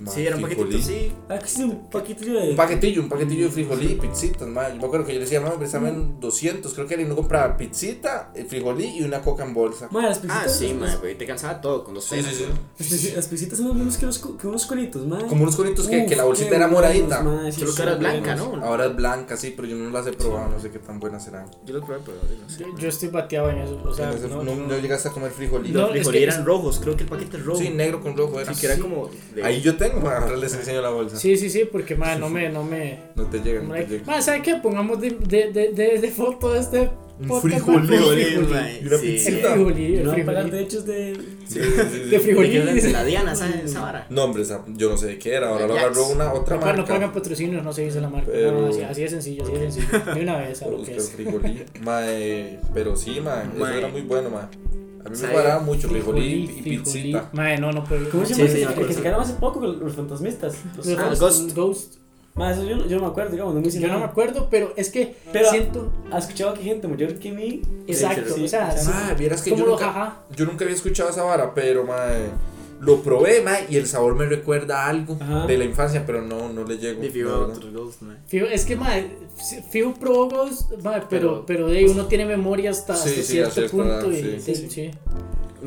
Ma, 0.00 0.10
Sí, 0.12 0.26
era 0.26 0.36
un 0.36 0.42
paquetito, 0.42 0.78
sí. 0.78 1.12
Ah, 1.28 1.38
que 1.38 1.48
sí, 1.48 1.62
un 1.64 1.88
paquetillo 1.90 2.40
de. 2.40 2.50
Un 2.50 2.56
paquetillo, 2.56 3.02
un 3.02 3.08
paquetillo 3.08 3.46
de 3.46 3.50
frijolí 3.52 3.86
y 3.92 3.94
pizzitas, 3.96 4.46
ma. 4.48 4.68
Yo 4.68 4.76
me 4.76 4.84
acuerdo 4.84 5.04
que 5.06 5.12
yo 5.12 5.18
le 5.18 5.24
decía, 5.24 5.40
mamá, 5.40 5.56
préstame 5.58 5.92
200, 6.20 6.72
creo 6.74 6.86
que 6.86 6.94
era, 6.94 7.02
y 7.02 7.06
no 7.06 7.16
compraba 7.16 7.56
pizzita, 7.56 8.30
frijolí 8.44 8.98
y 8.98 9.02
una 9.04 9.20
coca 9.22 9.44
en 9.44 9.54
bolsa. 9.54 9.88
Las 9.92 10.18
pisitas. 10.18 10.44
Ah, 10.44 10.48
sí, 10.48 10.76
güey, 11.00 11.16
te 11.16 11.26
cansaba 11.26 11.60
todo 11.60 11.82
con 11.84 11.94
dos 11.94 12.04
Sí, 12.04 12.22
sí, 12.22 12.34
sí. 12.34 13.06
Las, 13.08 13.16
las 13.16 13.26
pisitas 13.28 13.58
son 13.58 13.68
los 13.68 13.76
mismos 13.76 13.96
que, 13.96 14.06
los, 14.06 14.18
que 14.18 14.46
unos 14.46 14.66
conitos, 14.66 15.06
mae. 15.06 15.26
Como 15.26 15.42
unos 15.42 15.56
conitos 15.56 15.86
que, 15.88 16.02
Uf, 16.02 16.08
que 16.08 16.16
la 16.16 16.24
bolsita 16.24 16.50
qué 16.50 16.56
era 16.56 16.68
moradita. 16.68 17.18
sí, 17.50 17.60
Solo 17.60 17.70
que 17.70 17.76
son 17.76 17.88
era 17.88 17.96
blanca, 17.96 18.34
buenos. 18.36 18.58
¿no? 18.60 18.64
Ahora 18.66 18.86
es 18.86 18.96
blanca, 18.96 19.36
sí, 19.36 19.52
pero 19.56 19.68
yo 19.68 19.76
no 19.76 19.90
las 19.90 20.06
he 20.06 20.12
probado, 20.12 20.50
no 20.50 20.60
sé 20.60 20.70
qué 20.70 20.78
tan 20.78 21.00
buenas 21.00 21.24
serán. 21.24 21.46
Yo 21.64 21.74
los 21.74 21.84
probé, 21.84 22.00
pero 22.04 22.18
no 22.42 22.48
sé. 22.48 22.58
Yo, 22.60 22.78
yo 22.78 22.88
estoy 22.88 23.08
bateado 23.08 23.50
en 23.50 23.58
eso. 23.58 23.80
O 23.84 23.94
sea, 23.94 24.10
no, 24.12 24.28
no, 24.28 24.42
no, 24.42 24.54
no- 24.56 24.66
no 24.66 24.78
llegaste 24.78 25.08
a 25.08 25.12
comer 25.12 25.30
frijolí. 25.30 25.70
No, 25.70 25.80
Los 25.80 25.88
es 25.88 25.92
frijolí 25.96 26.18
que- 26.18 26.24
eran 26.24 26.44
rojos, 26.44 26.78
creo 26.80 26.96
que 26.96 27.04
el 27.04 27.08
paquete 27.08 27.36
es 27.38 27.44
rojo. 27.44 27.58
Sí, 27.60 27.70
negro 27.70 28.00
con 28.02 28.16
rojo 28.16 28.40
era. 28.40 28.52
Sí, 28.54 28.60
que 28.60 28.66
era 28.66 28.78
como. 28.78 29.10
de- 29.34 29.44
Ahí 29.44 29.60
yo 29.60 29.76
tengo, 29.76 30.00
ma, 30.00 30.16
ahora 30.18 30.36
les 30.36 30.54
enseño 30.54 30.82
la 30.82 30.90
bolsa. 30.90 31.16
Sí, 31.18 31.36
sí, 31.36 31.50
sí, 31.50 31.64
porque 31.70 31.94
madre, 31.96 32.18
no 32.20 32.28
me, 32.28 32.48
no 32.48 32.62
me. 32.64 33.00
No 33.14 33.24
te 33.26 33.38
llega, 33.40 33.60
no 33.60 33.72
te 33.74 33.80
Madre, 33.82 33.86
llega. 33.98 34.22
¿sabes 34.22 34.42
qué? 34.42 34.56
Pongamos 34.56 35.00
de, 35.00 35.10
de, 35.10 35.50
de, 35.52 35.72
de, 35.72 35.98
de 36.00 36.10
foto 36.10 36.54
este 36.54 36.90
Un 37.18 37.28
mae, 37.28 37.40
frijolí. 37.40 37.88
mae, 37.88 38.80
Y 38.82 38.86
una 38.86 38.98
sí. 38.98 39.16
El 39.16 39.20
frijolí, 39.40 39.96
el 39.96 40.04
no 40.04 40.12
derechos 40.50 40.84
de. 40.84 41.14
Sí, 41.46 41.60
sí, 41.60 41.60
sí. 41.92 41.98
De 42.10 42.20
frijolí. 42.20 42.58
¿De 42.58 42.92
la 42.92 43.04
Diana, 43.04 43.34
¿sabes? 43.34 43.64
Esa 43.64 43.80
vara. 43.80 44.06
No, 44.10 44.24
hombre, 44.24 44.42
esa- 44.42 44.64
yo 44.68 44.90
no 44.90 44.96
sé 44.98 45.06
de 45.06 45.18
qué 45.18 45.32
era. 45.34 45.48
Ahora 45.48 45.66
lo 45.66 45.74
agarró 45.78 46.08
una 46.08 46.32
otra 46.34 46.56
Papá, 46.60 46.72
no 46.72 46.78
marca. 46.80 46.94
pongan 46.94 47.12
patrocinios, 47.12 47.64
no 47.64 47.72
se 47.72 47.82
dice 47.84 48.00
la 48.00 48.10
marca. 48.10 48.28
Pero- 48.30 48.60
No, 48.60 48.66
así, 48.68 48.82
así 48.82 49.02
de 49.02 49.08
sencillo, 49.08 49.44
así 49.44 49.52
de 49.52 49.58
sencillo. 49.70 50.14
De 50.14 50.20
una 50.20 50.36
vez 50.38 50.60
a 50.62 50.68
lo 50.68 50.82
que 50.82 50.96
es. 50.96 51.10
frijolí. 51.10 51.64
Mae, 51.82 52.60
pero 52.74 52.96
sí, 52.96 53.20
ma, 53.22 53.42
eso 53.44 53.58
Mae. 53.58 53.78
era 53.78 53.88
muy 53.88 54.02
bueno, 54.02 54.28
ma. 54.30 54.50
A 55.04 55.08
mí 55.08 55.16
me 55.22 55.28
cuadraba 55.28 55.60
mucho 55.62 55.88
frijolí 55.88 56.20
y 56.26 56.46
frijolí. 56.62 56.78
pizzita. 56.78 57.30
Madre, 57.32 57.58
no, 57.58 57.70
no 57.72 57.84
puedo. 57.84 58.10
¿Cómo 58.10 58.26
se 58.26 58.34
Sí, 58.34 58.40
llama? 58.42 58.52
sí, 58.52 58.58
que 58.58 58.64
acuerdo. 58.66 58.92
sacaron 58.92 59.20
hace 59.22 59.32
poco 59.34 59.60
con 59.60 59.78
los 59.80 59.94
fantasmistas. 59.94 60.56
Los- 60.76 61.54
Ghost. 61.54 61.96
Ghost. 62.36 62.38
Ghost. 62.38 62.38
Mae, 62.38 62.52
eso 62.52 62.64
yo, 62.64 62.76
no- 62.76 62.86
yo 62.86 62.96
no 62.96 63.02
me 63.02 63.08
acuerdo, 63.08 63.30
digamos, 63.32 63.54
no 63.54 63.60
me 63.60 63.68
hice 63.68 63.80
Yo 63.80 63.86
no 63.88 63.94
me 63.94 64.00
nada. 64.00 64.10
acuerdo, 64.12 64.48
pero 64.50 64.72
es 64.76 64.90
que 64.90 65.16
Pero- 65.32 65.50
siento. 65.50 65.92
¿Has 66.12 66.24
escuchado 66.24 66.54
que 66.54 66.62
gente 66.62 66.86
mayor 66.88 67.14
que 67.18 67.32
mí? 67.32 67.62
Exacto, 67.86 68.34
Sí, 68.34 68.44
o 68.44 68.48
sea, 68.48 68.70
sí. 68.76 68.88
Ma, 68.88 69.14
vieras 69.14 69.42
que 69.42 69.50
yo 69.50 69.56
lo 69.64 69.72
nunca, 69.72 69.86
jaja. 69.86 70.20
yo 70.36 70.44
nunca 70.44 70.64
había 70.64 70.76
escuchado 70.76 71.10
esa 71.10 71.22
vara, 71.22 71.54
pero 71.54 71.84
mae, 71.84 72.28
lo 72.80 73.00
probé, 73.00 73.40
ma, 73.40 73.52
y 73.70 73.76
el 73.76 73.86
sabor 73.86 74.14
me 74.16 74.26
recuerda 74.26 74.84
a 74.84 74.88
algo 74.90 75.16
Ajá. 75.18 75.46
de 75.46 75.56
la 75.56 75.64
infancia, 75.64 76.04
pero 76.04 76.20
no, 76.20 76.52
no 76.52 76.64
le 76.64 76.76
llego. 76.76 77.02
La 77.02 77.10
fijo 77.10 77.28
verdad. 77.30 77.56
otros 77.56 77.72
ghosts, 77.72 78.02
mae. 78.02 78.16
Fijo, 78.26 78.46
es 78.46 78.64
que, 78.66 78.76
madre, 78.76 79.16
fijo 79.70 79.94
probó 79.94 80.28
Ghost, 80.28 80.72
madre, 80.82 81.04
pero, 81.08 81.44
pero 81.46 81.68
de 81.68 81.78
ahí 81.78 81.84
uno 81.86 82.04
tiene 82.06 82.26
memoria 82.26 82.70
hasta, 82.70 82.94
Sí, 82.96 83.08
hasta 83.08 83.22
sí, 83.22 83.32
cierto 83.32 83.66
punto. 83.70 84.10
edad, 84.10 84.10
y, 84.10 84.40
sí. 84.42 84.68
sí, 84.68 84.90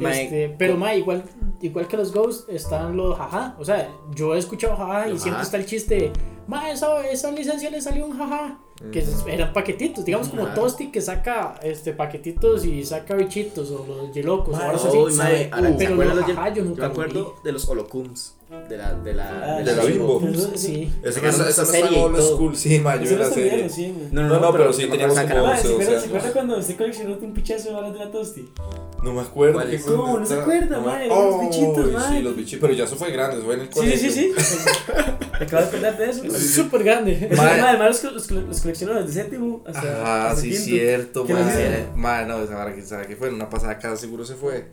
Este, 0.08 0.56
pero, 0.58 0.78
madre, 0.78 0.98
igual, 0.98 1.24
igual 1.62 1.88
que 1.88 1.98
los 1.98 2.14
Ghosts 2.14 2.46
están 2.50 2.96
los 2.98 3.18
jaja. 3.18 3.56
O 3.60 3.66
sea, 3.66 3.90
yo 4.16 4.36
he 4.36 4.38
escuchado 4.40 4.76
jaja 4.78 5.10
y 5.10 5.18
siempre 5.20 5.44
está 5.44 5.58
el 5.58 5.66
chiste. 5.66 6.12
Madre, 6.48 6.72
esa, 6.72 7.06
esa 7.08 7.32
licencia 7.32 7.70
le 7.70 7.82
salió 7.82 8.06
un 8.06 8.18
jaja. 8.18 8.58
Que 8.94 9.00
es- 9.00 9.26
eran 9.28 9.52
paquetitos, 9.52 10.06
digamos 10.06 10.30
como. 10.30 10.48
Tosti 10.48 10.90
que 10.90 11.02
saca 11.02 11.60
este 11.62 11.92
paquetitos 11.92 12.64
y 12.64 12.86
saca 12.86 13.14
bichitos 13.14 13.70
o 13.72 13.86
los 13.86 14.14
yelocos 14.14 14.56
o 14.58 15.08
así. 15.10 15.18
mae, 15.18 15.50
ahora, 15.52 15.70
¿se 15.72 15.76
pero 15.78 15.94
acuerdan 15.94 16.16
los 16.16 16.28
los 16.28 16.36
jaja 16.38 16.50
yo 16.50 16.56
Yo 16.56 16.64
nunca 16.64 16.82
me 16.84 16.88
acuerdo 16.94 17.36
de 17.44 17.52
los 17.52 17.68
holocums. 17.68 18.36
De 18.68 18.78
la. 18.78 18.94
De 18.94 19.14
la. 19.14 19.58
Ah, 19.58 19.62
de 19.62 19.76
la 19.76 19.84
Bimbo. 19.84 20.20
Pero- 20.20 20.58
Sí. 20.58 20.92
Esa 21.04 21.28
esa- 21.28 21.50
esa 21.50 21.66
serie 21.66 21.92
no 21.98 22.06
old 22.06 22.20
school, 22.20 22.56
sí, 22.56 22.80
ma, 22.80 22.96
yo 22.96 23.16
la 23.18 23.28
no 23.28 23.34
serie. 23.34 23.70
sí, 23.70 23.94
mae. 23.96 24.10
No, 24.12 24.40
no, 24.40 24.52
pero 24.52 24.74
sí 24.74 24.84
me 24.86 24.90
teníamos 24.92 25.20
como 25.20 25.46
Mae, 25.46 25.62
¿se 25.62 25.68
12 25.68 25.84
acuerda- 25.84 25.86
¿Se 25.86 25.96
años. 25.96 26.06
acuerda 26.08 26.32
cuando 26.34 26.58
usted 26.58 26.78
coleccionó 26.78 27.18
un 27.22 27.34
pichazo 27.34 27.70
de 27.70 27.76
balas 27.76 27.94
de 27.94 28.00
la 28.00 28.12
Tosti? 28.12 28.50
No 29.04 29.14
me 29.14 29.22
acuerdo. 29.22 29.62
¿Cómo? 29.86 30.20
¿No 30.20 30.26
se 30.26 30.34
acuerda, 30.34 30.78
no 30.78 30.82
me- 30.82 30.88
mae? 30.88 31.08
Los 31.08 31.42
bichitos, 31.42 31.92
mae. 31.94 32.18
Sí, 32.18 32.24
los 32.24 32.36
bichitos. 32.36 32.62
Pero 32.62 32.74
ya 32.74 32.84
eso 32.86 32.96
fue 32.96 33.12
grande, 33.12 33.38
eso 33.38 33.46
fue 33.46 33.54
en 33.54 33.62
el 33.62 33.68
Sí, 33.68 33.74
colegio. 33.74 34.12
sí, 34.12 34.12
sí, 34.12 34.34
sí. 34.40 34.58
¿Te 35.40 35.46
acabas 35.46 35.72
de 35.72 35.78
acordar 35.78 35.98
de 35.98 36.10
eso? 36.10 36.24
Es 36.26 36.54
súper 36.56 36.84
grande. 36.84 37.30
Mae. 37.38 37.62
Además, 37.62 38.04
los, 38.04 38.14
los, 38.14 38.32
los 38.32 38.60
coleccionó 38.62 38.96
desde 38.96 39.22
séptimo 39.22 39.64
hasta. 39.66 39.82
Ah, 40.04 40.30
hasta 40.32 40.42
sí, 40.42 40.50
quinto. 40.50 40.64
cierto, 40.66 41.26
¿Qué 41.26 41.34
les 41.34 41.46
mae. 41.46 41.54
hicieron? 41.54 41.82
Mae, 42.02 42.26
no, 42.26 42.44
esa 42.44 42.56
vara 42.56 42.76
que 42.76 42.82
sabe 42.82 43.06
que 43.08 43.16
fue, 43.16 43.28
en 43.30 43.36
una 43.36 43.50
pasada 43.50 43.78
casa 43.78 43.96
seguro 43.96 44.26
se 44.26 44.34
fue. 44.36 44.70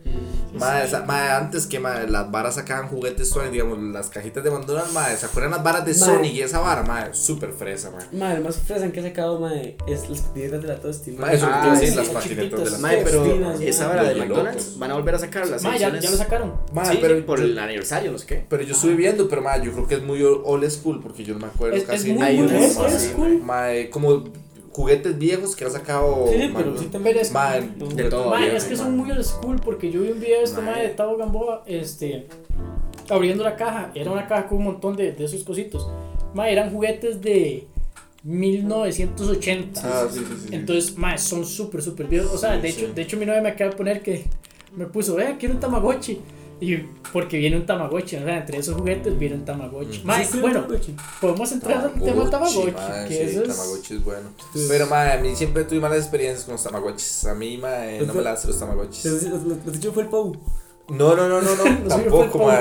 Esa- 0.83 1.03
mae, 1.05 1.29
antes 1.29 1.67
que 1.67 1.79
mae, 1.79 2.07
las 2.09 2.29
varas 2.31 2.55
sacaban 2.55 2.87
juguetes 2.89 3.29
Sonic, 3.29 3.61
digamos, 3.67 3.93
las 3.93 4.09
cajitas 4.09 4.43
de 4.43 4.51
McDonald's, 4.51 4.93
mae, 4.93 5.15
¿se 5.17 5.25
acuerdan 5.25 5.51
las 5.51 5.63
varas 5.63 5.85
de. 5.85 5.93
Sonic 5.93 6.33
y 6.33 6.41
esa 6.41 6.59
vara, 6.59 6.83
mae? 6.83 7.13
Súper 7.13 7.51
fresa, 7.53 7.91
mae. 7.91 8.05
Madre, 8.17 8.39
más 8.41 8.57
fresa 8.57 8.91
que 8.91 8.99
he 8.99 9.03
sacado, 9.03 9.39
madre, 9.39 9.77
es 9.87 10.09
las 10.09 10.21
patinetas 10.21 10.61
de 10.61 10.67
la 10.67 10.79
Tosti. 10.79 11.11
Mae, 11.11 11.35
eso 11.35 11.47
Ah, 11.49 11.75
sí, 11.79 11.93
las 11.95 12.07
patinetas 12.09 12.63
de 12.63 12.71
las 12.71 12.79
Mae, 12.79 13.01
pero 13.03 13.53
esa 13.59 13.87
vara 13.87 14.03
de 14.03 14.15
McDonald's 14.15 14.77
van 14.79 14.91
a 14.91 14.93
volver 14.95 15.15
a 15.15 15.19
sacar 15.19 15.47
las 15.47 15.63
Ma, 15.63 15.77
ya, 15.77 15.97
ya 15.99 16.09
lo 16.11 16.17
sacaron. 16.17 16.53
Sí, 16.89 16.97
pero 17.01 17.25
por 17.25 17.39
yo- 17.39 17.45
el 17.45 17.59
aniversario, 17.59 18.11
no 18.11 18.17
sé 18.17 18.25
qué. 18.25 18.45
Pero 18.49 18.63
yo 18.63 18.73
estuve 18.73 18.93
viendo, 18.95 19.27
pero 19.27 19.41
mae, 19.41 19.63
yo 19.63 19.71
creo 19.73 19.87
que 19.87 19.95
es 19.95 20.03
muy 20.03 20.21
old 20.23 20.69
school 20.69 21.01
porque 21.01 21.23
yo 21.23 21.33
no 21.33 21.39
me 21.41 21.47
acuerdo 21.47 21.75
Es- 21.75 21.83
es 21.83 21.87
casi 21.89 22.13
muy, 22.13 22.39
old 22.39 22.99
school. 22.99 23.41
Mae, 23.43 23.89
como 23.89 24.23
juguetes 24.71 25.17
viejos 25.17 25.55
que 25.55 25.65
ha 25.65 25.69
sacado. 25.71 26.27
Sí, 26.31 26.51
pero 26.55 26.77
sí 26.77 26.85
también. 26.85 27.17
Es- 27.17 27.33
De 27.33 28.03
todo, 28.05 28.35
es 28.37 28.63
que 28.65 28.75
son 28.75 28.95
muy 28.95 29.09
old 29.11 29.23
school 29.23 29.55
porque 29.63 29.91
yo 29.91 30.01
vi 30.01 30.11
un 30.11 30.19
video 30.19 30.37
de 30.37 30.43
este 30.43 30.61
Ma. 30.61 30.71
mae 30.71 30.83
de 30.83 30.89
Tavo 30.89 31.17
Gamboa, 31.17 31.63
este, 31.65 32.27
abriendo 33.09 33.43
la 33.43 33.55
caja. 33.55 33.91
Era 33.95 34.11
una 34.11 34.27
caja 34.27 34.47
con 34.47 34.59
un 34.59 34.63
montón 34.65 34.95
de, 34.95 35.11
de 35.11 35.25
esos 35.25 35.43
cositos. 35.43 35.87
Ma, 36.33 36.49
eran 36.49 36.71
juguetes 36.71 37.21
de 37.21 37.67
1980. 38.23 39.81
Ah, 39.83 40.07
sí, 40.11 40.19
sí, 40.19 40.25
sí. 40.47 40.55
Entonces, 40.55 40.97
ma, 40.97 41.17
son 41.17 41.45
súper, 41.45 41.81
súper 41.81 42.07
viejos. 42.07 42.33
O 42.33 42.37
sea, 42.37 42.55
Sí, 42.55 42.61
de 42.61 42.69
hecho, 42.69 42.93
de 42.93 43.01
hecho 43.01 43.17
mi 43.17 43.25
novia 43.25 43.41
me 43.41 43.49
acaba 43.49 43.71
de 43.71 43.77
poner 43.77 44.01
que 44.01 44.25
me 44.75 44.85
puso, 44.85 45.19
eh, 45.19 45.35
quiero 45.39 45.55
un 45.55 45.59
Tamagotchi. 45.59 46.19
Y 46.59 46.75
porque 47.13 47.37
viene 47.37 47.55
un 47.55 47.67
Tamagotchi, 47.67 48.15
o 48.15 48.23
sea, 48.25 48.37
entre 48.39 48.57
esos 48.57 48.75
juguetes 48.75 49.17
viene 49.19 49.35
un 49.35 49.45
Tamagotchi. 49.45 49.99
Mm. 49.99 50.07
Ma, 50.07 50.17
Sí, 50.23 50.29
sí, 50.31 50.39
bueno, 50.39 50.61
Tamagotchi. 50.61 50.95
podemos 51.21 51.51
entrar 51.51 51.77
al 51.85 51.93
tema 51.93 52.21
del 52.23 52.29
Tamagotchi. 52.31 52.71
mae, 52.71 53.07
que 53.07 53.13
sí, 53.15 53.21
eso 53.21 53.41
es- 53.43 53.47
Tamagotchi 53.57 53.93
es 53.93 54.03
bueno. 54.03 54.29
Pero, 54.67 54.87
mae, 54.87 55.11
a 55.13 55.17
mí 55.21 55.35
siempre 55.35 55.63
tuve 55.65 55.79
malas 55.79 55.99
experiencias 55.99 56.45
con 56.45 56.53
los 56.53 56.63
Tamagotchis. 56.63 57.25
A 57.25 57.35
mí, 57.35 57.57
mae, 57.57 58.01
no 58.01 58.11
me 58.13 58.21
las 58.23 58.43
los 58.45 58.57
Tamagotchis. 58.59 59.05
Los- 59.05 59.23
los- 59.23 59.43
los- 59.43 59.65
Los 59.65 59.73
dicho 59.73 59.93
fue 59.93 60.03
el 60.03 60.09
Pou. 60.09 60.35
No, 60.89 61.15
no, 61.15 61.29
no, 61.29 61.41
no, 61.41 61.55
no, 61.55 61.63
Lo 61.83 61.87
tampoco, 61.89 62.39
pavo. 62.39 62.51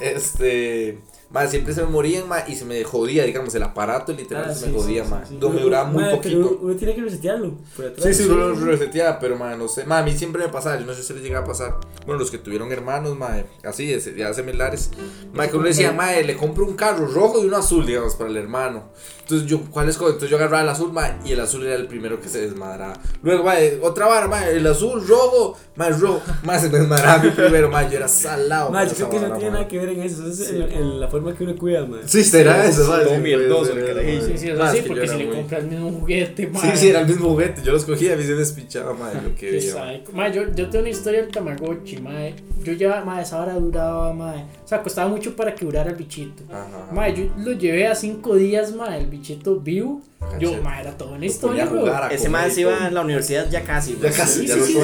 Este. 0.00 0.98
Mae, 1.32 1.46
siempre 1.48 1.72
se 1.72 1.82
me 1.84 1.86
morían, 1.88 2.28
mae, 2.28 2.42
y 2.48 2.56
se 2.56 2.64
me 2.64 2.82
jodía, 2.82 3.22
digamos, 3.24 3.54
el 3.54 3.62
aparato 3.62 4.12
literal 4.12 4.46
Ah, 4.50 4.52
se 4.52 4.66
sí, 4.66 4.72
me 4.72 4.78
jodía, 4.80 5.04
sí, 5.04 5.10
mae. 5.12 5.26
sí, 5.26 5.34
me 5.40 5.60
duraba 5.60 5.84
muy 5.88 6.02
pero 6.02 6.16
poquito. 6.16 6.58
Uno 6.60 6.74
tiene 6.74 6.92
que 6.96 7.02
resetearlo. 7.02 7.52
Por 7.76 7.84
atrás. 7.86 8.04
Sí, 8.04 8.14
sí, 8.24 8.28
uno 8.28 8.48
lo 8.48 8.54
reseteaba, 8.66 9.20
pero 9.20 9.36
mae, 9.36 9.56
no 9.56 9.68
sé. 9.68 9.84
Mae, 9.84 10.00
a 10.00 10.02
mí 10.02 10.10
siempre 10.16 10.42
me 10.42 10.48
pasaba, 10.48 10.80
yo 10.80 10.84
no 10.86 10.92
sé 10.92 11.04
si 11.04 11.14
les 11.14 11.22
llegaba 11.22 11.44
a 11.44 11.48
pasar. 11.48 11.76
Bueno, 12.04 12.18
los 12.18 12.32
que 12.32 12.38
tuvieron 12.38 12.72
hermanos, 12.72 13.16
mae, 13.16 13.46
así, 13.62 13.86
de- 13.86 14.14
ya 14.16 14.34
similares. 14.34 14.90
Mae, 15.32 15.48
que 15.48 15.56
uno 15.56 15.66
decía, 15.66 15.92
mae, 15.92 16.24
le 16.24 16.36
compro 16.36 16.66
un 16.66 16.74
carro 16.74 17.06
rojo 17.06 17.40
y 17.40 17.46
uno 17.46 17.58
azul, 17.58 17.86
digamos, 17.86 18.16
para 18.16 18.28
el 18.28 18.36
hermano. 18.36 18.90
Entonces 19.30 19.48
yo, 19.48 19.60
¿cuál 19.70 19.88
es? 19.88 19.94
Entonces 19.96 20.28
yo 20.28 20.36
agarraba 20.36 20.62
el 20.64 20.68
azul, 20.68 20.92
mae, 20.92 21.12
y 21.24 21.32
el 21.32 21.40
azul 21.40 21.64
era 21.64 21.76
el 21.76 21.86
primero 21.86 22.20
que 22.20 22.28
se 22.28 22.40
desmadraba. 22.40 22.94
Luego, 23.22 23.44
mae, 23.44 23.78
otra 23.80 24.06
vara, 24.08 24.26
mae, 24.26 24.56
el 24.56 24.66
azul, 24.66 25.06
rojo, 25.06 25.56
mae, 25.76 25.90
rojo, 25.92 26.20
mae, 26.42 26.58
se 26.58 26.68
desmadraba 26.68 27.22
mi 27.22 27.30
primero, 27.30 27.70
mae, 27.70 27.88
yo 27.88 27.96
era 27.98 28.08
salado. 28.08 28.70
Con 28.72 28.88
yo 28.88 28.94
creo 28.94 29.10
que 29.10 29.16
eso 29.16 29.28
no 29.28 29.34
tiene 29.36 29.50
nada 29.52 29.68
que 29.68 29.78
ver 29.78 29.88
en 29.90 30.00
eso. 30.02 30.26
Eso 30.26 30.42
es 30.42 30.50
en, 30.50 30.62
en 30.62 31.00
la 31.00 31.06
forma 31.08 31.32
que 31.34 31.44
uno 31.44 31.54
cuida, 31.56 31.86
mae. 31.86 32.00
Sí, 32.06 32.24
será 32.24 32.66
eso, 32.66 32.84
sí, 32.84 32.90
el 32.90 33.86
carajillo. 33.86 33.94
mae. 33.94 34.20
Sí, 34.20 34.38
sí, 34.38 34.48
eso 34.48 34.58
Más 34.58 34.72
sí, 34.72 34.80
que 34.82 34.88
porque 34.88 35.06
si 35.08 35.14
era 35.14 35.24
le 35.24 35.30
compras 35.30 35.62
el 35.62 35.68
mismo 35.70 35.90
juguete, 35.92 36.42
Sí, 36.42 36.48
mae. 36.52 36.76
sí, 36.76 36.88
era 36.88 37.00
el 37.00 37.06
mismo 37.06 37.28
juguete. 37.30 37.62
Yo 37.62 37.72
los 37.72 37.84
cogía, 37.84 38.14
a 38.14 38.16
mí 38.16 38.24
se 38.24 38.34
despichaba, 38.34 38.94
madre, 38.94 39.22
lo 39.22 39.34
que 39.36 39.50
veía. 39.50 40.02
Mae, 40.12 40.32
yo, 40.32 40.42
yo 40.54 40.68
tengo 40.68 40.80
una 40.80 40.88
historia 40.90 41.22
del 41.22 41.30
Tamagotchi, 41.30 41.98
mae. 42.00 42.34
Yo 42.64 42.72
ya, 42.72 43.02
mae, 43.04 43.22
esa 43.22 43.40
hora 43.40 43.54
duraba, 43.54 44.12
mae. 44.12 44.44
O 44.70 44.72
sea, 44.72 44.84
costaba 44.84 45.08
mucho 45.08 45.34
para 45.34 45.52
que 45.52 45.64
durara 45.64 45.90
el 45.90 45.96
bichito. 45.96 46.44
Ajá. 46.48 47.08
Yo 47.08 47.24
lo 47.38 47.54
llevé 47.54 47.88
a 47.88 47.94
cinco 47.96 48.36
días, 48.36 48.72
mae, 48.72 49.00
el 49.00 49.06
bichito 49.08 49.56
vivo. 49.58 50.00
Yo, 50.38 50.62
mae, 50.62 50.82
era 50.82 50.96
toda 50.96 51.16
una 51.16 51.26
historia, 51.26 51.66
jugar, 51.66 52.12
Ese 52.12 52.28
y 52.30 52.50
se 52.52 52.60
iba 52.60 52.76
todo. 52.76 52.86
a 52.86 52.90
la 52.92 53.00
universidad 53.00 53.50
ya 53.50 53.64
casi. 53.64 53.94
Ya 53.94 53.98
güey. 53.98 54.12
casi. 54.12 54.46
Ya 54.46 54.54
sí, 54.54 54.74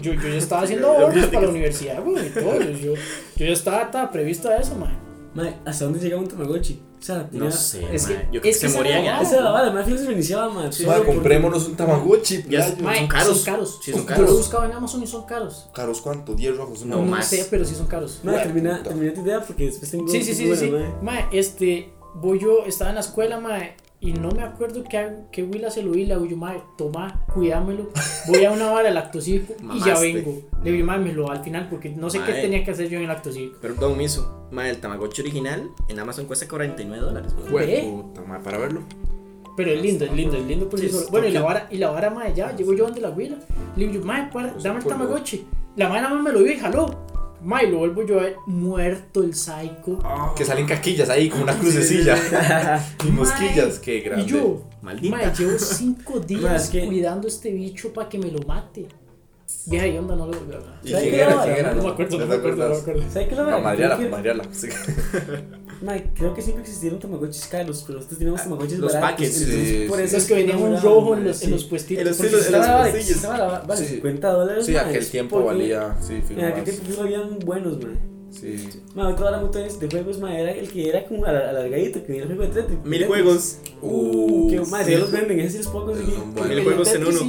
yo, 0.00 0.14
yo 0.14 0.28
ya 0.28 0.36
estaba 0.36 0.62
haciendo 0.62 0.86
ahorros 0.92 1.26
para 1.26 1.46
la 1.46 1.48
universidad, 1.48 2.00
güey, 2.04 2.28
y 2.28 2.30
todo. 2.30 2.60
Yo, 2.60 2.94
yo, 2.94 2.96
ya 3.34 3.46
estaba, 3.46 3.82
estaba 3.82 4.12
previsto 4.12 4.48
a 4.50 4.56
eso, 4.58 4.76
mae. 4.76 4.94
Mae, 5.34 5.56
¿hasta 5.64 5.84
dónde 5.84 5.98
llegaba 5.98 6.22
un 6.22 6.28
Tamagotchi? 6.28 6.80
O 7.04 7.06
sea, 7.06 7.28
tenía... 7.28 7.44
No 7.50 7.52
sé, 7.52 7.94
Es 7.94 8.06
que- 8.06 8.14
man. 8.14 8.22
Yo 8.32 8.40
creo 8.40 8.50
es 8.50 8.58
que 8.60 8.66
que 8.66 8.72
se 8.72 8.82
la 8.82 9.02
ya. 9.02 9.20
Esa 9.20 9.34
era 9.34 9.42
la 9.44 9.50
vara, 9.50 9.84
fíjate 9.84 10.06
se 10.06 10.12
iniciaba, 10.12 10.46
mae. 10.48 10.54
Madre, 10.64 10.72
solo 10.72 10.92
porque- 10.96 11.12
comprémonos 11.12 11.66
un 11.68 11.76
Tamagotchi. 11.76 12.44
Ya 12.48 12.64
playo. 12.64 12.76
Mae, 12.82 12.98
Son 13.00 13.08
caros. 13.08 13.36
Son 13.36 13.44
caros. 13.44 13.78
Sí, 13.84 13.90
son 13.92 14.00
Yo 14.00 14.06
caros. 14.06 14.30
lo 14.30 14.36
buscaba 14.38 14.64
en 14.64 14.72
Amazon 14.72 15.02
y 15.02 15.06
son 15.06 15.26
caros. 15.26 15.66
¿Caros 15.74 16.00
cuánto? 16.00 16.34
¿10 16.34 16.56
rojos? 16.56 16.82
No, 16.86 16.96
No, 16.96 17.02
más. 17.02 17.26
sé, 17.26 17.46
pero 17.50 17.66
sí 17.66 17.74
son 17.74 17.88
caros. 17.88 18.20
Güey, 18.24 18.36
termina, 18.42 18.82
termina 18.82 19.12
tu 19.12 19.20
idea 19.20 19.42
porque 19.44 19.66
después 19.66 19.90
tengo... 19.90 20.08
Sí, 20.08 20.22
sí, 20.24 20.34
sí, 20.34 20.48
sí, 20.48 20.56
sí. 20.56 20.72
Mae, 21.02 21.26
este, 21.32 21.92
voy 22.14 22.38
yo, 22.40 22.64
estaba 22.64 22.88
en 22.88 22.94
la 22.94 23.02
escuela, 23.02 23.38
mae, 23.38 23.76
y 24.04 24.12
no 24.12 24.30
me 24.32 24.42
acuerdo 24.42 24.84
qué, 24.84 25.10
qué 25.32 25.42
Willa 25.42 25.70
se 25.70 25.82
lo 25.82 25.92
vi, 25.92 26.04
le 26.04 26.14
digo 26.14 26.26
yo, 26.26 26.36
mae, 26.36 26.60
toma, 26.76 27.24
cuídamelo, 27.32 27.88
voy 28.28 28.44
a 28.44 28.50
una 28.50 28.70
vara 28.70 28.88
del 28.88 28.98
acto 28.98 29.18
cívico 29.18 29.54
y 29.74 29.80
ya 29.80 29.98
vengo. 29.98 30.42
Le 30.62 30.72
digo, 30.72 30.86
mae, 30.86 30.98
me 30.98 31.14
lo 31.14 31.30
al 31.30 31.42
final 31.42 31.68
porque 31.70 31.88
no 31.88 32.10
sé 32.10 32.20
qué 32.20 32.34
tenía 32.34 32.62
que 32.62 32.70
hacer 32.70 32.90
yo 32.90 32.98
en 32.98 33.04
el 33.04 33.10
acto 33.10 33.32
cívico. 33.32 33.58
Perdón, 33.62 33.96
Miso. 33.96 34.46
Ma, 34.50 34.68
el 34.68 34.76
Tamagotchi 34.76 35.22
original 35.22 35.70
en 35.88 35.98
Amazon 35.98 36.26
cuesta 36.26 36.46
49 36.46 37.02
dólares. 37.02 37.32
puta, 37.32 38.20
madre, 38.20 38.44
para 38.44 38.58
verlo. 38.58 38.82
Pero 39.56 39.70
es 39.70 39.80
lindo, 39.80 40.04
es 40.04 40.12
lindo, 40.12 40.36
es 40.36 40.44
lindo 40.44 40.68
por 40.68 40.78
sí 40.78 40.88
Sí, 40.88 40.92
solo. 40.92 41.06
Bueno, 41.10 41.26
y 41.26 41.30
la 41.30 41.40
vara, 41.40 41.68
y 41.70 41.78
la 41.78 41.90
vara, 41.90 42.10
mae, 42.10 42.34
ya, 42.34 42.54
llego 42.54 42.74
yo 42.74 42.84
donde 42.84 43.00
la 43.00 43.08
Willa. 43.08 43.38
Le 43.74 43.86
digo 43.86 44.00
yo, 44.00 44.04
mae, 44.04 44.30
para, 44.30 44.52
Pues, 44.52 44.64
dame 44.64 44.80
el 44.80 44.84
Tamagotchi. 44.84 45.46
La 45.76 45.88
mae 45.88 46.02
nada 46.02 46.14
más 46.14 46.24
me 46.24 46.32
lo 46.32 46.40
vio 46.40 46.52
y 46.52 46.58
jaló. 46.58 47.06
Mae, 47.44 47.70
lo 47.70 47.78
vuelvo 47.78 48.02
yo 48.04 48.18
a 48.20 48.22
ver 48.24 48.36
muerto 48.46 49.22
el 49.22 49.34
psycho. 49.34 49.98
Que 50.36 50.44
salen 50.44 50.66
caquillas 50.66 51.10
ahí, 51.10 51.28
como 51.28 51.44
una 51.44 51.58
crucecilla. 51.58 52.16
y 53.06 53.10
mosquillas, 53.10 53.78
qué 53.78 54.00
grande. 54.00 54.24
Y 54.24 54.26
yo, 54.28 54.62
Maldita. 54.82 55.16
Mae, 55.16 55.32
llevo 55.34 55.58
cinco 55.58 56.20
días 56.26 56.70
que- 56.70 56.86
cuidando 56.86 57.28
este 57.28 57.50
bicho 57.52 57.92
para 57.92 58.08
que 58.08 58.18
me 58.18 58.30
lo 58.30 58.38
mate. 58.46 58.86
Vieja 59.66 59.86
y 59.86 59.96
onda, 59.98 60.16
no 60.16 60.26
lo 60.26 60.38
volvió 60.38 60.56
a 60.56 60.58
hablar. 60.60 60.80
¿Y 60.82 60.88
¿Sabes 60.88 61.02
quién 61.04 61.14
qué 61.14 61.20
era? 61.22 61.34
vara? 61.34 61.54
¿Quién 61.54 61.66
era? 61.66 61.74
No 61.74 61.82
me 61.82 61.88
acuerdo, 61.90 62.18
no 62.18 62.24
¿No 62.24 62.28
me 62.30 62.34
acuerdo, 62.36 62.68
no 62.68 62.74
me 62.74 62.76
acuerdas? 62.80 64.64
acuerdo. 65.90 66.00
¿Sabes 66.00 66.08
qué 66.08 66.14
la? 66.14 66.14
Mariala, 66.14 66.14
Creo 66.14 66.34
que- 66.34 66.42
siempre 66.42 66.62
existieron 66.62 66.98
Tamagotchis 66.98 67.46
caros, 67.46 67.82
pero 67.86 67.98
nosotros 67.98 68.18
teníamos 68.18 68.42
Tamagotchis 68.42 68.78
Los 68.78 68.92
baratos. 68.92 69.10
packets, 69.16 69.40
entonces 69.42 69.68
sí, 69.68 69.84
por 69.88 70.00
eso 70.00 70.04
Esos 70.16 70.22
es 70.22 70.28
que 70.28 70.34
venían 70.34 70.62
un 70.62 70.80
rojo 70.82 71.14
en 71.16 71.24
los, 71.24 71.36
sí. 71.36 71.44
en 71.46 71.50
los 71.52 71.64
puestitos. 71.64 72.00
En 72.02 72.08
los- 72.08 72.20
en 72.20 72.32
los- 72.32 72.40
estaba- 72.46 72.56
en 72.64 72.70
los 72.70 72.78
Vale, 72.78 72.90
bolsillos. 72.92 73.16
estaba- 73.16 73.60
vale, 73.60 73.80
Sí. 73.86 73.94
50 73.94 74.28
dólares. 74.32 74.66
Sí, 74.66 74.76
aquel 74.76 75.06
tiempo 75.06 75.36
porque 75.36 75.46
valía. 75.58 75.96
Sí, 76.00 76.14
En 76.30 76.44
aquel 76.44 76.64
tiempo 76.64 76.82
fijo 76.86 77.02
habían 77.02 77.38
buenos, 77.40 77.78
mae. 77.82 77.94
Sí. 78.30 78.68
Mae, 78.96 79.12
otra 79.12 79.26
hora 79.28 79.40
montones 79.40 79.78
de 79.78 79.88
juegos, 79.88 80.18
mae, 80.18 80.40
era 80.42 80.50
el 80.50 80.68
que 80.68 80.88
era 80.88 81.04
como 81.06 81.24
al- 81.24 81.36
alargadito, 81.36 82.00
que 82.02 82.08
venía 82.08 82.22
el 82.24 82.28
juego 82.34 82.42
de 82.52 82.62
Tetris. 82.62 82.78
Mil 82.84 83.06
juegos. 83.06 83.58
Uh, 83.80 84.50
que 84.50 84.60
mae, 84.62 84.84
sí. 84.84 84.90
ya 84.90 84.98
los 84.98 85.12
venden, 85.12 85.38
ese 85.40 85.50
sí 85.50 85.58
los 85.58 85.68
puedo 85.68 85.86
conseguir. 85.86 86.14
Mil 86.48 86.64
juegos 86.64 86.92
en 86.94 87.06
uno. 87.06 87.20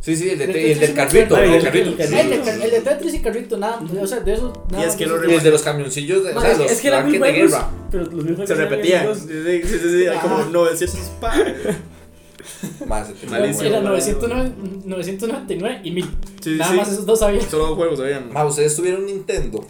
Sí. 0.00 0.16
Sí, 0.16 0.30
el, 0.30 0.38
de, 0.38 0.44
y 0.68 0.72
el 0.72 0.78
del 0.80 0.94
Tetris 0.94 0.94
carrito. 0.94 1.36
El, 1.38 1.44
el 1.44 1.52
del 1.52 1.62
carrito. 1.64 1.96
carrito. 1.96 2.50
El 2.64 2.70
de, 2.70 2.80
Tetris 2.80 3.14
y 3.14 3.20
Carrito, 3.20 3.56
nada. 3.58 3.80
O 4.00 4.06
sea, 4.06 4.20
de 4.20 4.34
esos. 4.34 4.52
nada 4.70 4.82
es 4.82 4.86
más 4.88 4.96
que 4.96 5.04
de 5.04 5.10
lo 5.10 5.16
esos- 5.16 5.30
Y 5.32 5.34
el 5.36 5.42
de 5.42 5.50
los 5.50 5.62
camioncillos, 5.62 6.24
de, 6.24 6.32
o 6.34 6.40
sea, 6.40 6.52
es, 6.52 6.58
los 6.58 6.70
es 6.70 6.80
que 6.80 6.90
mil 6.90 6.98
tanques 7.00 7.20
de 7.20 7.32
guerra. 7.32 7.70
pero 7.90 8.04
los 8.04 8.48
Se 8.48 8.54
repetían. 8.54 9.14
Sí, 9.14 9.22
sí, 9.64 9.78
sí, 9.78 10.04
como 10.22 10.44
900 10.44 10.98
pa. 11.20 11.34
Más, 12.86 13.08
Malísimo. 13.28 13.64
Era 13.68 13.80
bueno. 13.80 13.90
909 13.90 14.52
999 14.86 15.80
y 15.84 15.90
1000. 15.90 16.04
Sí, 16.42 16.50
Nada 16.56 16.70
sí. 16.70 16.76
más 16.78 16.92
esos 16.92 17.04
dos 17.06 17.18
sabía. 17.18 17.42
Solo 17.42 17.66
dos 17.66 17.76
juegos 17.76 18.00
habían. 18.00 18.32
Ma, 18.32 18.44
ustedes 18.46 18.74
tuvieron 18.74 19.04
Nintendo. 19.04 19.66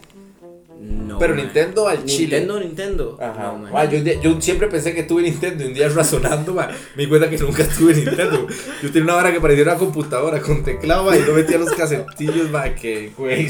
No. 0.79 1.19
Pero 1.19 1.35
man. 1.35 1.43
Nintendo 1.43 1.87
al 1.89 2.05
chile. 2.05 2.39
Nintendo, 2.39 2.59
Nintendo. 2.61 3.17
Ajá. 3.19 3.43
No, 3.43 3.57
man. 3.57 3.73
Ma, 3.73 3.85
yo, 3.85 3.99
yo 3.99 4.39
siempre 4.39 4.69
pensé 4.69 4.95
que 4.95 5.03
tuve 5.03 5.23
Nintendo 5.23 5.65
y 5.65 5.67
un 5.67 5.73
día 5.73 5.89
razonando, 5.89 6.53
ma, 6.53 6.69
me 6.95 7.03
di 7.03 7.09
cuenta 7.09 7.29
que 7.29 7.37
nunca 7.37 7.67
tuve 7.67 7.93
Nintendo. 7.93 8.47
Yo 8.81 8.89
tenía 8.89 9.03
una 9.03 9.15
vara 9.15 9.33
que 9.33 9.41
parecía 9.41 9.63
una 9.63 9.75
computadora 9.75 10.39
con 10.39 10.63
teclado 10.63 11.13
y 11.13 11.19
no 11.19 11.33
metía 11.33 11.57
los 11.57 11.71
casetillos, 11.73 12.49
ma, 12.49 12.73
que 12.75 13.11
güey. 13.17 13.47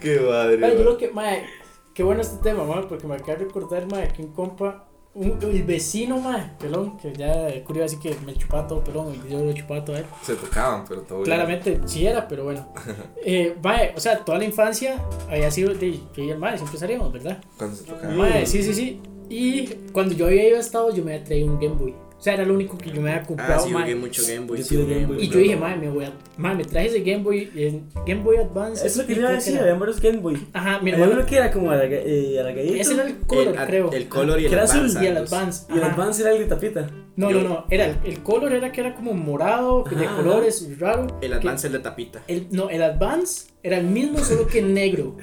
Qué 0.00 0.20
madre. 0.20 0.58
Yo 0.58 0.76
creo 0.76 0.98
que, 0.98 1.12
qué 1.92 2.02
bueno 2.02 2.22
este 2.22 2.42
tema, 2.42 2.64
porque 2.88 3.06
me 3.06 3.16
acaba 3.16 3.36
de 3.36 3.44
recordar, 3.44 3.86
que 4.14 4.22
un 4.22 4.32
compa, 4.32 4.87
un, 5.18 5.38
el 5.42 5.64
vecino, 5.64 6.20
mae, 6.20 6.52
pelón, 6.60 6.96
que 6.96 7.12
ya 7.12 7.48
el 7.48 7.62
curio 7.64 7.84
así 7.84 7.98
que 7.98 8.14
me 8.24 8.34
chupaba 8.34 8.68
todo 8.68 8.84
pelón 8.84 9.12
y 9.12 9.30
yo 9.30 9.42
lo 9.42 9.52
chupaba 9.52 9.84
todo 9.84 9.96
él. 9.96 10.04
Se 10.22 10.36
tocaban, 10.36 10.84
pero 10.88 11.02
todo 11.02 11.18
bien. 11.18 11.24
Claramente 11.24 11.80
sí 11.86 12.06
era, 12.06 12.26
pero 12.28 12.44
bueno. 12.44 12.66
Eh, 13.24 13.56
mae, 13.62 13.92
o 13.94 14.00
sea, 14.00 14.24
toda 14.24 14.38
la 14.38 14.44
infancia 14.44 15.02
había 15.28 15.50
sido 15.50 15.74
de 15.74 15.78
que 15.78 15.92
yo 16.14 16.24
y 16.24 16.30
el 16.30 16.38
mae 16.38 16.56
siempre 16.56 16.78
salíamos, 16.78 17.12
¿verdad? 17.12 17.42
Cuando 17.58 17.76
se 17.76 17.84
tocaban. 17.84 18.16
Mae, 18.16 18.46
sí, 18.46 18.62
sí, 18.62 18.72
sí. 18.72 19.00
Y 19.28 19.66
cuando 19.92 20.14
yo 20.14 20.26
había 20.26 20.48
ido 20.48 20.56
a 20.56 20.60
Estados, 20.60 20.94
yo 20.94 21.04
me 21.04 21.12
había 21.14 21.24
traído 21.24 21.48
un 21.48 21.60
Game 21.60 21.74
Boy. 21.74 21.94
O 22.18 22.20
sea, 22.20 22.34
era 22.34 22.44
lo 22.44 22.54
único 22.54 22.76
que 22.76 22.90
yo 22.90 23.00
me 23.00 23.10
había 23.12 23.22
Ah, 23.22 23.26
comprado, 23.26 23.64
sí, 23.64 23.70
mae. 23.72 23.82
jugué 23.84 23.94
mucho 23.94 24.22
Game 24.26 24.40
Boy. 24.46 24.58
Yo 24.58 24.64
sí, 24.64 24.76
Game 24.76 25.06
Boy. 25.06 25.22
Y 25.24 25.28
yo 25.28 25.38
dije, 25.38 25.56
mae, 25.56 25.76
me 25.76 25.88
voy 25.88 26.04
a. 26.04 26.12
Mae, 26.36 26.56
me 26.56 26.64
traje 26.64 26.88
ese 26.88 27.00
Game 27.02 27.22
Boy, 27.22 27.48
eh, 27.54 27.80
Game 28.06 28.22
Boy 28.22 28.38
Advance. 28.38 28.84
Eso 28.84 28.86
es 28.86 28.96
lo 28.96 29.06
que 29.06 29.12
y 29.12 29.14
le 29.14 29.20
iba 29.20 29.30
a 29.30 29.32
decir, 29.34 29.56
habían 29.60 29.78
varios 29.78 30.00
Game 30.00 30.18
Boy. 30.18 30.36
Ajá, 30.52 30.80
mi 30.80 30.90
Había 30.90 31.04
hermano. 31.04 31.20
uno 31.20 31.26
que 31.26 31.36
era 31.36 31.52
como 31.52 31.70
alarga- 31.70 32.02
eh, 32.04 32.40
alargadito. 32.40 32.74
Ese 32.74 32.94
era 32.94 33.06
el 33.06 33.18
color, 33.20 33.54
el, 33.56 33.66
creo. 33.66 33.92
El 33.92 34.08
color 34.08 34.40
y 34.40 34.44
el 34.44 34.48
Que 34.48 34.54
era 34.56 34.64
azul 34.64 34.80
Advance, 34.80 35.04
y 35.04 35.06
el. 35.06 35.16
Advance. 35.16 35.66
Y 35.68 35.72
el 35.76 35.82
ajá. 35.84 35.92
Advance 35.94 36.22
era 36.22 36.32
el 36.32 36.38
de 36.40 36.44
tapita. 36.46 36.90
No, 37.14 37.30
Yo- 37.30 37.42
no, 37.42 37.48
no. 37.48 37.64
Era 37.70 37.86
el, 37.86 37.96
el 38.04 38.22
color 38.22 38.52
era 38.52 38.72
que 38.72 38.80
era 38.80 38.94
como 38.94 39.12
morado, 39.14 39.84
de 39.84 40.04
Ajá, 40.06 40.16
colores 40.16 40.68
raro. 40.78 41.06
El 41.20 41.30
que- 41.30 41.34
Advance 41.36 41.66
es 41.68 41.72
de 41.72 41.78
tapita. 41.78 42.22
el- 42.26 42.48
no, 42.50 42.68
el 42.70 42.82
Advance 42.82 43.48
era 43.68 43.78
el 43.78 43.86
mismo, 43.86 44.18
solo 44.18 44.46
que 44.46 44.60
negro. 44.62 45.16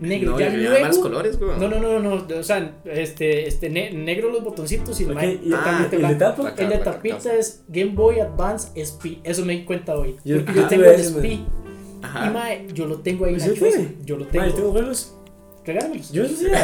Negro. 0.00 0.32
No, 0.32 0.40
ya 0.40 0.50
luego. 0.50 0.84
más 0.86 0.98
colores, 0.98 1.38
weón. 1.40 1.60
No, 1.60 1.68
no, 1.68 1.78
no, 1.78 1.98
no, 2.00 2.26
no. 2.26 2.38
O 2.38 2.42
sea, 2.42 2.76
este, 2.84 3.46
este 3.48 3.70
ne- 3.70 3.92
negro 3.92 4.30
los 4.30 4.42
botoncitos 4.42 5.00
y 5.00 5.04
el 5.04 5.10
Ok, 5.10 5.14
mae 5.16 5.40
y 5.42 5.50
totalmente 5.50 5.96
el 5.96 6.02
de 6.08 6.14
tapa. 6.16 6.42
La 6.42 6.48
El 6.50 6.68
de 6.70 6.78
tapita 6.78 7.14
carcasa. 7.16 7.34
es 7.36 7.62
Game 7.68 7.92
Boy 7.94 8.20
Advance 8.20 8.68
SP. 8.74 9.20
Eso 9.22 9.44
me 9.44 9.54
di 9.54 9.64
cuenta 9.64 9.96
hoy. 9.96 10.16
Yo- 10.24 10.38
Porque 10.38 10.54
yo 10.54 10.62
yo 10.62 10.68
tengo 10.68 10.84
el 10.84 11.00
SP. 11.00 11.40
Ajá. 12.02 12.26
Y 12.26 12.30
mae, 12.34 12.66
yo 12.74 12.86
lo 12.86 12.98
tengo 12.98 13.24
ahí 13.24 13.34
en 13.34 13.40
¿Sí 13.40 13.46
la 13.48 13.54
lo 13.54 13.58
choza. 13.60 13.76
tiene? 13.78 13.94
Yo 14.04 14.16
lo 14.18 14.24
Ma, 14.24 14.30
yo 14.32 14.40
tengo. 14.42 14.54
tengo 14.56 14.72
juegos. 14.72 15.14
Regálamelos. 15.64 16.12
Yo 16.12 16.24
eso 16.24 16.36
sí, 16.36 16.46
No, 16.50 16.50
no, 16.50 16.58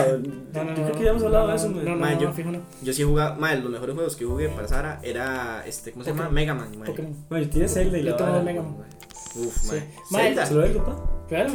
yo 0.52 0.64
no, 0.64 0.74
creo 0.74 0.92
que 0.98 1.04
ya 1.04 1.10
hemos 1.10 1.22
hablado 1.22 1.46
no, 1.46 1.50
de 1.52 1.56
eso, 1.56 1.68
no. 1.70 1.82
No, 1.82 1.90
no, 1.92 1.96
Ma, 1.96 2.10
no, 2.14 2.20
yo- 2.20 2.28
no, 2.28 2.34
fijo 2.34 2.50
no. 2.50 2.58
Yo 2.82 2.92
sí 2.92 3.02
jugaba, 3.02 3.34
madre, 3.36 3.60
los 3.62 3.70
mejores 3.70 3.94
juegos 3.94 4.16
que 4.16 4.24
jugué 4.26 4.48
para 4.50 4.68
Sara 4.68 5.00
era, 5.02 5.64
este, 5.66 5.92
¿cómo 5.92 6.04
se 6.04 6.10
llama? 6.10 6.28
Mega 6.28 6.52
Man, 6.54 6.68
mae. 6.78 6.86
Pokémon. 6.90 7.14
Ma, 7.30 7.40
yo 7.40 7.48
tiene 7.48 7.68
Zelda 7.68 7.96
y 7.96 8.02
la 8.02 8.10
Yo 8.10 8.16
tengo. 8.16 8.42
Mega 8.42 8.60
Man. 8.62 8.76
Uf, 9.36 9.56
Sí. 9.62 9.68
mae. 9.70 9.82
Mae, 10.10 10.24
Zelda. 10.28 10.46
¿Se 10.46 10.54
lo 10.54 10.60
ve, 10.62 10.68
papá? 10.70 11.10
Claro. 11.28 11.52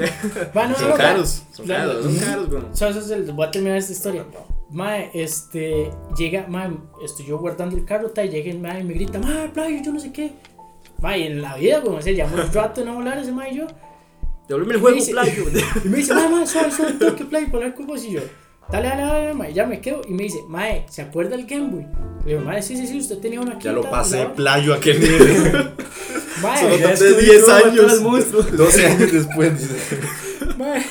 Va, 0.56 0.68
no, 0.68 0.76
Son 0.80 0.90
no, 0.90 0.96
caros, 0.96 1.44
son 1.52 1.68
caros, 1.68 2.04
son 2.06 2.16
caros, 2.18 2.50
weón. 2.50 2.66
O 2.72 2.76
sea, 2.76 2.90
eso 2.90 3.00
es 3.00 3.10
el, 3.12 3.32
voy 3.34 3.46
a 3.48 3.52
terminar 3.52 3.78
esta 3.78 3.92
historia. 3.92 4.26
Mae, 4.72 5.12
este, 5.14 5.92
llega, 6.18 6.48
mae, 6.48 6.70
estoy 7.04 7.26
yo 7.26 7.38
guardando 7.38 7.76
el 7.76 7.86
carro, 7.86 8.10
tal, 8.12 8.28
y 8.28 8.30
llega 8.30 8.52
el 8.52 8.60
mae 8.60 8.80
y 8.82 8.84
me 8.84 8.94
grita, 8.94 9.20
mae, 9.20 9.50
playo, 9.50 9.78
yo 9.84 9.92
no 9.94 10.00
sé 10.00 10.12
qué. 10.14 10.32
Mae, 11.02 11.28
en 11.28 11.42
la 11.42 11.56
vida, 11.58 11.82
como 11.82 12.02
se 12.02 12.16
llama 12.16 12.44
un 12.46 12.54
rato 12.54 12.82
de 12.82 12.86
no 12.88 12.94
hablar 12.98 13.18
ese 13.18 13.32
mae 13.34 13.52
y 13.52 13.58
yo. 13.58 13.68
Devuélveme 14.48 14.74
Y 14.74 14.76
el 14.76 14.82
juego, 14.82 14.96
dice- 14.98 15.12
playo. 15.12 15.44
Y 15.86 15.90
me 15.90 15.98
dice, 15.98 16.14
mae, 16.14 16.30
mae, 16.30 16.48
suave, 16.48 16.72
suave, 16.72 16.94
tengo 16.94 17.16
que 17.16 17.26
play, 17.26 17.46
poner 17.48 17.74
cubos 17.76 18.04
y 18.06 18.12
yo. 18.12 18.22
Dale, 18.72 18.88
dale, 18.88 19.02
dale, 19.04 19.34
mae, 19.34 19.54
ya 19.54 19.66
me 19.68 19.80
quedo. 19.82 20.02
Y 20.08 20.14
me 20.14 20.24
dice, 20.24 20.40
mae, 20.48 20.86
¿se 20.90 21.02
acuerda 21.04 21.36
el 21.36 21.46
Game 21.46 21.68
Boy? 21.70 21.86
Le 22.26 22.32
digo, 22.34 22.42
mae, 22.46 22.62
sí, 22.64 22.76
sí, 22.78 22.88
sí, 22.88 22.98
usted 23.00 23.20
tenía 23.20 23.42
uno 23.42 23.52
aquí. 23.52 23.66
Ya 23.66 23.74
lo 23.74 23.82
pasé 23.84 24.26
playo 24.36 24.74
a 24.74 24.78
aquel 24.78 25.00
nivel. 25.02 25.72
Mae, 26.41 26.60
Solo 26.60 26.78
tardé 26.78 27.06
descubrí 27.06 27.26
10 27.26 27.41
cómo 27.43 27.54
matar 27.56 27.69
años. 27.71 27.91
al 27.93 28.02
monstruo. 28.02 28.43
12 28.43 28.86
años 28.88 29.12
después. 29.12 29.52
Mae. 30.58 30.82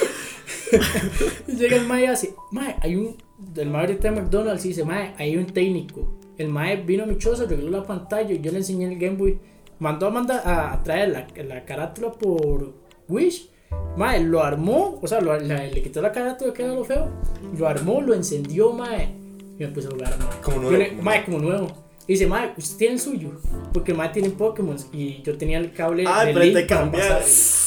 y 1.49 1.53
llega 1.57 1.77
el 1.77 1.87
mae 1.87 2.03
y 2.03 2.07
hace, 2.07 2.35
mae, 2.51 2.77
hay 2.81 2.97
un, 2.97 3.17
del 3.39 3.71
mae 3.71 3.83
ahorita 3.83 4.11
de 4.11 4.21
McDonald's 4.21 4.65
y 4.65 4.69
dice, 4.69 4.85
mae, 4.85 5.15
hay 5.19 5.37
un 5.37 5.47
técnico. 5.47 6.15
El 6.39 6.49
mae 6.49 6.77
vino 6.77 7.05
a 7.05 7.07
mi 7.07 7.17
choza, 7.19 7.45
arregló 7.45 7.71
la 7.71 7.85
pantalla 7.85 8.33
y 8.33 8.41
yo 8.41 8.51
le 8.51 8.59
enseñé 8.59 8.87
el 8.87 8.99
Game 8.99 9.17
Boy. 9.17 9.39
Mandó 9.79 10.07
a, 10.07 10.11
mandar, 10.11 10.43
a, 10.45 10.81
traer 10.83 11.11
la, 11.11 11.27
la 11.45 11.65
carátula 11.65 12.13
por 12.13 12.73
Wish. 13.09 13.51
Mae, 13.97 14.23
lo 14.23 14.43
armó, 14.43 14.99
o 15.03 15.07
sea, 15.07 15.21
lo- 15.21 15.39
la- 15.39 15.67
le 15.67 15.83
quitó 15.83 16.01
la 16.01 16.13
carátula 16.13 16.53
que 16.53 16.63
era 16.65 16.73
lo 16.75 16.85
feo. 16.85 17.09
Lo 17.59 17.69
armó, 17.69 18.01
lo 18.01 18.15
encendió, 18.15 18.73
mae. 18.73 19.09
Y 19.59 19.63
me 19.63 19.69
puse 19.69 19.89
a 19.89 19.91
jugar, 19.91 20.17
mae. 20.19 20.41
Como 20.43 20.57
Yo 20.57 20.63
nuevo, 20.63 20.77
le- 20.79 20.89
como 20.91 21.03
mae, 21.03 21.25
como 21.25 21.39
nuevo. 21.39 21.84
Y 22.07 22.13
dice, 22.13 22.27
mae, 22.27 22.53
usted 22.57 22.77
tiene 22.77 22.95
el 22.95 23.01
suyo. 23.01 23.31
Porque 23.73 23.93
el 23.93 23.97
mae 23.99 24.11
tiene 24.11 24.29
Pokémon 24.31 24.77
y 24.93 25.23
yo 25.23 25.37
tenía 25.39 25.59
el 25.59 25.73
cable. 25.73 26.05
Ay, 26.07 26.35
de 26.35 26.41
pero 26.41 26.53
te 26.53 26.67
cambiar. 26.67 27.23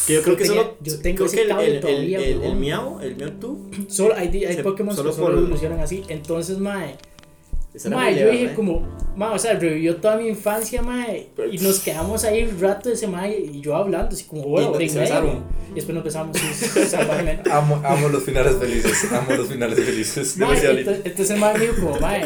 Que 0.06 0.14
yo 0.14 0.22
creo 0.22 0.38
que 0.38 0.44
tenía- 0.46 0.62
solo. 0.62 0.78
yo 0.82 1.00
tengo 1.00 1.16
creo 1.16 1.26
ese 1.28 1.36
que 1.38 1.42
el, 1.42 1.48
cable 1.50 1.66
el, 1.66 1.74
el, 1.74 1.82
todavía, 1.82 2.18
el, 2.20 2.24
el 2.26 2.38
huevón. 2.40 2.60
miau, 2.60 3.00
el 3.02 3.16
miau 3.16 3.32
tú. 3.32 3.70
Solo 3.88 4.14
hay, 4.16 4.28
hay 4.46 4.56
Se- 4.56 4.64
Pokémon 4.64 4.96
solo 4.96 5.10
que 5.10 5.16
solo 5.16 5.28
por- 5.30 5.38
evolucionan 5.40 5.80
así. 5.80 6.04
Entonces, 6.08 6.58
era 6.60 7.96
Mae, 7.96 8.20
yo 8.20 8.32
dije 8.32 8.46
mae. 8.46 8.56
como, 8.56 8.88
mae, 9.16 9.36
o 9.36 9.40
sea, 9.40 9.54
revivió 9.54 9.98
toda 9.98 10.18
mi 10.18 10.28
infancia, 10.28 10.82
mae, 10.82 11.28
y 11.52 11.58
nos 11.60 11.80
quedamos 11.80 12.24
ahí 12.24 12.44
un 12.44 12.60
rato 12.60 12.90
ese 12.90 13.08
mae 13.08 13.38
y 13.40 13.62
yo 13.62 13.76
hablando, 13.76 14.16
así 14.16 14.24
como, 14.24 14.44
bueno, 14.44 14.72
no 14.72 14.82
y 14.82 14.90
mae. 14.90 15.42
Y 15.72 15.76
después 15.76 15.94
nos 15.94 16.04
besamos, 16.04 16.38
sí, 16.38 16.80
salvajemente. 16.88 17.50
Amo, 17.52 17.80
amo 17.86 18.10
los 18.10 18.24
finales 18.24 18.56
felices. 18.58 19.12
Amo 19.12 19.32
los 19.36 19.48
finales 19.48 19.80
felices. 19.80 20.38
Mae, 20.38 20.58
entonces, 20.58 21.06
entonces 21.06 21.30
el 21.32 21.40
mae 21.40 21.54
me 21.58 21.60
dijo 21.68 21.76
como, 21.86 22.00
mae, 22.00 22.22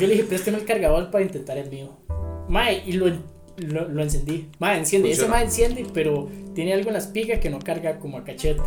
yo 0.00 0.06
le 0.06 0.14
dije, 0.14 0.24
préstame 0.24 0.58
el 0.58 0.64
cargador 0.64 1.10
para 1.10 1.24
intentar 1.24 1.58
el 1.58 1.70
mío. 1.70 1.90
Mae, 2.48 2.82
y 2.86 2.92
lo, 2.92 3.06
lo, 3.58 3.88
lo 3.88 4.02
encendí. 4.02 4.48
Mae, 4.58 4.78
enciende, 4.78 5.08
ese 5.10 5.20
Funciona. 5.22 5.34
mae 5.36 5.44
enciende, 5.44 5.86
pero 5.94 6.28
tiene 6.54 6.72
algo 6.74 6.88
en 6.88 6.94
las 6.94 7.06
pigas 7.08 7.38
que 7.40 7.50
no 7.50 7.58
carga 7.60 7.98
como 7.98 8.18
a 8.18 8.24
cachete. 8.24 8.62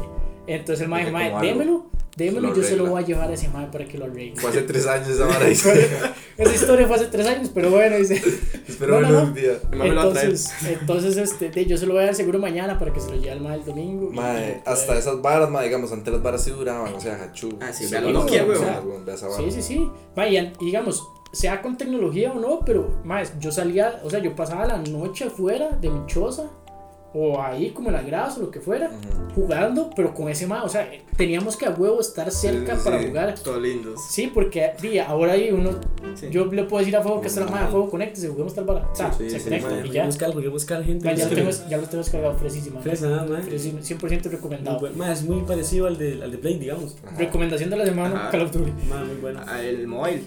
Entonces 0.47 0.81
el 0.84 0.89
mae, 0.89 1.09
mae, 1.11 1.31
démelo, 1.41 1.88
démelo, 2.17 2.49
Lo 2.49 2.55
yo 2.55 2.63
se 2.63 2.75
lo 2.75 2.86
voy 2.88 3.01
a 3.03 3.05
llevar 3.05 3.29
a 3.29 3.34
ese 3.34 3.47
mae 3.49 3.67
para 3.67 3.86
que 3.86 3.97
lo 3.97 4.05
arregle. 4.05 4.36
Fue 4.36 4.49
hace 4.49 4.61
tres 4.63 4.86
años 4.88 5.07
esa 5.09 5.25
vara. 5.25 5.47
Esa 6.36 6.55
historia 6.55 6.88
fue 6.88 6.95
hace 6.95 7.05
tres 7.05 7.27
años, 7.27 7.51
pero 7.53 7.69
bueno, 7.69 7.95
dice. 7.95 8.15
Espero 8.67 8.99
No, 8.99 9.07
no, 9.07 9.19
no. 9.19 9.23
un 9.27 9.34
día. 9.36 9.51
Entonces, 9.71 10.51
entonces 10.67 11.15
este, 11.17 11.49
de- 11.51 11.65
yo 11.67 11.77
se 11.77 11.86
lo 11.86 11.93
voy 11.93 12.01
a 12.01 12.05
dar 12.07 12.15
seguro 12.15 12.39
mañana 12.39 12.79
para 12.79 12.91
que 12.91 12.99
se 12.99 13.09
lo 13.11 13.15
lleve 13.17 13.31
al 13.31 13.41
mae 13.41 13.57
el 13.59 13.65
domingo. 13.65 14.09
Mae, 14.11 14.61
hasta 14.65 14.97
esas 14.97 15.21
varas, 15.21 15.49
mae, 15.51 15.65
digamos, 15.65 15.91
antes 15.91 16.11
las 16.11 16.23
varas 16.23 16.43
sí 16.43 16.49
duraban, 16.49 16.91
o 16.93 16.99
sea, 16.99 17.21
hachú. 17.23 17.49
Ah, 17.61 17.71
sí, 17.71 17.86
Sí. 17.86 17.93
Sí, 19.38 19.51
sí, 19.51 19.61
sí. 19.61 19.89
Ma, 20.15 20.27
y, 20.27 20.38
y 20.38 20.65
digamos, 20.65 21.07
sea 21.34 21.61
con 21.61 21.77
tecnología 21.77 22.31
o 22.31 22.39
no, 22.39 22.59
pero 22.65 23.01
más, 23.03 23.38
yo 23.39 23.51
salía, 23.51 23.99
o 24.03 24.09
sea, 24.09 24.19
yo 24.19 24.36
pasaba 24.36 24.65
la 24.65 24.77
noche 24.77 25.25
afuera 25.25 25.69
de 25.81 25.89
mi 25.89 26.05
choza 26.07 26.43
o 27.15 27.39
ahí 27.39 27.69
como 27.69 27.89
en 27.89 27.93
la 27.93 28.01
grasa 28.01 28.38
o 28.39 28.43
lo 28.45 28.49
que 28.49 28.59
fuera, 28.59 28.88
Ujú. 28.88 29.41
jugando, 29.41 29.91
pero 29.95 30.15
con 30.15 30.29
ese 30.29 30.47
más, 30.47 30.63
o 30.63 30.69
sea, 30.69 30.89
teníamos 31.15 31.55
que 31.55 31.67
a 31.67 31.69
huevo 31.69 31.99
estar 32.01 32.31
cerca 32.31 32.75
sí, 32.75 32.81
para 32.84 32.99
sí. 32.99 33.07
jugar. 33.07 33.36
Todos 33.38 33.61
lindos. 33.61 33.99
Sí, 34.09 34.31
porque 34.34 34.71
di, 34.81 34.97
ahora 34.97 35.34
hay 35.34 35.51
uno, 35.51 35.71
Sí. 36.15 36.29
yo 36.31 36.45
le 36.45 36.63
puedo 36.63 36.79
decir 36.79 36.95
a 36.95 37.03
Fuego 37.03 37.21
que 37.21 37.27
está 37.27 37.41
la 37.41 37.51
madre, 37.51 37.67
Fuego, 37.69 37.89
conéctese, 37.91 38.29
juguemos 38.29 38.55
tal 38.55 38.65
sea, 38.93 39.13
Sí, 39.13 39.29
se 39.29 39.38
sí, 39.39 39.43
conecta 39.43 39.86
y 39.86 39.91
ya. 39.91 40.05
buscar, 40.07 40.31
porque 40.34 40.47
buscar 40.47 40.84
gente. 40.84 41.15
Ya, 41.15 41.29
lo 41.29 41.36
tengo, 41.36 41.49
ya 41.69 41.77
lo 41.77 41.84
tengo 41.84 42.03
descargado 42.03 42.34
fresísima. 42.36 42.79
Fresa, 42.81 43.07
nada. 43.09 43.41
Fresísima, 43.43 43.79
100% 43.81 44.29
Muy 44.29 44.36
recomendado. 44.36 44.79
bueno. 44.79 44.95
Mae, 44.97 45.13
es 45.13 45.23
muy 45.23 45.41
parecido 45.43 45.86
al 45.86 45.97
de, 45.99 46.19
al 46.23 46.31
de 46.31 46.38
Play, 46.39 46.57
digamos. 46.57 46.95
Ajá. 47.05 47.15
Recomendación 47.17 47.69
de 47.69 47.77
la 47.77 47.86
semana. 47.86 48.29
Call 48.31 48.41
of 48.41 48.51
Duty. 48.51 48.71
Muy 48.71 49.17
bueno. 49.21 49.39
Ah, 49.47 49.61
El 49.61 49.88
mobile. 49.88 50.23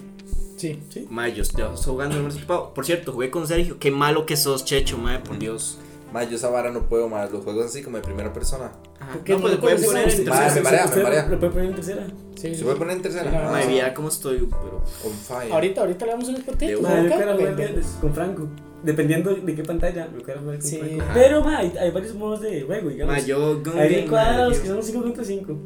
Sí. 0.57 1.07
Mae, 1.09 1.31
yo, 1.33 1.43
yo 1.57 1.73
estoy 1.73 1.91
jugando 1.93 2.17
el 2.17 2.25
equipado. 2.27 2.73
Por 2.73 2.85
cierto, 2.85 3.13
jugué 3.13 3.29
con 3.29 3.47
Sergio. 3.47 3.77
Qué 3.79 3.91
malo 3.91 4.25
que 4.25 4.35
sos, 4.35 4.65
Checho, 4.65 4.97
mae, 4.97 5.19
por 5.19 5.37
Dios. 5.39 5.77
Mae, 6.11 6.27
yo 6.29 6.35
esa 6.37 6.49
vara 6.49 6.71
no 6.71 6.83
puedo, 6.87 7.07
mae, 7.09 7.29
los 7.29 7.43
juegos 7.43 7.65
así 7.67 7.83
como 7.83 7.97
de 7.97 8.03
primera 8.03 8.33
persona. 8.33 8.71
Ajá. 8.99 9.13
¿Por 9.13 9.23
qué 9.23 9.33
No, 9.33 9.41
pues 9.41 9.53
le 9.53 9.59
pueden 9.59 9.83
poner 9.85 10.03
en 10.09 10.25
Mae, 10.25 10.39
tercera. 10.39 10.55
me 10.55 10.61
marea, 10.61 10.87
me 10.95 11.03
marea. 11.03 11.27
Lo 11.27 11.39
puede 11.39 11.51
poner 11.51 11.69
en 11.69 11.75
tercera. 11.75 12.07
Sí, 12.35 12.55
¿Se 12.55 12.63
puede 12.63 12.75
poner 12.77 12.95
en 12.97 13.01
tercera? 13.03 13.29
Sí, 13.31 13.37
Mae, 13.51 13.67
viera 13.67 13.93
cómo 13.93 14.07
estoy, 14.09 14.37
pero. 14.49 14.83
On 15.05 15.11
fire. 15.13 15.51
Ahorita, 15.53 15.81
ahorita 15.81 16.05
le 16.05 16.11
damos 16.11 16.29
unos 16.29 16.41
partidos. 16.41 16.81
Mae, 16.81 17.01
yo 17.03 17.07
acá, 17.07 17.17
quiero 17.17 17.37
jugar 17.55 17.73
con 18.01 18.13
Franco. 18.13 18.47
Dependiendo 18.83 19.35
de 19.35 19.55
qué 19.55 19.63
pantalla, 19.63 20.07
jugar 20.17 20.43
con 20.43 20.61
Sí. 20.61 20.77
Franco. 20.77 21.01
Ajá. 21.03 21.13
Pero, 21.13 21.43
mae, 21.43 21.55
hay, 21.57 21.73
hay 21.77 21.91
varios 21.91 22.15
modos 22.15 22.41
de 22.41 22.61
juego, 22.61 22.89
digamos. 22.89 23.15
Mae, 23.15 23.25
yo. 23.25 23.59
Gun 23.59 23.77
hay 23.77 24.07
mae, 24.07 24.49
que 24.59 24.67
son 24.67 24.81
5 24.83 25.01
contra 25.03 25.23
5. 25.23 25.57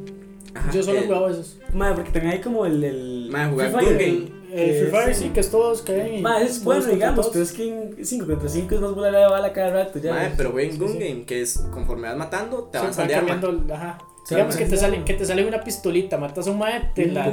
Ajá, 0.53 0.71
Yo 0.71 0.83
solo 0.83 0.97
he 0.97 1.01
el- 1.01 1.05
jugado 1.07 1.29
esos. 1.29 1.57
Mae, 1.73 1.93
porque 1.93 2.11
también 2.11 2.33
hay 2.33 2.41
como 2.41 2.65
el. 2.65 2.83
el 2.83 3.29
Mae, 3.31 3.49
jugar 3.49 3.71
Game. 3.71 4.40
El 4.53 4.69
eh, 4.69 4.79
Free 4.81 4.91
Fire 4.91 5.15
sí. 5.15 5.29
que 5.29 5.39
es 5.39 5.49
todos 5.51 5.81
caen. 5.81 6.15
y 6.15 6.21
Mae, 6.21 6.43
es 6.45 6.63
bueno, 6.63 6.85
digamos, 6.85 7.29
pero 7.29 7.43
es 7.43 7.51
que 7.51 7.67
en 7.69 8.05
5 8.05 8.25
contra 8.27 8.49
5 8.49 8.75
es 8.75 8.81
más 8.81 8.93
bola 8.93 9.11
de 9.11 9.25
bala 9.25 9.53
cada 9.53 9.71
rato. 9.71 9.99
Ya. 9.99 10.13
Mae, 10.13 10.31
pero 10.35 10.51
jueguen 10.51 10.73
Sí, 10.73 10.77
Gun. 10.79 10.99
Game, 10.99 11.23
que 11.25 11.41
es 11.41 11.57
conforme 11.71 12.07
vas 12.07 12.17
matando, 12.17 12.63
te 12.65 12.77
Sí, 12.77 12.81
avanzan 12.81 13.01
van 13.03 13.07
de 13.07 13.15
arma. 13.15 13.29
cambiando, 13.41 13.73
ajá. 13.73 13.97
Sí, 14.23 14.35
Digamos 14.35 14.55
que 14.55 14.65
te 14.65 14.77
sale, 14.77 15.03
que 15.03 15.15
te 15.15 15.25
sale 15.25 15.43
una 15.47 15.61
pistolita, 15.63 16.15
matas 16.19 16.47
a 16.47 16.51
un 16.51 16.59
mae, 16.59 16.91
te 16.93 17.07
la 17.07 17.23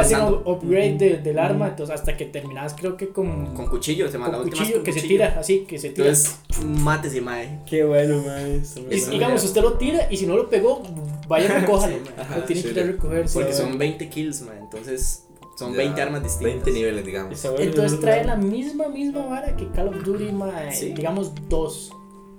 hacen 0.00 0.18
upgrade 0.44 0.96
de- 0.98 1.16
del 1.18 1.38
arma, 1.38 1.68
entonces 1.68 1.94
hasta 1.94 2.16
que 2.16 2.24
terminas 2.24 2.74
creo 2.74 2.96
que 2.96 3.10
con, 3.10 3.54
Con 3.54 3.66
cuchillo, 3.68 4.04
la 4.06 4.10
última 4.10 4.42
cuchillo 4.42 4.74
con 4.76 4.82
que 4.84 4.92
se 4.92 5.02
tira, 5.02 5.36
así, 5.38 5.60
que 5.60 5.78
se 5.78 5.90
tira. 5.90 6.08
Entonces, 6.08 6.40
mátese, 6.66 7.20
mae. 7.20 7.60
Qué 7.66 7.84
bueno, 7.84 8.20
mae. 8.26 8.60
digamos, 9.12 9.44
usted 9.44 9.62
lo 9.62 9.74
tira 9.74 10.08
y 10.10 10.16
si 10.16 10.26
no 10.26 10.36
lo 10.36 10.50
pegó, 10.50 10.82
vaya 11.28 11.46
recójalo, 11.60 11.94
Sí, 11.94 12.00
mae. 12.04 12.20
ajá, 12.24 12.36
lo 12.38 12.42
tiene 12.42 12.62
sí, 12.62 12.68
que 12.68 12.74
ir 12.74 12.80
a 12.80 12.86
recoger. 12.88 13.26
Porque 13.32 13.52
Sí. 13.52 13.62
son 13.62 13.78
20 13.78 14.08
kills, 14.08 14.42
mae. 14.42 14.58
Entonces, 14.58 15.24
son 15.58 15.72
Ya, 15.72 15.78
20 15.78 16.00
armas 16.02 16.22
distintas. 16.22 16.64
20 16.64 16.70
niveles, 16.72 17.04
digamos. 17.04 17.44
Entonces 17.58 17.98
trae 17.98 18.24
la 18.24 18.36
misma, 18.36 18.88
misma 18.88 19.26
vara 19.26 19.56
que 19.56 19.66
Call 19.70 19.88
of 19.88 20.04
Duty, 20.04 20.30
mae, 20.32 20.72
Sí. 20.72 20.92
digamos 20.92 21.32
dos. 21.48 21.92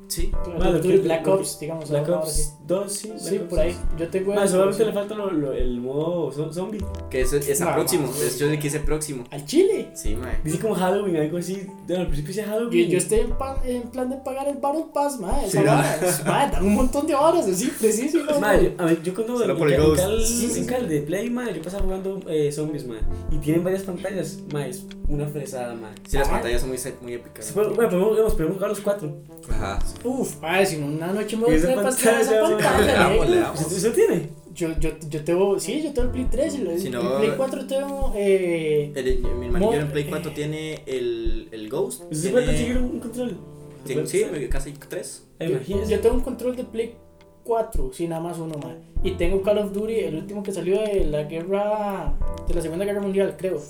Sí. 0.09 0.31
Duty 0.59 0.87
que- 0.89 0.97
Black 0.97 1.27
Ops, 1.27 1.59
digamos. 1.59 1.89
Black 1.89 2.05
sí. 2.07 2.11
Ops 2.11 2.53
2, 2.67 2.91
sí. 2.91 3.13
Sí, 3.17 3.29
Black 3.29 3.41
Ops 3.43 3.49
por 3.49 3.59
ahí. 3.59 3.71
2. 3.91 3.99
Yo 3.99 4.07
tengo 4.09 4.33
el- 4.33 4.49
solamente 4.49 4.85
le 4.85 4.91
falta 4.93 5.13
lo- 5.15 5.31
lo- 5.31 5.53
el 5.53 5.79
modo 5.79 6.31
zo- 6.31 6.51
zombie. 6.51 6.83
Que 7.11 7.21
eso 7.21 7.37
es 7.37 7.59
No, 7.61 7.73
próximo. 7.73 8.07
no. 8.07 8.13
De 8.19 8.27
hecho, 8.27 8.37
yo 8.39 8.47
le 8.47 8.57
quise 8.59 8.79
próximo. 8.79 9.23
al 9.29 9.45
Chile. 9.45 9.89
Sí, 9.93 10.15
mae. 10.15 10.39
Dice 10.43 10.59
como 10.59 10.73
Halloween, 10.75 11.15
algo 11.17 11.37
así. 11.37 11.67
Bueno, 11.87 12.01
al 12.01 12.07
principio 12.07 12.33
Yo, 12.33 12.43
Halloween. 12.43 12.89
yo 12.89 12.97
estoy 12.97 13.19
en, 13.19 13.29
pa- 13.37 13.61
en 13.63 13.83
plan 13.83 14.09
de 14.09 14.15
pagar 14.17 14.47
el 14.47 14.57
Battle 14.57 14.85
Pass, 14.93 15.19
mae. 15.19 15.47
Sí, 15.49 15.57
¿no? 15.59 15.65
vara, 15.65 15.95
es- 16.03 16.25
mae, 16.25 16.51
dan 16.51 16.65
un 16.65 16.73
montón 16.75 17.05
de 17.05 17.13
horas, 17.15 17.47
así, 17.47 17.67
preciso. 17.79 18.17
Mae, 18.41 18.63
yo, 18.63 18.71
a 18.83 18.85
ver, 18.85 19.03
yo 19.03 19.13
cuando 19.13 19.37
Solo 19.37 19.53
en, 19.53 19.59
por 19.59 19.67
el 19.67 19.73
en 19.75 19.81
Ghost. 19.83 20.01
Cal, 20.01 20.21
Sí, 20.25 20.37
sí, 20.37 20.45
en 20.45 20.51
sí. 20.51 20.65
Cal 20.65 20.89
de 20.89 21.01
Play, 21.01 21.29
mae, 21.29 21.53
yo 21.53 21.61
pasaba 21.61 21.83
jugando 21.83 22.19
eh, 22.27 22.51
zombies, 22.51 22.85
mae. 22.87 22.99
Y 23.31 23.37
tienen 23.37 23.63
varias 23.63 23.83
pantallas, 23.83 24.39
mae, 24.51 24.69
es 24.69 24.83
una 25.09 25.27
fresada, 25.27 25.73
mae. 25.73 25.91
Sí, 26.07 26.17
las 26.17 26.27
Ah. 26.27 26.31
pantallas 26.31 26.61
son 26.61 26.69
muy, 26.69 26.79
muy 27.01 27.13
épicas. 27.13 27.45
Se 27.45 27.53
puede- 27.53 27.69
Bueno, 27.69 27.89
podemos, 27.89 28.09
podemos, 28.09 28.33
podemos 28.33 28.55
jugar 28.55 28.69
los 28.69 28.79
cuatro. 28.81 29.17
Ajá. 29.49 29.79
Uf, 30.03 30.39
mae, 30.41 30.65
si 30.65 30.77
no, 30.77 30.85
una 30.87 31.07
noche 31.07 31.35
me 31.37 31.43
voy 31.45 31.55
a 31.55 31.81
pastel 31.81 32.21
esa 32.21 32.41
pantalla. 32.41 32.81
Le 32.85 32.93
damos, 32.93 33.11
negro. 33.19 33.29
le 33.35 33.37
damos. 33.41 33.61
¿Eso, 33.61 33.75
eso 33.75 33.91
tiene? 33.91 34.29
Yo, 34.53 34.69
yo, 34.79 34.89
yo 35.09 35.23
tengo, 35.23 35.59
sí, 35.59 35.81
yo 35.81 35.93
tengo 35.93 36.07
el 36.07 36.11
Play 36.11 36.27
3 36.29 36.55
y 36.55 36.61
el, 36.61 36.79
Si 36.79 36.87
el 36.87 36.93
no- 36.93 37.17
Play 37.17 37.31
4 37.37 37.65
tengo, 37.67 38.13
eh, 38.15 38.91
El- 38.95 39.19
mi 39.35 39.47
en 39.47 39.87
Play 39.91 40.05
4 40.09 40.31
eh. 40.31 40.33
tiene 40.35 40.83
el, 40.85 41.47
el 41.51 41.69
Ghost. 41.69 42.01
¿Eso 42.11 42.13
se 42.13 42.21
tiene- 42.21 42.31
puede 42.33 42.45
conseguir 42.47 42.77
un, 42.77 42.99
control? 42.99 43.29
¿Se 43.29 43.85
tiene- 43.85 44.01
puede 44.29 44.41
sí, 44.43 44.47
casi 44.49 44.71
3. 44.73 45.27
Eh, 45.39 45.45
yo, 45.47 45.55
Imagínese. 45.55 45.91
yo 45.91 45.99
tengo 46.01 46.15
un 46.15 46.21
control 46.21 46.55
de 46.55 46.63
Play 46.65 46.95
4, 47.43 47.91
sí, 47.93 48.07
nada 48.07 48.21
más 48.21 48.37
uno, 48.37 48.55
mae. 48.61 48.75
Y 49.03 49.11
tengo 49.11 49.41
Call 49.41 49.59
of 49.59 49.71
Duty, 49.71 49.93
el 49.95 50.15
último 50.15 50.43
que 50.43 50.51
salió 50.51 50.79
de 50.81 51.05
la 51.05 51.23
guerra, 51.23 52.13
de 52.47 52.53
la 52.53 52.61
Segunda 52.61 52.83
Guerra 52.85 53.01
Mundial, 53.01 53.35
creo. 53.37 53.61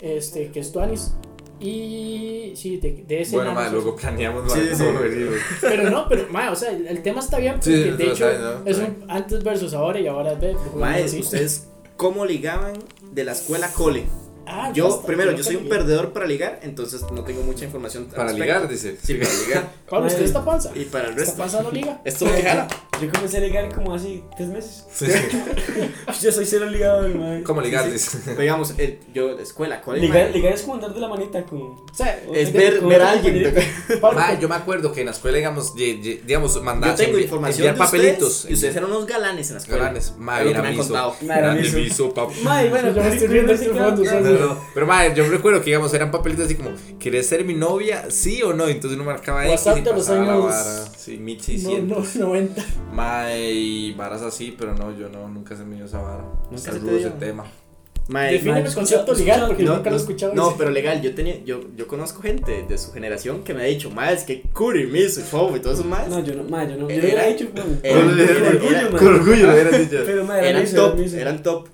Este, 0.00 0.50
que 0.50 0.60
es 0.60 0.72
Tuanis. 0.72 1.12
Y 1.60 2.52
sí, 2.56 2.78
de, 2.78 3.04
de 3.06 3.22
ese 3.22 3.36
Bueno, 3.36 3.54
nada 3.54 3.70
luego 3.70 3.94
planeamos, 3.96 4.52
Sí. 4.52 4.60
Pero 5.60 5.88
no, 5.90 6.06
pero, 6.08 6.26
mae, 6.30 6.48
o 6.50 6.56
sea, 6.56 6.72
el, 6.72 6.86
el 6.88 7.02
tema 7.02 7.20
está 7.20 7.38
bien 7.38 7.54
porque 7.54 7.70
de 7.92 8.04
hecho 8.04 8.28
está 8.28 8.30
bien, 8.30 8.64
¿no? 8.64 8.70
es 8.70 8.78
un 8.78 9.04
antes 9.08 9.42
versus 9.44 9.72
ahora 9.72 10.00
y 10.00 10.06
ahora 10.06 10.34
jugamos 10.36 10.74
Mae, 10.76 11.04
así. 11.04 11.20
ustedes, 11.20 11.68
¿cómo 11.96 12.26
ligaban 12.26 12.74
de 13.12 13.24
la 13.24 13.32
escuela 13.32 13.70
cole? 13.72 14.04
Ah, 14.46 14.70
Yo, 14.74 15.02
primero, 15.02 15.32
yo 15.32 15.42
soy 15.42 15.56
un 15.56 15.68
perdedor 15.68 16.12
para 16.12 16.26
ligar, 16.26 16.60
entonces 16.62 17.02
no 17.12 17.24
tengo 17.24 17.42
mucha 17.42 17.64
información. 17.64 18.06
Para 18.14 18.32
ligar, 18.32 18.68
dice. 18.68 18.96
Sí, 19.02 19.14
para 19.14 19.30
ligar. 19.46 19.72
Pablo, 19.88 20.06
¿usted 20.06 20.22
está 20.24 20.44
panza? 20.44 20.70
Y 20.74 20.84
para 20.84 21.04
el 21.04 21.10
¿Está 21.10 21.20
resto. 21.24 21.36
panza 21.38 21.62
no 21.62 21.70
liga? 21.70 22.00
Esto 22.04 22.26
me 22.26 22.42
jala. 22.42 22.68
Yo 23.02 23.10
comencé 23.10 23.38
a 23.38 23.40
ligar 23.40 23.74
como 23.74 23.92
hace 23.94 24.22
tres 24.36 24.48
meses. 24.50 24.84
Sí, 24.92 25.06
sí. 25.06 26.22
Yo 26.22 26.30
soy 26.32 26.46
cero 26.46 26.66
ligador, 26.70 27.12
mae. 27.14 27.42
¿Cómo 27.42 27.60
ligar, 27.60 27.84
Sí, 27.86 27.90
dice? 27.90 28.36
Digamos, 28.36 28.74
el- 28.78 29.00
yo, 29.12 29.36
escuela, 29.40 29.80
cole. 29.80 29.98
Ligar, 30.00 30.30
ligar 30.30 30.52
es 30.52 30.62
como 30.62 30.74
andar 30.74 30.94
de 30.94 31.00
la 31.00 31.08
manita 31.08 31.42
con. 31.42 31.60
O 31.62 31.86
sea, 31.92 32.22
Es 32.32 32.52
ver, 32.52 32.80
ver 32.82 33.02
a 33.02 33.10
alguien. 33.10 33.52
Pablo, 34.00 34.20
Mae, 34.20 34.38
yo 34.40 34.48
me 34.48 34.54
acuerdo 34.54 34.92
que 34.92 35.00
en 35.00 35.06
la 35.06 35.12
escuela, 35.12 35.36
digamos, 35.38 35.74
ye- 35.74 36.00
ye- 36.00 36.22
digamos, 36.24 36.54
Yo 36.54 36.62
mandar 36.62 36.94
tengo 36.94 37.18
envi- 37.18 37.22
información 37.24 37.66
enviar 37.68 37.84
papelitos. 37.86 38.28
ustedes, 38.28 38.50
y 38.50 38.54
ustedes 38.54 38.76
eran 38.76 38.90
unos 38.90 39.06
galanes 39.06 39.48
en 39.48 39.54
la 39.54 39.60
escuela. 39.60 39.82
Galanes. 39.84 40.10
Que 40.10 40.60
me 40.60 40.68
han 40.68 40.76
contado. 40.76 41.16
Mae, 42.44 42.68
bueno, 42.70 42.94
Yo 42.94 43.02
me 43.02 43.08
estoy 43.08 43.26
riendo 43.28 43.52
curioso, 43.56 44.02
este. 44.04 44.33
No, 44.38 44.54
no. 44.54 44.60
Pero 44.74 44.86
mae, 44.86 45.14
yo 45.14 45.26
recuerdo 45.28 45.60
que 45.60 45.66
digamos 45.66 45.92
eran 45.94 46.10
papelitos 46.10 46.46
así 46.46 46.54
como, 46.54 46.70
¿quieres 46.98 47.26
ser 47.26 47.44
mi 47.44 47.54
novia? 47.54 48.10
¿Sí 48.10 48.42
o 48.42 48.52
no? 48.52 48.68
Entonces 48.68 48.96
uno 48.98 49.04
marcaba 49.04 49.46
X 49.46 49.66
WhatsApp 49.66 49.78
y 49.78 49.82
los 49.84 49.94
pasaba 49.94 50.24
la 50.24 50.32
años- 50.32 50.44
vara. 50.44 50.86
Sí, 50.96 51.16
no, 51.18 51.24
1600. 51.24 52.16
no, 52.16 52.26
90. 52.26 52.64
Mae, 52.92 53.50
y 53.52 53.92
varas 53.94 54.22
así, 54.22 54.54
pero 54.58 54.74
no, 54.74 54.96
yo 54.96 55.08
no, 55.08 55.28
nunca 55.28 55.56
se 55.56 55.64
me 55.64 55.76
dio 55.76 55.84
esa 55.84 56.00
vara. 56.00 56.24
Nunca 56.50 56.58
se 56.58 56.70
te 56.72 56.78
rudo 56.78 56.96
ese 56.96 57.10
tema. 57.10 57.44
Defíneme 58.06 58.60
mae, 58.60 58.68
el 58.68 58.74
concepto 58.74 59.14
legal 59.14 59.44
porque 59.46 59.62
no, 59.62 59.76
nunca 59.76 59.88
lo 59.88 59.96
he 59.96 59.98
no, 59.98 60.04
escuchado. 60.04 60.34
no, 60.34 60.54
pero 60.58 60.70
legal, 60.70 61.00
yo 61.00 61.14
tenía, 61.14 61.42
yo, 61.42 61.60
yo 61.74 61.86
conozco 61.86 62.20
gente 62.20 62.62
de 62.68 62.76
su 62.76 62.92
generación 62.92 63.42
que 63.44 63.54
me 63.54 63.62
ha 63.62 63.64
dicho, 63.64 63.88
más 63.90 64.12
es 64.12 64.22
que 64.24 64.42
Curry, 64.52 64.86
Miso 64.88 65.20
y 65.20 65.22
Fobo 65.22 65.56
y 65.56 65.60
todos 65.60 65.78
esos 65.78 65.90
más 65.90 66.06
No, 66.08 66.22
yo 66.22 66.34
no, 66.34 66.44
mae, 66.44 66.68
yo 66.68 66.76
no. 66.76 66.86
Yo 66.90 66.96
Era- 66.96 67.04
hubiera 67.04 67.26
dicho 67.28 67.46
con. 67.50 67.62
orgullo. 67.62 68.98
Con 68.98 69.06
orgullo 69.08 69.46
lo 69.46 69.52
hubieras 69.54 69.78
dicho. 69.78 70.02
Pero, 70.04 70.24
mae, 70.24 70.46
era 70.50 70.60
eran 70.60 70.74
top, 70.74 70.98
eran 71.14 71.42
top. 71.42 71.68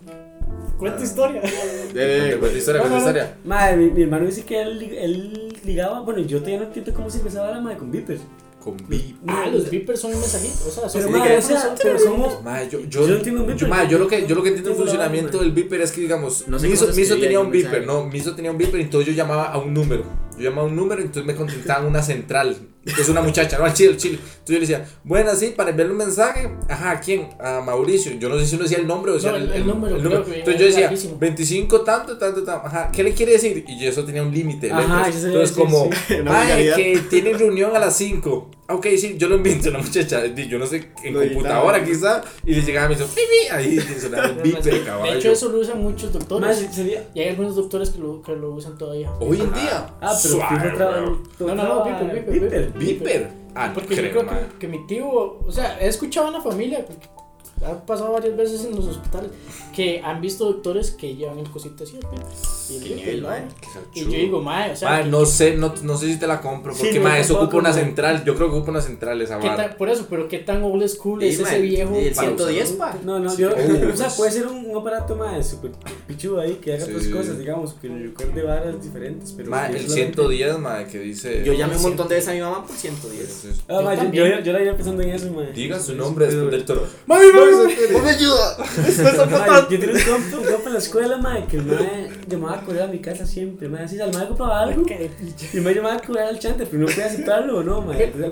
Cuenta 0.81 1.05
historia. 1.05 1.41
Cuenta 1.43 2.59
historia, 2.59 2.83
No, 2.83 2.89
cuenta 2.89 2.89
no, 2.89 2.91
no. 2.91 2.99
historia. 2.99 3.37
Mae, 3.45 3.77
mi, 3.77 3.91
mi 3.91 4.03
hermano 4.03 4.27
dice 4.27 4.45
que 4.45 4.61
él, 4.61 4.83
él 4.83 5.55
ligaba. 5.65 6.01
Bueno, 6.01 6.21
yo 6.21 6.39
todavía 6.39 6.61
no 6.61 6.65
entiendo 6.67 6.93
cómo 6.95 7.11
se 7.11 7.19
empezaba 7.19 7.51
la 7.51 7.61
mae 7.61 7.77
con 7.77 7.91
Viper. 7.91 8.19
Con 8.61 8.77
beep. 8.89 9.17
Ah, 9.27 9.49
los 9.51 9.71
beepers 9.71 9.99
son 10.01 10.13
un 10.13 10.21
mensajito. 10.21 10.69
O 10.69 10.71
sea, 10.71 10.87
son 10.87 11.11
Pero, 11.11 11.25
que- 11.25 11.37
o 11.39 11.41
sea, 11.43 11.75
pero. 11.83 12.41
Mae, 12.43 12.69
yo, 12.69 12.81
Yo 12.81 12.89
yo, 12.89 13.09
no 13.09 13.15
entiendo 13.17 13.41
un 13.41 13.47
yo, 13.49 13.53
beeper. 13.55 13.69
mae, 13.71 13.89
yo 13.89 13.99
lo 13.99 14.07
que, 14.07 14.27
yo 14.27 14.35
lo 14.35 14.43
que 14.43 14.49
entiendo 14.51 14.71
el 14.73 14.77
funcionamiento 14.77 15.39
del 15.39 15.53
beeper 15.53 15.81
es 15.81 15.93
que, 15.93 16.03
digamos, 16.03 16.47
No 16.47 16.59
sé 16.59 16.69
Miso, 16.69 16.89
Miso 16.95 17.17
tenía 17.17 17.41
un 17.41 17.51
beeper, 17.51 17.87
no, 17.87 18.05
Miso 18.05 18.35
tenía 18.35 18.51
un 18.51 18.59
beeper, 18.59 18.81
entonces 18.83 19.07
yo 19.09 19.15
llamaba 19.17 19.45
a 19.51 19.57
un 19.57 19.73
número. 19.73 20.05
Yo 20.37 20.45
llamaba 20.51 20.63
a 20.63 20.67
un 20.71 20.77
número, 20.77 21.01
entonces 21.01 21.25
me 21.25 21.35
contestaban 21.35 21.87
una 21.87 22.03
central. 22.03 22.55
Es 22.85 23.09
una 23.11 23.21
muchacha, 23.21 23.59
no, 23.59 23.65
al 23.67 23.75
chile, 23.75 23.91
al 23.91 23.97
chile. 23.99 24.15
Entonces 24.19 24.47
yo 24.47 24.55
le 24.55 24.61
decía, 24.61 24.85
bueno, 25.05 25.35
sí, 25.35 25.53
para 25.55 25.69
enviarle 25.71 25.93
un 25.93 25.99
mensaje. 25.99 26.51
Ajá, 26.69 26.93
¿a 26.93 27.01
quién? 27.01 27.29
A 27.39 27.61
Mauricio. 27.61 28.13
Yo 28.19 28.29
no 28.31 28.39
sé 28.39 28.47
si 28.47 28.55
uno 28.55 28.65
decía 28.65 28.79
el 28.79 28.87
nombre 28.87 29.13
o 29.13 29.15
decía 29.17 29.33
No, 29.33 29.37
el- 29.37 29.53
el 29.53 29.67
número, 29.67 29.99
creo 29.99 30.25
que 30.25 30.39
Entonces 30.39 30.61
yo 30.61 30.67
decía, 30.67 30.81
larguísimo. 30.83 31.19
25 31.19 31.81
tanto, 31.83 32.17
tanto, 32.17 32.43
tanto. 32.43 32.67
Ajá, 32.67 32.91
¿qué 32.91 33.03
le 33.03 33.13
quiere 33.13 33.33
decir? 33.33 33.65
Y 33.69 33.79
yo 33.79 33.91
eso 33.91 34.03
tenía 34.05 34.23
un 34.23 34.33
límite. 34.33 34.69
de 34.69 34.73
Ajá, 34.73 35.09
eso 35.09 35.27
Entonces 35.27 35.55
como, 35.57 35.89
decir, 35.91 36.23
Una 36.23 36.33
"Mae, 36.33 36.43
vulgaridad". 36.47 36.77
que 36.77 36.99
tienen 37.11 37.39
reunión 37.39 37.77
a 37.77 37.79
las 37.79 37.97
5. 37.97 38.51
Ok, 38.71 38.87
sí, 38.99 39.17
yo 39.19 39.29
lo 39.29 39.35
invito 39.35 39.67
a 39.67 39.71
una 39.71 39.81
muchacha, 39.81 40.25
yo 40.27 40.57
no 40.59 40.65
sé, 40.65 40.91
en 41.03 41.13
Lo 41.15 41.21
computadora 41.21 41.79
editaba. 41.79 42.21
quizá, 42.23 42.31
y 42.47 42.55
le 42.55 42.63
llegaba 42.63 42.87
y 42.87 42.89
me 42.91 42.95
hizo, 42.95 43.07
pipi, 43.09 43.49
ahí 43.51 43.81
sonaba 44.01 44.27
el 44.29 44.35
bip 44.37 44.59
del 44.59 44.85
caballo. 44.85 45.13
De 45.13 45.19
hecho, 45.19 45.33
eso 45.33 45.49
lo 45.49 45.59
usan 45.59 45.83
muchos 45.83 46.13
doctores. 46.13 46.49
Más 46.63 46.75
sería. 46.75 47.05
Y 47.13 47.19
hay 47.21 47.31
algunos 47.31 47.57
doctores 47.57 47.91
que 47.91 47.99
lo, 47.99 48.23
que 48.23 48.31
lo 48.37 48.53
usan 48.53 48.79
todavía. 48.79 49.11
Hoy 49.19 49.41
en 49.41 49.53
día. 49.53 49.91
Ah, 50.01 50.17
pero 50.23 50.35
Suave. 50.37 50.73
No, 51.41 51.55
no, 51.57 51.65
no, 51.65 51.85
Viper. 52.75 53.31
Ah, 53.55 53.73
porque 53.75 53.97
creo 53.97 54.25
que, 54.59 54.69
mi 54.69 54.87
tío, 54.87 55.09
o 55.09 55.53
sea, 55.53 55.79
he 55.81 55.89
escuchado 55.89 56.29
en 56.29 56.35
la 56.35 56.41
familia, 56.41 56.87
ha 57.65 57.75
pasado 57.85 58.13
varias 58.13 58.37
veces 58.37 58.65
en 58.65 58.77
los 58.77 58.87
hospitales, 58.87 59.31
que 59.75 60.01
han 60.05 60.21
visto 60.21 60.45
doctores 60.45 60.93
que 60.93 61.17
llevan 61.17 61.39
el 61.39 61.51
cosito 61.51 61.85
así. 61.85 61.99
¿no? 62.03 62.60
mae. 63.23 63.49
Y 63.95 64.05
yo 64.05 64.11
digo, 64.11 64.43
mae, 64.43 64.73
o 64.73 64.77
sea. 64.77 64.91
Mae, 64.91 65.05
no, 65.07 65.27
sé, 65.27 65.57
no, 65.57 65.75
no 65.83 65.97
sé 65.97 66.07
si 66.07 66.19
te 66.19 66.27
la 66.27 66.41
compro, 66.41 66.73
porque 66.73 66.93
sí, 66.93 66.99
mae, 66.99 67.21
eso 67.21 67.41
ocupa 67.41 67.57
una 67.59 67.73
central. 67.73 68.25
Yo 68.25 68.35
creo 68.35 68.51
que 68.51 68.57
ocupa 68.57 68.71
una 68.71 68.81
central 68.81 69.21
esa 69.23 69.39
vara. 69.39 69.77
Por 69.77 69.89
eso, 69.89 70.07
pero 70.09 70.29
qué 70.29 70.39
tan 70.39 70.63
old 70.63 70.87
school 70.89 71.23
es 71.23 71.41
mae, 71.41 71.53
ese 71.53 71.63
viejo. 71.63 71.95
El 71.97 72.15
110, 72.15 72.73
pa. 72.73 72.97
No, 73.05 73.19
no, 73.19 73.37
yo. 73.37 73.51
o 73.93 73.97
sea, 73.97 74.09
puede 74.09 74.33
ser 74.33 74.47
un, 74.47 74.67
un 74.67 74.77
aparato, 74.77 75.17
mae, 75.17 75.43
súper 75.43 75.73
pichudo 76.07 76.41
ahí, 76.41 76.55
que 76.55 76.75
haga 76.75 76.85
otras 76.85 77.07
cosas, 77.09 77.39
digamos, 77.39 77.75
que 77.75 77.89
le 77.89 78.03
recuerde 78.05 78.43
varas 78.43 78.83
diferentes. 78.83 79.33
Pero 79.37 79.51
mae, 79.51 79.77
el 79.77 79.89
110, 79.89 80.59
mae, 80.59 80.87
que 80.87 80.99
dice. 80.99 81.43
Yo 81.45 81.53
llamé 81.53 81.77
un 81.77 81.83
montón 81.83 82.09
de 82.09 82.17
veces 82.17 82.31
a 82.31 82.33
mi 82.33 82.41
mamá 82.41 82.65
por 82.67 82.77
110. 82.77 83.65
Ah, 83.69 83.81
mae, 83.83 83.97
yo, 84.13 84.27
yo, 84.27 84.41
yo 84.41 84.53
la 84.53 84.63
iba 84.63 84.75
pensando 84.75 85.03
en 85.03 85.11
eso, 85.11 85.31
mae. 85.33 85.53
Diga 85.53 85.79
su 85.79 85.95
nombre 85.95 86.27
después 86.27 86.51
del 86.51 86.65
toro. 86.65 86.87
Mae, 87.07 87.33
mae, 87.33 88.03
me 88.03 88.11
ayuda. 88.11 88.57
Yo 89.71 89.79
tenía 89.79 89.95
un 90.17 90.31
compa 90.31 90.69
en 90.69 90.73
la 90.73 90.79
escuela, 90.79 91.19
mae, 91.19 91.45
que 91.47 91.59
mae 91.59 92.11
llamaba 92.29 92.60
a 92.61 92.65
correr 92.65 92.83
a 92.83 92.87
mi 92.87 92.99
casa 92.99 93.27
siempre, 93.27 93.69
así, 93.79 94.01
al 94.01 94.13
mae 94.13 94.29
compraba 94.29 94.61
algo, 94.63 94.85
y 95.53 95.61
mae 95.61 95.75
llamaba 95.75 95.97
a 95.97 96.01
correr 96.01 96.25
al 96.25 96.39
chante, 96.39 96.67
pero 96.67 96.79
no 96.83 96.87
podía 96.87 97.07
aceptarlo 97.07 97.59
o 97.59 97.63
no, 97.63 97.87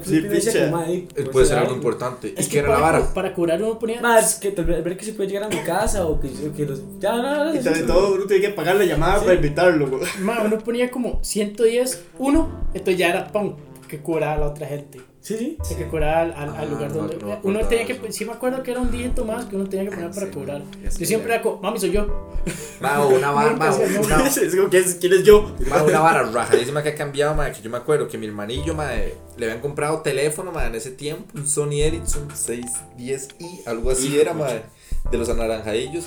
Sí, 0.04 0.20
decía 0.20 0.52
picha. 0.52 0.68
Eh, 0.88 1.06
pues, 1.14 1.28
Puede 1.28 1.46
ser 1.46 1.58
algo. 1.58 1.68
algo 1.70 1.76
importante. 1.76 2.34
Es 2.36 2.46
¿Y 2.46 2.48
que 2.48 2.52
qué 2.54 2.58
era 2.60 2.68
la 2.68 2.74
para, 2.80 2.98
vara? 3.00 3.14
para 3.14 3.34
curar 3.34 3.62
uno 3.62 3.78
ponía. 3.78 4.00
Más 4.00 4.36
que 4.36 4.50
tal 4.52 4.64
vez 4.64 4.82
ver 4.82 4.96
que 4.96 5.04
se 5.04 5.12
puede 5.12 5.28
llegar 5.28 5.44
a 5.44 5.48
mi 5.48 5.60
casa 5.62 6.06
o 6.06 6.20
que, 6.20 6.28
los. 6.66 6.80
Ya, 7.00 7.16
no, 7.16 7.22
no, 7.22 7.44
no. 7.44 7.54
Y 7.54 7.62
sobre 7.62 7.82
todo, 7.82 8.14
uno 8.14 8.24
tiene 8.26 8.42
que 8.48 8.52
pagar 8.54 8.76
la 8.76 8.84
llamada 8.84 9.20
para 9.20 9.34
invitarlo, 9.34 9.88
güey. 9.88 10.02
Ma, 10.20 10.42
uno 10.44 10.58
ponía 10.58 10.90
como 10.90 11.18
110, 11.22 12.04
uno, 12.18 12.66
entonces 12.74 12.98
ya 12.98 13.08
era 13.10 13.28
pum, 13.32 13.56
que 13.88 13.98
curaba 13.98 14.34
a 14.34 14.38
la 14.38 14.46
otra 14.48 14.66
gente. 14.66 15.00
Sí, 15.20 15.36
sí. 15.36 15.58
Sea, 15.62 15.76
que 15.76 15.86
curaba 15.88 16.20
al, 16.20 16.32
al- 16.32 16.48
al 16.50 16.56
Ah, 16.56 16.64
lugar 16.64 16.92
donde. 16.92 17.16
no 17.16 17.38
uno 17.42 17.60
tenía 17.66 17.84
que. 17.86 17.92
eso. 17.94 18.02
Sí, 18.10 18.24
me 18.24 18.32
acuerdo 18.32 18.62
que 18.62 18.70
era 18.70 18.80
un 18.80 18.90
dígito 18.90 19.24
más 19.24 19.44
que 19.46 19.56
uno 19.56 19.68
tenía 19.68 19.84
que 19.86 19.90
poner 19.96 20.10
Ah, 20.10 20.14
para 20.14 20.26
sí, 20.26 20.32
cobrar. 20.32 20.62
Yo 20.82 20.90
que 20.98 21.06
siempre 21.06 21.34
era 21.34 21.42
como, 21.42 21.60
mami, 21.60 21.78
soy 21.80 21.90
yo. 21.90 22.06
Ma, 22.80 23.00
o 23.02 23.08
una 23.08 23.32
vara, 23.32 23.50
ma, 23.56 23.66
Nunca 23.68 23.72
se- 23.72 23.98
una, 23.98 24.26
Es 24.28 24.54
como, 24.56 24.68
¿quién 24.68 24.84
es, 24.84 24.94
quién 24.94 25.12
es 25.12 25.24
yo? 25.24 25.52
ma, 25.68 25.82
una 25.82 25.98
vara 26.00 26.22
rajadísima 26.22 26.82
que 26.82 26.90
ha 26.90 26.94
cambiado, 26.94 27.34
ma, 27.34 27.50
que 27.50 27.60
yo 27.60 27.68
me 27.70 27.76
acuerdo 27.76 28.06
que 28.06 28.16
mi 28.16 28.26
hermanillo, 28.26 28.74
ma, 28.74 28.90
le 29.36 29.44
habían 29.46 29.60
comprado 29.60 30.00
teléfono, 30.02 30.52
ma, 30.52 30.66
en 30.66 30.76
ese 30.76 30.92
tiempo, 30.92 31.24
un 31.34 31.46
Sony 31.46 31.82
Ericsson 31.82 32.28
610i, 32.30 33.62
algo 33.66 33.90
así 33.90 34.18
era, 34.18 34.32
ma, 34.34 34.46
de 35.10 35.18
los 35.18 35.28
anaranjadillos. 35.28 36.04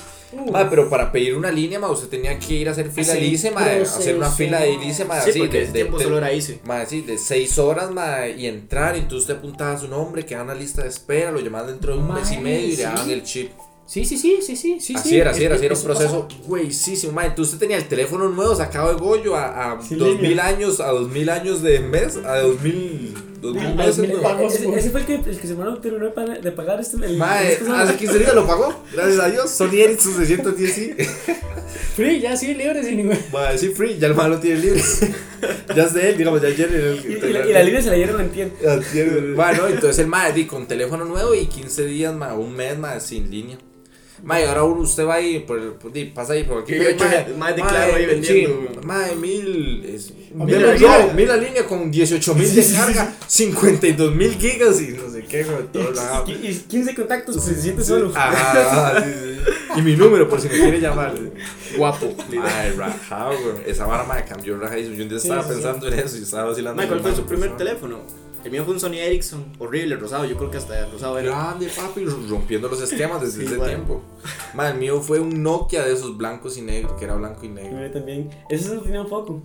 Ma, 0.50 0.70
pero 0.70 0.88
para 0.88 1.12
pedir 1.12 1.36
una 1.36 1.50
línea, 1.50 1.78
ma, 1.78 1.90
usted 1.90 2.08
tenía 2.08 2.38
que 2.38 2.54
ir 2.54 2.68
a 2.68 2.72
hacer 2.72 2.90
fila 2.90 3.12
Hacer 3.12 3.22
lice, 3.22 3.50
ma, 3.50 3.60
hacer 3.66 4.16
una 4.16 4.30
fila 4.30 4.60
de 4.60 4.78
lice, 4.78 5.04
ma, 5.04 5.20
Sí, 5.20 5.30
así, 5.30 5.38
porque 5.40 5.58
de, 5.58 5.62
ese 5.64 5.72
de- 5.72 5.78
tiempo 5.80 5.98
de- 5.98 6.04
solo 6.04 6.18
era. 6.18 6.30
Ma, 6.64 6.86
sí, 6.86 7.02
de 7.02 7.18
6 7.18 7.58
horas, 7.58 7.90
ma, 7.90 8.26
y 8.28 8.46
entrar, 8.46 8.96
y 8.96 9.00
entonces 9.00 9.22
usted 9.28 9.36
apuntaba 9.36 9.76
su 9.78 9.88
nombre, 9.88 10.24
quedaba 10.24 10.44
una 10.44 10.54
lista 10.54 10.82
de 10.82 10.88
espera, 10.88 11.30
lo 11.30 11.40
llamaban 11.40 11.66
dentro 11.68 11.92
de 11.94 11.98
un 12.00 12.08
Ma, 12.08 12.14
mes 12.14 12.32
y 12.32 12.38
medio 12.38 12.66
y 12.66 12.70
le 12.70 12.76
sí. 12.76 12.82
daban 12.82 13.10
el 13.10 13.22
chip. 13.24 13.50
Sí, 13.84 14.04
sí, 14.06 14.16
sí, 14.16 14.38
sí, 14.40 14.56
sí. 14.56 14.80
sí 14.80 14.94
así 14.96 15.08
sí. 15.10 15.16
era, 15.18 15.32
así 15.32 15.44
era, 15.44 15.56
así 15.56 15.66
era 15.66 15.74
un 15.74 15.78
Eso 15.78 15.86
proceso 15.86 16.26
pasaba. 16.28 16.46
güeyísimo, 16.46 17.12
ma. 17.12 17.26
Entonces 17.26 17.52
usted 17.54 17.66
tenía 17.66 17.76
el 17.76 17.88
teléfono 17.88 18.28
nuevo 18.30 18.54
sacado 18.54 18.88
de 18.88 18.98
Goyo 18.98 19.36
a, 19.36 19.72
a 19.72 19.82
Sí, 19.82 19.96
2000 19.96 20.28
línea. 20.30 20.46
años, 20.46 20.80
a 20.80 20.86
2000 20.92 21.28
años 21.28 21.62
de 21.62 21.80
mes, 21.80 22.16
a 22.24 22.38
2000, 22.38 23.12
2000 23.12 23.31
A 23.42 23.74
meses. 23.74 23.96
2000 23.96 24.16
ma. 24.16 24.22
pagos. 24.22 24.54
Ese, 24.54 24.68
ese 24.74 24.90
fue 24.90 25.00
el 25.00 25.06
que, 25.06 25.14
el 25.14 25.38
que 25.38 25.46
se 25.46 25.54
me 25.54 25.76
terminó 25.78 26.04
de 26.06 26.10
pagar, 26.12 26.40
de 26.40 26.52
pagar 26.52 26.80
este. 26.80 27.04
El, 27.04 27.16
Ma, 27.16 27.42
este 27.42 27.70
hace 27.70 27.96
15 27.96 28.18
días 28.18 28.34
lo 28.34 28.46
pagó, 28.46 28.74
gracias 28.92 29.18
a 29.18 29.28
Dios. 29.28 29.50
Sony 29.50 29.74
Ericsson 29.74 30.14
610 30.14 30.72
sí. 30.72 30.94
Free, 31.96 32.20
ya 32.20 32.36
sí, 32.36 32.54
libre, 32.54 32.82
sin 32.82 32.96
ningún. 32.96 33.18
Sí, 33.56 33.68
free, 33.68 33.98
ya 33.98 34.06
el 34.06 34.14
malo 34.14 34.38
tiene 34.38 34.60
libre. 34.60 34.80
ya 35.76 35.84
es 35.84 35.94
de 35.94 36.10
él, 36.10 36.16
digamos, 36.16 36.40
ya 36.40 36.48
ayer 36.48 36.68
en 36.68 36.80
el. 36.80 36.96
Y, 37.04 37.26
y 37.26 37.32
la, 37.32 37.46
y 37.46 37.52
la 37.52 37.62
línea 37.62 37.82
se 37.82 37.90
la 37.90 37.96
dieron 37.96 38.20
en 38.20 38.30
tiempo. 38.30 38.56
Bueno, 39.34 39.66
entonces 39.68 39.98
el 39.98 40.06
ma 40.06 40.30
di 40.30 40.46
con 40.46 40.66
teléfono 40.66 41.04
nuevo 41.04 41.34
y 41.34 41.46
15 41.46 41.84
días, 41.84 42.14
ma, 42.14 42.34
un 42.34 42.54
mes, 42.54 42.78
ma, 42.78 42.98
sin 43.00 43.30
línea. 43.30 43.58
Ma, 44.22 44.40
y 44.40 44.44
ahora 44.44 44.62
uno- 44.62 44.82
usted 44.82 45.04
va 45.04 45.14
ahí, 45.14 45.40
por, 45.40 45.58
el- 45.58 45.72
por- 45.72 45.92
di, 45.92 46.04
pasa 46.06 46.34
ahí 46.34 46.44
por 46.44 46.62
aquí. 46.62 46.74
Y 46.74 46.78
ocho 46.80 47.04
más 47.38 47.56
de 47.56 47.62
claro 47.62 47.94
ahí 47.96 48.06
vendiendo, 48.06 48.68
Sí, 48.72 48.78
ma, 48.86 49.00
de 49.08 49.16
mil. 49.16 49.84
Es, 49.84 50.12
mil, 50.32 50.46
mil 50.46 50.62
la 50.62 50.74
línea. 50.74 51.12
mil 51.14 51.28
la 51.28 51.36
línea 51.36 51.66
con 51.66 51.90
18 51.90 52.34
mil 52.36 52.54
de 52.54 52.64
carga, 52.72 53.12
52 53.26 54.14
mil 54.14 54.34
gigas 54.36 54.80
y 54.80 54.88
no 54.90 55.10
sé 55.10 55.24
qué, 55.24 55.42
güey, 55.42 55.66
todo 55.72 55.90
la- 55.92 56.22
Y, 56.26 56.32
y 56.50 56.54
15 56.68 56.94
contactos, 56.94 57.34
pues 57.36 57.48
se 57.48 57.60
siente 57.62 57.82
solo. 57.84 58.12
Ah, 58.14 59.02
sí, 59.04 59.10
sí. 59.12 59.78
Y 59.78 59.82
mi 59.82 59.96
número, 59.96 60.28
por 60.28 60.40
si 60.40 60.48
me 60.48 60.54
quiere 60.54 60.80
llamar. 60.80 61.14
Guapo. 61.76 62.14
Ay, 62.44 62.72
rajado, 62.76 63.32
güey. 63.40 63.54
Esa 63.70 63.86
vara 63.86 64.04
me 64.04 64.24
cambió 64.24 64.56
rajadísimo. 64.58 64.94
Yo 64.94 65.02
un 65.02 65.08
día 65.08 65.18
estaba 65.18 65.42
sí, 65.42 65.48
sí. 65.48 65.54
pensando 65.54 65.88
en 65.88 65.98
eso 65.98 66.16
y 66.18 66.22
estaba 66.22 66.44
vacilando. 66.50 66.80
Ma, 66.80 66.86
¿Cuál 66.88 67.00
con 67.02 67.12
fue 67.12 67.20
su 67.22 67.26
primer 67.26 67.56
teléfono? 67.56 68.02
El 68.44 68.50
mío 68.50 68.64
fue 68.64 68.74
un 68.74 68.80
Sony 68.80 68.94
Ericsson, 68.98 69.44
horrible, 69.58 69.96
rosado. 69.96 70.24
Yo 70.24 70.36
creo 70.36 70.50
que 70.50 70.58
hasta 70.58 70.86
rosado 70.86 71.18
era. 71.18 71.30
Grande, 71.30 71.68
papi, 71.74 72.04
rompiendo 72.04 72.68
los 72.68 72.80
esquemas 72.82 73.20
desde 73.20 73.40
Sí, 73.40 73.46
ese 73.46 73.56
bueno. 73.56 73.72
tiempo. 73.74 74.02
Ma, 74.54 74.68
el 74.70 74.78
mío 74.78 75.00
fue 75.00 75.20
un 75.20 75.42
Nokia 75.42 75.84
de 75.84 75.92
esos 75.92 76.16
blancos 76.16 76.56
y 76.58 76.62
negros, 76.62 76.92
que 76.94 77.04
era 77.04 77.14
blanco 77.14 77.40
y 77.44 77.46
El 77.48 77.54
negro. 77.54 77.78
mío 77.78 77.90
también. 77.90 78.30
Ese 78.48 78.74
no 78.74 78.80
tenía 78.80 79.04
foco. 79.04 79.42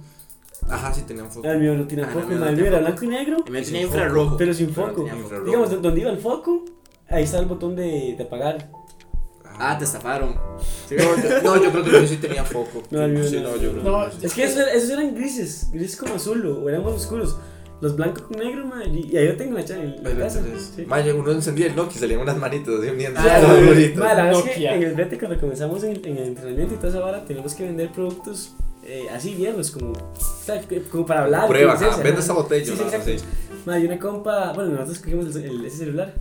Ajá, 0.70 0.92
sí, 0.94 1.04
tenía 1.04 1.24
un 1.24 1.32
foco. 1.32 1.48
Ah, 1.48 1.52
el 1.52 1.60
mío 1.60 1.76
no 1.76 1.88
tenía 1.88 2.06
Ah, 2.06 2.10
foco. 2.10 2.22
el 2.32 2.40
mío 2.40 2.40
no 2.40 2.66
era 2.66 2.80
blanco 2.80 3.06
y 3.06 3.08
negro, 3.08 3.38
El 3.46 3.52
mío 3.52 3.64
tenía 3.64 3.82
infrarrojo. 3.84 4.38
pero 4.38 4.54
sin 4.54 4.72
Pero 4.74 4.88
foco. 4.88 5.02
infrarrojo. 5.08 5.46
Digamos, 5.46 5.70
do- 5.70 5.78
donde 5.78 6.02
iba 6.02 6.10
el 6.10 6.18
foco, 6.18 6.66
ahí 7.10 7.24
está 7.24 7.38
el 7.40 7.46
botón 7.46 7.76
de, 7.76 8.16
de 8.18 8.24
apagar. 8.24 8.72
Ah, 9.60 9.76
te 9.78 9.86
estafaron. 9.86 10.36
No, 10.36 10.98
yo, 10.98 11.42
no, 11.44 11.64
yo 11.64 11.72
creo 11.72 11.84
que 11.84 11.92
yo 11.92 12.08
sí 12.08 12.18
tenía 12.18 12.44
foco. 12.44 12.84
No, 12.92 13.02
el 13.04 13.12
mío 13.12 13.24
sí, 13.28 13.38
no. 13.38 13.50
no, 13.52 13.56
yo 13.58 13.72
creo 13.72 13.84
No, 13.84 14.06
que 14.06 14.12
sí. 14.12 14.26
Es 14.26 14.34
que 14.34 14.44
esos, 14.44 14.68
esos 14.68 14.90
eran 14.92 15.16
grises, 15.16 15.70
grises 15.72 15.98
como 15.98 16.16
azul 16.16 16.46
o 16.46 16.70
eran 16.70 16.84
más 16.84 16.94
oscuros. 16.94 17.38
Los 17.80 17.96
blancos 17.96 18.24
con 18.24 18.38
negro, 18.38 18.66
ma, 18.66 18.84
y, 18.86 19.16
ahí 19.18 19.28
yo 19.28 19.38
tengo 19.38 19.54
la, 19.54 19.62
en 19.62 20.04
la 20.04 20.10
casa. 20.18 20.40
entonces, 20.40 20.74
Sí. 20.76 20.86
uno 21.20 21.32
encendía 21.32 21.68
el 21.68 21.76
Nokia 21.76 21.98
y 21.98 22.00
salían 22.00 22.22
unas 22.22 22.38
manitas 22.38 22.80
así 22.80 22.90
uniendo. 22.92 23.20
Ah, 23.24 23.40
todo 23.42 23.58
la 24.16 24.24
verdad 24.26 24.40
es 24.48 24.56
que 24.56 24.68
en 24.68 24.84
el 24.84 24.94
brete 24.96 25.20
cuando 25.20 25.40
comenzamos 25.40 25.84
en, 25.84 25.92
en 26.06 26.18
el 26.18 26.24
entrenamiento 26.30 26.74
y 26.74 26.78
toda 26.78 26.90
esa 26.90 27.00
vara, 27.02 27.26
tenemos 27.26 27.54
que 27.54 27.64
vender 27.64 27.92
productos 27.92 28.54
eh, 28.84 29.06
así 29.14 29.36
viejos, 29.36 29.70
como, 29.72 29.92
o 29.92 30.44
sea, 30.46 30.60
que- 30.62 30.82
como 30.84 31.06
para 31.06 31.26
hablar. 31.26 31.48
Prueba, 31.48 31.76
vende 32.02 32.20
esta 32.22 32.34
botella. 32.34 32.66
Sí, 32.66 32.72
sí, 32.76 33.26
una 33.86 34.00
compa, 34.00 34.54
bueno, 34.54 34.72
nosotros 34.72 35.00
cogimos 35.00 35.36
el, 35.36 35.44
el- 35.46 35.66
ese 35.66 35.78
celular. 35.78 36.14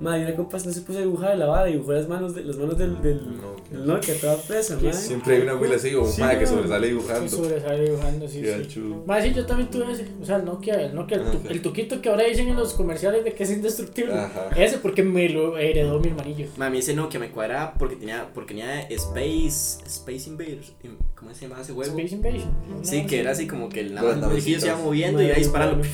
Ma, 0.00 0.18
y 0.18 0.22
una 0.22 0.34
compa 0.34 0.56
no 0.64 0.72
se 0.72 0.80
puso 0.80 0.98
a 0.98 1.02
dibujar 1.02 1.36
la 1.36 1.44
vara, 1.46 1.66
dibujó 1.66 1.92
las 1.92 2.08
manos, 2.08 2.34
de, 2.34 2.42
las 2.42 2.56
manos 2.56 2.78
del, 2.78 3.02
del, 3.02 3.16
Nokia. 3.36 3.64
del 3.78 3.86
Nokia, 3.86 4.14
toda 4.18 4.36
presa, 4.38 4.78
ma. 4.82 4.92
Siempre 4.94 5.36
hay 5.36 5.42
una 5.42 5.52
abuela 5.52 5.76
así 5.76 5.94
o 5.94 6.02
un 6.04 6.08
Sí, 6.10 6.22
ma 6.22 6.38
que 6.38 6.46
sobresale 6.46 6.86
dibujando. 6.88 7.28
sobresale 7.28 7.84
dibujando, 7.84 8.26
sí, 8.28 8.40
Qué 8.40 8.62
sí. 8.64 8.68
chulo. 8.68 9.02
Más 9.06 9.22
sí, 9.22 9.34
yo 9.34 9.44
también 9.44 9.68
tuve 9.70 9.92
ese. 9.92 10.06
O 10.22 10.24
sea, 10.24 10.36
el 10.36 10.46
Nokia, 10.46 10.80
el 10.82 10.94
Nokia, 10.94 11.18
el, 11.18 11.24
tu- 11.24 11.36
Ajá. 11.38 11.48
el 11.50 11.60
tuquito 11.62 12.00
que 12.00 12.08
ahora 12.08 12.24
dicen 12.24 12.48
en 12.48 12.56
los 12.56 12.72
comerciales 12.72 13.24
de 13.24 13.34
que 13.34 13.42
es 13.42 13.50
indestructible. 13.50 14.14
Ajá. 14.14 14.48
Ese 14.56 14.78
porque 14.78 15.02
me 15.02 15.28
lo 15.28 15.58
heredó 15.58 16.00
mi 16.00 16.08
hermanillo. 16.08 16.46
Mami, 16.56 16.78
ese 16.78 16.94
no, 16.94 17.10
que 17.10 17.18
me 17.18 17.30
cuadraba 17.30 17.74
porque 17.78 17.96
tenía, 17.96 18.30
porque 18.32 18.54
tenía 18.54 18.80
Space, 18.88 19.82
Space 19.86 20.30
Invaders. 20.30 20.72
¿Cómo 21.14 21.34
se 21.34 21.46
llama 21.46 21.60
ese 21.60 21.74
juego? 21.74 21.90
Space 21.98 22.14
Invasion. 22.14 22.50
Sí, 22.82 23.02
No, 23.02 23.06
que 23.06 23.20
era 23.20 23.32
así 23.32 23.46
como 23.46 23.68
que 23.68 23.80
el 23.80 23.94
nada 23.94 24.16
más 24.16 24.32
el 24.34 24.40
se 24.60 24.66
iba 24.66 24.76
moviendo 24.78 25.20
y 25.20 25.24
iba 25.26 25.32
Madre, 25.34 25.42
disparando. 25.42 25.76
madre. 25.76 25.90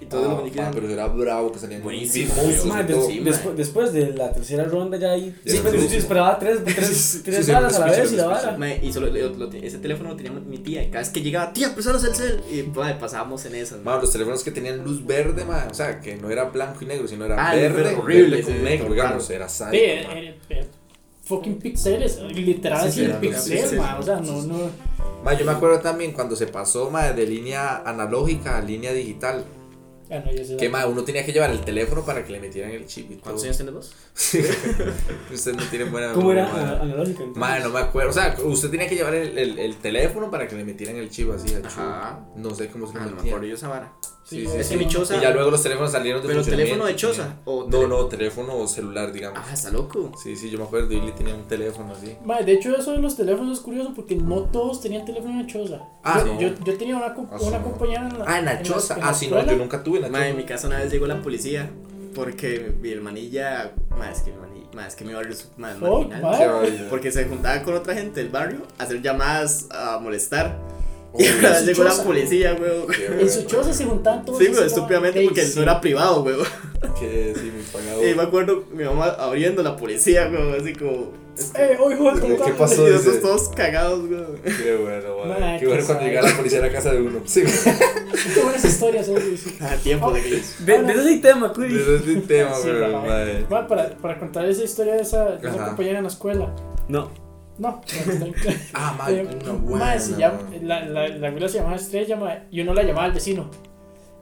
Y 0.00 0.06
todos 0.06 0.22
los 0.26 0.32
Ah, 0.32 0.36
muñequillos. 0.36 0.64
pa, 0.66 0.70
pero 0.70 0.88
era 0.90 1.08
bravo 1.08 1.50
que 1.50 1.58
salían 1.58 1.82
Buenísimo, 1.82 2.32
monstruos 2.36 2.64
Sí, 3.50 3.56
después 3.56 3.92
de 3.92 4.12
la 4.12 4.32
tercera 4.32 4.64
ronda 4.64 4.96
ya 4.96 5.10
ahí. 5.12 5.34
Sí, 5.44 5.60
pero 5.62 5.76
sí, 5.76 5.84
yo 5.84 5.88
sí. 5.90 5.96
disparaba 5.96 6.38
tres, 6.38 6.60
tres, 6.64 6.86
Sí, 6.88 7.20
tres 7.24 7.46
sí, 7.46 7.52
balas 7.52 7.74
a 7.76 7.80
la 7.80 7.86
vez 7.92 8.12
y 8.12 8.16
la 8.16 8.26
vara. 8.26 8.58
Y 8.82 8.92
solo 8.92 9.06
lo- 9.08 9.28
lo- 9.46 9.52
ese 9.52 9.78
teléfono 9.78 10.10
lo 10.10 10.16
tenía 10.16 10.32
mi 10.32 10.58
tía 10.58 10.82
y 10.82 10.86
cada 10.88 11.00
vez 11.00 11.10
que 11.10 11.20
llegaba, 11.20 11.52
tía, 11.52 11.72
préstanos 11.74 12.04
el 12.04 12.14
cel. 12.14 12.40
Y 12.50 12.62
ma, 12.64 12.98
pasábamos 12.98 13.44
en 13.46 13.54
esas. 13.56 13.78
ma. 13.82 13.94
Ma, 13.96 14.00
los 14.00 14.12
teléfonos 14.12 14.42
que 14.44 14.50
tenían 14.50 14.84
luz 14.84 15.04
verde, 15.06 15.44
ma, 15.44 15.66
o 15.70 15.74
sea, 15.74 16.00
que 16.00 16.16
no 16.16 16.30
era 16.30 16.44
blanco 16.44 16.78
y 16.82 16.86
negro, 16.86 17.06
sino 17.08 17.24
era 17.24 17.36
Ah, 17.38 17.54
verde, 17.54 17.94
horrible, 17.96 18.36
verde 18.36 18.42
con 18.42 18.52
sí, 18.54 18.58
negro, 18.62 18.92
digamos, 18.92 19.30
era 19.30 19.48
Sí, 19.48 19.58
sádico. 19.58 19.84
era- 19.84 20.12
era- 20.18 20.34
era 20.50 20.66
fucking 21.24 21.58
pixeles. 21.58 22.18
Literal, 22.22 22.80
Sí, 22.82 22.88
así 22.88 22.98
sí, 22.98 23.04
el 23.04 23.10
era 23.10 23.20
pixel, 23.20 23.58
pixel. 23.58 23.78
ma, 23.78 23.98
O 23.98 24.02
sea, 24.02 24.16
no, 24.20 24.42
no. 24.42 24.70
Ma, 25.24 25.34
yo 25.34 25.44
me 25.44 25.52
acuerdo 25.52 25.80
también 25.80 26.12
cuando 26.12 26.36
se 26.36 26.46
pasó, 26.46 26.90
ma, 26.90 27.12
de 27.12 27.26
línea 27.26 27.82
analógica 27.84 28.56
a 28.58 28.62
línea 28.62 28.92
digital. 28.92 29.44
Ah, 30.10 30.22
no, 30.24 30.32
yo 30.32 30.44
sé. 30.44 30.56
Que, 30.56 30.68
ma, 30.68 30.86
uno 30.86 31.02
tenía 31.04 31.24
que 31.24 31.32
llevar 31.32 31.50
el 31.50 31.60
teléfono 31.60 32.04
para 32.04 32.24
que 32.24 32.32
le 32.32 32.40
metieran 32.40 32.70
el 32.72 32.86
chip 32.86 33.10
y 33.10 33.14
todo. 33.14 33.22
¿Cuántos 33.24 33.44
años 33.44 33.56
tienes 33.56 33.74
vos? 33.74 33.92
Ustedes 35.32 35.56
no 35.56 35.62
tienen 35.64 35.90
buena 35.90 36.12
¿Cómo 36.12 36.32
era? 36.32 36.48
Ah. 36.52 36.84
Ma, 37.34 37.58
no 37.60 37.70
me 37.70 37.80
acuerdo. 37.80 38.10
O 38.10 38.12
sea, 38.12 38.36
usted 38.44 38.70
tenía 38.70 38.88
que 38.88 38.94
llevar 38.96 39.14
el, 39.14 39.36
el, 39.38 39.58
el 39.58 39.76
teléfono 39.76 40.30
para 40.30 40.46
que 40.48 40.56
le 40.56 40.64
metieran 40.64 40.96
el 40.96 41.10
chip 41.10 41.30
así 41.30 41.54
al. 41.54 41.64
Ajá. 41.66 42.20
No 42.36 42.54
sé 42.54 42.68
cómo 42.68 42.86
se 42.90 42.98
Ah, 42.98 43.04
lo 43.04 43.10
no 43.12 43.22
me 43.22 43.28
acuerdo 43.28 43.46
yo 43.46 43.54
esa 43.54 43.68
vara. 43.68 43.92
Sí, 44.24 44.40
Sí, 44.40 44.46
sí, 44.46 44.58
Es 44.58 44.66
sí. 44.66 44.74
que 44.76 44.84
mi 44.84 44.90
choza. 44.90 45.16
Y 45.16 45.20
ya 45.22 45.30
luego 45.30 45.50
los 45.50 45.62
teléfonos 45.62 45.90
salieron 45.90 46.20
de 46.20 46.28
¿Pero 46.28 46.44
teléfono 46.44 46.84
de 46.84 46.94
choza? 46.96 47.36
¿O 47.46 47.64
No, 47.66 47.86
no, 47.86 48.04
teléfono 48.08 48.68
celular, 48.68 49.10
digamos. 49.10 49.38
Ah, 49.42 49.54
está 49.54 49.70
loco. 49.70 50.12
Sí, 50.22 50.36
sí, 50.36 50.50
yo 50.50 50.58
me 50.58 50.64
acuerdo. 50.64 50.92
Ili 50.92 51.12
tenía 51.12 51.34
un 51.34 51.48
teléfono 51.48 51.94
así. 51.94 52.14
Ma, 52.26 52.42
de 52.42 52.52
hecho, 52.52 52.76
eso 52.76 52.92
de 52.92 52.98
los 52.98 53.16
teléfonos 53.16 53.56
es 53.58 53.64
curioso 53.64 53.94
porque 53.94 54.16
no 54.16 54.42
todos 54.42 54.82
tenían 54.82 55.06
teléfono 55.06 55.40
en 55.40 55.46
choza. 55.46 55.80
Ah, 56.04 56.22
yo, 56.26 56.34
no. 56.34 56.40
yo, 56.42 56.48
yo 56.62 56.76
tenía 56.76 56.96
una, 56.98 57.06
Ah, 57.06 57.38
una 57.40 57.62
compañera 57.62 58.06
en 58.06 58.18
la. 58.18 58.24
Ah, 58.28 58.38
en 58.40 58.44
la 58.44 58.62
choza. 58.62 58.94
en 58.96 59.00
la 59.00 59.08
Ah, 59.08 59.14
sí, 59.14 59.28
no, 59.28 59.42
yo 59.46 59.56
nunca 59.56 59.82
tuve 59.82 59.97
la 60.00 60.08
Ma, 60.08 60.28
en 60.28 60.36
mi 60.36 60.44
casa 60.44 60.66
una 60.66 60.78
vez 60.78 60.90
llegó 60.90 61.06
la 61.06 61.20
policía 61.22 61.70
porque 62.14 62.72
mi 62.80 62.90
hermanilla. 62.90 63.72
Ma, 63.96 64.10
es 64.10 64.20
que 64.20 64.30
mi 64.30 64.36
hermanilla. 64.36 64.86
Es 64.86 64.94
que 64.94 65.04
mi 65.04 65.12
barrio 65.12 65.32
es 65.32 65.48
ma, 65.56 65.72
es 65.72 65.78
Oh, 65.80 66.02
marginal. 66.02 66.86
Porque 66.90 67.10
se 67.10 67.24
juntaba 67.24 67.62
con 67.62 67.74
otra 67.74 67.94
gente 67.94 68.20
del 68.20 68.28
barrio 68.30 68.60
a 68.78 68.84
hacer 68.84 69.02
llamadas 69.02 69.66
a 69.70 69.98
molestar. 69.98 70.58
Uy, 71.12 71.24
y 71.26 71.38
una 71.38 71.48
vez 71.50 71.60
su 71.60 71.64
llegó 71.66 71.84
la 71.84 71.94
policía, 72.04 72.54
weón. 72.60 72.86
En 73.18 73.30
su 73.30 73.44
choza 73.44 73.72
se 73.72 73.84
juntaban 73.84 74.24
todos. 74.24 74.38
Sí, 74.38 74.52
se 74.54 74.66
estúpidamente 74.66 75.22
porque 75.24 75.40
Daisy. 75.40 75.56
no 75.56 75.62
era 75.62 75.80
privado, 75.80 76.22
weón. 76.22 76.46
Que 76.98 77.34
sí, 77.36 77.50
mi 77.56 77.62
pagador. 77.62 78.06
Y 78.06 78.14
me 78.14 78.22
acuerdo 78.22 78.64
mi 78.72 78.84
mamá 78.84 79.06
abriendo 79.18 79.62
la 79.62 79.76
policía, 79.76 80.28
weón, 80.30 80.54
así 80.60 80.74
como. 80.74 81.12
Es 81.38 81.50
que- 81.52 81.62
Eh, 81.72 81.76
Como, 81.78 82.44
¿qué 82.44 82.52
pasó? 82.52 82.88
y 82.88 82.92
nosotros 82.92 83.20
todos 83.20 83.48
cagados, 83.50 84.08
weón. 84.08 84.38
Qué 84.42 84.76
bueno, 84.76 85.08
madre. 85.26 85.54
Qué 85.54 85.60
qué 85.60 85.66
bueno 85.66 85.84
cuando 85.84 85.84
sabe. 85.86 86.04
llega 86.06 86.22
la 86.22 86.36
policía 86.36 86.58
a 86.58 86.62
la 86.62 86.72
casa 86.72 86.92
de 86.92 87.00
uno. 87.02 87.20
Sí, 87.24 87.42
Qué 88.34 88.42
buenas 88.42 88.64
historias, 88.64 89.08
eh, 89.08 89.36
sí. 89.36 89.56
Ah, 89.60 89.76
tiempo 89.82 90.10
de 90.12 90.20
aquellos. 90.20 90.66
De, 90.66 90.82
de 90.82 90.92
ese 90.92 91.18
tema, 91.18 91.52
Curi. 91.52 91.74
Ese 91.74 91.96
es 91.96 92.06
el 92.06 92.22
tema, 92.26 92.54
Sí, 92.54 92.62
pero, 92.64 93.02
madre. 93.02 93.46
Ma, 93.48 93.66
para, 93.66 93.90
para 93.96 94.18
contar 94.18 94.44
esa 94.46 94.64
historia 94.64 94.94
de 94.94 95.02
esa, 95.02 95.24
de 95.36 95.48
esa 95.48 95.56
Ajá. 95.56 95.66
compañera 95.68 95.98
en 95.98 96.04
la 96.04 96.10
escuela. 96.10 96.54
No. 96.88 97.10
No, 97.58 97.80
no, 98.20 98.26
Ah, 98.74 98.94
ma, 98.96 99.10
Eh, 99.10 99.26
no, 99.44 99.54
ma, 99.54 99.58
bueno. 99.60 100.00
se 100.00 100.16
llama- 100.16 100.38
la, 100.62 100.84
la, 100.86 101.08
la 101.08 101.28
abuela 101.28 101.48
se 101.48 101.58
llamaba 101.58 101.76
Estrella 101.76 102.16
ma, 102.16 102.44
y 102.52 102.60
uno 102.60 102.72
la 102.72 102.82
llamaba 102.84 103.06
al 103.06 103.12
vecino. 103.12 103.50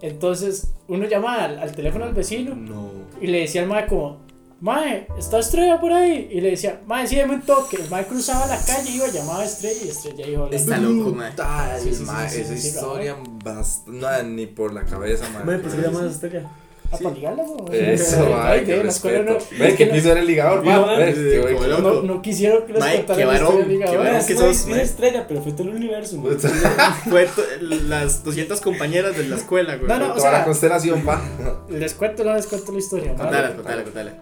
Entonces, 0.03 0.69
uno 0.89 1.07
llamaba 1.07 1.45
al, 1.45 1.59
al 1.59 1.73
teléfono 1.73 2.05
del 2.07 2.15
vecino 2.15 2.55
No. 2.55 2.91
y 3.21 3.27
le 3.29 3.41
decía 3.41 3.63
al 3.63 3.69
mae 3.69 3.87
como, 3.87 4.21
mae, 4.61 5.07
¿está 5.19 5.39
Estrella 5.39 5.81
por 5.81 5.93
ahí? 5.93 6.29
Y 6.31 6.41
le 6.41 6.51
decía, 6.51 6.81
mae, 6.87 7.07
sí, 7.07 7.17
dame 7.17 7.35
un 7.35 7.43
toque. 7.43 7.77
El 7.77 7.91
mae 7.91 8.07
cruzaba 8.07 8.47
la 8.47 8.59
calle, 8.59 8.91
iba, 8.91 9.07
llamaba 9.09 9.41
a 9.41 9.45
Estrella 9.45 9.81
y 9.85 9.89
Estrella 9.89 10.27
iba 10.27 10.47
a. 10.47 10.51
Está 10.51 10.79
loco, 10.79 11.11
ma. 11.15 11.27
Brutal, 11.29 11.81
Sí, 11.81 11.89
sí, 11.91 11.95
sí, 11.97 12.03
ma, 12.05 12.29
sí, 12.29 12.37
sí, 12.37 12.41
esa 12.43 12.57
sí, 12.57 12.69
historia 12.69 13.17
bast- 13.45 13.87
no, 13.87 14.23
ni 14.23 14.47
por 14.47 14.73
la 14.73 14.85
cabeza, 14.85 15.25
ma. 15.33 15.41
Madre, 15.45 15.59
pues 15.59 15.75
se 15.75 15.81
llama 15.83 16.07
Estrella. 16.07 16.51
¿A 16.91 16.97
para 16.99 17.15
ligarla, 17.15 17.43
no? 17.45 17.73
Eso, 17.73 18.37
Ay, 18.41 18.65
qué 18.65 18.77
de, 18.77 18.85
la 18.85 18.91
escuela 18.91 19.19
no- 19.23 19.35
respeto. 19.35 19.55
es 19.55 19.59
Ven 19.61 19.77
que 19.77 19.91
quiso 19.91 20.09
ser 20.09 20.19
el 20.19 20.27
ligador, 20.27 20.65
ves, 20.65 21.53
bueno. 21.59 21.79
loco. 21.81 22.03
no, 22.07 22.15
no 22.15 22.23
quisieron 22.23 22.65
que 22.67 22.73
Mae, 22.75 22.99
contara 22.99 23.19
qué 23.19 23.27
la 23.27 23.33
historia 23.35 23.45
varón, 23.47 23.57
del 23.57 23.67
qué 23.67 23.73
ligador. 23.97 24.27
que 24.27 24.35
sos, 24.37 24.67
ma. 24.67 24.81
estrella, 24.83 25.25
pero 25.27 25.43
fue 25.43 25.53
todo 25.53 25.69
el 25.69 25.75
universo. 25.75 26.23
Fue 27.11 27.29
las 27.61 28.23
200 28.25 28.61
compañeras 28.61 29.17
de 29.17 29.25
la 29.29 29.37
escuela, 29.37 29.77
güey. 29.77 29.89
No, 29.89 29.99
no, 29.99 30.13
o 30.13 30.17
Toda 30.17 30.31
la 30.31 30.37
sea- 30.39 30.45
constelación, 30.45 31.03
pa. 31.03 31.21
Les 31.69 31.95
cuento, 31.95 32.25
no 32.25 32.35
les 32.35 32.47
cuento 32.47 32.73
la 32.73 32.79
historia. 32.79 33.15
Contala, 33.15 33.55
contala, 33.57 33.83
contala. 33.83 34.13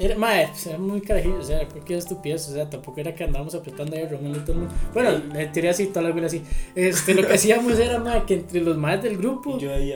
Era, 0.00 0.16
mae, 0.16 0.46
pues, 0.48 0.66
era 0.68 0.78
muy 0.78 1.00
carajillo, 1.00 1.38
o 1.38 1.42
sea, 1.42 1.66
cualquier 1.66 1.98
estupidez, 1.98 2.48
o 2.48 2.52
sea, 2.54 2.70
tampoco 2.70 3.00
era 3.00 3.14
que 3.14 3.24
andábamos 3.24 3.54
apretando 3.54 3.96
ahí 3.96 4.06
Román 4.06 4.32
y 4.36 4.38
todo 4.40 4.52
el 4.52 4.58
mundo. 4.60 4.74
Bueno, 4.94 5.10
le 5.34 5.46
tiré 5.46 5.70
así, 5.70 5.86
toda 5.86 6.02
la 6.02 6.12
vida 6.14 6.26
así. 6.26 6.42
Este, 6.74 7.14
lo 7.14 7.26
que 7.26 7.34
hacíamos 7.34 7.78
era, 7.78 7.98
mae, 7.98 8.24
que 8.24 8.34
entre 8.34 8.60
los 8.60 8.76
más 8.76 9.02
del 9.02 9.16
grupo, 9.18 9.58
yo 9.58 9.74
ahí, 9.74 9.94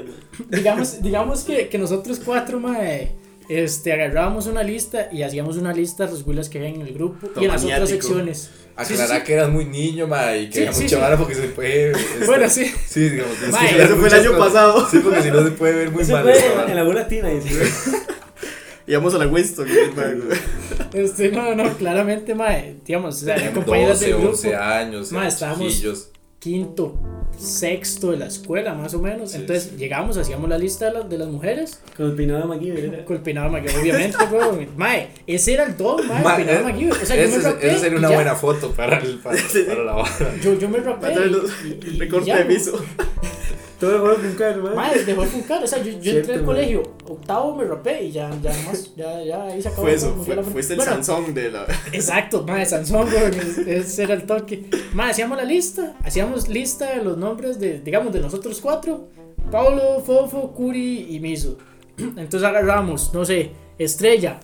digamos, 0.50 1.00
digamos 1.02 1.44
que, 1.44 1.68
que 1.68 1.78
nosotros 1.78 2.20
cuatro, 2.24 2.58
mae, 2.58 3.12
este, 3.48 3.92
agarrábamos 3.92 4.46
una 4.46 4.62
lista 4.62 5.08
y 5.12 5.22
hacíamos 5.22 5.56
una 5.56 5.72
lista 5.72 6.06
de 6.06 6.12
los 6.12 6.24
güilas 6.24 6.48
que 6.48 6.58
había 6.58 6.70
en 6.70 6.80
el 6.80 6.94
grupo 6.94 7.28
y 7.40 7.44
en 7.44 7.50
las 7.50 7.64
otras 7.64 7.88
secciones. 7.88 8.50
Sí, 8.82 8.94
Aclarar 8.94 9.18
sí, 9.20 9.24
que 9.26 9.32
eras 9.34 9.50
muy 9.50 9.66
niño, 9.66 10.06
ma, 10.08 10.34
y 10.34 10.46
que 10.48 10.54
Sí, 10.56 10.62
era 10.62 10.72
sí, 10.72 10.82
mucha 10.84 10.96
sí. 10.96 11.02
vara 11.02 11.16
porque 11.18 11.34
se 11.34 11.42
puede. 11.48 11.90
este, 11.92 12.26
Bueno, 12.26 12.48
sí. 12.48 12.72
Sí, 12.88 13.08
digamos. 13.10 13.36
eso 13.42 13.96
fue 13.98 14.08
el 14.08 14.14
año 14.14 14.30
cosas. 14.32 14.46
pasado. 14.46 14.88
Sí, 14.90 14.98
porque 15.04 15.22
si 15.22 15.30
no 15.30 15.44
se 15.44 15.50
puede 15.50 15.74
ver 15.74 15.90
muy 15.90 16.02
Eso 16.02 16.12
mal. 16.14 16.22
fue 16.22 16.32
esa 16.32 16.66
en 16.68 16.76
la 16.76 16.84
latina. 16.84 17.28
dice. 17.28 17.50
Íbamos 18.86 19.14
a 19.14 19.18
la 19.18 19.26
Winston. 19.26 19.66
Este, 20.92 21.30
no, 21.30 21.54
no, 21.54 21.72
claramente, 21.76 22.34
mae, 22.34 22.76
digamos, 22.84 23.22
o 23.22 23.24
sea, 23.26 23.36
Tenían 23.36 23.54
compañeras 23.54 24.00
12, 24.00 24.04
del 24.06 24.14
grupo. 24.14 24.30
11 24.30 24.56
años. 24.56 25.12
Ma, 25.12 25.20
eran 25.20 25.32
estábamos- 25.32 25.68
chiquillos. 25.72 26.08
quinto, 26.38 26.98
sexto 27.38 28.10
de 28.10 28.16
la 28.18 28.26
escuela, 28.26 28.74
más 28.74 28.92
o 28.94 28.98
menos. 29.00 29.30
Sí, 29.30 29.36
Entonces 29.38 29.70
sí. 29.70 29.76
llegamos, 29.76 30.16
hacíamos 30.16 30.48
la 30.50 30.58
lista 30.58 30.86
de, 30.86 30.92
las- 30.92 31.08
de 31.08 31.18
las 31.18 31.28
mujeres. 31.28 31.80
Con 31.96 32.06
el 32.06 32.14
peinado 32.16 32.40
de 32.42 32.46
MacGyver. 32.48 32.84
era. 32.84 33.04
Con 33.04 33.16
el 33.16 33.22
peinado 33.22 33.46
de 33.46 33.52
MacGyver, 33.52 33.80
obviamente, 33.80 34.16
weón. 34.30 34.68
Mae, 34.76 35.08
ese 35.26 35.54
era 35.54 35.64
el 35.64 35.76
don, 35.76 36.04
mae, 36.08 36.22
Ma, 36.22 36.30
el 36.30 36.44
peinado 36.44 36.58
de 36.58 36.70
eh, 36.70 36.72
MacGyver. 36.72 37.02
O 37.02 37.06
sea, 37.06 37.16
yo 37.16 37.22
me 37.30 37.36
ese- 37.36 37.50
rapé. 37.52 37.68
Esa 37.70 37.78
sería 37.78 37.98
una 37.98 38.08
ya. 38.10 38.14
buena 38.16 38.34
foto 38.34 38.70
para, 38.72 38.98
el, 38.98 39.18
para, 39.20 39.38
para 39.68 39.84
la 39.84 39.92
vara. 39.92 40.34
Yo, 40.42 40.54
yo 40.58 40.68
me 40.68 40.78
rapé. 40.78 41.06
Va 41.06 41.08
a 41.08 41.14
traer 41.14 41.30
los 41.30 41.44
y- 41.64 41.68
y- 41.68 41.94
y 41.94 41.98
recorte 42.00 42.26
ya, 42.26 42.38
de 42.38 42.44
piso. 42.46 42.84
Todo 43.82 43.94
el 43.96 44.00
juego 44.00 44.16
con 44.16 44.32
cara, 44.34 44.56
ma. 44.58 44.74
Mae, 44.74 45.04
dejó 45.04 45.22
de 45.22 45.26
funcar. 45.28 45.62
O 45.64 45.66
sea, 45.66 45.78
yo, 45.78 45.84
yo 45.84 45.90
entré 45.96 46.12
Cierto, 46.12 46.32
al 46.32 46.38
mae. 46.38 46.46
colegio, 46.46 46.82
octavo 47.08 47.56
me 47.56 47.64
rapé 47.64 48.04
y 48.04 48.12
ya, 48.12 48.30
ya 48.40 48.50
más, 48.66 48.94
ya, 48.96 49.22
ya 49.24 49.42
ahí 49.44 49.60
se 49.60 49.68
acabó. 49.68 49.82
Fue 49.82 49.94
eso, 49.94 50.14
fue, 50.24 50.36
la- 50.36 50.42
fuiste 50.44 50.74
el 50.74 50.76
Bueno, 50.78 50.92
Sansón 50.92 51.34
de 51.34 51.50
la. 51.50 51.66
Exacto, 51.92 52.44
mae, 52.46 52.64
Sansón, 52.64 53.08
ese- 53.66 54.02
era 54.04 54.14
el 54.14 54.22
toque. 54.22 54.66
Mae, 54.94 55.10
hacíamos 55.10 55.36
la 55.36 55.44
lista, 55.44 55.96
hacíamos 56.04 56.48
lista 56.48 56.96
de 56.96 57.04
los 57.04 57.16
nombres 57.18 57.58
de, 57.58 57.80
digamos, 57.80 58.12
de 58.12 58.20
nosotros 58.20 58.60
cuatro. 58.60 59.08
Pablo, 59.50 60.00
Fofo, 60.06 60.52
Curi 60.52 61.08
y 61.10 61.20
Miso. 61.20 61.58
Entonces 61.98 62.42
agarramos, 62.44 63.12
no 63.12 63.24
sé, 63.24 63.50
Estrella. 63.78 64.38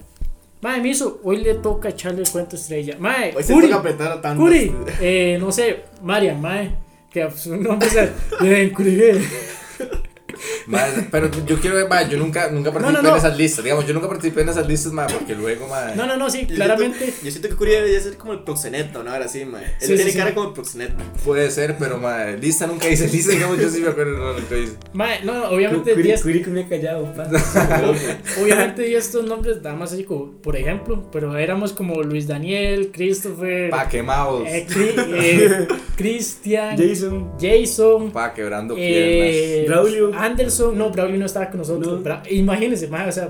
Mae, 0.61 0.81
Miso, 0.81 1.21
hoy 1.23 1.37
le 1.37 1.55
toca 1.55 1.91
echarle 1.91 2.23
el 2.23 2.29
cuento 2.29 2.57
a 2.57 2.59
Estrella. 2.59 2.97
Mae, 2.99 3.33
Hoy 3.37 3.45
se 3.45 3.53
Curi, 3.53 3.69
toca 3.69 3.79
apretar 3.79 4.11
a 4.13 4.21
tanto. 4.21 4.43
Curi, 4.43 4.75
eh, 5.01 5.39
no 5.41 5.53
sé, 5.53 5.85
Marian, 6.03 6.41
Mae. 6.41 6.88
Que 7.19 7.25
pues, 7.25 7.41
su 7.41 7.57
nombre 7.57 7.89
es 7.89 8.41
bien, 8.41 8.71
Curi, 8.71 8.97
bien. 10.39 10.63
Ma, 10.67 11.09
pero 11.11 11.31
yo 11.47 11.59
quiero 11.61 11.77
ver, 11.89 12.09
yo 12.09 12.19
nunca, 12.19 12.51
nunca 12.51 12.73
participé 12.73 13.03
no, 13.03 13.09
no. 13.09 13.11
en 13.15 13.17
esas 13.19 13.37
listas. 13.37 13.65
Digamos, 13.65 13.87
yo 13.87 13.95
nunca 13.95 14.09
participé 14.09 14.43
en 14.43 14.49
esas 14.51 14.67
listas, 14.67 14.93
ma, 14.93 15.07
porque 15.07 15.35
luego, 15.35 15.67
ma. 15.69 15.93
No, 15.95 16.07
no, 16.07 16.17
no, 16.17 16.31
sí, 16.31 16.47
Yo 16.49 16.55
claramente. 16.55 16.99
Siento, 16.99 17.25
yo 17.25 17.31
siento 17.31 17.49
que 17.49 17.55
Curi 17.57 17.71
debería 17.73 18.01
ser 18.01 18.17
como 18.17 18.33
el 18.33 18.41
proxeneta, 18.45 19.03
¿no? 19.03 19.11
Ahora 19.11 19.29
sí, 19.29 19.45
man. 19.45 19.63
Él 19.63 19.71
Sí, 19.81 19.87
tiene 19.87 20.03
sí, 20.05 20.11
sí. 20.13 20.19
cara 20.19 20.35
como 20.35 20.49
el 20.49 20.53
proxeneta. 20.55 20.95
Puede 21.25 21.51
ser, 21.51 21.77
pero, 21.79 21.99
ma, 21.99 22.27
lista 22.27 22.67
nunca 22.67 22.89
hice 22.89 23.09
lista. 23.09 23.33
Digamos, 23.33 23.59
yo 23.59 23.69
sí 23.69 23.81
me 23.81 23.89
acuerdo 23.89 24.17
no, 24.19 24.33
nunca 24.35 24.57
hice. 24.57 24.75
Mae, 24.93 25.25
no, 25.25 25.35
no, 25.35 25.51
obviamente 25.51 25.93
Curi, 25.93 26.03
10 26.05 26.23
Curi 26.23 26.43
comía 26.43 26.69
callado, 26.69 27.13
pa. 27.15 27.29
Obviamente 28.43 28.83
di 28.83 28.95
estos 28.95 29.25
nombres 29.25 29.63
nada 29.63 29.75
más 29.77 29.93
así 29.93 30.05
como, 30.05 30.33
por 30.41 30.57
ejemplo, 30.57 31.09
pero 31.13 31.37
éramos 31.37 31.73
como 31.73 32.03
Luis 32.03 32.27
Daniel, 32.27 32.91
Christopher, 32.93 33.71
Pa, 33.71 33.89
quemados. 33.89 34.47
eh, 34.47 34.67
Cri- 34.69 34.95
eh, 35.21 35.69
Cristian, 35.97 36.77
Jason. 36.77 37.33
Jason, 37.41 38.11
Pa, 38.13 38.33
quebrando 38.35 38.75
eh, 38.79 39.65
piernas. 39.65 39.69
Braulio. 39.69 40.13
Anderson, 40.33 40.77
no, 40.79 40.91
Braulio 40.91 41.19
no 41.19 41.27
estaba 41.27 41.49
con 41.51 41.59
nosotros. 41.59 42.01
No. 42.01 42.05
Bra- 42.05 42.23
imagínense, 42.31 42.87
o 43.09 43.13
sea, 43.13 43.29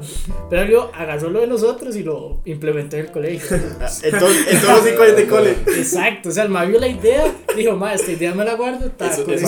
Braulio 0.51 0.91
agarró 0.95 1.31
lo 1.31 1.41
de 1.41 1.47
nosotros 1.47 1.97
y 1.97 2.03
lo 2.03 2.39
implementó 2.45 2.97
en 2.97 3.07
el 3.07 3.11
colegio. 3.13 3.57
Ah, 3.81 3.89
En, 4.03 4.19
todo- 4.19 4.29
en 4.31 4.61
todos 4.61 4.75
los 4.77 4.85
cinco 4.89 5.03
años 5.03 5.17
de 5.17 5.27
cole. 5.27 5.51
Exacto, 5.77 6.29
o 6.29 6.33
sea, 6.33 6.45
el 6.45 6.51
vio 6.69 6.79
la 6.81 6.89
idea, 6.89 7.25
dijo, 7.59 7.77
mae, 7.77 7.95
esta 7.97 8.11
idea 8.13 8.35
me 8.35 8.45
la 8.45 8.55
guardo, 8.55 8.87
eso". 9.13 9.25
es, 9.33 9.43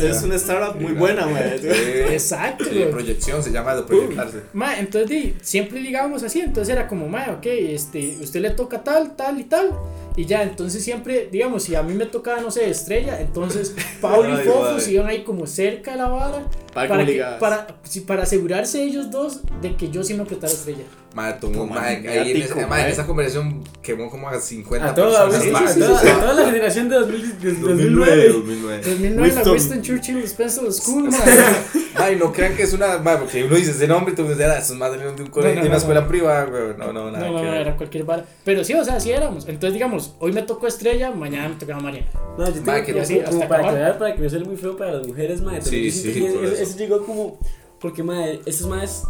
eso 0.00 0.08
es 0.08 0.22
una 0.22 0.34
startup 0.36 0.80
muy 0.80 0.92
buena. 0.92 1.26
Eh, 1.40 2.08
Exacto, 2.12 2.64
sí, 2.64 2.84
proyección 2.90 3.42
se 3.42 3.50
llama 3.50 3.74
de 3.76 3.82
proyectarse. 3.82 4.42
Ma, 4.52 4.78
entonces 4.78 5.08
di, 5.10 5.34
siempre 5.42 5.80
ligábamos 5.80 6.22
así, 6.22 6.40
entonces 6.40 6.72
era 6.72 6.86
como, 6.88 7.08
ma, 7.08 7.26
ok, 7.38 7.46
este, 7.46 8.18
usted 8.20 8.40
le 8.40 8.50
toca 8.50 8.82
tal, 8.84 9.16
tal 9.16 9.40
y 9.40 9.44
tal, 9.44 9.70
y 10.16 10.26
ya, 10.26 10.42
entonces 10.42 10.82
siempre, 10.84 11.28
digamos, 11.30 11.62
si 11.64 11.74
a 11.74 11.82
mí 11.82 11.94
me 11.94 12.06
tocaba, 12.06 12.40
no 12.40 12.50
sé, 12.50 12.68
estrella, 12.70 13.20
entonces 13.20 13.74
Pablo 14.00 14.28
y 14.28 14.32
Ay, 14.32 14.44
Fofo 14.46 14.60
madre. 14.62 14.80
se 14.80 14.92
iban 14.92 15.06
ahí 15.06 15.22
como 15.24 15.46
cerca 15.46 15.92
de 15.92 15.96
la 15.98 16.08
vara, 16.08 16.44
Para 16.72 16.88
para, 16.88 17.06
que- 17.06 17.24
para, 17.40 17.66
para 18.06 18.22
asegurarse 18.22 18.82
ellos 18.82 19.10
dos 19.10 19.40
de 19.62 19.76
que 19.76 19.90
yo 19.90 20.02
sí 20.04 20.14
me 20.14 20.22
apretara 20.22 20.52
estrella. 20.52 20.84
Ma, 21.14 21.38
tomó, 21.38 21.58
Toma, 21.60 21.76
ma, 21.76 21.86
ahí 21.86 22.32
en, 22.32 22.42
esa, 22.42 22.56
ma, 22.56 22.62
en 22.62 22.68
ma. 22.68 22.88
esa 22.88 23.06
conversación 23.06 23.62
quemó 23.82 24.10
como 24.10 24.28
a 24.28 24.40
50 24.40 24.84
A 24.90 24.94
toda, 24.96 25.30
personas. 25.30 25.72
sí, 25.72 25.74
sí, 25.74 25.80
sí, 25.80 25.92
a 25.92 25.98
sí. 26.00 26.06
toda 26.20 26.34
la 26.34 26.44
generación 26.46 26.88
de 26.88 26.96
2000 26.96 27.40
de 27.40 27.52
2009, 27.52 28.28
2009. 28.32 28.32
2009. 28.32 28.82
2009 28.84 29.32
la 29.44 29.52
Winston. 29.52 29.82
Churchill 29.82 30.18
Spencer 30.24 30.72
School. 30.72 31.10
Ay, 31.94 32.16
no 32.16 32.32
crean 32.32 32.56
que 32.56 32.64
es 32.64 32.72
una. 32.72 32.98
ma, 32.98 33.16
porque 33.18 33.44
uno 33.44 33.54
dice 33.54 33.70
ese 33.70 33.86
nombre 33.86 34.12
y 34.12 34.16
tú 34.16 34.24
dices, 34.26 34.40
ah, 34.44 34.58
esos 34.58 34.76
salieron 34.76 35.14
de, 35.14 35.22
un 35.22 35.30
colegio, 35.30 35.54
No, 35.54 35.60
no, 35.60 35.62
de 35.62 35.68
una 35.68 35.74
no, 35.76 35.78
escuela 35.78 36.00
no. 36.00 36.08
privada, 36.08 36.44
güey. 36.46 36.62
No, 36.78 36.92
no, 36.92 37.10
nada 37.12 37.26
No, 37.28 37.32
no, 37.34 37.40
que 37.42 37.60
era 37.60 37.76
cualquier 37.76 38.04
vara. 38.04 38.24
Pero 38.44 38.64
sí, 38.64 38.74
o 38.74 38.84
sea, 38.84 38.98
sí 38.98 39.12
éramos. 39.12 39.44
Entonces, 39.46 39.74
digamos, 39.74 40.16
hoy 40.18 40.32
me 40.32 40.42
tocó 40.42 40.66
estrella, 40.66 41.12
mañana 41.12 41.48
me 41.50 41.54
tocaba 41.54 41.78
María. 41.80 42.06
No, 42.36 42.44
yo 42.46 42.52
tengo 42.60 42.84
que 42.84 42.92
que- 42.92 43.00
así, 43.00 43.20
como, 43.20 43.48
para 43.48 43.68
aclarar, 43.68 43.98
para 43.98 44.16
que 44.16 44.20
no 44.22 44.28
sea 44.28 44.40
muy 44.40 44.56
feo 44.56 44.76
para 44.76 44.94
las 44.94 45.06
mujeres, 45.06 45.40
madre. 45.40 45.62
Sí, 45.62 45.92
sí, 45.92 46.26
eso 46.60 46.76
llegó 46.76 47.06
como. 47.06 47.38
Porque, 47.80 48.02
madre, 48.02 48.40
estos 48.46 48.66
madres 48.66 49.02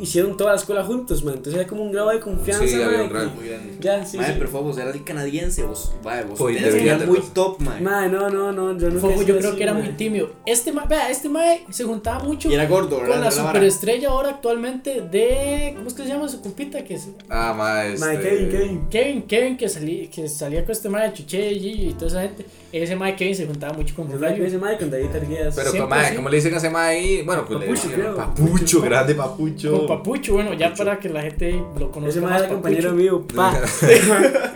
hicieron 0.00 0.36
toda 0.36 0.50
la 0.52 0.56
escuela 0.58 0.84
juntos, 0.84 1.22
man. 1.24 1.34
Entonces 1.34 1.60
hay 1.60 1.66
como 1.66 1.82
un 1.82 1.92
grado 1.92 2.10
de 2.10 2.20
confianza, 2.20 2.66
Sí, 2.66 2.74
había 2.74 2.88
mae, 2.98 3.02
un 3.02 3.08
grado. 3.10 3.30
Muy 3.30 3.48
grande. 3.48 3.76
Ya, 3.80 4.04
sí, 4.06 4.16
Mae, 4.16 4.26
sí. 4.28 4.32
pero 4.38 4.50
fue 4.50 4.60
vos 4.62 4.78
eras 4.78 4.94
el 4.94 5.04
canadiense, 5.04 5.62
vos, 5.64 5.92
vaya, 6.02 6.24
vos 6.24 6.38
Pues, 6.38 6.56
tenés 6.56 6.68
que 6.70 6.74
debería 6.80 6.98
ser 6.98 7.06
de 7.06 7.12
muy 7.12 7.20
top, 7.32 7.60
mae. 7.60 7.80
Mae, 7.80 8.08
no, 8.08 8.28
no, 8.30 8.52
no, 8.52 8.76
yo 8.78 8.90
Fofo, 8.92 9.12
sido 9.20 9.22
yo 9.26 9.36
creo 9.38 9.48
así, 9.50 9.56
que 9.58 9.62
era 9.62 9.74
mae. 9.74 9.82
muy 9.84 9.92
tímido. 9.92 10.30
Este 10.46 10.72
mae, 10.72 10.86
vea, 10.88 11.10
este 11.10 11.28
mae 11.28 11.64
se 11.70 11.84
juntaba 11.84 12.24
mucho 12.24 12.48
Y 12.50 12.54
era 12.54 12.66
gordo, 12.66 12.96
¿verdad? 13.00 13.08
con 13.12 13.20
la 13.20 13.26
Era 13.28 13.30
superestrella 13.46 14.08
ahora 14.10 14.30
actualmente 14.30 15.02
de. 15.02 15.72
¿Cómo 15.76 15.88
es 15.88 15.94
que 15.94 16.02
se 16.02 16.08
llama 16.08 16.28
su 16.28 16.40
compita? 16.40 16.82
Que 16.84 16.94
es 16.94 17.08
Ah, 17.28 17.54
ma, 17.56 17.84
este. 17.86 17.98
Mae, 18.04 18.20
Kevin, 18.20 18.48
Kevin. 18.50 18.88
Kevin, 18.90 19.22
Kevin 19.22 19.56
que, 19.56 19.68
salí, 19.68 20.08
que 20.08 20.28
salía 20.28 20.62
con 20.64 20.72
este 20.72 20.88
mae 20.88 21.08
de 21.08 21.14
Chuche 21.14 21.50
Gigi 21.54 21.88
y 21.88 21.92
toda 21.94 22.06
esa 22.08 22.22
gente. 22.22 22.44
Ese 22.72 22.94
mae 22.96 23.16
Kevin 23.16 23.34
se 23.34 23.46
juntaba 23.46 23.72
mucho 23.72 23.94
con 23.96 24.04
Yo 24.06 24.10
creo 24.12 24.20
que 24.20 24.26
Rogelio. 24.28 24.46
ese 24.48 24.58
mae 24.58 24.78
con 24.78 24.90
David 24.90 25.14
Arguedas. 25.14 25.54
Pero, 25.56 25.70
Siempre 25.70 25.98
ma, 25.98 26.04
sí. 26.08 26.14
¿cómo 26.16 26.28
le 26.28 26.36
dicen 26.36 26.54
a 26.54 26.56
ese 26.58 26.70
ma 26.70 26.86
ahí? 26.86 27.22
Bueno, 27.22 27.44
pues 27.44 27.58
Papucho, 27.58 27.66
le 27.72 27.72
dicen. 27.88 27.92
creo. 27.92 28.16
Papucho, 28.16 28.80
grande 28.82 29.14
papucho. 29.14 29.78
Con 29.78 29.86
Papucho, 29.88 30.32
bueno, 30.34 30.54
ya 30.54 30.72
para 30.74 30.98
que 30.98 31.08
la 31.08 31.22
gente 31.22 31.52
lo 31.78 31.90
conozca. 31.90 32.10
Ese 32.10 32.20
mae 32.20 32.30
más, 32.30 32.40
era 32.42 32.48
compañero 32.50 32.82
Papucho. 32.90 32.94
mío, 32.94 33.26
pa. 33.34 33.60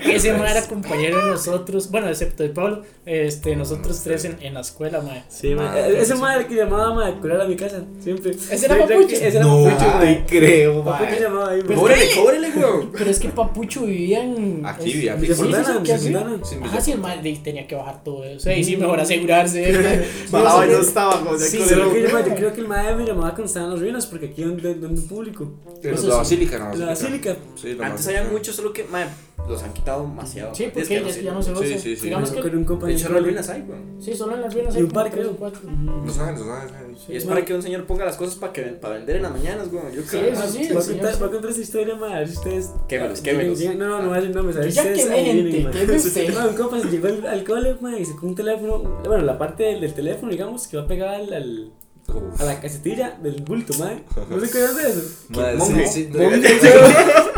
Ese 0.04 0.32
mae 0.32 0.50
era 0.50 0.62
compañero 0.68 1.24
de 1.24 1.30
nosotros, 1.32 1.90
bueno, 1.90 2.08
excepto 2.08 2.42
de 2.42 2.50
Pablo, 2.50 2.82
este, 3.06 3.56
nosotros 3.56 4.00
tres 4.04 4.24
en, 4.24 4.36
en 4.40 4.54
la 4.54 4.60
escuela, 4.60 5.00
mae. 5.00 5.24
Sí, 5.28 5.54
mae. 5.54 5.68
Mae, 5.68 6.00
Ese 6.00 6.14
mae 6.14 6.34
era 6.34 6.42
el 6.42 6.48
que 6.48 6.54
llamaba 6.54 6.94
mae 6.94 7.12
a 7.12 7.14
curar 7.16 7.40
a 7.40 7.44
mi 7.46 7.56
casa, 7.56 7.82
siempre. 8.00 8.30
¿Ese 8.32 8.66
era 8.66 8.78
Papucho? 8.78 9.08
Ese 9.14 9.26
era 9.28 9.40
No, 9.40 9.64
Papucho, 9.64 9.86
ay, 9.98 10.06
mae. 10.18 10.26
creo, 10.26 10.84
Papucho 10.84 11.10
ma. 11.10 11.18
llamaba 11.20 11.50
ahí, 11.50 11.62
mae. 11.64 11.76
Cóbrele, 11.76 12.04
cóbrele, 12.14 12.50
weón. 12.50 12.90
Pero 12.96 13.10
es 13.10 13.18
que 13.18 13.28
Papucho 13.30 13.82
vivía 13.82 14.22
en. 14.22 14.62
Aquí, 14.64 14.92
vivía 14.92 15.14
aquí. 15.14 15.26
Sí, 15.26 15.34
sí, 15.34 15.42
sí, 15.42 16.80
sí, 16.80 16.92
el 16.92 17.22
de- 17.22 17.40
tenía 17.42 17.66
que 17.66 17.74
bajar 17.74 18.02
todo 18.04 18.24
eso. 18.24 18.50
Y 18.52 18.62
sí, 18.62 18.76
mejor 18.76 19.00
asegurarse. 19.00 20.06
Bajaba 20.30 20.66
y 20.66 20.70
no 20.70 20.78
estaba, 20.78 21.18
como 21.18 21.38
Sí, 21.38 21.58
sea 21.58 21.66
sí, 21.66 21.74
Creo 21.74 21.92
que, 21.92 22.12
mae, 22.12 22.28
yo 22.28 22.34
creo 22.36 22.52
que 22.52 22.60
el 22.60 22.68
mae 22.68 22.94
me 22.94 23.04
llamaba 23.04 23.30
cuando 23.30 23.46
estaban 23.46 23.70
las 23.70 23.80
ruinas, 23.80 24.06
porque 24.06 24.26
aquí 24.26 24.42
donde, 24.42 24.74
donde 24.74 25.00
un 25.00 25.08
público. 25.08 25.52
Eso 25.82 26.06
la 26.06 26.14
sí. 26.14 26.18
basílica, 26.18 26.58
no. 26.58 26.74
La 26.76 26.86
basílica. 26.86 27.36
Sí, 27.56 27.74
la 27.74 27.86
Antes 27.86 28.06
había 28.06 28.24
muchos, 28.24 28.54
solo 28.54 28.72
que, 28.72 28.84
mae, 28.84 29.06
los 29.48 29.62
han 29.62 29.72
quitado 29.74 30.02
demasiado. 30.02 30.54
Sí, 30.54 30.64
Es 30.64 30.72
porque 30.72 30.88
que 30.88 30.94
ya, 31.12 31.20
ya 31.20 31.32
no 31.34 31.42
se 31.42 31.54
Sí, 31.54 31.60
usa. 31.60 31.78
sí, 31.78 31.96
sí. 31.96 32.02
Digamos 32.04 32.30
Yo 32.30 32.36
que. 32.36 32.42
con 32.42 32.52
un 32.54 32.60
De 32.62 32.66
compañero. 32.66 32.98
hecho, 32.98 33.08
las 33.12 33.22
ruinas 33.22 33.48
hay, 33.50 33.60
weón. 33.62 33.82
Sí, 34.00 34.14
solo 34.14 34.34
en 34.34 34.40
las 34.40 34.54
ruinas 34.54 34.74
Y 34.74 34.76
hay 34.78 34.82
un 34.84 34.88
como 34.90 35.02
par, 35.02 35.10
tres 35.12 35.20
creo. 35.24 35.32
o 35.34 35.36
cuatro. 35.36 35.60
Los 36.06 36.18
Ángeles, 36.18 36.40
Los 36.46 36.48
Ángeles. 36.56 37.00
Y 37.08 37.16
es 37.16 37.22
Sí, 37.22 37.28
para 37.28 37.44
que 37.44 37.54
un 37.54 37.62
señor 37.62 37.84
ponga 37.86 38.04
las 38.06 38.16
cosas 38.16 38.34
para, 38.36 38.52
que, 38.52 38.62
para 38.62 38.94
vender 38.94 39.16
en 39.16 39.22
las 39.22 39.32
mañanas, 39.32 39.68
weón. 39.70 39.92
Yo 39.92 40.02
Sí, 40.02 40.08
creo. 40.08 40.34
sí, 40.36 40.64
sí. 40.64 40.76
A 40.76 40.80
señor- 40.80 41.18
voy 41.18 41.28
a 41.28 41.30
contar 41.32 41.50
esa 41.50 41.60
historia, 41.60 41.94
a 41.94 42.26
si 42.26 42.32
ustedes. 42.32 42.70
Quémelos. 42.88 43.22
llegan- 43.58 43.78
No, 43.78 43.88
no, 43.88 44.02
no, 44.02 44.14
no, 44.20 44.28
no, 44.28 44.42
me 44.42 44.52
Yo 44.52 44.58
sabes. 44.58 44.74
ya 44.74 44.82
ustedes 44.82 45.04
quemé 45.06 45.24
gente, 45.24 45.96
usted. 45.96 46.34
No, 46.34 46.48
un 46.48 46.54
compa 46.56 46.80
se 46.80 46.88
llegó 46.88 47.08
al, 47.08 47.26
al 47.26 47.44
cole, 47.44 47.76
mae, 47.80 48.00
y 48.00 48.04
sacó 48.04 48.26
un 48.26 48.34
teléfono. 48.34 48.78
Bueno, 49.04 49.24
la 49.24 49.36
parte 49.38 49.64
del, 49.64 49.80
del 49.80 49.92
teléfono, 49.94 50.30
digamos, 50.32 50.66
que 50.68 50.76
va 50.78 50.86
pegada 50.86 51.16
al, 51.16 51.32
al- 51.32 51.70
Uf. 52.08 52.40
a 52.40 52.44
la 52.44 52.60
casetilla 52.60 53.18
del 53.22 53.42
bulto, 53.42 53.74
mae. 53.78 54.02
¿No 54.30 54.40
se 54.40 54.46
acuerdan 54.46 54.76
de 54.76 54.82
eso? 54.90 55.02
Ma, 55.30 55.52
Monje. 55.56 55.86
sí, 55.86 56.04
sí, 56.04 56.10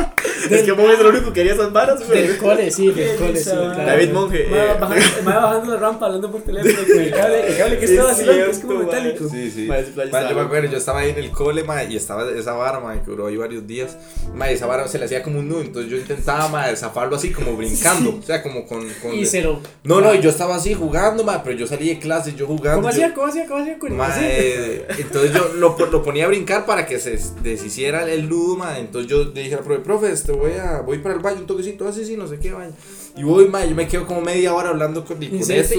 Es 0.57 0.62
que 0.62 0.72
Monje 0.72 0.94
es 0.94 1.01
el 1.01 1.07
único 1.07 1.32
que 1.32 1.40
haría 1.40 1.53
esas 1.55 1.72
varas, 1.72 2.09
Del 2.09 2.24
weón. 2.26 2.36
cole, 2.38 2.70
sí, 2.70 2.90
del 2.92 3.16
cole, 3.16 3.36
sí. 3.40 3.51
David 3.51 4.11
Monje. 4.12 4.47
Mae, 4.51 4.59
eh, 4.61 4.76
bajando, 4.80 5.05
mae, 5.24 5.34
bajando 5.36 5.74
la 5.74 5.80
rampa 5.80 6.07
hablando 6.07 6.30
por 6.30 6.40
teléfono 6.42 6.86
con 6.86 7.01
el 7.03 7.11
cable, 7.11 7.47
el 7.49 7.57
cable 7.57 7.78
que 7.78 7.86
Sí, 7.86 7.92
estaba 7.94 8.12
es 8.12 8.18
así, 8.18 8.26
que 8.26 8.51
es 8.51 8.59
como 8.61 8.78
metálico. 8.80 9.28
Sí, 9.28 9.51
sí. 9.51 9.66
Yo 9.66 10.34
me 10.34 10.40
acuerdo, 10.40 10.70
yo 10.70 10.78
estaba 10.78 11.01
ahí 11.01 11.11
en 11.11 11.18
el 11.18 11.30
cole, 11.30 11.64
ma, 11.64 11.84
y 11.84 11.97
estaba 11.97 12.28
esa 12.30 12.53
vara, 12.53 12.80
ma, 12.80 12.94
que 13.03 13.11
duró 13.11 13.26
ahí 13.26 13.36
varios 13.36 13.66
días. 13.66 13.97
Ma, 14.34 14.51
y 14.51 14.55
esa 14.55 14.66
vara 14.66 14.86
se 14.88 14.99
le 14.99 15.05
hacía 15.07 15.22
como 15.22 15.38
un 15.38 15.49
nudo, 15.49 15.61
entonces 15.61 15.90
yo 15.90 15.97
intentaba, 15.97 16.49
ma, 16.49 16.66
zafarlo 16.76 17.16
así 17.16 17.30
como 17.32 17.57
brincando, 17.57 18.18
o 18.18 18.22
sea, 18.22 18.42
como 18.42 18.66
con... 18.66 18.86
con 19.03 19.14
Y 19.14 19.26
se 19.26 19.42
lo. 19.42 19.61
No, 19.84 20.01
no, 20.01 20.14
y 20.14 20.20
yo 20.20 20.30
estaba 20.30 20.57
así 20.57 20.74
jugando, 20.74 21.24
ma, 21.24 21.42
pero 21.42 21.57
yo 21.57 21.66
salí 21.66 21.88
de 21.88 21.99
clase, 21.99 22.34
yo 22.34 22.47
jugando. 22.47 22.82
¿Cómo 22.82 22.88
yo- 22.90 22.94
hacía? 23.05 23.14
¿Cómo 23.14 23.26
hacía? 23.26 23.47
¿Cómo 23.47 23.61
hacía? 23.62 23.78
Curi? 23.78 23.94
Ma, 23.94 24.09
eh, 24.20 24.86
entonces 24.99 25.32
yo 25.32 25.49
lo, 25.55 25.76
lo 25.90 26.03
ponía 26.03 26.24
a 26.24 26.28
brincar 26.28 26.66
para 26.66 26.86
que 26.86 26.99
se 26.99 27.18
deshiciera 27.42 28.09
el 28.11 28.28
nudo, 28.28 28.57
ma. 28.57 28.78
Entonces 28.78 29.11
yo 29.11 29.24
le 29.24 29.42
dije 29.42 29.55
al 29.55 29.61
profe, 29.64 29.80
profe, 29.80 30.12
este, 30.12 30.32
voy, 30.37 30.53
a, 30.53 30.80
voy 30.80 30.99
para 30.99 31.14
el 31.14 31.20
baño, 31.20 31.41
un 31.41 31.47
toquecito, 31.47 31.87
así, 31.89 32.05
sí, 32.05 32.16
no 32.16 32.26
sé 32.28 32.39
qué 32.39 32.53
baño. 32.53 32.72
Y 33.16 33.22
voy, 33.22 33.49
ma, 33.49 33.64
yo 33.64 33.74
me 33.74 33.89
quedo 33.89 34.07
como 34.07 34.20
media 34.20 34.55
hora 34.55 34.68
hablando 34.70 35.05
con, 35.05 35.16
con 35.16 35.24
estos 35.26 35.72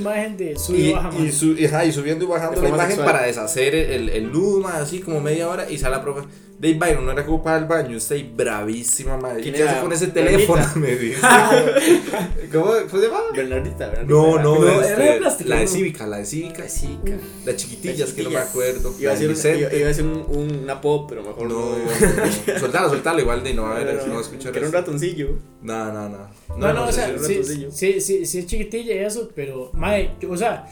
imagen 0.00 0.36
de 0.36 0.56
sub 0.58 0.74
Y, 0.76 0.88
y 0.88 0.92
baja, 0.92 1.10
y, 1.16 1.22
man. 1.22 1.32
su- 1.32 1.52
y, 1.58 1.64
ajá, 1.64 1.84
y 1.84 1.92
subiendo 1.92 2.24
y 2.24 2.28
bajando 2.28 2.60
la 2.60 2.68
imagen 2.68 2.86
sexual. 2.96 3.06
para 3.12 3.26
deshacer 3.26 3.74
el, 3.74 4.08
el 4.10 4.30
nudo, 4.32 4.60
ma, 4.60 4.76
así 4.76 5.00
como 5.00 5.20
media 5.20 5.48
hora. 5.48 5.70
Y 5.70 5.78
sale 5.78 5.96
la 5.96 6.02
profe, 6.02 6.26
Dave 6.58 6.74
Byron, 6.78 7.04
no 7.04 7.12
era 7.12 7.26
como 7.26 7.42
para 7.42 7.58
el 7.58 7.64
baño, 7.66 7.96
usted 7.96 8.16
ahí 8.16 8.32
bravísima, 8.34 9.16
madre. 9.16 9.40
¿Y 9.40 9.42
¿Quién 9.42 9.54
qué 9.56 9.62
hace 9.64 9.80
con 9.80 9.92
ese 9.92 10.06
teléfono? 10.08 10.64
Me 10.76 10.94
dice. 10.96 11.20
¿Cómo, 12.52 12.66
¿Cómo 12.90 13.02
se 13.02 13.08
llama? 13.08 13.20
Bernardita, 13.34 13.86
Bernardita. 13.88 14.14
No, 14.14 14.38
no, 14.38 14.58
No, 14.60 14.80
este, 14.80 14.92
era 14.92 15.12
de 15.12 15.18
plástico, 15.18 15.50
la 15.50 15.56
de 15.56 15.62
¿no? 15.64 15.68
Cívica, 15.70 16.06
la 16.06 16.16
de 16.18 16.24
Cívica. 16.26 16.68
Sí, 16.68 16.98
ca- 17.04 17.12
La 17.44 17.56
chiquitilla, 17.56 17.98
La 17.98 18.04
es 18.04 18.12
que 18.12 18.22
no 18.22 18.30
me 18.30 18.36
acuerdo. 18.38 18.94
Iba 18.98 19.10
a 19.10 19.14
La 19.14 19.20
de 19.20 19.28
decir, 19.28 19.50
un, 19.54 19.60
iba, 19.60 19.68
a 19.68 19.88
decir 19.88 20.04
un, 20.04 20.24
un, 20.28 20.56
una 20.64 20.80
pop, 20.80 21.06
pero 21.08 21.22
mejor 21.22 21.48
No, 21.48 21.58
no. 21.58 21.76
no, 22.54 22.58
soltalo, 22.60 22.88
soltalo, 22.88 23.20
igual 23.20 23.42
de 23.42 23.54
no, 23.54 23.66
a 23.66 23.74
ver, 23.74 23.94
no, 24.06 24.14
no 24.14 24.20
escuchar 24.20 24.52
Que 24.52 24.58
era 24.58 24.68
un 24.68 24.72
ratoncillo. 24.72 25.36
No, 25.62 25.92
no, 25.92 26.08
no. 26.08 26.28
No, 26.56 26.72
no, 26.72 26.86
o 26.86 26.92
sea, 26.92 27.12
sí, 27.18 27.42
sí, 27.72 28.00
sí, 28.00 28.26
sí 28.26 28.38
es 28.38 28.46
chiquitilla 28.46 28.94
y 28.94 28.98
eso, 28.98 29.28
pero, 29.34 29.70
madre, 29.74 30.12
yo- 30.20 30.30
o 30.30 30.36
sea, 30.36 30.66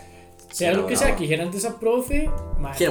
sea 0.50 0.70
Sí, 0.70 0.76
lo 0.76 0.82
no, 0.82 0.86
que 0.88 0.94
no. 0.94 1.00
sea 1.00 1.16
que 1.16 1.22
dijeran 1.22 1.50
de 1.50 1.58
esa 1.58 1.78
profe, 1.80 2.30
madre, 2.60 2.90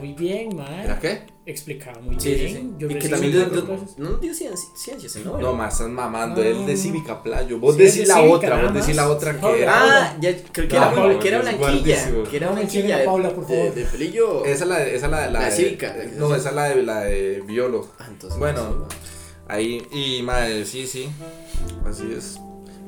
muy 0.00 0.12
bien, 0.14 0.56
madre, 0.56 0.84
¿Era 0.84 0.98
qué? 1.00 1.20
Explicaba 1.50 2.00
muy 2.00 2.14
Sí, 2.20 2.34
sí, 2.34 2.34
bien. 2.34 2.54
sí. 2.56 2.74
Yo 2.78 2.90
y 2.90 2.94
que 2.98 3.08
también. 3.08 3.32
de- 3.32 3.38
de- 3.46 3.62
no 3.98 4.10
nos 4.10 4.20
dio 4.20 4.32
ciencia, 4.34 4.68
ciencias, 4.74 5.16
¿no? 5.24 5.38
No, 5.38 5.52
más 5.54 5.74
estás 5.74 5.88
mamando, 5.88 6.42
No. 6.42 6.46
él 6.48 6.66
de 6.66 6.76
Cívica 6.76 7.22
Playo. 7.22 7.58
Vos 7.58 7.76
Sí, 7.76 7.82
decís 7.82 8.00
de 8.00 8.06
la 8.06 8.14
Cívica, 8.14 8.34
otra, 8.36 8.62
vos 8.62 8.74
decís 8.74 8.96
la 8.96 9.08
otra 9.10 9.40
que 9.40 9.62
era. 9.62 9.72
Ah, 9.74 10.16
ya 10.20 10.36
creo 10.52 10.68
que 10.68 10.76
No, 10.76 10.82
era, 10.82 10.94
Paula, 10.94 11.18
que 11.18 11.28
era 11.28 11.40
blanquilla. 11.40 12.10
Que 12.30 12.36
era 12.36 12.46
No 12.48 12.52
blanquilla. 12.54 12.98
de- 12.98 13.04
Paula, 13.04 13.30
por 13.34 13.46
favor. 13.46 13.74
de 13.74 13.84
pelillo. 13.84 14.44
Esa 14.44 14.64
es 14.64 14.68
la, 14.70 14.84
esa 14.86 15.06
es 15.06 15.10
la, 15.12 15.20
la, 15.26 15.40
La 15.40 15.44
de- 15.50 15.56
Cívica. 15.56 15.96
No, 16.16 16.34
esa 16.34 16.48
es 16.50 16.54
la 16.54 16.64
de, 16.70 16.82
la 16.82 17.00
de 17.00 17.42
Violo. 17.46 17.88
Ah, 17.98 18.06
entonces. 18.08 18.38
Bueno. 18.38 18.86
Ahí, 19.48 19.82
y 19.90 20.22
madre, 20.22 20.64
sí, 20.64 20.86
sí. 20.86 21.08
Así 21.84 22.04
es. 22.16 22.38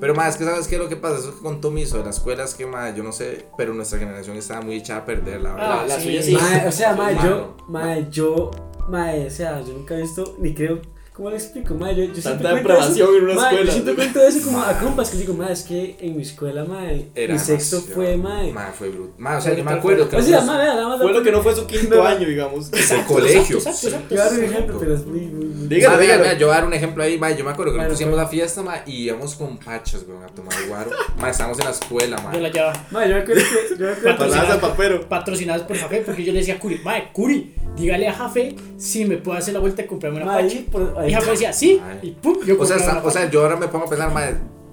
Pero 0.02 0.16
más 0.16 0.30
es 0.30 0.36
que 0.36 0.44
sabes 0.44 0.66
qué 0.66 0.74
es 0.74 0.80
lo 0.80 0.88
que 0.88 0.96
pasa, 0.96 1.20
eso 1.20 1.32
que 1.32 1.42
contó 1.42 1.70
Miso 1.70 1.98
de 1.98 2.02
la 2.02 2.10
escuela 2.10 2.42
es 2.42 2.54
que 2.54 2.66
madre, 2.66 2.92
yo 2.96 3.04
no 3.04 3.12
sé, 3.12 3.46
pero 3.56 3.72
nuestra 3.72 4.00
generación 4.00 4.36
estaba 4.36 4.60
muy 4.60 4.74
echada 4.74 5.02
a 5.02 5.04
perder, 5.04 5.40
la 5.40 5.52
verdad. 5.52 5.80
Ah, 5.82 5.86
la 5.86 5.94
sí. 5.94 6.02
suya 6.02 6.22
sí. 6.24 6.36
O 6.66 6.72
sea, 6.72 6.96
Mano. 6.96 7.22
yo, 7.22 7.56
mae, 7.68 8.08
yo, 8.10 8.50
mae, 8.88 9.28
o 9.28 9.30
sea, 9.30 9.60
yo 9.60 9.72
nunca 9.72 9.94
he 9.96 10.00
visto, 10.00 10.34
ni 10.40 10.54
creo, 10.54 10.80
¿cómo 11.14 11.30
le 11.30 11.36
explico? 11.36 11.74
Mae, 11.74 11.94
yo, 11.94 12.04
yo 12.12 12.22
Tanta 12.22 12.54
depravación 12.54 13.08
eso, 13.08 13.16
en 13.18 13.24
una 13.24 13.34
mae, 13.34 13.44
escuela. 13.50 13.64
Yo 13.66 13.72
siempre 13.72 13.94
cuento 13.94 14.22
eso 14.22 14.44
como 14.44 14.62
a 14.62 14.78
compas 14.78 15.10
que 15.10 15.18
digo, 15.18 15.34
mae, 15.34 15.52
es 15.52 15.62
que 15.62 15.96
en 16.00 16.16
mi 16.16 16.22
escuela, 16.22 16.64
mae, 16.64 17.08
Era 17.14 17.34
mi 17.34 17.38
sexto 17.38 17.76
demasiado. 17.76 17.94
fue, 17.94 18.16
mae. 18.16 18.52
Madre, 18.52 18.72
fue 18.78 18.88
brutal. 18.88 19.14
Madre, 19.18 19.38
o 19.38 19.40
sea, 19.42 19.54
yo 19.54 19.64
me 19.64 19.72
acuerdo 19.72 20.08
que 20.08 20.16
O 20.16 20.22
sea, 20.22 20.40
vea, 20.40 20.46
nada 20.74 20.88
más. 20.88 21.00
Fue 21.00 21.12
lo 21.12 21.22
que 21.22 21.30
no 21.32 21.42
fue 21.42 21.54
su 21.54 21.66
quinto 21.66 21.96
No. 21.96 22.04
año, 22.04 22.26
digamos. 22.26 22.70
el 22.72 23.04
colegio. 23.04 23.58
Exacto, 23.58 23.86
exacto, 23.88 24.14
Yo 24.14 24.16
voy 24.16 24.18
a 24.18 24.24
dar 24.30 24.38
un 24.38 24.44
ejemplo, 24.44 24.78
pero 24.80 24.94
es 24.94 25.06
muy. 25.06 25.20
Dígalo, 25.68 25.98
dígalo. 25.98 26.24
yo 26.38 26.46
voy 26.46 26.54
a 26.54 26.58
dar 26.58 26.66
un 26.66 26.74
ejemplo 26.74 27.02
ahí, 27.02 27.18
ma, 27.18 27.30
yo 27.30 27.44
me 27.44 27.50
acuerdo 27.50 27.72
que 27.72 27.78
Bueno, 27.78 27.90
nosotros 27.92 28.00
íbamos 28.00 28.16
pues. 28.18 28.26
a 28.26 28.30
fiesta, 28.30 28.62
ma, 28.62 28.82
y 28.86 29.04
íbamos 29.04 29.34
con 29.34 29.58
pachas, 29.58 30.04
weón, 30.06 30.22
a 30.24 30.26
tomar 30.28 30.54
guaro. 30.68 30.90
Ma, 31.18 31.30
estábamos 31.30 31.58
en 31.58 31.64
la 31.64 31.70
escuela, 31.70 32.16
ma. 32.18 32.32
Yo 32.32 32.40
la 32.40 32.48
llevaba 32.50 32.86
Mae, 32.90 33.08
yo 33.08 33.14
me 33.16 33.20
acuerdo 33.22 33.42
que, 33.42 35.04
patrocinadas 35.08 35.62
por 35.62 35.76
Jafé, 35.76 36.02
porque 36.04 36.24
yo 36.24 36.32
le 36.32 36.40
decía 36.40 36.54
a 36.54 36.58
Curi, 36.58 36.78
madre, 36.84 37.08
Curi, 37.12 37.54
dígale 37.76 38.08
a 38.08 38.12
Jafé 38.12 38.54
si 38.76 39.04
me 39.04 39.16
puede 39.16 39.38
hacer 39.38 39.54
la 39.54 39.60
vuelta 39.60 39.82
y 39.82 39.86
comprarme 39.86 40.22
una 40.22 40.32
pache. 40.32 40.66
por- 40.70 40.94
Y 41.06 41.12
Jafé 41.12 41.30
decía, 41.32 41.52
sí, 41.52 41.80
Ay. 41.84 41.98
y 42.02 42.10
pum, 42.12 42.36
yo 42.46 42.56
O 42.60 42.64
sea, 42.66 42.76
una 42.76 43.02
o 43.04 43.10
sea, 43.10 43.30
yo 43.30 43.42
ahora 43.42 43.56
me 43.56 43.68
pongo 43.68 43.86
a 43.86 43.88
pensar, 43.88 44.12
ma, 44.12 44.22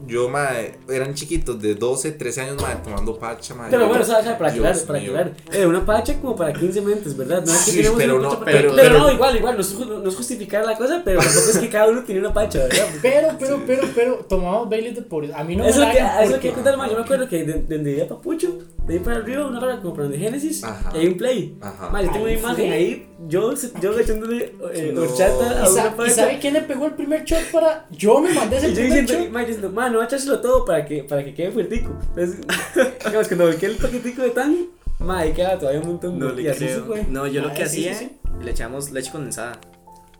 yo, 0.09 0.27
ma, 0.29 0.49
eran 0.89 1.13
chiquitos 1.13 1.61
de 1.61 1.75
12, 1.75 2.11
13 2.13 2.41
años, 2.41 2.61
ma, 2.61 2.81
tomando 2.83 3.17
pacha, 3.17 3.53
ma. 3.55 3.67
Pero 3.69 3.83
yo- 3.83 3.87
bueno, 3.89 4.03
o 4.03 4.05
sea, 4.05 4.37
para 4.37 4.51
Dios 4.51 4.65
aclarar, 4.65 4.87
para 4.87 4.99
mío. 4.99 5.09
aclarar. 5.11 5.33
Eh, 5.53 5.65
una 5.65 5.85
pacha 5.85 6.19
como 6.19 6.35
para 6.35 6.51
15 6.53 6.81
mentes, 6.81 7.15
¿verdad? 7.15 7.43
No 7.45 7.53
es 7.53 7.59
que 7.65 7.71
Sí, 7.71 7.77
tenemos 7.77 7.97
pero 7.97 8.15
una 8.15 8.23
no, 8.23 8.29
pacha 8.31 8.39
para- 8.45 8.51
pero- 8.57 8.75
pero, 8.75 8.83
pero- 8.89 8.99
no, 8.99 9.11
igual, 9.13 9.35
igual, 9.37 9.55
no 9.55 9.61
es, 9.61 9.73
no 9.79 10.09
es 10.09 10.15
justificar 10.15 10.65
la 10.65 10.75
cosa, 10.77 11.01
pero 11.05 11.19
tampoco 11.21 11.49
es 11.49 11.57
que 11.57 11.69
cada 11.69 11.87
uno 11.87 12.03
tiene 12.03 12.21
una 12.21 12.33
pacha, 12.33 12.59
¿verdad? 12.59 12.85
Pero, 13.01 13.27
pero, 13.39 13.61
pero, 13.65 13.87
pero, 13.95 14.15
tomamos 14.27 14.69
Baileys 14.69 14.95
de 14.95 15.01
por 15.03 15.23
A 15.33 15.43
mí 15.43 15.55
no 15.55 15.65
eso 15.65 15.79
me 15.79 15.91
es 15.91 15.97
que, 15.97 15.99
eso 16.03 16.09
es 16.21 16.25
que 16.27 16.31
porque- 16.31 16.51
contar 16.53 16.77
más. 16.77 16.89
Yo 16.89 16.97
me 16.97 17.03
acuerdo 17.03 17.27
que 17.29 17.37
de, 17.43 17.53
de 17.53 17.75
donde 17.75 17.89
vivía 17.91 18.07
Papucho, 18.07 18.57
de 18.87 18.93
ahí 18.95 18.99
para 18.99 19.17
arriba, 19.17 19.45
una 19.47 19.59
hora 19.59 19.79
como 19.79 19.93
para 19.93 20.03
donde 20.03 20.17
Génesis, 20.17 20.63
hay 20.63 21.07
un 21.07 21.17
play. 21.17 21.57
Ajá. 21.61 21.89
Vale, 21.89 22.09
tengo 22.09 22.23
una 22.25 22.33
imagen 22.33 22.71
ahí, 22.71 23.08
yo, 23.27 23.53
yo 23.81 23.99
echándole 23.99 24.55
eh, 24.73 24.91
No. 24.93 25.01
horchata 25.01 25.61
¿Y, 25.63 25.65
a 25.65 25.69
una 25.93 26.07
y 26.07 26.09
sabe 26.11 26.39
quién 26.39 26.53
le 26.53 26.61
pegó 26.61 26.85
el 26.85 26.93
primer 26.93 27.23
shot 27.25 27.51
para.? 27.51 27.85
Yo 27.91 28.19
me 28.21 28.33
mandé 28.33 28.57
ese 28.57 28.67
Y 28.67 28.69
yo 28.69 28.75
primer 28.81 29.01
diciendo, 29.01 29.23
shot. 29.25 29.31
ma, 29.33 29.41
yo 29.41 29.47
diciendo, 29.47 29.69
ma, 29.71 29.89
no 29.89 29.95
voy 29.95 30.03
a 30.03 30.05
echárselo 30.05 30.39
todo 30.39 30.65
para 30.65 30.85
que, 30.85 31.03
para 31.03 31.23
que 31.23 31.33
quede 31.33 31.51
fuertico. 31.51 31.91
Entonces, 32.15 32.39
digamos, 33.05 33.27
cuando 33.27 33.45
volqué 33.47 33.65
el 33.65 33.75
paquetico 33.75 34.21
de 34.21 34.29
tan, 34.29 34.67
ma, 34.99 35.19
ahí 35.19 35.33
queda 35.33 35.57
todavía 35.59 35.81
un 35.81 35.87
montón. 35.87 36.17
No 36.19 36.31
y 36.39 36.43
le 36.43 36.51
así 36.51 36.67
se 36.67 36.79
fue. 36.81 37.03
No, 37.09 37.27
yo 37.27 37.41
lo 37.41 37.49
Ah, 37.49 37.53
que 37.53 37.67
sí, 37.67 37.87
hacía, 37.87 37.93
sí, 38.07 38.17
le 38.43 38.51
echamos 38.51 38.91
leche 38.91 39.11
condensada. 39.11 39.59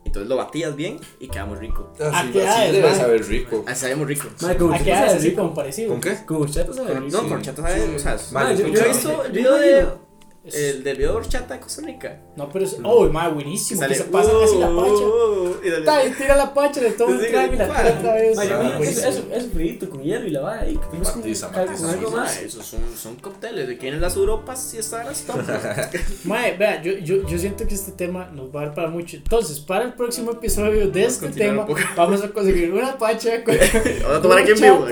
Entonces 0.05 0.27
lo 0.29 0.37
batías 0.37 0.75
bien 0.75 0.97
y 1.19 1.27
quedaba 1.27 1.49
muy 1.51 1.59
rico. 1.59 1.93
Así, 1.99 2.29
¿A 2.29 2.31
qué 2.31 2.47
así 2.47 2.71
debe 2.71 2.95
saber 2.95 3.23
rico. 3.27 3.63
Así 3.67 3.81
sabía 3.81 3.95
muy 3.95 4.05
rico. 4.07 4.27
Ma, 4.41 4.55
con 4.55 4.73
¿A 4.73 4.75
horchata 4.77 4.83
qué 4.83 4.91
sabe 4.95 5.17
así 5.19 5.31
como 5.33 5.53
parecido? 5.53 5.89
¿Con 5.91 6.01
qué? 6.01 6.17
Con 6.25 6.37
horchata 6.41 6.73
sabe 6.73 6.99
no, 7.11 7.27
con 7.29 7.41
chata 7.41 7.61
sabe, 7.61 7.95
o 7.95 7.99
sea, 7.99 8.17
yo 8.55 8.65
he 8.65 8.87
visto 8.87 9.23
video 9.31 9.55
de 9.59 9.85
El 10.45 10.83
del 10.83 10.97
video 10.97 11.11
de 11.11 11.17
horchata 11.17 11.55
de 11.55 11.59
Costa 11.59 11.81
Rica. 11.85 12.21
No, 12.37 12.49
pero 12.49 12.63
es. 12.63 12.77
Oh, 12.81 13.07
mae, 13.09 13.29
buenísimo. 13.29 13.81
Que 13.81 13.87
Sale, 13.87 13.95
se 13.97 14.03
pasan 14.05 14.35
así 14.41 14.57
la 14.57 14.67
pacha. 14.67 14.91
"Uh", 14.91 15.55
y 15.63 15.83
Ta, 15.83 16.05
y 16.05 16.11
tira 16.11 16.37
la 16.37 16.53
pacha, 16.53 16.79
le 16.81 16.91
toma 16.91 17.11
un 17.11 17.19
trago 17.19 17.53
y 17.53 17.57
la 17.57 17.65
tira 17.67 17.95
otra 17.99 18.13
vez. 18.13 18.35
Ma, 18.37 18.43
Ah, 18.49 18.77
que 18.79 18.83
eso, 18.89 19.07
eso 19.09 19.49
frito 19.53 19.89
con 19.89 20.01
hielo 20.01 20.25
y 20.25 20.29
la 20.31 20.39
va 20.41 20.59
ahí. 20.59 20.77
que 20.77 20.97
Matiza, 20.97 21.49
matiza, 21.49 21.91
algo 21.91 22.09
Sí, 22.09 22.15
más. 22.15 22.35
ma, 22.35 22.41
esos 22.41 22.65
son, 22.65 22.79
son 22.97 23.15
cócteles. 23.17 23.67
De 23.67 23.75
que 23.75 23.81
vienen 23.83 23.99
las 23.99 24.15
Europas 24.15 24.73
y 24.73 24.77
están 24.77 25.05
las 25.05 25.21
top. 25.23 25.39
Mae, 26.23 26.55
vea, 26.57 26.81
yo, 26.81 26.93
yo, 26.93 27.27
yo 27.27 27.37
siento 27.37 27.67
que 27.67 27.75
este 27.75 27.91
tema 27.91 28.29
nos 28.33 28.47
va 28.55 28.61
a 28.61 28.65
dar 28.67 28.75
para 28.75 28.87
mucho. 28.89 29.17
Entonces, 29.17 29.59
para 29.59 29.83
el 29.85 29.93
próximo 29.93 30.31
episodio 30.31 30.89
de 30.89 31.03
este 31.05 31.27
tema, 31.29 31.65
un 31.65 31.75
vamos 31.97 32.23
a 32.23 32.29
conseguir 32.29 32.71
una 32.73 32.97
pacha 32.97 33.43
con. 33.43 33.55
Vamos 34.03 34.17
a 34.17 34.21
tomar 34.21 34.37
aquí 34.39 34.51
en 34.51 34.61
vivo. 34.61 34.87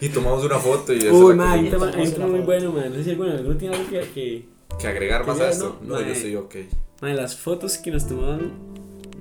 Y 0.00 0.08
tomamos 0.08 0.42
una 0.44 0.58
foto 0.58 0.94
y 0.94 0.98
eso 0.98 1.12
Uy, 1.14 1.34
ma, 1.34 1.54
un 1.56 1.68
tema, 1.70 1.86
un 1.94 2.10
tema 2.12 2.26
muy 2.26 2.40
bueno, 2.40 2.72
man. 2.72 2.88
No 2.90 2.96
sé 2.96 3.04
si 3.04 3.10
alguno 3.10 3.56
tiene 3.56 3.76
algo 3.76 3.90
que. 4.14 4.48
Que 4.70 4.76
Que 4.78 4.86
agregar 4.88 5.26
más 5.26 5.40
a 5.40 5.50
esto. 5.50 5.78
no, 5.82 6.00
No, 6.00 6.06
yo 6.06 6.14
soy 6.14 6.36
ok. 6.36 6.54
ma, 7.00 7.12
las 7.14 7.36
fotos 7.36 7.78
que 7.78 7.90
nos 7.90 8.06
tomaban 8.06 8.52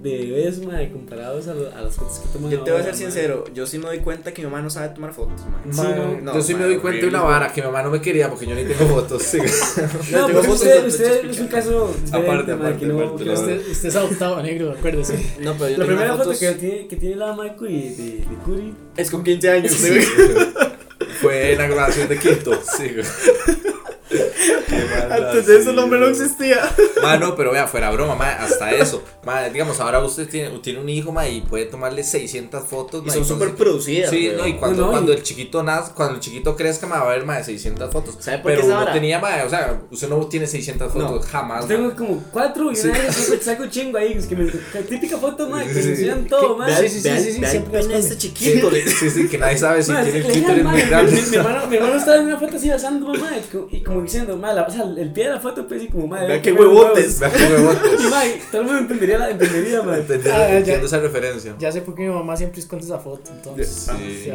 de 0.01 0.15
bebés, 0.15 0.63
ma, 0.63 0.77
comparados 0.93 1.47
a, 1.47 1.55
lo- 1.55 1.75
a 1.75 1.81
las 1.81 1.95
fotos 1.95 2.19
que 2.19 2.27
toman 2.31 2.51
Yo 2.51 2.61
te 2.61 2.71
voy 2.71 2.81
a 2.81 2.83
ser 2.83 2.95
sincero. 2.95 3.45
Yo 3.55 3.65
sí 3.65 3.79
me 3.79 3.85
doy 3.85 3.97
cuenta 3.99 4.31
que 4.31 4.43
mi 4.43 4.47
mamá 4.49 4.61
no 4.61 4.69
sabe 4.69 4.89
tomar 4.89 5.11
fotos. 5.13 5.41
ma. 5.65 5.73
Sí, 5.73 5.81
no. 5.95 6.21
No, 6.21 6.33
yo 6.35 6.41
sí 6.43 6.53
me 6.53 6.65
doy 6.65 6.77
cuenta 6.77 7.01
de 7.01 7.07
una 7.07 7.23
vara 7.23 7.51
que 7.51 7.61
mi 7.61 7.67
mamá 7.67 7.81
no 7.81 7.89
me 7.89 7.99
quería 7.99 8.29
porque 8.29 8.45
yo 8.45 8.53
ni 8.53 8.63
tengo 8.65 8.85
fotos. 8.87 9.23
Sí. 9.23 9.39
No, 10.11 10.27
tengo 10.27 10.43
fotos 10.43 10.53
usted, 10.61 10.81
de 10.83 10.87
usted 10.87 11.25
es 11.29 11.39
un 11.39 11.47
caso 11.47 11.95
Aparte, 12.11 12.51
aparte, 12.51 12.79
que 12.79 12.85
no, 12.85 12.99
aparte, 12.99 13.25
no. 13.25 13.33
usted- 13.33 13.57
Usted, 13.57 13.71
usted 13.71 13.89
es 13.89 13.95
adoptado, 13.95 14.43
negro, 14.43 14.71
acuérdese. 14.77 15.15
No, 15.39 15.53
pero 15.55 15.69
yo 15.71 15.77
La 15.79 15.85
primera 15.87 16.11
foto 16.11 16.23
fotos. 16.25 16.39
que 16.39 16.51
tiene, 16.51 16.87
que 16.87 16.95
tiene 16.95 17.15
la 17.15 17.33
Macu 17.33 17.65
y 17.65 17.89
de, 17.89 18.03
de 18.19 18.35
Curi. 18.45 18.75
Es 18.95 19.09
con 19.09 19.23
15 19.23 19.49
años. 19.49 19.71
Sí. 19.71 19.99
Fue 21.21 21.53
en 21.53 21.57
la 21.57 21.67
grabación 21.67 22.07
de 22.07 22.19
quinto. 22.19 22.51
Sí, 22.77 22.89
güey. 22.93 23.05
Qué 24.09 24.75
Antes 25.25 25.45
de 25.47 25.57
eso 25.59 25.69
el 25.71 25.75
nombre 25.75 25.99
no 25.99 26.07
existía. 26.07 26.57
Ma, 27.01 27.17
no, 27.17 27.35
pero 27.35 27.51
vea, 27.51 27.67
fuera 27.67 27.89
broma, 27.91 28.15
ma, 28.15 28.29
hasta 28.31 28.71
eso. 28.71 29.03
Ma, 29.25 29.43
digamos, 29.49 29.79
ahora 29.79 29.99
usted 30.03 30.27
tiene, 30.29 30.57
tiene 30.59 30.79
un 30.79 30.89
hijo, 30.89 31.11
ma, 31.11 31.27
y 31.27 31.41
puede 31.41 31.65
tomarle 31.65 32.03
600 32.03 32.63
fotos, 32.67 33.01
Y 33.03 33.07
ma, 33.07 33.13
son 33.13 33.25
súper 33.25 33.55
producidas. 33.55 34.09
Sí, 34.09 34.31
no, 34.35 34.47
y 34.47 34.53
cuando, 34.55 34.81
No, 34.81 34.85
no, 34.87 34.91
cuando 34.91 35.11
y- 35.13 35.15
el 35.15 35.23
chiquito 35.23 35.63
nace, 35.63 35.91
cuando 35.95 36.15
el 36.15 36.19
chiquito 36.21 36.55
crezca, 36.55 36.87
ma, 36.87 36.99
va 36.99 37.09
a 37.09 37.11
haber 37.13 37.25
más 37.25 37.39
de 37.39 37.43
600 37.45 37.91
fotos. 37.91 38.15
¿Sabe 38.19 38.39
por 38.39 38.51
Pero 38.51 38.61
qué 38.63 38.67
vara? 38.69 38.93
tenía, 38.93 39.19
ma, 39.19 39.29
o 39.45 39.49
sea, 39.49 39.81
usted 39.91 40.07
no 40.09 40.17
tiene 40.27 40.47
600 40.47 40.93
No. 40.95 41.07
fotos, 41.09 41.25
jamás. 41.27 41.61
Yo 41.63 41.67
tengo 41.67 41.89
ma. 41.89 41.95
como 41.95 42.23
cuatro 42.31 42.71
y 42.71 42.75
Sí. 42.75 42.87
una 42.87 42.99
vez 42.99 43.15
saco, 43.15 43.41
saco 43.43 43.65
chingo 43.67 43.97
ahí. 43.97 44.13
Es 44.13 44.27
que 44.27 44.35
me, 44.35 44.51
típica 44.83 45.17
foto, 45.17 45.47
ma, 45.49 45.63
que 45.63 45.73
sí. 45.81 45.89
enseñan 45.89 46.25
todo, 46.27 46.57
ma. 46.57 46.69
Sí, 46.75 46.89
sí, 46.89 47.01
sí, 47.01 47.09
sí, 47.33 47.45
siempre 47.45 47.79
este 47.79 48.17
chiquito. 48.17 48.69
sí, 48.71 49.09
sí, 49.09 49.27
que 49.27 49.37
nadie 49.37 49.57
sabe 49.57 49.81
si 49.83 49.91
tiene 50.03 50.17
el 50.17 50.23
clítoris 50.25 50.63
muy 50.63 50.81
grande. 50.81 51.21
Mi, 51.29 51.35
hermano, 51.35 51.67
mi 51.67 51.75
hermano 51.77 51.95
estaba 51.97 52.17
en 52.17 52.25
una 52.25 52.39
foto 52.39 52.57
así 52.57 52.69
besando, 52.69 53.07
ma, 53.13 53.31
y 53.71 53.81
como- 53.81 54.01
diciendo, 54.01 54.37
ma, 54.37 54.53
la- 54.53 54.63
o 54.63 54.71
sea, 54.71 54.83
el 54.83 55.06
pie 55.11 55.25
de 55.25 55.29
la 55.31 55.39
foto, 55.39 55.67
pues, 55.67 55.83
y 55.83 55.87
como, 55.87 56.07
ma, 56.07 56.23
Vean 56.23 56.41
qué 56.41 56.51
huevotes. 56.53 57.19
Vea 57.19 57.31
qué 57.31 57.43
huevotes. 57.53 58.01
Y, 58.05 58.09
ma, 58.09 58.25
y 58.25 58.39
todo 58.51 58.61
el 58.61 58.67
mundo 58.67 58.79
entendería, 58.81 59.17
la, 59.17 59.29
entendería, 59.31 59.81
ma. 59.83 59.97
Entiendo- 59.97 60.29
Ah, 60.33 60.47
ya. 60.49 60.57
Entiendo 60.57 60.85
esa 60.87 60.99
referencia. 60.99 61.55
Ya 61.59 61.71
sé 61.71 61.81
por 61.81 61.95
qué 61.95 62.03
mi 62.03 62.13
mamá 62.13 62.35
siempre 62.37 62.59
esconde 62.59 62.85
esa 62.85 62.99
foto, 62.99 63.31
entonces. 63.31 63.67
Sí. 63.97 64.31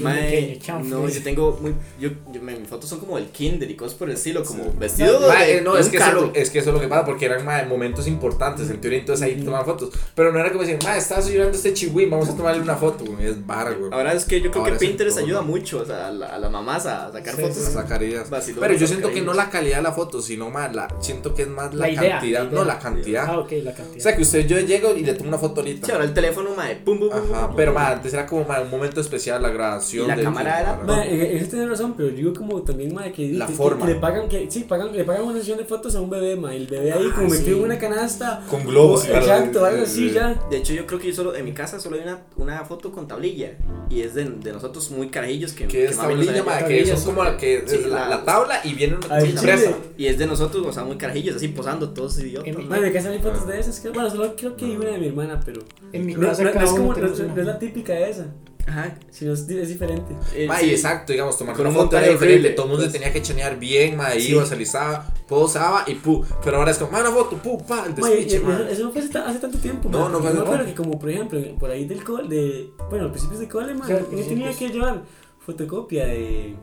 Mae, 0.00 0.58
no, 0.84 1.08
yo 1.08 1.22
tengo 1.22 1.58
muy. 1.60 1.74
Yo, 2.00 2.10
yo, 2.32 2.40
mis 2.40 2.68
fotos 2.68 2.88
son 2.88 3.00
como 3.00 3.16
del 3.16 3.26
kinder 3.28 3.70
y 3.70 3.74
cosas 3.74 3.94
por 3.98 4.08
el 4.08 4.14
estilo, 4.16 4.44
como 4.44 4.72
vestido 4.74 5.20
Ma, 5.20 5.42
de, 5.42 5.58
eh, 5.58 5.60
no, 5.60 5.74
de 5.74 5.80
es 5.80 5.86
un 5.86 5.92
que, 5.92 5.96
eso, 5.98 6.06
es 6.06 6.10
carro. 6.12 6.26
lo- 6.26 6.34
es 6.34 6.50
que 6.50 6.58
eso 6.58 6.70
es 6.70 6.74
lo 6.74 6.80
que 6.80 6.88
pasa, 6.88 7.04
porque 7.04 7.26
eran 7.26 7.44
ma, 7.44 7.62
momentos 7.64 8.06
importantes, 8.06 8.70
en 8.70 8.80
teoría, 8.80 9.00
entonces 9.00 9.24
ahí 9.24 9.40
toman 9.42 9.64
fotos. 9.64 9.90
Pero 10.14 10.32
no 10.32 10.38
era 10.38 10.50
como 10.50 10.62
decir, 10.62 10.78
ma, 10.84 10.96
estaba 10.96 11.20
llorando 11.20 11.56
este 11.56 11.74
chihuín, 11.74 12.10
vamos 12.10 12.28
a 12.28 12.36
tomarle 12.36 12.62
una 12.62 12.76
foto, 12.76 13.04
güey. 13.04 13.26
Es 13.26 13.46
vara, 13.46 13.72
güey. 13.72 13.92
Ahora 13.92 14.12
es 14.12 14.24
que 14.24 14.40
yo 14.40 14.50
creo 14.50 14.62
Ahora 14.64 14.76
que 14.78 14.84
es 14.84 14.88
Pinterest 14.90 15.16
todo, 15.16 15.26
ayuda 15.26 15.40
¿no? 15.40 15.46
mucho 15.46 15.80
o 15.80 15.84
sea, 15.84 16.08
a, 16.08 16.10
la- 16.12 16.26
a 16.34 16.38
las 16.38 16.50
mamás 16.50 16.86
a 16.86 17.12
sacar 17.12 17.34
Sí, 17.34 17.42
fotos. 17.42 17.56
sí, 17.56 17.64
sí. 17.66 17.72
Sacarías. 17.72 18.30
Vacilón, 18.30 18.60
Pero 18.60 18.72
yo 18.74 18.80
sacar 18.80 18.88
siento 18.88 19.10
que 19.12 19.20
no 19.22 19.34
la 19.34 19.50
calidad 19.50 19.76
de 19.78 19.82
la 19.82 19.92
foto, 19.92 20.20
sino 20.22 20.50
más 20.50 20.74
la, 20.74 20.88
siento 21.00 21.34
que 21.34 21.42
es 21.42 21.48
más 21.48 21.74
la, 21.74 21.86
La 21.86 21.90
idea, 21.90 22.10
cantidad, 22.12 22.40
la 22.44 22.48
idea. 22.50 22.58
no 22.60 22.64
la 22.64 22.78
cantidad. 22.78 23.24
Ah, 23.28 23.38
ok, 23.38 23.52
la 23.62 23.72
cantidad. 23.74 23.96
O 23.96 24.00
sea 24.00 24.16
que 24.16 24.22
usted 24.22 24.46
yo 24.46 24.58
llego 24.60 24.94
y 24.96 25.02
le 25.04 25.14
tomo 25.14 25.28
una 25.28 25.38
foto 25.38 25.60
ahorita. 25.60 25.86
Sí, 25.86 25.92
ahora 25.92 26.04
el 26.04 26.14
teléfono, 26.14 26.50
mae, 26.56 26.76
pum, 26.76 26.98
pum, 26.98 27.10
pum, 27.10 27.34
Ajá, 27.34 27.50
pero 27.56 27.72
pum. 27.72 27.80
ma, 27.82 27.88
antes 27.90 28.12
era 28.12 28.26
como 28.26 28.44
ma, 28.44 28.60
un 28.60 28.70
momento 28.70 29.00
especial, 29.00 29.40
la 29.42 29.50
grabación. 29.58 30.04
Y 30.04 30.08
la 30.08 30.16
del- 30.16 30.24
cámara 30.24 30.60
era- 30.60 30.76
Ma, 30.86 31.04
eh, 31.06 31.36
eso 31.36 31.50
tiene 31.50 31.66
razón, 31.66 31.94
pero 31.96 32.08
digo 32.10 32.32
como 32.32 32.62
también, 32.62 32.94
ma, 32.94 33.10
que, 33.12 33.32
La 33.32 33.46
que- 33.46 33.52
forma. 33.52 33.86
que 33.86 33.92
le 33.94 33.98
pagan, 34.00 34.28
que, 34.28 34.50
sí, 34.50 34.64
pagan, 34.64 34.92
le 34.96 35.04
pagan 35.04 35.22
una 35.24 35.38
sesión 35.38 35.58
de 35.58 35.64
fotos 35.64 35.94
a 35.94 36.00
un 36.00 36.08
bebé, 36.10 36.36
ma, 36.36 36.54
el 36.54 36.66
bebé 36.66 36.92
ahí 36.92 37.08
Ah, 37.10 37.14
como 37.14 37.28
metido 37.28 37.46
sí. 37.56 37.58
en 37.58 37.64
una 37.64 37.78
canasta. 37.78 38.42
Con 38.48 38.64
globos. 38.64 39.04
o- 39.08 39.14
Exacto, 39.16 39.64
algo 39.64 39.82
así 39.82 40.10
ya. 40.10 40.34
De 40.50 40.56
hecho, 40.58 40.72
yo 40.72 40.86
creo 40.86 40.98
que 40.98 41.08
yo 41.08 41.14
solo, 41.14 41.34
en 41.34 41.44
mi 41.44 41.52
casa 41.52 41.78
solo 41.80 41.96
hay 41.96 42.02
una, 42.02 42.20
una 42.36 42.64
foto 42.64 42.90
con 42.92 43.06
tablilla. 43.08 43.52
Y 43.90 44.00
es 44.02 44.14
de, 44.14 44.24
de 44.24 44.52
nosotros 44.52 44.90
muy 44.90 45.08
carajillos 45.08 45.52
que, 45.52 45.66
Que 45.66 45.86
es 45.86 45.96
tablilla, 45.96 46.42
ma, 46.44 46.58
que 46.64 46.86
son 46.86 47.04
como 47.04 47.24
la, 47.24 47.36
que 47.36 47.64
Sí, 47.66 47.76
es 47.76 47.86
la, 47.86 48.00
la- 48.00 48.08
la 48.08 48.24
tabla 48.24 48.60
y 48.64 48.74
viene 48.74 48.96
una 48.96 49.20
chile. 49.20 49.74
Y 49.96 50.06
es 50.06 50.18
de 50.18 50.26
nosotros, 50.26 50.64
o 50.66 50.72
sea, 50.72 50.84
muy 50.84 50.96
carajillos, 50.96 51.36
así 51.36 51.48
posando 51.48 51.90
todos 51.90 52.18
idiotas. 52.20 52.54
Ma, 52.64 52.78
mi 52.78 52.92
casa 52.92 53.10
hay 53.10 53.18
fotos 53.18 53.46
de 53.46 53.58
esas, 53.60 53.82
bueno, 53.92 54.08
solo 54.10 54.34
creo 54.36 54.56
que 54.56 54.64
hay 54.66 54.76
una 54.76 54.90
de 54.90 54.98
mi 54.98 55.06
hermana, 55.08 55.40
pero. 55.44 55.62
En 55.92 56.06
mi 56.06 56.14
casa 56.14 56.42
no 56.44 56.50
es 56.50 56.70
como, 56.70 56.94
no, 56.94 57.06
es 57.06 57.46
la 57.46 57.58
típica 57.58 57.92
de 57.94 58.10
esa, 58.10 58.26
Ajá. 58.68 58.94
sino 59.10 59.32
es, 59.32 59.46
di- 59.46 59.58
es 59.58 59.68
diferente. 59.68 60.14
Eh, 60.34 60.46
Ma, 60.46 60.58
sí. 60.58 60.70
exacto, 60.70 61.12
digamos, 61.12 61.36
tomar 61.38 61.56
Con 61.56 61.66
una 61.66 61.76
un 61.78 61.84
foto 61.84 61.96
era 61.98 62.08
diferente, 62.08 62.50
todo 62.50 62.66
el 62.66 62.70
mundo 62.72 62.84
pues. 62.84 62.92
tenía 62.92 63.12
que 63.12 63.22
chanear 63.22 63.58
bien, 63.58 63.96
ma, 63.96 64.10
Sí. 64.12 64.32
iba, 64.32 64.44
se 64.46 64.54
alisaba, 64.54 65.06
posaba 65.26 65.84
y 65.86 65.94
pu. 65.94 66.24
Pero 66.44 66.58
ahora 66.58 66.70
es 66.70 66.78
como, 66.78 66.92
ma, 66.92 67.00
una 67.00 67.10
foto, 67.10 67.36
pu, 67.36 67.58
pa, 67.66 67.84
el 67.86 67.94
despiche, 67.94 68.36
y- 68.36 68.40
ma. 68.40 68.60
eso, 68.70 68.84
no 68.84 68.90
fue 68.92 69.00
hace, 69.02 69.18
hace 69.18 69.38
tanto 69.38 69.58
tiempo, 69.58 69.88
No, 69.88 70.00
ma. 70.04 70.08
no 70.10 70.18
fue 70.20 70.28
hace 70.28 70.38
acuerdo 70.38 70.64
tanto. 70.64 70.70
que 70.70 70.74
como 70.74 70.98
por 70.98 71.10
ejemplo, 71.10 71.40
por 71.58 71.70
ahí 71.70 71.84
del 71.86 72.04
cole, 72.04 72.28
de, 72.28 72.70
bueno, 72.90 73.06
a 73.06 73.10
principios 73.10 73.40
de 73.40 73.48
cole, 73.48 73.74
ma, 73.74 73.86
Claro, 73.86 74.02
yo 74.02 74.06
tenía 74.18 74.24
principios. 74.26 74.56
que 74.56 74.68
llevar 74.68 75.02
fotocopia 75.44 76.06
de, 76.06 76.56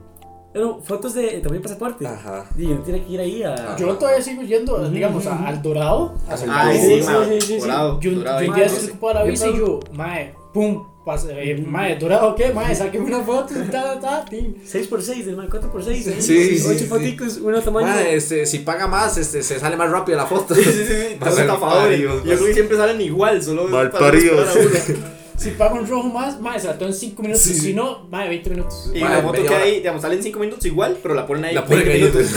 bueno, 0.53 0.79
fotos 0.83 1.13
de 1.15 1.39
también 1.41 1.61
pasaporte. 1.61 2.07
Ajá. 2.07 2.49
Y 2.57 2.67
yo 2.69 2.77
tenía 2.79 3.03
que 3.05 3.11
ir 3.11 3.19
ahí 3.19 3.43
a... 3.43 3.75
Yo 3.77 3.93
todavía 3.97 4.21
sigo 4.21 4.41
yendo, 4.43 4.75
Ujú, 4.75 4.89
digamos, 4.89 5.25
a- 5.27 5.47
al 5.47 5.61
Dorado. 5.61 6.15
a 6.29 6.35
Ay, 6.69 6.77
sí, 6.79 6.85
sí, 6.85 7.01
sí, 7.03 7.41
sí, 7.41 7.41
sí. 7.41 7.57
dorado, 7.59 7.99
Yo, 7.99 8.11
dorado. 8.11 8.41
yo 8.41 8.49
un 8.49 8.55
día 8.55 8.69
se 8.69 8.89
ocupaba 8.91 9.13
la 9.15 9.23
visa 9.23 9.49
y 9.49 9.57
yo, 9.57 9.79
mae, 9.93 10.33
pum, 10.53 10.85
eh, 11.29 11.63
mae, 11.67 11.95
dorado, 11.97 12.35
¿qué? 12.35 12.51
Mae, 12.51 12.75
sáqueme 12.75 13.05
una 13.05 13.21
foto, 13.21 13.53
ta, 13.71 13.99
ta, 13.99 13.99
ta, 13.99 14.25
tin. 14.25 14.55
6x6, 14.63 15.27
hermano, 15.27 15.49
4x6. 15.49 15.93
Sí, 15.93 16.21
sí, 16.21 16.57
sí, 16.57 16.67
8 16.67 16.79
sí. 16.79 16.85
foticos, 16.85 17.37
uno 17.37 17.61
tamaño. 17.61 17.87
Ma, 17.87 18.01
este, 18.01 18.45
si 18.45 18.59
paga 18.59 18.87
más, 18.87 19.17
este, 19.17 19.43
se 19.43 19.59
sale 19.59 19.75
más 19.75 19.89
rápido 19.91 20.17
la 20.17 20.25
foto. 20.25 20.55
Sí, 20.55 20.63
sí, 20.63 20.71
sí. 20.71 20.85
Ser 20.87 21.17
estafadores. 21.19 21.99
Yo 21.99 22.21
creo 22.21 22.45
que 22.45 22.53
siempre 22.53 22.77
salen 22.77 22.99
igual, 23.01 23.41
solo 23.43 23.67
Mal 23.67 23.91
para 23.91 24.05
paridos. 24.05 24.47
esperar 24.47 24.67
a 24.83 24.95
uno. 24.95 25.15
Si 25.37 25.51
pago 25.51 25.75
un 25.75 25.85
rojo 25.85 26.07
más, 26.07 26.39
mae, 26.39 26.57
se 26.57 26.67
la 26.67 26.77
tengo 26.77 26.93
en 26.93 26.97
5 26.97 27.21
minutos. 27.21 27.43
Sí. 27.43 27.53
Si 27.55 27.73
no, 27.73 28.07
mae, 28.09 28.29
20 28.29 28.49
minutos. 28.51 28.89
Y 28.93 29.01
Madre, 29.01 29.17
la 29.17 29.21
foto 29.21 29.43
que 29.43 29.53
hay, 29.53 29.75
digamos, 29.79 30.01
salen 30.01 30.23
5 30.23 30.39
minutos 30.39 30.65
igual, 30.65 30.97
pero 31.03 31.13
la 31.13 31.27
ponen 31.27 31.43
ahí. 31.43 31.53
La 31.55 31.65
ponen 31.65 31.85
20 31.85 31.93
ahí 31.93 32.25
minutos. 32.25 32.31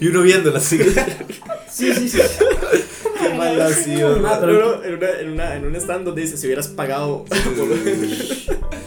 y 0.00 0.06
uno 0.06 0.22
viéndola 0.22 0.58
así. 0.58 0.78
Sí, 1.70 1.92
sí, 1.92 2.08
sí. 2.08 2.18
En, 3.52 4.18
una, 4.18 5.20
en, 5.20 5.30
una, 5.32 5.56
en 5.56 5.66
un 5.66 5.76
stand 5.76 6.04
donde 6.06 6.22
dice 6.22 6.36
si 6.36 6.46
hubieras 6.46 6.68
pagado. 6.68 7.24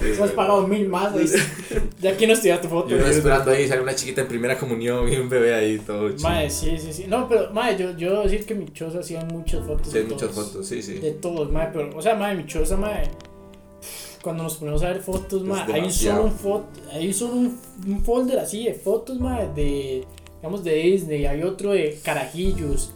Si 0.03 0.22
has 0.22 0.32
pagado 0.32 0.68
mil 0.68 0.88
más, 0.89 1.14
ahí, 1.16 1.26
ya 2.01 2.11
aquí 2.11 2.28
no 2.28 2.34
estudia 2.34 2.59
tu 2.59 2.68
foto. 2.68 2.89
Y 2.91 2.95
uno 2.95 3.05
esperando 3.07 3.51
ahí, 3.51 3.68
sale 3.70 3.82
una 3.82 3.95
chiquita 3.95 4.22
en 4.22 4.28
primera 4.28 4.57
comunión 4.59 5.11
y 5.11 5.16
un 5.16 5.30
bebé 5.30 5.53
ahí 5.55 5.80
todo 5.80 6.09
chido. 6.09 6.28
Mae, 6.30 6.49
sí, 6.49 6.78
sí, 6.78 6.91
sí. 6.91 7.05
No, 7.07 7.28
pero, 7.30 7.51
mae, 7.53 7.78
yo, 7.78 7.95
yo 7.97 8.09
debo 8.11 8.24
decir 8.24 8.45
que 8.45 8.53
mi 8.53 8.66
choza 8.74 8.99
hacía 8.99 9.24
muchas 9.24 9.66
fotos. 9.66 9.88
Sí, 9.93 9.99
de 9.99 10.03
muchas 10.03 10.30
todos. 10.32 10.47
fotos, 10.49 10.68
sí, 10.68 10.82
sí. 10.84 10.95
De 10.95 11.11
todos, 11.11 11.49
mae, 11.51 11.70
pero, 11.72 11.89
o 11.97 12.01
sea, 12.01 12.16
mae, 12.16 12.36
mi 12.36 12.45
choza, 12.45 12.76
mae. 12.76 13.09
Cuando 14.22 14.43
nos 14.43 14.57
ponemos 14.57 14.84
a 14.84 14.88
ver 14.89 15.01
fotos, 15.01 15.41
mae, 15.43 15.72
hay 15.72 15.89
solo 15.89 16.26
un 16.26 16.38
fo- 16.38 16.66
hay 16.91 17.14
solo 17.14 17.34
un, 17.36 17.59
un 17.88 18.03
folder 18.03 18.39
así 18.39 18.66
de 18.66 18.74
fotos, 18.74 19.20
mae, 19.22 19.47
de, 19.55 20.03
digamos, 20.38 20.64
de 20.66 20.74
Disney, 20.76 21.26
hay 21.26 21.43
otro 21.43 21.72
de 21.72 21.97
carajillos, 22.03 22.93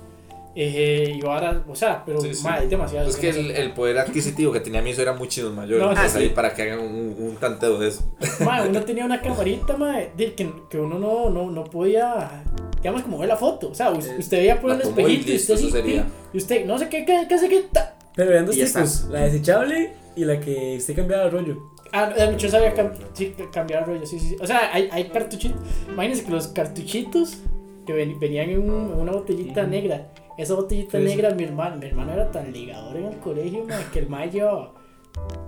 eh, 0.60 1.20
y 1.22 1.26
ahora, 1.26 1.64
o 1.68 1.76
sea, 1.76 2.04
pero, 2.06 2.20
Sí, 2.20 2.34
sí. 2.34 2.48
hay 2.50 2.68
demasiado. 2.68 3.08
Es 3.08 3.16
que 3.18 3.30
el, 3.30 3.52
el 3.52 3.74
poder 3.74 4.00
adquisitivo 4.00 4.52
que 4.52 4.60
tenía 4.60 4.82
mi 4.82 4.90
hijo 4.90 5.02
era 5.02 5.14
muchísimo 5.14 5.52
mayor. 5.52 5.80
No, 5.80 5.90
entonces 5.90 6.16
ah, 6.16 6.20
ahí 6.20 6.28
sí. 6.30 6.34
para 6.34 6.54
que 6.54 6.64
hagan 6.64 6.80
un, 6.80 7.16
un 7.20 7.36
tanteo 7.40 7.78
de 7.78 7.90
eso. 7.90 8.12
Mae, 8.44 8.68
uno 8.70 8.82
tenía 8.82 9.06
una 9.06 9.22
camarita, 9.22 9.78
mae, 9.78 10.12
de 10.18 10.34
que, 10.34 10.52
que 10.70 10.80
uno 10.80 10.98
no, 10.98 11.30
no, 11.30 11.52
no 11.52 11.64
podía, 11.66 12.44
digamos, 12.78 13.04
como 13.04 13.20
ver 13.20 13.30
la 13.30 13.38
foto. 13.38 13.70
O 13.70 13.76
sea, 13.76 13.90
Eh, 13.92 14.16
usted 14.18 14.38
veía 14.40 14.60
por 14.60 14.72
el 14.72 14.82
espejito 14.82 15.32
y 15.32 15.36
usted 15.36 15.58
sí, 15.58 16.02
y 16.34 16.38
usted, 16.38 16.66
no 16.66 16.78
sé 16.80 16.90
qué, 16.90 17.06
qué, 17.06 17.26
qué 17.30 17.38
sé 17.38 17.48
qué, 17.50 17.64
ta. 17.72 17.96
Pero 18.16 18.32
vean 18.32 18.46
dos 18.48 18.56
tipos, 18.56 18.76
está. 18.76 19.10
la 19.14 19.22
desechable 19.26 19.94
y 20.16 20.26
la 20.26 20.40
que 20.40 20.76
usted 20.78 20.96
cambiaba 20.96 21.26
el 21.26 21.32
rollo. 21.32 21.58
Ah, 21.94 22.12
eh, 22.18 22.34
yo 22.38 22.50
sabía 22.50 22.74
cam 22.74 22.92
sí, 23.14 23.34
cambiar 23.54 23.86
rollo, 23.88 24.06
sí, 24.06 24.20
sí, 24.20 24.30
sí. 24.30 24.36
O 24.42 24.48
sea, 24.48 24.74
hay, 24.74 24.90
hay 24.92 25.06
cartuchitos. 25.10 25.62
Imagínense 25.90 26.26
que 26.26 26.32
los 26.32 26.48
cartuchitos 26.48 27.38
que 27.86 27.94
ven- 27.94 28.20
venían 28.20 28.50
en, 28.50 28.70
un- 28.70 28.92
en 28.92 29.00
una 29.00 29.12
botellita 29.14 29.62
Ujú. 29.62 29.70
negra. 29.70 30.08
Esa 30.38 30.54
botellita 30.54 31.00
negra, 31.00 31.32
mi 31.32 31.44
hermano, 31.44 31.78
mi 31.78 31.88
hermano 31.88 32.14
era 32.14 32.30
tan 32.32 32.54
ligador 32.54 32.96
en 32.96 33.06
el 33.06 33.20
colegio, 33.20 33.66
mae, 33.66 33.84
que 33.92 34.00
el 34.00 34.32
llevaba 34.32 34.74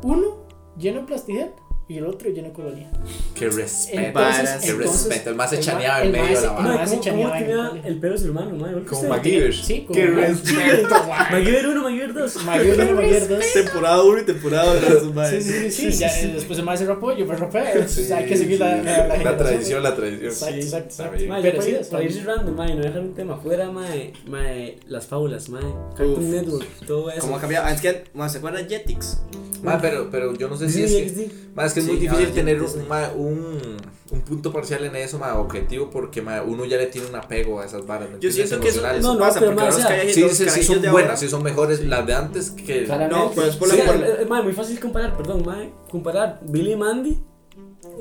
uno 0.02 0.48
lleno 0.78 1.02
de 1.02 1.06
plastigel 1.06 1.52
y 1.90 1.98
el 1.98 2.06
otro 2.06 2.30
lleno 2.30 2.50
de 2.50 2.54
colonia. 2.54 2.88
Que 3.34 3.50
respeta, 3.50 4.60
que 4.64 4.74
respeta. 4.74 5.32
El 5.32 5.36
más 5.36 5.50
se 5.50 5.60
chaneaba 5.60 6.04
en 6.04 6.12
medio 6.12 6.40
de 6.40 6.46
la 6.46 6.52
barra. 6.52 6.70
El 6.70 6.76
más 6.78 6.90
se 6.92 7.00
chaneaba. 7.00 7.40
en 7.40 7.84
El 7.84 8.00
pelo 8.00 8.14
es 8.14 8.22
el 8.22 8.30
humano, 8.30 8.56
madre. 8.56 8.84
Como 8.84 9.10
MacGyver. 9.10 9.56
Sí, 9.56 9.86
como 9.88 10.00
respeto, 10.00 10.96
MacGyver 11.32 11.68
1, 11.68 11.82
MacGyver 11.82 12.14
2. 12.14 12.36
MacGyver 12.46 12.80
1, 12.82 12.94
MacGyver 13.02 13.28
2. 13.28 13.54
Temporada 13.54 14.04
1 14.04 14.20
y 14.20 14.24
temporada 14.24 14.76
2, 14.76 15.30
Sí, 15.30 15.42
sí, 15.42 15.72
sí. 15.72 15.92
sí, 15.92 16.04
eh, 16.04 16.32
después 16.36 16.60
el 16.60 16.66
más 16.66 16.78
se 16.78 16.86
rapó, 16.86 17.12
yo 17.12 17.26
me 17.26 17.36
rapé. 17.36 17.60
Hay 17.60 18.26
que 18.26 18.38
seguir 18.38 18.60
la, 18.60 18.76
la, 18.78 19.38
tradición, 19.38 19.82
la 19.82 19.96
tradición. 19.96 20.30
Exacto, 20.30 20.86
exacto. 20.86 21.16
Pero 21.42 21.62
sí, 21.64 21.76
para 21.90 22.04
ir 22.04 22.14
cerrando, 22.14 22.52
madre, 22.52 22.76
no 22.76 22.84
dejar 22.84 23.02
un 23.02 23.16
tema 23.16 23.36
fuera, 23.38 23.68
las 24.88 25.08
fábulas, 25.08 25.50
madre. 25.50 25.70
Cartoon 25.98 26.30
Network, 26.30 26.68
todo 26.86 27.10
eso. 27.10 27.22
¿Cómo 27.22 27.38
ha 27.38 27.42
cambiado? 27.42 27.66
Ah, 27.66 28.30
¿Se 28.30 28.38
acuerdan 28.38 28.70
Jetix? 28.70 29.18
Ma, 29.64 29.80
pero, 29.80 30.10
pero 30.10 30.34
yo 30.34 30.47
no 30.47 30.57
sé 30.57 30.70
si 30.70 30.84
es 30.84 30.91
que, 30.91 31.10
sí. 31.10 31.49
ma, 31.55 31.66
es 31.66 31.74
que 31.74 31.80
es 31.82 31.86
sí, 31.86 31.91
muy 31.91 31.99
difícil 31.99 32.32
tener 32.32 32.62
un, 32.62 32.88
ma, 32.88 33.10
un, 33.16 33.78
un, 34.12 34.22
punto 34.22 34.51
parcial 34.51 34.86
en 34.86 34.95
eso, 34.95 35.20
ma, 35.20 35.38
objetivo, 35.38 35.89
porque 35.89 36.22
ma, 36.22 36.41
uno 36.41 36.66
ya 36.66 36.78
le 36.78 36.88
tiene 36.88 37.07
un 37.07 37.16
apego 37.16 37.60
a 37.60 37.66
esas 37.66 37.86
varas. 37.86 38.10
Yo 38.20 38.32
siento 38.32 38.60
que 38.60 38.70
eso, 38.70 38.86
eso 38.88 39.14
no, 39.14 39.20
pasa, 39.20 39.39
pero 39.39 39.55
porque 39.55 39.68
o 39.68 39.78
los 39.78 40.14
sí, 40.14 40.22
los 40.22 40.38
sí, 40.38 40.64
son 40.64 40.82
buenas, 40.91 41.20
sí 41.20 41.28
son 41.28 41.43
mejores 41.43 41.82
las 41.82 42.05
de 42.05 42.14
antes 42.14 42.51
que... 42.51 42.86
Claramente. 42.86 43.16
No, 43.16 43.32
pues 43.32 43.55
por 43.55 43.74
la... 43.74 43.84
Por... 43.86 44.43
Muy 44.43 44.53
fácil 44.53 44.80
comparar, 44.80 45.18
perdón, 45.18 45.43
ma, 45.45 45.64
eh, 45.64 45.72
comparar 45.89 46.39
Billy 46.43 46.76
Mandy, 46.76 47.20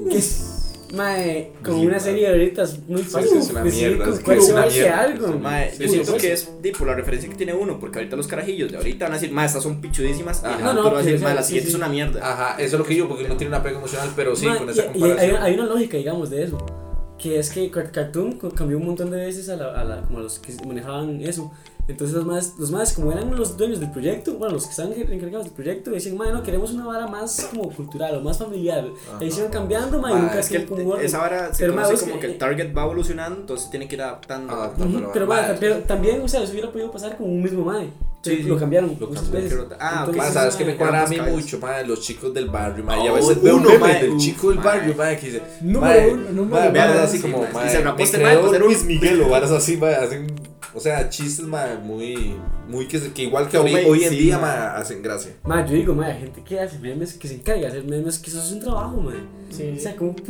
que 0.09 0.19
es 0.19 0.68
Mae, 0.95 1.53
con 1.63 1.75
sí, 1.75 1.81
una 1.81 1.97
madre. 1.97 2.01
serie 2.01 2.23
de 2.23 2.29
ahoritas 2.29 2.79
muy 2.87 3.03
fácil. 3.03 3.31
Sí, 3.31 3.39
es 3.39 3.51
una 3.51 3.65
mierda. 3.65 4.09
Es 4.09 4.49
una 4.49 4.67
mierda. 4.67 5.01
Algo. 5.01 5.41
Yo 5.79 5.89
siento 5.89 6.17
que 6.17 6.33
es 6.33 6.51
tipo 6.63 6.85
la 6.85 6.95
referencia 6.95 7.29
que 7.29 7.37
tiene 7.37 7.53
uno, 7.53 7.79
porque 7.79 7.99
ahorita 7.99 8.17
los 8.17 8.27
carajillos 8.27 8.71
de 8.71 8.79
ahorita 8.79 9.05
van 9.05 9.13
a 9.13 9.17
decir, 9.17 9.33
mae, 9.33 9.47
estas 9.47 9.63
son 9.63 9.81
pichudísimas. 9.81 10.43
Ajá. 10.45 10.59
Y 10.59 10.63
no, 10.63 10.73
no, 10.73 10.93
va 10.93 11.01
a 11.01 11.03
decir, 11.03 11.21
mae, 11.21 11.35
la 11.35 11.43
siguiente 11.43 11.71
es 11.71 11.77
una 11.77 11.89
mierda. 11.89 12.21
Ajá, 12.23 12.55
eso 12.63 12.77
es 12.77 12.81
lo 12.81 12.87
que 12.87 12.97
yo, 12.97 13.09
porque 13.09 13.29
no 13.29 13.37
tiene 13.37 13.55
una 13.55 13.63
pega 13.63 13.79
emocional, 13.79 14.11
pero 14.17 14.35
sí, 14.35 14.47
con 14.47 14.71
esa 14.71 14.87
comparación. 14.87 14.97
Y 14.97 15.21
hay, 15.21 15.31
hay, 15.31 15.55
una 15.55 15.67
lógica, 15.67 15.97
digamos, 15.99 16.31
de 16.31 16.45
eso. 16.45 16.59
Que 17.19 17.39
es 17.39 17.51
que 17.51 17.71
Cartoon 17.71 18.39
cambió 18.55 18.79
un 18.79 18.87
montón 18.87 19.11
de 19.11 19.19
veces 19.19 19.49
a, 19.49 19.57
la, 19.57 19.73
a 19.73 19.85
la, 19.85 20.03
como 20.03 20.21
a 20.21 20.23
los 20.23 20.39
que 20.39 20.53
manejaban 20.65 21.21
eso. 21.21 21.53
Entonces 21.89 22.15
los 22.15 22.27
más, 22.27 22.55
los 22.59 22.71
más, 22.71 22.93
como 22.93 23.11
eran 23.11 23.35
los 23.35 23.57
dueños 23.57 23.81
del 23.81 23.91
proyecto, 23.91 24.35
bueno, 24.35 24.53
los 24.55 24.65
que 24.65 24.71
estaban 24.73 24.93
encargados 24.93 25.47
del 25.47 25.55
proyecto, 25.55 25.91
decían, 25.91 26.19
madre, 26.19 26.35
no, 26.35 26.43
queremos 26.43 26.71
una 26.73 26.85
vara 26.85 27.07
más 27.07 27.49
como 27.51 27.71
cultural 27.71 28.17
o 28.17 28.21
más 28.21 28.37
familiar. 28.37 28.87
Ajá. 29.09 29.25
E 29.25 29.27
hicieron 29.27 29.51
cambiando, 29.51 29.99
madre, 29.99 30.21
nunca 30.21 30.39
es 30.39 30.49
que 30.51 30.67
como, 30.67 30.97
Esa 30.97 31.19
vara 31.19 31.55
se 31.55 31.61
pero 31.61 31.75
conoce 31.75 31.93
más, 31.93 32.03
como 32.03 32.21
que 32.21 32.27
el 32.27 32.33
eh, 32.33 32.37
target 32.37 32.77
va 32.77 32.85
evolucionando, 32.85 33.41
entonces 33.41 33.71
tiene 33.71 33.89
que 33.89 33.95
ir 33.95 34.03
adaptando. 34.03 34.53
uh 34.53 34.67
-huh, 34.77 35.11
pero, 35.15 35.27
madre, 35.27 35.57
pero 35.59 35.79
también, 35.79 36.21
o 36.21 36.29
sea, 36.29 36.43
eso 36.43 36.53
hubiera 36.53 36.71
podido 36.71 36.91
pasar 36.91 37.17
con 37.17 37.27
un 37.27 37.43
mismo 37.43 37.65
madre. 37.65 37.89
Sí, 38.21 38.43
lo 38.43 38.59
cambiaron. 38.59 38.95
Lo 39.01 39.11
cambiaron. 39.11 39.69
Ah, 39.81 40.01
Entonces, 40.01 40.23
okay. 40.23 40.33
sabes 40.35 40.57
que 40.57 40.65
me 40.67 40.77
cuadra 40.77 41.05
a 41.05 41.07
mí 41.07 41.17
cabezas. 41.17 41.41
mucho, 41.41 41.59
madre, 41.59 41.87
los 41.87 42.01
chicos 42.03 42.35
del 42.35 42.51
barrio, 42.51 42.85
madre. 42.85 43.05
y 43.05 43.07
a 43.07 43.13
veces 43.13 43.43
veo 43.43 43.57
uno, 43.57 43.79
madre, 43.79 44.09
del 44.09 44.19
chico 44.19 44.51
del 44.51 44.59
barrio, 44.59 44.95
madre, 44.95 45.19
que 45.19 45.27
dice, 45.27 45.43
número 45.63 46.13
uno, 46.13 46.31
número 46.33 46.73
madre, 46.73 47.01
así 47.01 47.21
como, 47.21 47.47
madre, 47.51 47.69
y 48.03 48.07
se 48.07 48.19
me 48.19 48.25
creo 48.25 48.47
pues, 48.47 48.61
Luis 48.61 48.85
Miguel 48.85 49.23
o 49.23 49.35
así, 49.35 49.77
madre, 49.79 49.97
así 49.97 50.17
o 50.79 50.81
sea, 50.81 51.09
chistes 51.09 51.45
muy 51.83 52.37
muy 52.69 52.87
que, 52.87 53.01
que 53.13 53.23
igual 53.23 53.49
que 53.49 53.59
hoy, 53.59 54.05
en 54.05 54.11
día 54.11 54.77
hacen 54.77 55.03
gracia. 55.03 55.33
Ma, 55.45 55.65
yo 55.65 55.75
digo, 55.75 55.95
ma, 55.95 56.07
gente 56.07 56.43
que 56.43 56.61
hace 56.61 56.79
memes, 56.79 57.15
que 57.15 57.27
se 57.27 57.35
encarga 57.35 57.69
hacer 57.69 57.85
memes, 57.85 58.19
que 58.19 58.31
eso 58.31 58.41
es 58.41 58.53
un 58.53 58.61
trabajo, 58.61 59.01
ma. 59.01 59.15
Sí. 59.51 59.75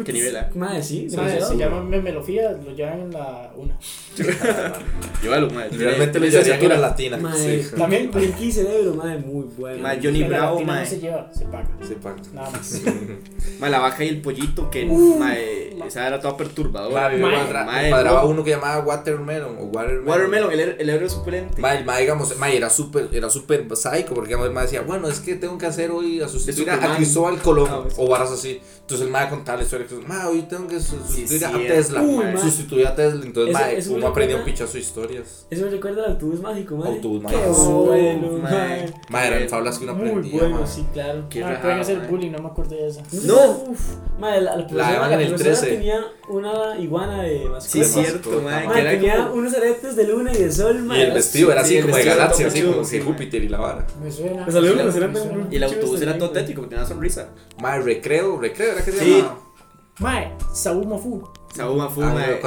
¿Qué 0.05 0.13
nivel? 0.13 0.37
Ma, 0.55 0.81
sí, 0.81 1.11
se 1.11 1.57
llaman 1.57 1.91
memelofía, 1.91 2.53
lo 2.53 2.75
llevan 2.75 3.01
en 3.01 3.11
la 3.13 3.53
una. 3.57 3.77
Llévalo, 5.23 5.51
ma. 5.51 5.65
Realmente 5.71 6.21
lo 6.21 6.69
la 6.69 6.77
latina. 6.77 7.19
Eh, 7.39 7.67
También 7.77 8.11
Blinky 8.13 8.53
Cerebro, 8.53 8.95
ma, 8.95 9.17
muy 9.19 9.47
bueno. 9.57 9.83
Ma, 9.83 9.95
Johnny 10.01 10.23
Bravo, 10.23 10.61
ma. 10.61 10.85
Se 10.85 10.97
eh. 10.97 11.01
lleva, 11.01 11.31
se 11.35 11.45
paga. 11.47 11.69
Se 11.83 11.97
paga. 11.97 12.23
Nada 12.33 12.51
más. 12.51 12.83
ma, 13.59 13.69
la 13.69 13.81
vaca 13.81 14.05
y 14.05 14.09
el 14.09 14.21
pollito, 14.21 14.71
que 14.71 14.87
uh, 14.87 15.21
esa 15.85 16.07
era 16.07 16.21
toda 16.21 16.37
perturbadora. 16.37 17.11
Ma, 17.17 17.65
ma, 17.91 18.25
uno 18.25 18.45
que 18.45 18.51
llamaba 18.51 18.85
Watermelon 18.85 19.57
Watermelon. 20.07 20.53
Er, 20.53 20.77
el, 20.79 20.89
héroe 20.89 21.09
suplente. 21.09 21.61
Ma, 21.61 21.97
digamos 21.99 22.28
sé, 22.29 22.57
era 22.57 22.71
súper 22.71 23.09
era 23.13 23.31
súper 23.31 23.67
sádico 23.77 24.15
porque 24.15 24.35
el 24.35 24.53
ma 24.53 24.63
decía, 24.63 24.83
bueno, 24.83 25.09
es 25.09 25.21
que 25.21 25.35
tengo 25.35 25.59
que 25.59 25.67
hacer 25.67 25.91
hoy 25.91 26.21
a 26.21 26.29
sustituir 26.29 26.71
a, 26.71 26.75
a 26.75 26.97
Cristóbal 26.97 27.41
Colón 27.41 27.89
o 27.97 28.09
varas 28.09 28.31
así. 28.31 28.61
Entonces 28.89 29.07
el 29.07 29.13
ma 29.13 29.29
contaba 29.29 29.59
la 29.59 29.65
historia, 29.65 29.87
ma, 30.07 30.29
hoy 30.29 30.43
tengo 30.43 30.67
que 30.67 30.81
sustituir 30.81 31.45
a, 31.45 31.53
Tesla, 31.53 32.01
Uy, 32.01 32.25
sustituir 32.41 32.87
a 32.87 32.95
Tesla, 32.95 33.23
entonces 33.23 33.53
ma, 33.53 33.95
uno 33.95 34.07
aprendía 34.07 34.39
un 34.39 34.45
pichazo 34.45 34.79
historias. 34.79 35.47
Eso 35.51 35.65
me 35.67 35.71
recuerda 35.71 36.05
al 36.05 36.13
autobús 36.13 36.41
mágico, 36.41 36.77
ma. 36.77 36.87
Autobús 36.87 37.23
mágico. 37.23 37.43
Qué 37.43 37.61
bueno, 37.61 38.49
ma. 39.11 39.27
eran 39.27 39.49
fábulas 39.49 39.79
que 39.79 39.85
uno 39.85 39.93
aprendía. 39.93 40.33
Muy 40.33 40.41
bueno, 40.41 40.67
sí, 40.67 40.87
claro. 40.93 41.27
Qué 41.29 41.43
pueden 41.43 41.81
hacer 41.81 41.99
bullying, 42.09 42.31
no 42.31 42.39
me 42.39 42.49
acuerdo 42.49 42.77
de 42.77 42.89
esa. 42.89 43.03
No. 43.25 43.65
Madre, 44.19 44.41
la, 44.41 44.57
la, 44.57 45.09
la, 45.09 45.61
tenía 45.61 46.05
una 46.29 46.79
iguana 46.79 47.23
de 47.23 47.49
mascota. 47.49 47.85
Sí, 47.85 47.85
cierto, 47.85 48.41
madre. 48.43 48.97
tenía 48.97 49.31
unos 49.33 49.55
aretes 49.55 49.97
de 49.97 50.05
luna 50.07 50.33
y 50.33 50.43
de 50.43 50.51
sol, 50.53 50.89
Y 50.97 51.01
el 51.01 51.13
vestido 51.13 51.53
era 51.53 51.61
así 51.61 51.81
como 51.81 51.95
de 51.95 52.05
galaxia, 52.19 52.47
así 52.49 52.63
como 52.63 52.85
si 52.85 53.01
Júpiter 53.01 53.43
y 53.43 53.49
la 53.49 53.59
vara. 53.59 53.87
Me 54.03 54.11
suena. 54.11 54.47
Y 55.51 55.57
el 55.57 55.65
autobús 55.65 56.03
era 56.03 56.19
todo 56.19 56.31
tétrico, 56.31 56.63
tenía 56.63 56.79
una 56.79 56.89
sonrisa. 56.89 57.31
Mae, 57.61 57.81
recreo, 57.81 58.39
recreo, 58.39 58.73
¿era 58.73 58.85
que 58.85 58.93
se 58.93 59.05
llamaba? 59.05 59.39
Mae, 59.99 60.33
Saúl 60.53 60.87
Mafu. 60.87 61.29
Saúl 61.55 61.77
Mafu, 61.77 62.01
mae. 62.01 62.41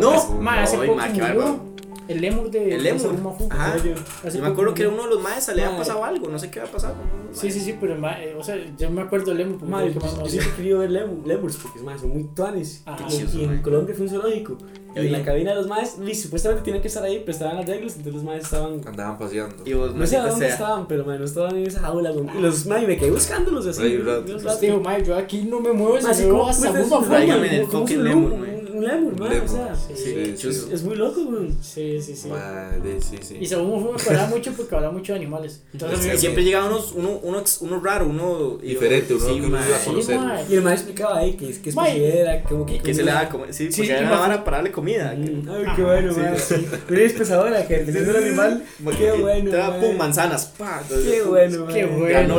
No, 0.00 0.30
mae, 0.40 0.60
hace 0.60 0.76
poco 0.76 0.94
murió. 0.94 1.72
El 2.08 2.20
lemur 2.20 2.50
de 2.50 2.74
el 2.74 2.82
lemur. 2.82 3.14
Yo, 3.14 4.42
me 4.42 4.48
acuerdo 4.48 4.74
que 4.74 4.82
era 4.82 4.90
uno 4.90 5.04
de 5.04 5.10
los 5.10 5.22
maes, 5.22 5.48
le 5.54 5.64
había 5.64 5.78
pasado 5.78 6.04
algo, 6.04 6.28
no 6.28 6.38
sé 6.38 6.50
qué 6.50 6.60
había 6.60 6.72
pasado. 6.72 6.94
Sí, 7.32 7.50
sí, 7.50 7.60
sí, 7.60 7.76
pero 7.80 7.94
eh, 7.94 8.34
o 8.38 8.42
sea, 8.42 8.56
yo 8.76 8.90
me 8.90 9.02
acuerdo 9.02 9.26
del 9.26 9.38
lemur. 9.38 9.62
Madre, 9.62 9.94
yo 9.94 10.28
siempre 10.28 10.52
he 10.52 10.56
querido 10.56 10.80
ver 10.80 10.90
lemurs 10.90 11.56
porque 11.56 11.78
son 11.78 12.10
muy 12.10 12.24
tuanes. 12.34 12.82
Ah, 12.86 12.96
y 13.08 13.44
en 13.44 13.62
Colombia 13.62 13.94
fue 13.94 14.06
un 14.06 14.10
zoológico 14.10 14.58
y 14.94 14.98
en 14.98 15.12
la 15.12 15.22
cabina 15.22 15.50
de 15.50 15.56
los 15.56 15.66
maes, 15.66 15.96
y 16.04 16.14
supuestamente 16.14 16.64
tienen 16.64 16.82
que 16.82 16.88
estar 16.88 17.02
ahí, 17.02 17.20
pero 17.20 17.32
estaban 17.32 17.56
las 17.56 17.66
reglas, 17.66 17.96
entonces 17.96 18.14
los 18.14 18.24
maes 18.24 18.44
estaban. 18.44 18.80
Andaban 18.84 19.18
paseando. 19.18 19.56
No 19.94 20.06
sé 20.06 20.18
dónde 20.18 20.48
estaban, 20.48 20.86
pero 20.86 21.04
man, 21.04 21.18
no 21.18 21.24
estaban 21.24 21.56
en 21.56 21.66
esa 21.66 21.80
jaula. 21.80 22.12
Y 22.12 22.40
los 22.40 22.66
maes 22.66 22.86
me 22.86 22.96
quedé 22.96 23.10
buscándolos 23.10 23.66
así. 23.66 23.82
Oye, 23.82 23.98
pues, 23.98 24.42
rato. 24.42 24.60
Digo, 24.60 24.80
mae, 24.80 25.04
yo 25.04 25.16
aquí 25.16 25.42
no 25.44 25.60
me 25.60 25.72
muevo, 25.72 26.00
se 26.00 26.26
me 26.26 26.40
hasta 26.40 26.70
muy 26.70 26.80
profundo. 26.82 27.06
Tráigame 27.08 27.60
el 27.60 27.66
fucking 27.66 28.04
lemon 28.04 28.61
un 28.72 28.84
lemur, 28.84 29.18
man, 29.18 29.30
lemur. 29.30 29.44
o 29.44 29.52
sea. 29.52 29.74
Sí, 29.74 29.94
sí, 29.96 30.14
hecho, 30.18 30.50
es, 30.50 30.68
es, 30.70 30.82
muy 30.82 30.96
loco, 30.96 31.24
güey. 31.24 31.50
Sí, 31.60 32.00
sí, 32.00 32.16
sí. 32.16 32.28
Madre, 32.28 33.00
sí, 33.00 33.18
sí. 33.20 33.38
Y 33.40 33.46
según 33.46 33.72
uno 33.72 33.96
habla 34.08 34.26
mucho 34.26 34.52
porque 34.52 34.74
habla 34.74 34.90
mucho 34.90 35.12
de 35.12 35.18
animales. 35.18 35.62
Entonces, 35.72 36.12
sí, 36.12 36.18
siempre 36.18 36.44
llegaba 36.44 36.66
unos, 36.66 36.92
uno, 36.92 37.20
uno, 37.22 37.42
uno 37.60 37.80
raro, 37.80 38.06
uno 38.06 38.58
diferente, 38.58 39.14
uno 39.14 39.26
que 39.26 39.32
uno 39.32 39.58
iba 39.66 39.76
a 39.76 39.84
conocer. 39.84 40.20
y 40.48 40.54
el 40.54 40.62
maestro 40.62 40.90
explicaba 40.90 41.18
ahí 41.18 41.34
que 41.34 41.50
es 41.50 41.58
que 41.58 41.70
es 41.70 41.76
era, 41.76 42.42
como 42.42 42.66
que. 42.66 42.78
Que 42.78 42.94
se 42.94 43.02
le 43.02 43.12
daba 43.12 43.28
comer. 43.28 43.52
Sí, 43.54 43.68
porque 43.74 43.92
era 43.92 44.10
van 44.10 44.32
a 44.32 44.44
pararle 44.44 44.72
comida. 44.72 45.14
Mm. 45.16 45.48
Ay, 45.48 45.64
qué 45.76 45.82
bueno, 45.82 46.14
man. 46.14 46.34
Sí. 46.38 46.66
Una 46.88 47.00
dispensadora 47.00 47.66
que 47.66 47.84
le 47.84 47.98
el 47.98 48.16
animal. 48.16 48.64
Qué 48.98 49.12
bueno. 49.12 49.50
Te 49.50 49.56
daba 49.56 49.80
pum, 49.80 49.96
manzanas. 49.96 50.52
Qué 50.88 51.22
bueno, 51.22 51.64
man. 51.64 51.74
Qué 51.74 51.84
bueno. 51.86 52.36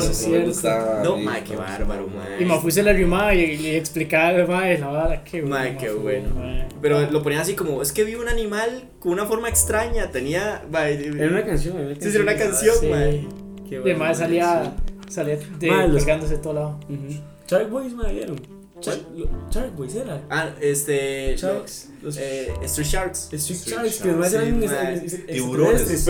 No, 1.03 1.17
man, 1.17 1.43
qué 1.43 1.55
bárbaro, 1.55 2.07
man. 2.07 2.27
Y 2.39 2.45
me 2.45 2.57
puse 2.59 2.83
la 2.83 2.93
rima 2.93 3.33
y 3.33 3.75
explicaba, 3.75 4.45
man, 4.45 4.79
la 4.79 4.87
vara, 4.87 5.23
qué 5.23 5.41
bueno. 5.41 5.55
Man, 5.55 5.77
qué 5.77 5.91
bueno 5.91 6.22
bueno, 6.29 6.35
man. 6.35 6.67
Pero 6.81 7.11
lo 7.11 7.23
ponían 7.23 7.41
así 7.41 7.55
como, 7.55 7.81
es 7.81 7.91
que 7.91 8.03
vi 8.03 8.15
un 8.15 8.27
animal 8.27 8.89
con 8.99 9.11
una 9.11 9.25
forma 9.25 9.49
extraña, 9.49 10.11
tenía... 10.11 10.63
Era 10.73 11.29
una 11.29 11.45
canción, 11.45 11.77
era 11.77 11.85
una 11.87 11.93
canción. 11.93 12.11
Sí, 12.11 12.17
era 12.17 12.23
una 12.23 12.35
canción, 12.35 12.75
ah, 12.75 12.79
sí. 12.79 12.87
man. 12.87 13.65
Qué 13.69 13.79
bueno, 13.79 13.99
más 13.99 14.17
salía, 14.17 14.75
salía 15.09 15.37
de, 15.59 15.67
man, 15.67 15.93
los... 15.93 16.03
pegándose 16.03 16.35
de 16.35 16.41
todo 16.41 16.53
lado. 16.53 16.79
Uh 16.89 16.93
-huh. 16.93 17.69
Boys, 17.69 17.93
me 17.93 18.11
vieron. 18.11 18.52
Shark, 18.83 19.75
güey. 19.75 19.89
Ah, 20.29 20.49
este. 20.59 21.35
Sharks. 21.37 21.89
Eh, 22.17 22.53
Street 22.63 22.87
Sharks. 22.87 23.33
Street, 23.33 23.59
Sharks, 23.59 24.01
que 24.01 24.09
además 24.09 24.33
eran 24.33 24.61
tiburones. 25.27 26.07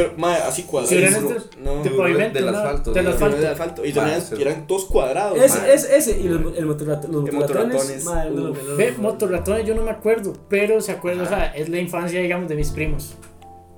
Así 0.48 0.64
cuadrados. 0.64 1.50
no, 1.60 1.84
de 1.84 1.90
pavimento. 1.92 2.40
Del 2.40 2.50
asfalto. 2.50 2.94
Del 2.94 3.08
asfalto. 3.08 3.86
Y 3.86 4.42
eran 4.42 4.68
todos 4.68 4.86
cuadrados. 4.86 5.38
Ese, 5.38 5.96
ese. 5.96 6.20
Y 6.20 6.28
los, 6.28 6.58
el 6.58 6.66
motorrat 6.66 7.06
los 7.06 7.32
motorratones. 7.32 8.06
Ve, 8.78 8.94
motorratones 8.98 9.66
yo 9.66 9.76
no 9.76 9.84
me 9.84 9.92
acuerdo, 9.92 10.34
pero 10.50 10.82
se 10.82 10.92
acuerda, 10.92 11.24
o 11.24 11.28
sea, 11.28 11.46
es 11.56 11.70
la 11.70 11.80
infancia, 11.80 12.20
digamos, 12.20 12.50
de 12.50 12.56
mis 12.56 12.72
primos. 12.72 13.16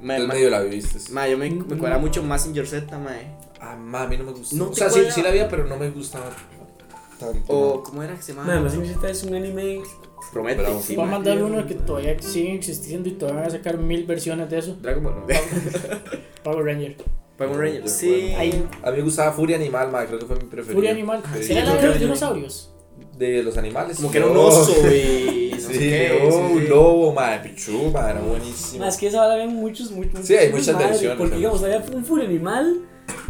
Entonces 0.02 0.28
medio 0.28 0.50
la 0.50 0.62
viviste. 0.62 1.12
Ma, 1.12 1.28
yo 1.28 1.38
me, 1.38 1.50
me 1.50 1.76
mm, 1.76 1.80
cuadra 1.80 1.98
mucho 1.98 2.22
más 2.22 2.46
en 2.46 2.66
Z, 2.66 2.98
mae. 3.00 3.22
Eh. 3.22 3.28
Ah, 3.60 3.76
ma, 3.76 4.04
a 4.04 4.08
mí 4.08 4.18
no 4.18 4.24
me 4.26 4.32
gusta. 4.34 4.56
No 4.56 4.70
o 4.70 4.76
sea, 4.76 4.89
sí, 4.89 5.02
sí 5.10 5.22
la 5.22 5.30
había, 5.30 5.50
pero 5.50 5.66
no 5.66 5.78
me 5.78 5.89
gustaba. 5.89 6.30
O, 7.47 7.84
¿cómo 7.84 8.03
era 8.03 8.16
que 8.16 8.22
se 8.22 8.34
llamaba? 8.34 8.49
Nada 8.49 8.61
más 8.61 8.76
Invisible 8.76 9.11
es 9.11 9.24
un 9.24 9.36
anime. 9.36 9.82
Promete. 10.34 10.61
Bravo. 10.61 10.82
Sí, 10.82 10.99
a 10.99 11.03
mandar 11.03 11.41
uno 11.43 11.66
que 11.66 11.76
todavía 11.76 12.20
sigue 12.20 12.55
existiendo 12.55 13.09
y 13.09 13.13
todavía 13.13 13.41
van 13.41 13.49
a 13.49 13.51
sacar 13.51 13.78
mil 13.78 14.05
versiones 14.05 14.49
de 14.49 14.59
eso. 14.59 14.76
Dragon 14.82 15.03
Ball. 15.03 15.24
Power 16.43 16.66
Ranger. 16.66 16.97
Power 17.38 17.57
Ranger. 17.57 17.89
Sí. 17.89 18.34
Ahí. 18.38 18.68
A 18.84 18.91
mí 18.91 18.97
me 18.97 19.03
gustaba 19.03 19.32
Furia 19.32 19.57
Animal, 19.57 19.91
madre, 19.91 20.07
creo 20.07 20.20
que 20.20 20.26
fue 20.26 20.36
mi 20.38 20.43
preferido. 20.43 20.76
Furia 20.76 20.91
Animal. 20.91 21.22
Ah, 21.26 21.34
sí. 21.38 21.43
¿Será 21.43 21.66
la 21.66 21.76
de 21.76 21.88
los 21.88 21.99
dinosaurios? 21.99 22.72
De 23.18 23.43
los 23.43 23.57
animales. 23.57 23.97
Como 23.97 24.11
que 24.11 24.18
era 24.18 24.28
un 24.28 24.38
oh. 24.38 24.47
oso 24.47 24.74
y. 24.91 25.51
no 25.53 25.59
Sí, 25.59 25.80
qué, 25.80 26.18
sí, 26.20 26.36
un 26.36 26.61
sí. 26.61 26.68
lobo, 26.68 27.13
madre, 27.13 27.49
pichu, 27.49 27.89
madre, 27.91 28.11
era 28.11 28.22
buenísimo. 28.22 28.86
Más 28.86 28.97
que 28.97 29.07
esa 29.07 29.24
ahora 29.24 29.36
ven 29.36 29.55
muchos, 29.55 29.91
muchos. 29.91 30.26
Sí, 30.26 30.36
hay 30.36 30.51
muchas 30.51 30.78
versiones, 30.78 31.18
Porque 31.18 31.38
digamos, 31.38 31.63
había 31.63 31.84
un 31.93 32.05
full 32.05 32.22
animal, 32.22 32.82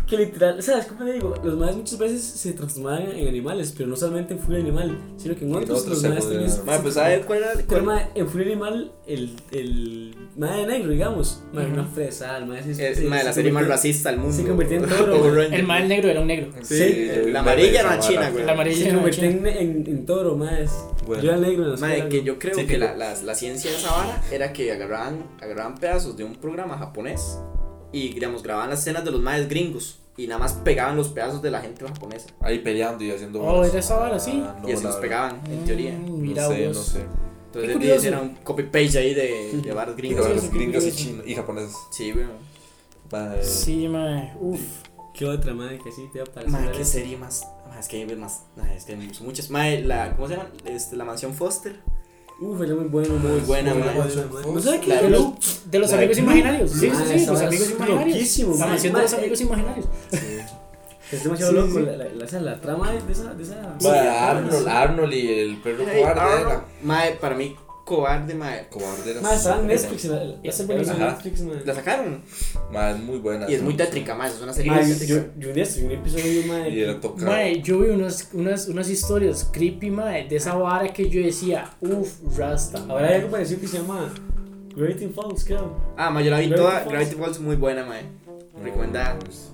que 0.06 0.18
literal, 0.18 0.62
¿sabes 0.62 0.86
cómo 0.86 1.04
le 1.04 1.14
digo? 1.14 1.34
Los 1.44 1.56
madres 1.58 1.78
muchas 1.78 1.98
veces 1.98 2.22
se 2.24 2.54
transformaban 2.54 3.04
en 3.12 3.28
animales, 3.28 3.74
pero 3.76 3.90
no 3.90 3.96
solamente 3.96 4.34
en 4.36 4.40
Furia 4.40 4.60
Animal, 4.60 4.98
sino 5.18 5.36
que 5.36 5.46
en 5.46 5.56
otros, 5.56 5.82
otros 5.82 6.02
los 6.02 6.04
madres 6.04 6.30
también. 6.30 6.66
Mae, 6.66 6.80
pues 6.80 6.94
¿sabes 6.94 7.26
cuál 7.26 7.40
era? 7.40 7.52
Pero 7.68 7.84
mae, 7.84 8.08
en 8.14 8.30
Furia 8.30 8.48
Animal, 8.48 8.92
el, 9.08 9.36
el 9.52 10.16
madre 10.38 10.68
negro, 10.68 10.92
digamos, 10.92 11.44
madre, 11.54 11.72
una 11.74 11.86
fresa, 11.86 12.38
el 12.38 12.46
madre 12.46 12.64
Es 12.72 12.98
se- 12.98 13.06
mae, 13.06 13.24
la 13.24 13.32
se 13.32 13.36
serie 13.36 13.52
más 13.52 13.68
racista 13.68 14.10
del 14.12 14.20
mundo. 14.20 14.36
se 14.36 14.44
convirtió 14.46 14.78
en 14.78 14.86
toro. 14.90 15.42
El 15.42 15.64
mal 15.64 15.88
negro 15.88 16.10
era 16.10 16.22
un 16.22 16.28
negro. 16.28 16.52
Sí, 16.62 17.10
vi 17.26 17.32
la 17.32 17.40
amarilla 17.40 17.80
era 17.82 17.98
esa 17.98 18.08
china, 18.10 18.30
güey. 18.30 18.46
La 18.46 18.52
amarilla 18.52 18.78
Se 18.78 18.86
era 18.90 18.96
convirtió 18.96 19.24
china. 19.32 19.50
en, 19.52 19.58
en, 19.58 19.88
en 19.88 20.06
toro, 20.06 20.36
más. 20.38 20.86
Bueno. 21.08 21.24
Yo 21.24 21.30
era 21.32 21.40
negro 21.40 21.64
en 21.66 21.72
la 21.72 21.78
Mae, 21.78 21.92
escuela, 21.98 22.10
que 22.10 22.24
yo 22.24 22.38
creo 22.40 22.54
Sí, 22.56 22.62
que 22.62 22.68
que- 22.68 22.78
la, 22.78 22.96
la, 22.96 23.16
la 23.22 23.36
ciencia 23.36 23.72
de 23.72 23.78
esa 23.78 23.92
vara 23.92 24.22
era 24.32 24.54
que 24.54 24.72
agarraban, 24.72 25.26
agarraban 25.42 25.76
pedazos 25.78 26.16
de 26.18 26.24
un 26.24 26.36
programa 26.36 26.78
japonés 26.78 27.40
y, 27.92 28.10
digamos, 28.14 28.44
grababan 28.44 28.70
las 28.70 28.80
escenas 28.80 29.06
de 29.06 29.12
los 29.12 29.22
maes 29.22 29.48
gringos 29.48 30.00
y 30.18 30.28
nada 30.28 30.40
más 30.40 30.54
pegaban 30.54 30.96
los 30.96 31.10
pedazos 31.10 31.42
de 31.42 31.52
la 31.52 31.62
gente 31.62 31.86
japonesa. 31.86 32.28
Ahí 32.42 32.60
peleando 32.60 33.04
y 33.04 33.12
haciendo. 33.12 33.42
Oh, 33.42 33.64
era 33.64 33.80
esa 33.80 33.98
vara, 33.98 34.20
sí. 34.20 34.42
Ah, 34.46 34.58
no, 34.62 34.70
y 34.70 34.72
así 34.74 34.84
los 34.84 34.96
pegaban, 34.98 35.42
en 35.50 35.66
teoría. 35.66 35.92
Mm, 35.94 36.22
Mira 36.22 36.44
no 36.44 36.50
sé, 36.50 36.68
vos. 36.68 36.78
no 36.78 36.84
sé. 36.84 37.06
Entonces 37.56 38.04
era 38.04 38.22
un 38.22 38.36
copy-paste 38.36 38.98
ahí 38.98 39.14
de, 39.14 39.62
de 39.64 39.72
varas 39.74 39.96
gringas. 39.96 40.52
gringos 40.52 40.84
y 40.84 41.22
y 41.26 41.36
japoneses. 41.36 41.76
Sí, 41.92 42.12
güey. 42.12 42.26
Mae, 43.12 43.44
Sí, 43.44 43.88
mae. 43.88 44.34
Uf. 44.40 44.60
¿Qué 45.14 45.26
otra, 45.26 45.54
madre, 45.54 45.80
que 45.82 45.92
sí 45.94 46.10
te 46.12 46.20
va 46.20 46.26
a 46.26 46.34
parecer? 46.34 46.52
Mae, 46.60 46.72
qué 46.72 46.84
serie 46.84 47.16
más. 47.16 47.48
Mae, 47.70 47.80
es 47.80 47.88
que 47.88 47.98
hay 47.98 48.16
más. 48.18 48.42
es 48.76 48.84
que 48.84 48.94
hay 48.94 49.12
muchas. 49.22 49.50
Mae, 49.50 49.82
la, 49.84 50.14
¿cómo 50.16 50.28
se 50.28 50.36
llama? 50.36 50.50
Este, 50.66 50.98
la 50.98 51.06
mansión 51.06 51.34
Foster. 51.34 51.80
Uf, 52.40 52.62
era 52.62 52.76
muy 52.76 52.86
bueno, 52.86 53.14
Muy 53.16 53.40
buena. 53.42 53.74
¿No 53.74 54.60
sabes 54.60 54.82
qué? 54.82 54.88
La 54.90 55.02
De 55.02 55.10
los, 55.10 55.24
de 55.72 55.80
los 55.80 55.94
amigos 55.94 56.18
imaginarios. 56.18 56.72
Sí, 56.72 56.92
sí, 56.92 57.20
sí, 57.20 57.26
los 57.26 57.42
amigos 57.42 57.68
es 57.68 57.72
imaginarios. 57.76 58.58
mansión 58.60 58.94
de 58.94 59.02
los 59.02 59.14
amigos 59.14 59.42
imaginarios. 59.42 59.86
Es 61.12 61.24
demasiado 61.24 61.52
Sí, 61.52 61.58
loco 61.58 61.80
sí. 61.80 61.86
La, 61.86 61.98
la, 61.98 62.06
la, 62.14 62.26
esa- 62.26 62.40
la 62.42 62.60
trama 62.60 62.92
de 62.92 63.12
esa. 63.12 63.34
De 63.36 63.44
esa 63.44 64.30
Arnold, 64.32 64.68
Arnold 64.68 65.14
y 65.14 65.40
el 65.40 65.58
perro 65.62 65.86
Hey, 65.88 66.02
cobarde 66.02 67.16
para 67.22 67.36
mí, 67.36 67.56
cobarde, 67.86 68.34
mae. 68.36 68.68
Cobarde 68.70 69.12
era. 69.12 69.22
Mae, 69.22 69.36
estaba 69.36 69.62
en 69.62 69.68
Netflix. 69.68 70.06
La, 70.06 70.16
la, 70.18 70.26
la- 70.26 70.66
buenísima. 70.66 70.98
la 71.00 71.12
Netflix, 71.12 71.42
mae. 71.42 71.66
La 71.66 71.74
sacaron. 71.76 72.22
Mae, 72.74 72.92
es 72.94 73.00
muy 73.00 73.20
buena. 73.20 73.50
Y 73.50 73.54
es 73.54 73.62
muy 73.62 73.76
tétrica, 73.76 74.16
mae. 74.16 74.30
Es 74.30 74.42
una 74.42 74.52
serie 74.52 74.72
muy 74.72 74.82
yo, 74.82 74.90
tétrica. 74.90 75.14
yo, 75.14 75.22
yo 75.40 75.48
un 75.50 75.54
día 75.56 75.64
en 75.78 75.86
un 75.86 75.92
episodio, 75.92 76.44
mae. 76.48 76.70
Y 76.72 76.82
era 76.82 77.00
tocado. 77.00 77.28
Mae, 77.32 77.62
yo 77.62 77.80
vi 77.80 77.90
unos, 77.92 78.28
unas, 78.34 78.68
unas 78.68 78.90
historias 78.90 79.48
creepy, 79.54 79.92
mae, 79.92 80.28
de 80.28 80.36
esa 80.36 80.56
vara 80.56 80.92
que 80.92 81.10
yo 81.10 81.22
decía, 81.24 81.70
uff, 81.80 82.38
Rasta. 82.38 82.84
Ahora 82.90 83.08
hay 83.08 83.16
algo 83.16 83.30
parecido 83.32 83.62
que 83.62 83.68
se 83.68 83.78
llama 83.78 84.12
Gravity 84.76 85.08
Falls, 85.08 85.46
creo. 85.46 85.78
Ah, 85.96 86.10
mae, 86.10 86.26
yo 86.26 86.32
la 86.32 86.40
vi 86.40 86.48
Gravity 86.48 86.62
toda. 86.62 86.80
Falls. 86.80 86.92
Gravity 86.92 87.16
Falls 87.16 87.40
muy 87.40 87.56
buena, 87.56 87.86
mae. 87.86 88.02
No, 88.58 88.64
Recomendada. 88.64 89.20
pues, 89.20 89.52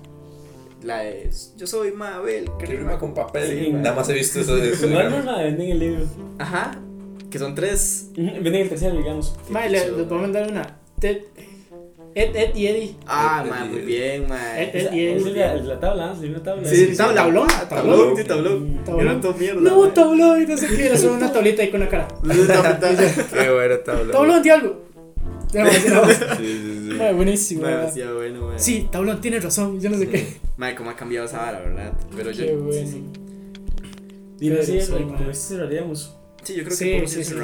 La 0.82 0.98
de. 1.00 1.30
Yo 1.56 1.66
soy 1.66 1.92
Mabel. 1.92 2.50
Que 2.58 2.66
rima 2.66 2.98
con 2.98 3.12
papel. 3.14 3.64
Sí, 3.66 3.72
Nada 3.72 3.94
más 3.94 4.08
he 4.08 4.14
visto 4.14 4.40
eso 4.40 4.56
de 4.56 4.70
eso. 4.72 4.86
No, 4.86 5.10
no, 5.10 5.22
no, 5.22 5.38
venden 5.38 5.70
el 5.70 5.78
libro. 5.78 6.06
Ajá. 6.38 6.78
Que 7.32 7.38
son 7.38 7.54
tres. 7.54 8.10
Venden 8.14 8.54
el 8.56 8.68
tercero, 8.68 8.94
digamos. 8.96 9.34
Mae, 9.48 9.70
le- 9.70 9.80
les 9.90 10.06
voy 10.08 10.18
a 10.18 10.20
mandar 10.20 10.50
una. 10.50 10.76
Ted, 11.00 11.22
Ed, 12.14 12.36
Ed 12.36 12.54
y 12.54 12.66
Eddie. 12.66 12.96
Ah, 13.06 13.42
mae, 13.48 13.64
eh, 13.64 13.70
muy 13.70 13.80
bien, 13.80 14.28
mae. 14.28 14.64
Eh, 14.64 14.70
Esa- 14.74 14.94
y 14.94 15.06
es 15.06 15.24
la, 15.24 15.54
la 15.54 15.80
tabla, 15.80 16.14
¿no? 16.14 16.20
una 16.28 16.42
tabla. 16.42 16.68
Sí, 16.68 16.88
sí, 16.88 16.96
tabla. 16.96 17.22
tablón, 17.22 17.46
Ah, 17.50 17.66
tablón. 17.70 17.96
tablón, 17.98 18.16
sí, 18.18 18.24
tablón. 18.24 18.84
Tablón. 18.84 19.06
Era 19.08 19.20
todo 19.22 19.32
mierda. 19.34 19.60
No, 19.62 19.88
tablón, 19.88 20.42
y 20.42 20.46
no 20.46 20.56
sé 20.58 20.66
qué, 20.68 20.86
era 20.86 20.98
solo 20.98 21.14
una 21.14 21.32
tablita 21.32 21.62
ahí 21.62 21.70
con 21.70 21.80
la 21.80 21.88
cara. 21.88 22.06
Qué 22.22 23.50
buena 23.50 23.82
tabla. 23.82 24.12
Tablón, 24.12 24.42
di 24.42 24.50
algo. 24.50 24.82
Demasiado. 25.52 26.06
Sí, 26.10 26.16
sí, 26.38 26.88
sí. 26.90 26.94
Mae, 26.98 27.12
buenísimo. 27.14 27.66
Demasiado 27.66 28.16
bueno, 28.16 28.46
mae. 28.48 28.58
Sí, 28.58 28.88
tablón 28.92 29.20
tiene 29.22 29.40
razón, 29.40 29.80
yo 29.80 29.88
no 29.88 29.96
sé 29.96 30.06
qué. 30.08 30.26
Mae, 30.58 30.74
cómo 30.74 30.90
ha 30.90 30.96
cambiado 30.96 31.24
esa 31.26 31.38
vara, 31.38 31.60
¿verdad? 31.60 31.92
Pero 32.14 32.30
yo. 32.30 32.44
Qué 32.44 32.56
bueno. 32.56 32.72
sí, 32.90 33.04
Sí, 34.38 34.76
esto 34.76 34.98
cerraríamos. 35.32 36.14
Sí, 36.44 36.54
yo 36.54 36.64
creo 36.64 36.76
Sí, 36.76 36.84
que 36.84 36.90
podemos 36.92 37.10
sí, 37.10 37.24
sí. 37.24 37.34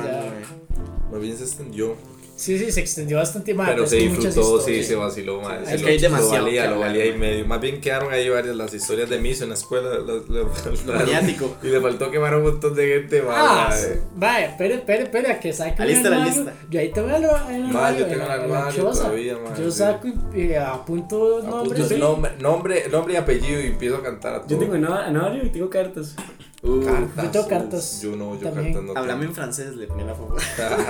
Más 1.10 1.20
bien 1.20 1.36
se 1.36 1.44
extendió. 1.44 1.94
Sí, 2.36 2.56
sí, 2.56 2.70
se 2.70 2.78
extendió 2.78 3.16
bastante 3.16 3.52
más. 3.52 3.68
Pero 3.68 3.84
se 3.84 3.98
que 3.98 4.08
disfrutó, 4.10 4.60
sí, 4.60 4.84
se 4.84 4.94
vaciló. 4.94 5.40
Es 5.60 5.70
sí, 5.70 5.76
que 5.78 5.82
lo- 5.82 5.88
hay 5.88 5.98
demasiado 5.98 6.36
Lo 6.38 6.44
valía, 6.44 6.62
que 6.62 6.68
lo 6.68 6.78
valía 6.78 7.06
y 7.06 7.18
medio. 7.18 7.44
Más 7.46 7.60
bien 7.60 7.80
quedaron 7.80 8.12
ahí 8.12 8.28
varias 8.28 8.54
las 8.54 8.72
historias 8.72 9.10
de 9.10 9.18
Miso 9.18 9.42
en 9.42 9.50
la 9.50 9.56
escuela. 9.56 9.90
maniático. 10.86 11.56
y 11.64 11.66
le 11.66 11.80
faltó 11.80 12.12
quemar 12.12 12.34
a 12.34 12.36
un 12.36 12.44
montón 12.44 12.76
de 12.76 12.86
gente, 12.86 13.24
Ah, 13.28 13.68
mae. 13.70 14.00
vaya, 14.14 14.46
espere, 14.50 14.74
espere, 14.74 15.02
espere, 15.04 15.32
a 15.32 15.40
que 15.40 15.52
saque 15.52 15.82
Alista 15.82 16.10
la 16.10 16.24
lista. 16.26 16.54
Yo 16.70 16.78
ahí 16.78 16.92
te 16.92 17.00
veo 17.00 17.16
en 17.16 17.24
el 17.24 17.30
armario. 17.66 17.98
Yo 17.98 18.04
en 18.04 18.10
tengo 18.12 18.24
la- 18.28 18.34
el 18.36 18.40
armario 18.42 18.84
todavía, 18.90 19.36
Yo 19.58 19.70
saco 19.72 20.08
y 20.32 20.40
y 20.42 20.54
apunto 20.54 21.42
nombres. 21.42 21.98
Nombre, 21.98 22.30
nombre, 22.38 22.88
nombre 22.88 23.14
y 23.14 23.16
apellido 23.16 23.60
y 23.60 23.66
empiezo 23.66 23.96
a 23.96 24.02
cantar 24.04 24.34
a 24.36 24.38
todo. 24.42 24.48
Yo 24.50 24.58
tengo 24.58 24.74
anario 24.94 25.44
y 25.44 25.48
tengo 25.50 25.68
cartas. 25.68 26.14
Uh, 26.60 26.84
cartas. 26.84 27.24
Yo 27.24 27.30
tengo 27.30 27.46
cartas 27.48 28.00
Yo 28.02 28.16
no, 28.16 28.34
yo 28.34 28.48
también. 28.48 28.72
cartas 28.74 28.82
no. 28.92 28.98
Hablame 29.00 29.26
en 29.26 29.34
francés, 29.34 29.76
le 29.76 29.86
ponía 29.86 30.06
la 30.06 30.14
foto. 30.14 30.36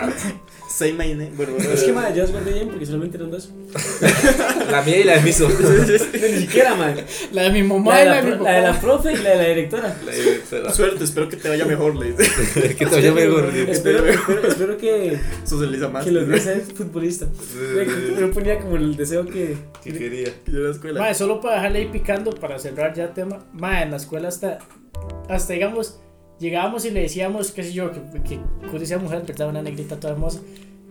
Say 0.70 0.92
my 0.92 1.08
name. 1.08 1.32
Bueno, 1.36 1.52
bueno. 1.54 1.70
Es 1.70 1.82
que, 1.82 1.92
madre, 1.92 2.14
yo 2.16 2.22
las 2.22 2.32
guardé 2.32 2.52
bien 2.54 2.68
porque 2.68 2.86
solamente 2.86 3.16
eran 3.18 3.30
dos. 3.30 3.50
La 4.70 4.82
mía 4.82 4.98
y 5.00 5.04
la 5.04 5.16
de 5.16 5.22
Miso. 5.22 5.48
Ni 6.30 6.40
siquiera, 6.40 6.74
madre. 6.74 7.04
La 7.32 7.42
de 7.44 7.50
mi 7.50 7.62
mamá 7.62 7.94
La 7.96 8.02
y 8.02 8.04
la 8.04 8.10
la, 8.10 8.16
de 8.16 8.22
mi 8.30 8.32
pro- 8.36 8.44
la 8.44 8.52
de 8.52 8.60
la 8.62 8.68
papá. 8.68 8.80
profe 8.80 9.12
y 9.12 9.16
la 9.16 9.30
de 9.30 9.36
la 9.36 9.44
directora. 9.48 9.96
La 10.06 10.12
directora. 10.12 10.72
Suerte, 10.72 11.04
espero 11.04 11.28
que 11.28 11.36
te 11.36 11.48
vaya 11.48 11.64
mejor, 11.66 11.96
le 11.96 12.12
dice. 12.12 12.74
que 12.76 12.86
te 12.86 12.94
vaya 12.94 13.12
mejor. 13.12 13.44
Espero, 13.54 14.06
espero, 14.06 14.48
espero 14.48 14.76
que, 14.78 15.18
Socializa 15.44 15.88
más. 15.88 16.04
que 16.04 16.10
días 16.10 16.42
ser 16.42 16.60
futbolista. 16.62 17.26
Yo 18.18 18.30
ponía 18.32 18.58
como 18.58 18.76
el 18.76 18.96
deseo 18.96 19.26
que. 19.26 19.56
¿Qué 19.84 19.92
quería? 19.92 20.28
Yo 20.46 20.58
en 20.58 20.64
la 20.64 20.70
escuela. 20.70 21.00
Mae, 21.00 21.14
solo 21.14 21.40
para 21.40 21.56
dejarle 21.56 21.78
ahí 21.80 21.88
picando, 21.88 22.30
para 22.34 22.58
cerrar 22.58 22.94
ya 22.94 23.04
el 23.04 23.14
tema. 23.14 23.44
Mae, 23.52 23.82
en 23.84 23.90
la 23.90 23.96
escuela 23.98 24.28
hasta, 24.28 24.58
hasta 25.28 25.52
digamos, 25.52 25.98
llegábamos 26.38 26.84
y 26.84 26.90
le 26.90 27.02
decíamos, 27.02 27.50
qué 27.50 27.64
sé 27.64 27.72
yo, 27.72 27.90
que, 27.92 28.00
que 28.22 28.40
Curi 28.70 28.86
sea 28.86 28.98
mujer, 28.98 29.24
¿verdad? 29.26 29.48
Una 29.48 29.62
negrita 29.62 29.96
toda 29.96 30.12
hermosa. 30.14 30.40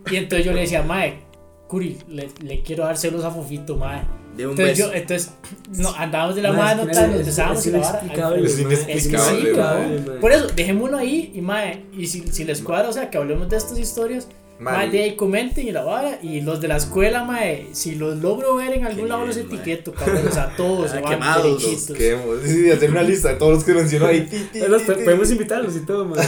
Y 0.09 0.15
entonces 0.15 0.45
yo 0.45 0.53
le 0.53 0.61
decía, 0.61 0.83
Mae, 0.83 1.19
Curi, 1.67 1.97
le, 2.07 2.29
le 2.41 2.61
quiero 2.61 2.85
dar 2.85 2.97
celos 2.97 3.23
a 3.23 3.31
Fofito, 3.31 3.75
Mae. 3.75 4.01
De 4.37 4.45
un 4.45 4.51
Entonces, 4.51 4.77
beso. 4.77 4.89
yo, 4.91 4.95
entonces 4.95 5.31
no, 5.77 5.93
andábamos 5.95 6.35
de 6.35 6.41
la 6.43 6.53
Mae, 6.53 6.75
mano, 6.75 6.91
tal, 6.91 7.15
es 7.19 7.37
y 7.65 7.71
la 7.71 7.79
vara. 7.79 8.37
Es 8.37 8.59
inexplicable. 8.59 9.99
Por 10.21 10.31
eso, 10.31 10.47
dejémoslo 10.55 10.97
ahí 10.97 11.31
y 11.33 11.41
mae, 11.41 11.85
y 11.91 12.05
si, 12.07 12.27
si 12.27 12.43
les 12.43 12.61
cuadra, 12.61 12.89
o 12.89 12.93
sea, 12.93 13.09
que 13.09 13.17
hablemos 13.17 13.49
de 13.49 13.57
estas 13.57 13.79
historias, 13.79 14.27
mae, 14.59 14.89
de 14.89 15.03
ahí 15.03 15.15
comenten 15.15 15.67
y 15.67 15.71
la 15.71 15.83
vara, 15.83 16.19
y 16.23 16.41
los 16.41 16.59
de 16.61 16.67
la 16.67 16.77
escuela, 16.77 17.23
mae, 17.23 17.67
si 17.73 17.95
los 17.95 18.17
logro 18.17 18.55
ver 18.55 18.73
en 18.73 18.85
algún 18.85 19.03
Qué 19.03 19.09
lado 19.09 19.25
los 19.25 19.35
bien, 19.35 19.47
mae. 19.49 19.55
etiqueto, 19.57 19.93
cabrón, 19.93 20.27
o 20.27 20.31
sea, 20.31 20.53
todos 20.57 20.91
se 20.91 20.97
Ah, 20.97 21.01
van 21.01 21.43
derechitos. 21.43 21.99
hemos- 21.99 22.41
sí, 22.43 22.71
hacer 22.71 22.89
una 22.91 23.03
lista 23.03 23.29
de 23.29 23.35
todos 23.35 23.53
los 23.53 23.63
que 23.63 23.73
mencionó 23.73 24.07
ahí. 24.07 24.27
podemos 25.03 25.31
invitarlos 25.31 25.75
y 25.75 25.79
todo, 25.81 26.05
mae. 26.05 26.25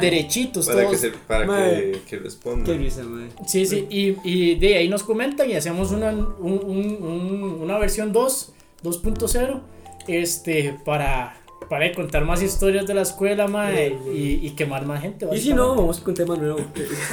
derechitos 0.00 0.66
Para 0.66 0.80
que, 0.80 0.86
todos. 0.86 1.00
se, 1.00 1.10
para 1.10 1.46
Mae. 1.46 1.92
que, 1.92 2.00
que 2.08 2.16
responda. 2.18 2.64
Qué 2.64 2.78
risa, 2.78 3.02
man. 3.02 3.28
Sí, 3.46 3.66
sí, 3.66 3.86
y, 3.90 4.16
y 4.24 4.54
de 4.56 4.76
ahí 4.76 4.88
nos 4.88 5.02
comentan 5.02 5.50
y 5.50 5.54
hacemos 5.54 5.90
una, 5.90 6.10
un- 6.10 6.60
un- 6.64 6.98
un- 7.02 7.58
una 7.62 7.78
versión 7.78 8.12
2, 8.12 8.52
2.0, 8.82 9.60
este, 10.08 10.78
para, 10.84 11.36
para 11.72 11.90
contar 11.94 12.22
más 12.26 12.42
historias 12.42 12.86
de 12.86 12.92
la 12.92 13.00
escuela, 13.00 13.48
mae, 13.48 13.98
y, 14.14 14.46
y 14.46 14.50
quemar 14.50 14.84
más 14.84 15.00
gente. 15.00 15.26
Y 15.32 15.38
si 15.38 15.54
no, 15.54 15.74
vamos 15.74 16.00
con 16.00 16.12
tema 16.12 16.36
nuevo. 16.36 16.58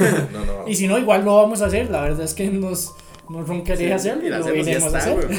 No, 0.34 0.44
no. 0.44 0.68
Y 0.68 0.74
si 0.74 0.86
no, 0.86 0.98
igual 0.98 1.24
lo 1.24 1.36
vamos 1.36 1.62
a 1.62 1.66
hacer. 1.68 1.90
La 1.90 2.02
verdad 2.02 2.20
es 2.26 2.34
que 2.34 2.50
nos, 2.50 2.92
nos 3.30 3.48
roncaría 3.48 3.86
Sí, 3.86 3.92
hacerlo 3.92 4.24
y 4.24 4.26
y 4.26 4.28
la 4.28 4.38
lo 4.40 4.44
hacemos 4.44 4.68
iremos 4.68 4.92
a 4.92 4.98
hacer. 4.98 5.30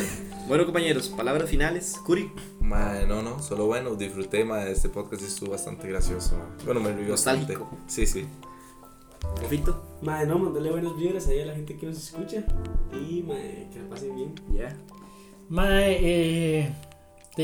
Bueno, 0.47 0.65
compañeros, 0.65 1.07
palabras 1.09 1.51
finales. 1.51 1.99
Curi. 2.03 2.31
Mae, 2.61 3.05
no, 3.05 3.21
no, 3.21 3.39
solo 3.43 3.67
bueno, 3.67 3.93
disfruté, 3.93 4.43
mae, 4.43 4.71
este 4.71 4.89
podcast 4.89 5.21
estuvo 5.21 5.51
bastante 5.51 5.87
gracioso. 5.87 6.35
Bueno, 6.65 6.79
me 6.79 6.91
río 6.91 7.11
bastante. 7.11 7.53
Nostálgico. 7.53 7.77
Sí, 7.85 8.07
sí. 8.07 8.25
Fofito. 9.39 9.83
Madre, 10.01 10.25
no, 10.25 10.39
mandale 10.39 10.71
buenas 10.71 10.97
vibras 10.97 11.27
ahí 11.27 11.41
a 11.41 11.45
la 11.45 11.53
gente 11.53 11.77
que 11.77 11.85
nos 11.85 11.97
escucha. 11.97 12.43
Y, 12.91 13.21
madre, 13.21 13.67
que 13.71 13.83
la 13.83 13.87
pasen 13.87 14.15
bien. 14.15 14.33
Ya. 14.51 14.75
Mae, 15.47 15.99
eh, 16.01 16.73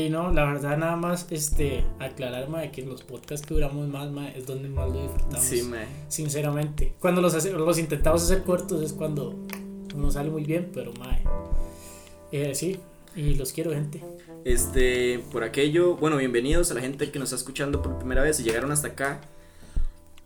de 0.04 0.10
no, 0.10 0.32
la 0.32 0.44
verdad 0.44 0.76
nada 0.76 0.96
más 0.96 1.26
este 1.30 1.84
aclarar 1.98 2.48
mae, 2.48 2.70
que 2.70 2.82
los 2.82 3.02
podcasts 3.02 3.46
que 3.46 3.54
duramos 3.54 3.86
más 3.88 4.08
es 4.36 4.46
donde 4.46 4.68
más 4.68 4.88
lo 4.90 5.02
disfrutamos. 5.02 5.44
Sí, 5.44 5.62
mae. 5.62 5.86
Sinceramente. 6.08 6.94
Cuando 7.00 7.20
los, 7.20 7.34
hace- 7.34 7.52
los 7.52 7.78
intentamos 7.78 8.22
hacer 8.22 8.42
cortos 8.42 8.82
es 8.82 8.92
cuando 8.92 9.34
no 9.96 10.10
sale 10.10 10.30
muy 10.30 10.44
bien, 10.44 10.70
pero 10.72 10.92
mae. 10.94 11.22
Eh, 12.32 12.54
sí, 12.54 12.78
y 13.16 13.34
los 13.34 13.52
quiero, 13.52 13.70
gente. 13.72 14.02
Este, 14.44 15.18
por 15.32 15.42
aquello, 15.44 15.96
bueno, 15.96 16.16
bienvenidos 16.16 16.70
a 16.70 16.74
la 16.74 16.80
gente 16.80 17.10
que 17.10 17.18
nos 17.18 17.28
está 17.28 17.36
escuchando 17.36 17.82
por 17.82 17.96
primera 17.98 18.22
vez 18.22 18.38
y 18.40 18.44
llegaron 18.44 18.70
hasta 18.72 18.88
acá. 18.88 19.20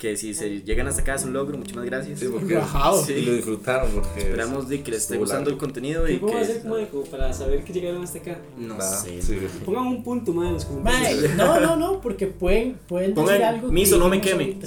Que 0.03 0.16
si 0.16 0.34
se 0.34 0.62
llegan 0.62 0.88
hasta 0.88 1.03
acá 1.03 1.14
es 1.14 1.22
un 1.24 1.32
logro, 1.32 1.57
muchísimas 1.57 1.84
gracias. 1.86 2.18
Sí, 2.18 2.26
porque. 2.26 2.61
Sí. 3.07 3.12
y 3.12 3.22
lo 3.22 3.34
disfrutaron 3.34 3.88
porque 3.92 4.20
Esperamos 4.20 4.68
de 4.68 4.82
que 4.82 4.90
les 4.90 5.03
esté 5.03 5.16
gustando 5.16 5.48
el 5.50 5.57
contenido 5.59 6.09
y 6.09 6.14
¿Qué 6.14 6.18
podemos 6.18 6.42
hacer 6.42 6.57
que 6.62 6.68
como 6.68 6.86
como 6.88 7.05
para 7.05 7.32
saber 7.32 7.62
que 7.62 7.72
llegaron 7.72 8.03
hasta 8.03 8.18
acá? 8.18 8.38
no 8.59 8.74
Nada, 8.76 8.96
sé. 9.00 9.22
sí. 9.22 9.38
Pongan 9.64 9.86
un 9.86 10.03
punto 10.03 10.32
más 10.32 10.48
en 10.48 10.55
los 10.55 10.64
comentarios. 10.64 11.34
no, 11.36 11.61
no, 11.61 11.76
no, 11.76 12.00
porque 12.00 12.26
pueden, 12.26 12.78
pueden 12.88 13.14
decir 13.14 13.24
Pongan 13.24 13.42
algo. 13.42 13.68
que 13.68 13.72
miso 13.74 13.96
no 13.98 14.09
me 14.09 14.20
queme. 14.20 14.59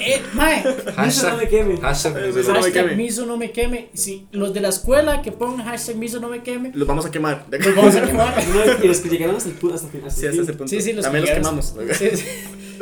Eh, 0.00 0.22
mae, 0.34 0.64
Miso 1.04 1.30
no 1.30 1.36
me 1.38 1.48
queme. 1.48 1.76
Hashtag 1.78 2.14
Miso 2.14 2.36
miso 2.36 2.52
no 2.52 2.60
me 2.60 2.72
queme. 2.72 2.96
miso 2.96 3.26
no 3.26 3.36
me 3.38 3.50
queme. 3.52 3.88
Si 3.94 4.26
los 4.32 4.52
de 4.52 4.60
la 4.60 4.68
escuela 4.68 5.22
que 5.22 5.32
pongan 5.32 5.64
hashtag 5.66 5.96
miso 5.96 6.20
no 6.20 6.28
me 6.28 6.42
queme, 6.42 6.72
Los 6.74 6.86
vamos 6.86 7.06
a 7.06 7.10
quemar. 7.10 7.46
los 7.50 7.74
vamos 7.76 7.94
a 7.96 8.02
quemar. 8.04 8.34
No, 8.48 8.84
y 8.84 8.88
los 8.88 8.98
que 9.00 9.08
llegaron 9.08 9.36
hasta 9.36 9.48
el 9.48 9.54
punto. 9.56 9.76
Hasta, 9.76 9.86
hasta 9.88 10.10
Sí, 10.10 10.26
hasta 10.26 10.42
ese 10.42 10.52
punto. 10.52 10.68
Sí, 10.68 10.80
sí, 10.82 10.92
los 10.92 11.02
También 11.04 11.24
que 11.24 11.30
los 11.30 11.38
quemamos. 11.38 11.74
Sí, 11.98 12.08
sí. 12.16 12.24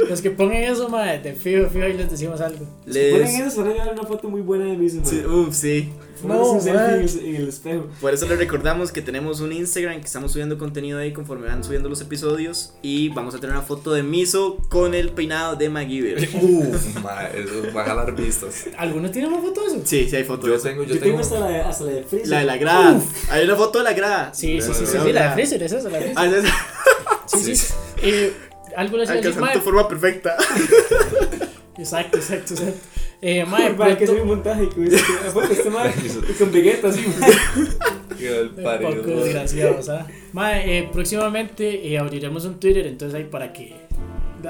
Los 0.08 0.20
que 0.20 0.30
pongan 0.30 0.62
eso, 0.62 0.88
mae, 0.88 1.20
de 1.20 1.34
fijo, 1.34 1.68
fijo, 1.68 1.84
ahí 1.84 1.94
les 1.94 2.10
decimos 2.10 2.40
algo. 2.40 2.66
Los 2.84 2.96
que 2.96 3.10
ponen 3.10 3.26
Les... 3.26 3.40
eso 3.40 3.50
se 3.50 3.60
van 3.60 3.68
a 3.68 3.72
llevar 3.72 3.92
una 3.92 4.04
foto 4.04 4.28
muy 4.28 4.40
buena 4.40 4.64
de 4.66 4.76
Miso. 4.76 5.00
Sí, 5.04 5.24
uf, 5.24 5.54
sí. 5.54 5.92
No, 6.24 6.58
en 6.60 6.76
el, 6.76 7.48
espejo. 7.48 7.88
Por 8.00 8.14
eso 8.14 8.26
les 8.26 8.38
recordamos 8.38 8.90
que 8.90 9.02
tenemos 9.02 9.40
un 9.40 9.52
Instagram 9.52 10.00
que 10.00 10.06
estamos 10.06 10.32
subiendo 10.32 10.56
contenido 10.56 10.98
ahí 10.98 11.12
conforme 11.12 11.46
van 11.46 11.62
subiendo 11.62 11.88
los 11.88 12.00
episodios. 12.00 12.72
Y 12.82 13.10
vamos 13.10 13.34
a 13.34 13.38
tener 13.38 13.54
una 13.54 13.64
foto 13.64 13.92
de 13.92 14.02
Miso 14.02 14.56
con 14.68 14.94
el 14.94 15.10
peinado 15.10 15.56
de 15.56 15.68
MacGyver. 15.68 16.28
Uf, 16.42 17.02
ma, 17.02 17.26
eso 17.26 17.72
va 17.74 17.82
a 17.82 17.84
jalar 17.84 18.14
vistas. 18.14 18.64
¿Alguno 18.78 19.10
tiene 19.10 19.28
una 19.28 19.40
foto 19.40 19.60
de 19.62 19.66
eso? 19.66 19.80
Sí, 19.84 20.08
sí 20.08 20.16
hay 20.16 20.24
foto 20.24 20.46
de 20.46 20.52
Yo 20.52 20.56
eso. 20.56 20.68
tengo, 20.68 20.82
Yo, 20.84 20.94
yo 20.94 21.00
tengo 21.00 21.04
tengo. 21.04 21.20
hasta 21.20 21.38
la 21.40 21.48
de, 21.48 21.60
hasta 21.60 21.84
la 21.84 21.92
de 21.92 22.02
Freezer. 22.02 22.28
La 22.28 22.38
de 22.38 22.44
la 22.44 22.56
grada. 22.56 23.00
Hay 23.30 23.44
una 23.44 23.56
foto 23.56 23.78
de 23.78 23.84
la 23.84 23.92
grada. 23.92 24.34
Sí, 24.34 24.60
sí, 24.60 24.72
sí, 24.72 24.86
sí, 24.86 24.98
sí, 25.04 25.12
la 25.12 25.28
de. 25.28 25.32
Freezer, 25.34 25.62
es 25.62 25.72
esa, 25.72 25.88
la 25.90 25.98
de 25.98 26.14
Freezer. 26.14 26.16
Ah, 26.16 26.26
es 26.26 26.44
esa. 26.44 26.54
Sí, 27.26 27.56
sí. 27.56 27.74
Eh, 28.02 28.32
algo 28.76 28.96
les 28.98 29.08
iba 29.08 29.14
a 29.14 29.16
decir, 29.16 29.32
Alcanzando 29.32 29.46
mae. 29.46 29.54
tu 29.54 29.60
forma 29.60 29.88
perfecta. 29.88 30.36
Exacto, 31.78 32.16
exacto, 32.16 32.54
exacto. 32.54 32.80
Eh, 33.20 33.44
mae, 33.44 33.74
Para 33.74 33.98
que 33.98 34.06
sea 34.06 34.22
un 34.22 34.28
montaje 34.28 34.66
con 34.68 34.86
¿a 34.86 35.32
poco 35.32 35.46
este 35.52 35.68
man? 35.68 35.92
Y 36.02 36.32
con 36.38 36.52
Vegeta 36.52 36.88
así. 36.88 37.04
Que 38.16 38.28
el 38.28 38.46
Un 38.46 38.54
poco 38.54 39.10
desgraciados, 39.24 39.90
¿ah? 39.90 40.06
Mae, 40.32 40.78
eh, 40.78 40.88
próximamente 40.90 41.86
eh, 41.86 41.98
abriremos 41.98 42.46
un 42.46 42.58
Twitter, 42.58 42.86
entonces 42.86 43.14
ahí 43.14 43.24
para 43.24 43.52
que. 43.52 43.74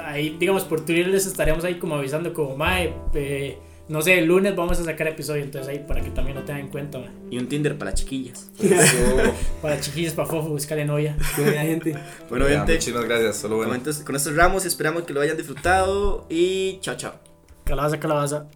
Ahí, 0.05 0.37
digamos, 0.39 0.63
por 0.63 0.85
Twitter 0.85 1.07
les 1.07 1.25
estaremos 1.25 1.65
ahí 1.65 1.75
como 1.75 1.95
avisando, 1.95 2.31
como, 2.33 2.55
Mae, 2.55 2.93
eh, 3.13 3.57
no 3.89 4.01
sé, 4.01 4.19
el 4.19 4.25
lunes 4.25 4.55
vamos 4.55 4.79
a 4.79 4.83
sacar 4.83 5.07
episodio, 5.07 5.43
entonces 5.43 5.69
ahí 5.69 5.79
para 5.87 6.01
que 6.01 6.09
también 6.09 6.35
lo 6.35 6.43
tengan 6.43 6.63
en 6.63 6.67
cuenta. 6.67 6.99
Y 7.31 7.37
un 7.37 7.47
Tinder 7.47 7.77
para 7.77 7.91
las 7.91 7.99
chiquillas. 8.01 8.51
Para 9.61 9.79
chiquillos, 9.79 10.13
para 10.13 10.27
fofo, 10.27 10.49
buscarle 10.49 10.85
novia. 10.85 11.17
Que 11.35 11.41
vaya 11.43 11.61
gente. 11.61 11.97
Bueno, 12.29 12.47
Ya, 12.47 12.59
gente, 12.59 12.73
Muchísimas 12.73 13.05
gracias. 13.05 13.37
Solo 13.37 13.57
bueno. 13.57 13.73
con 14.05 14.15
estos 14.15 14.35
ramos 14.35 14.65
esperamos 14.65 15.03
que 15.03 15.13
lo 15.13 15.21
hayan 15.21 15.37
disfrutado. 15.37 16.25
Y 16.29 16.79
chao, 16.81 16.95
chao. 16.95 17.13
Calabaza, 17.63 17.99
calabaza. 17.99 18.47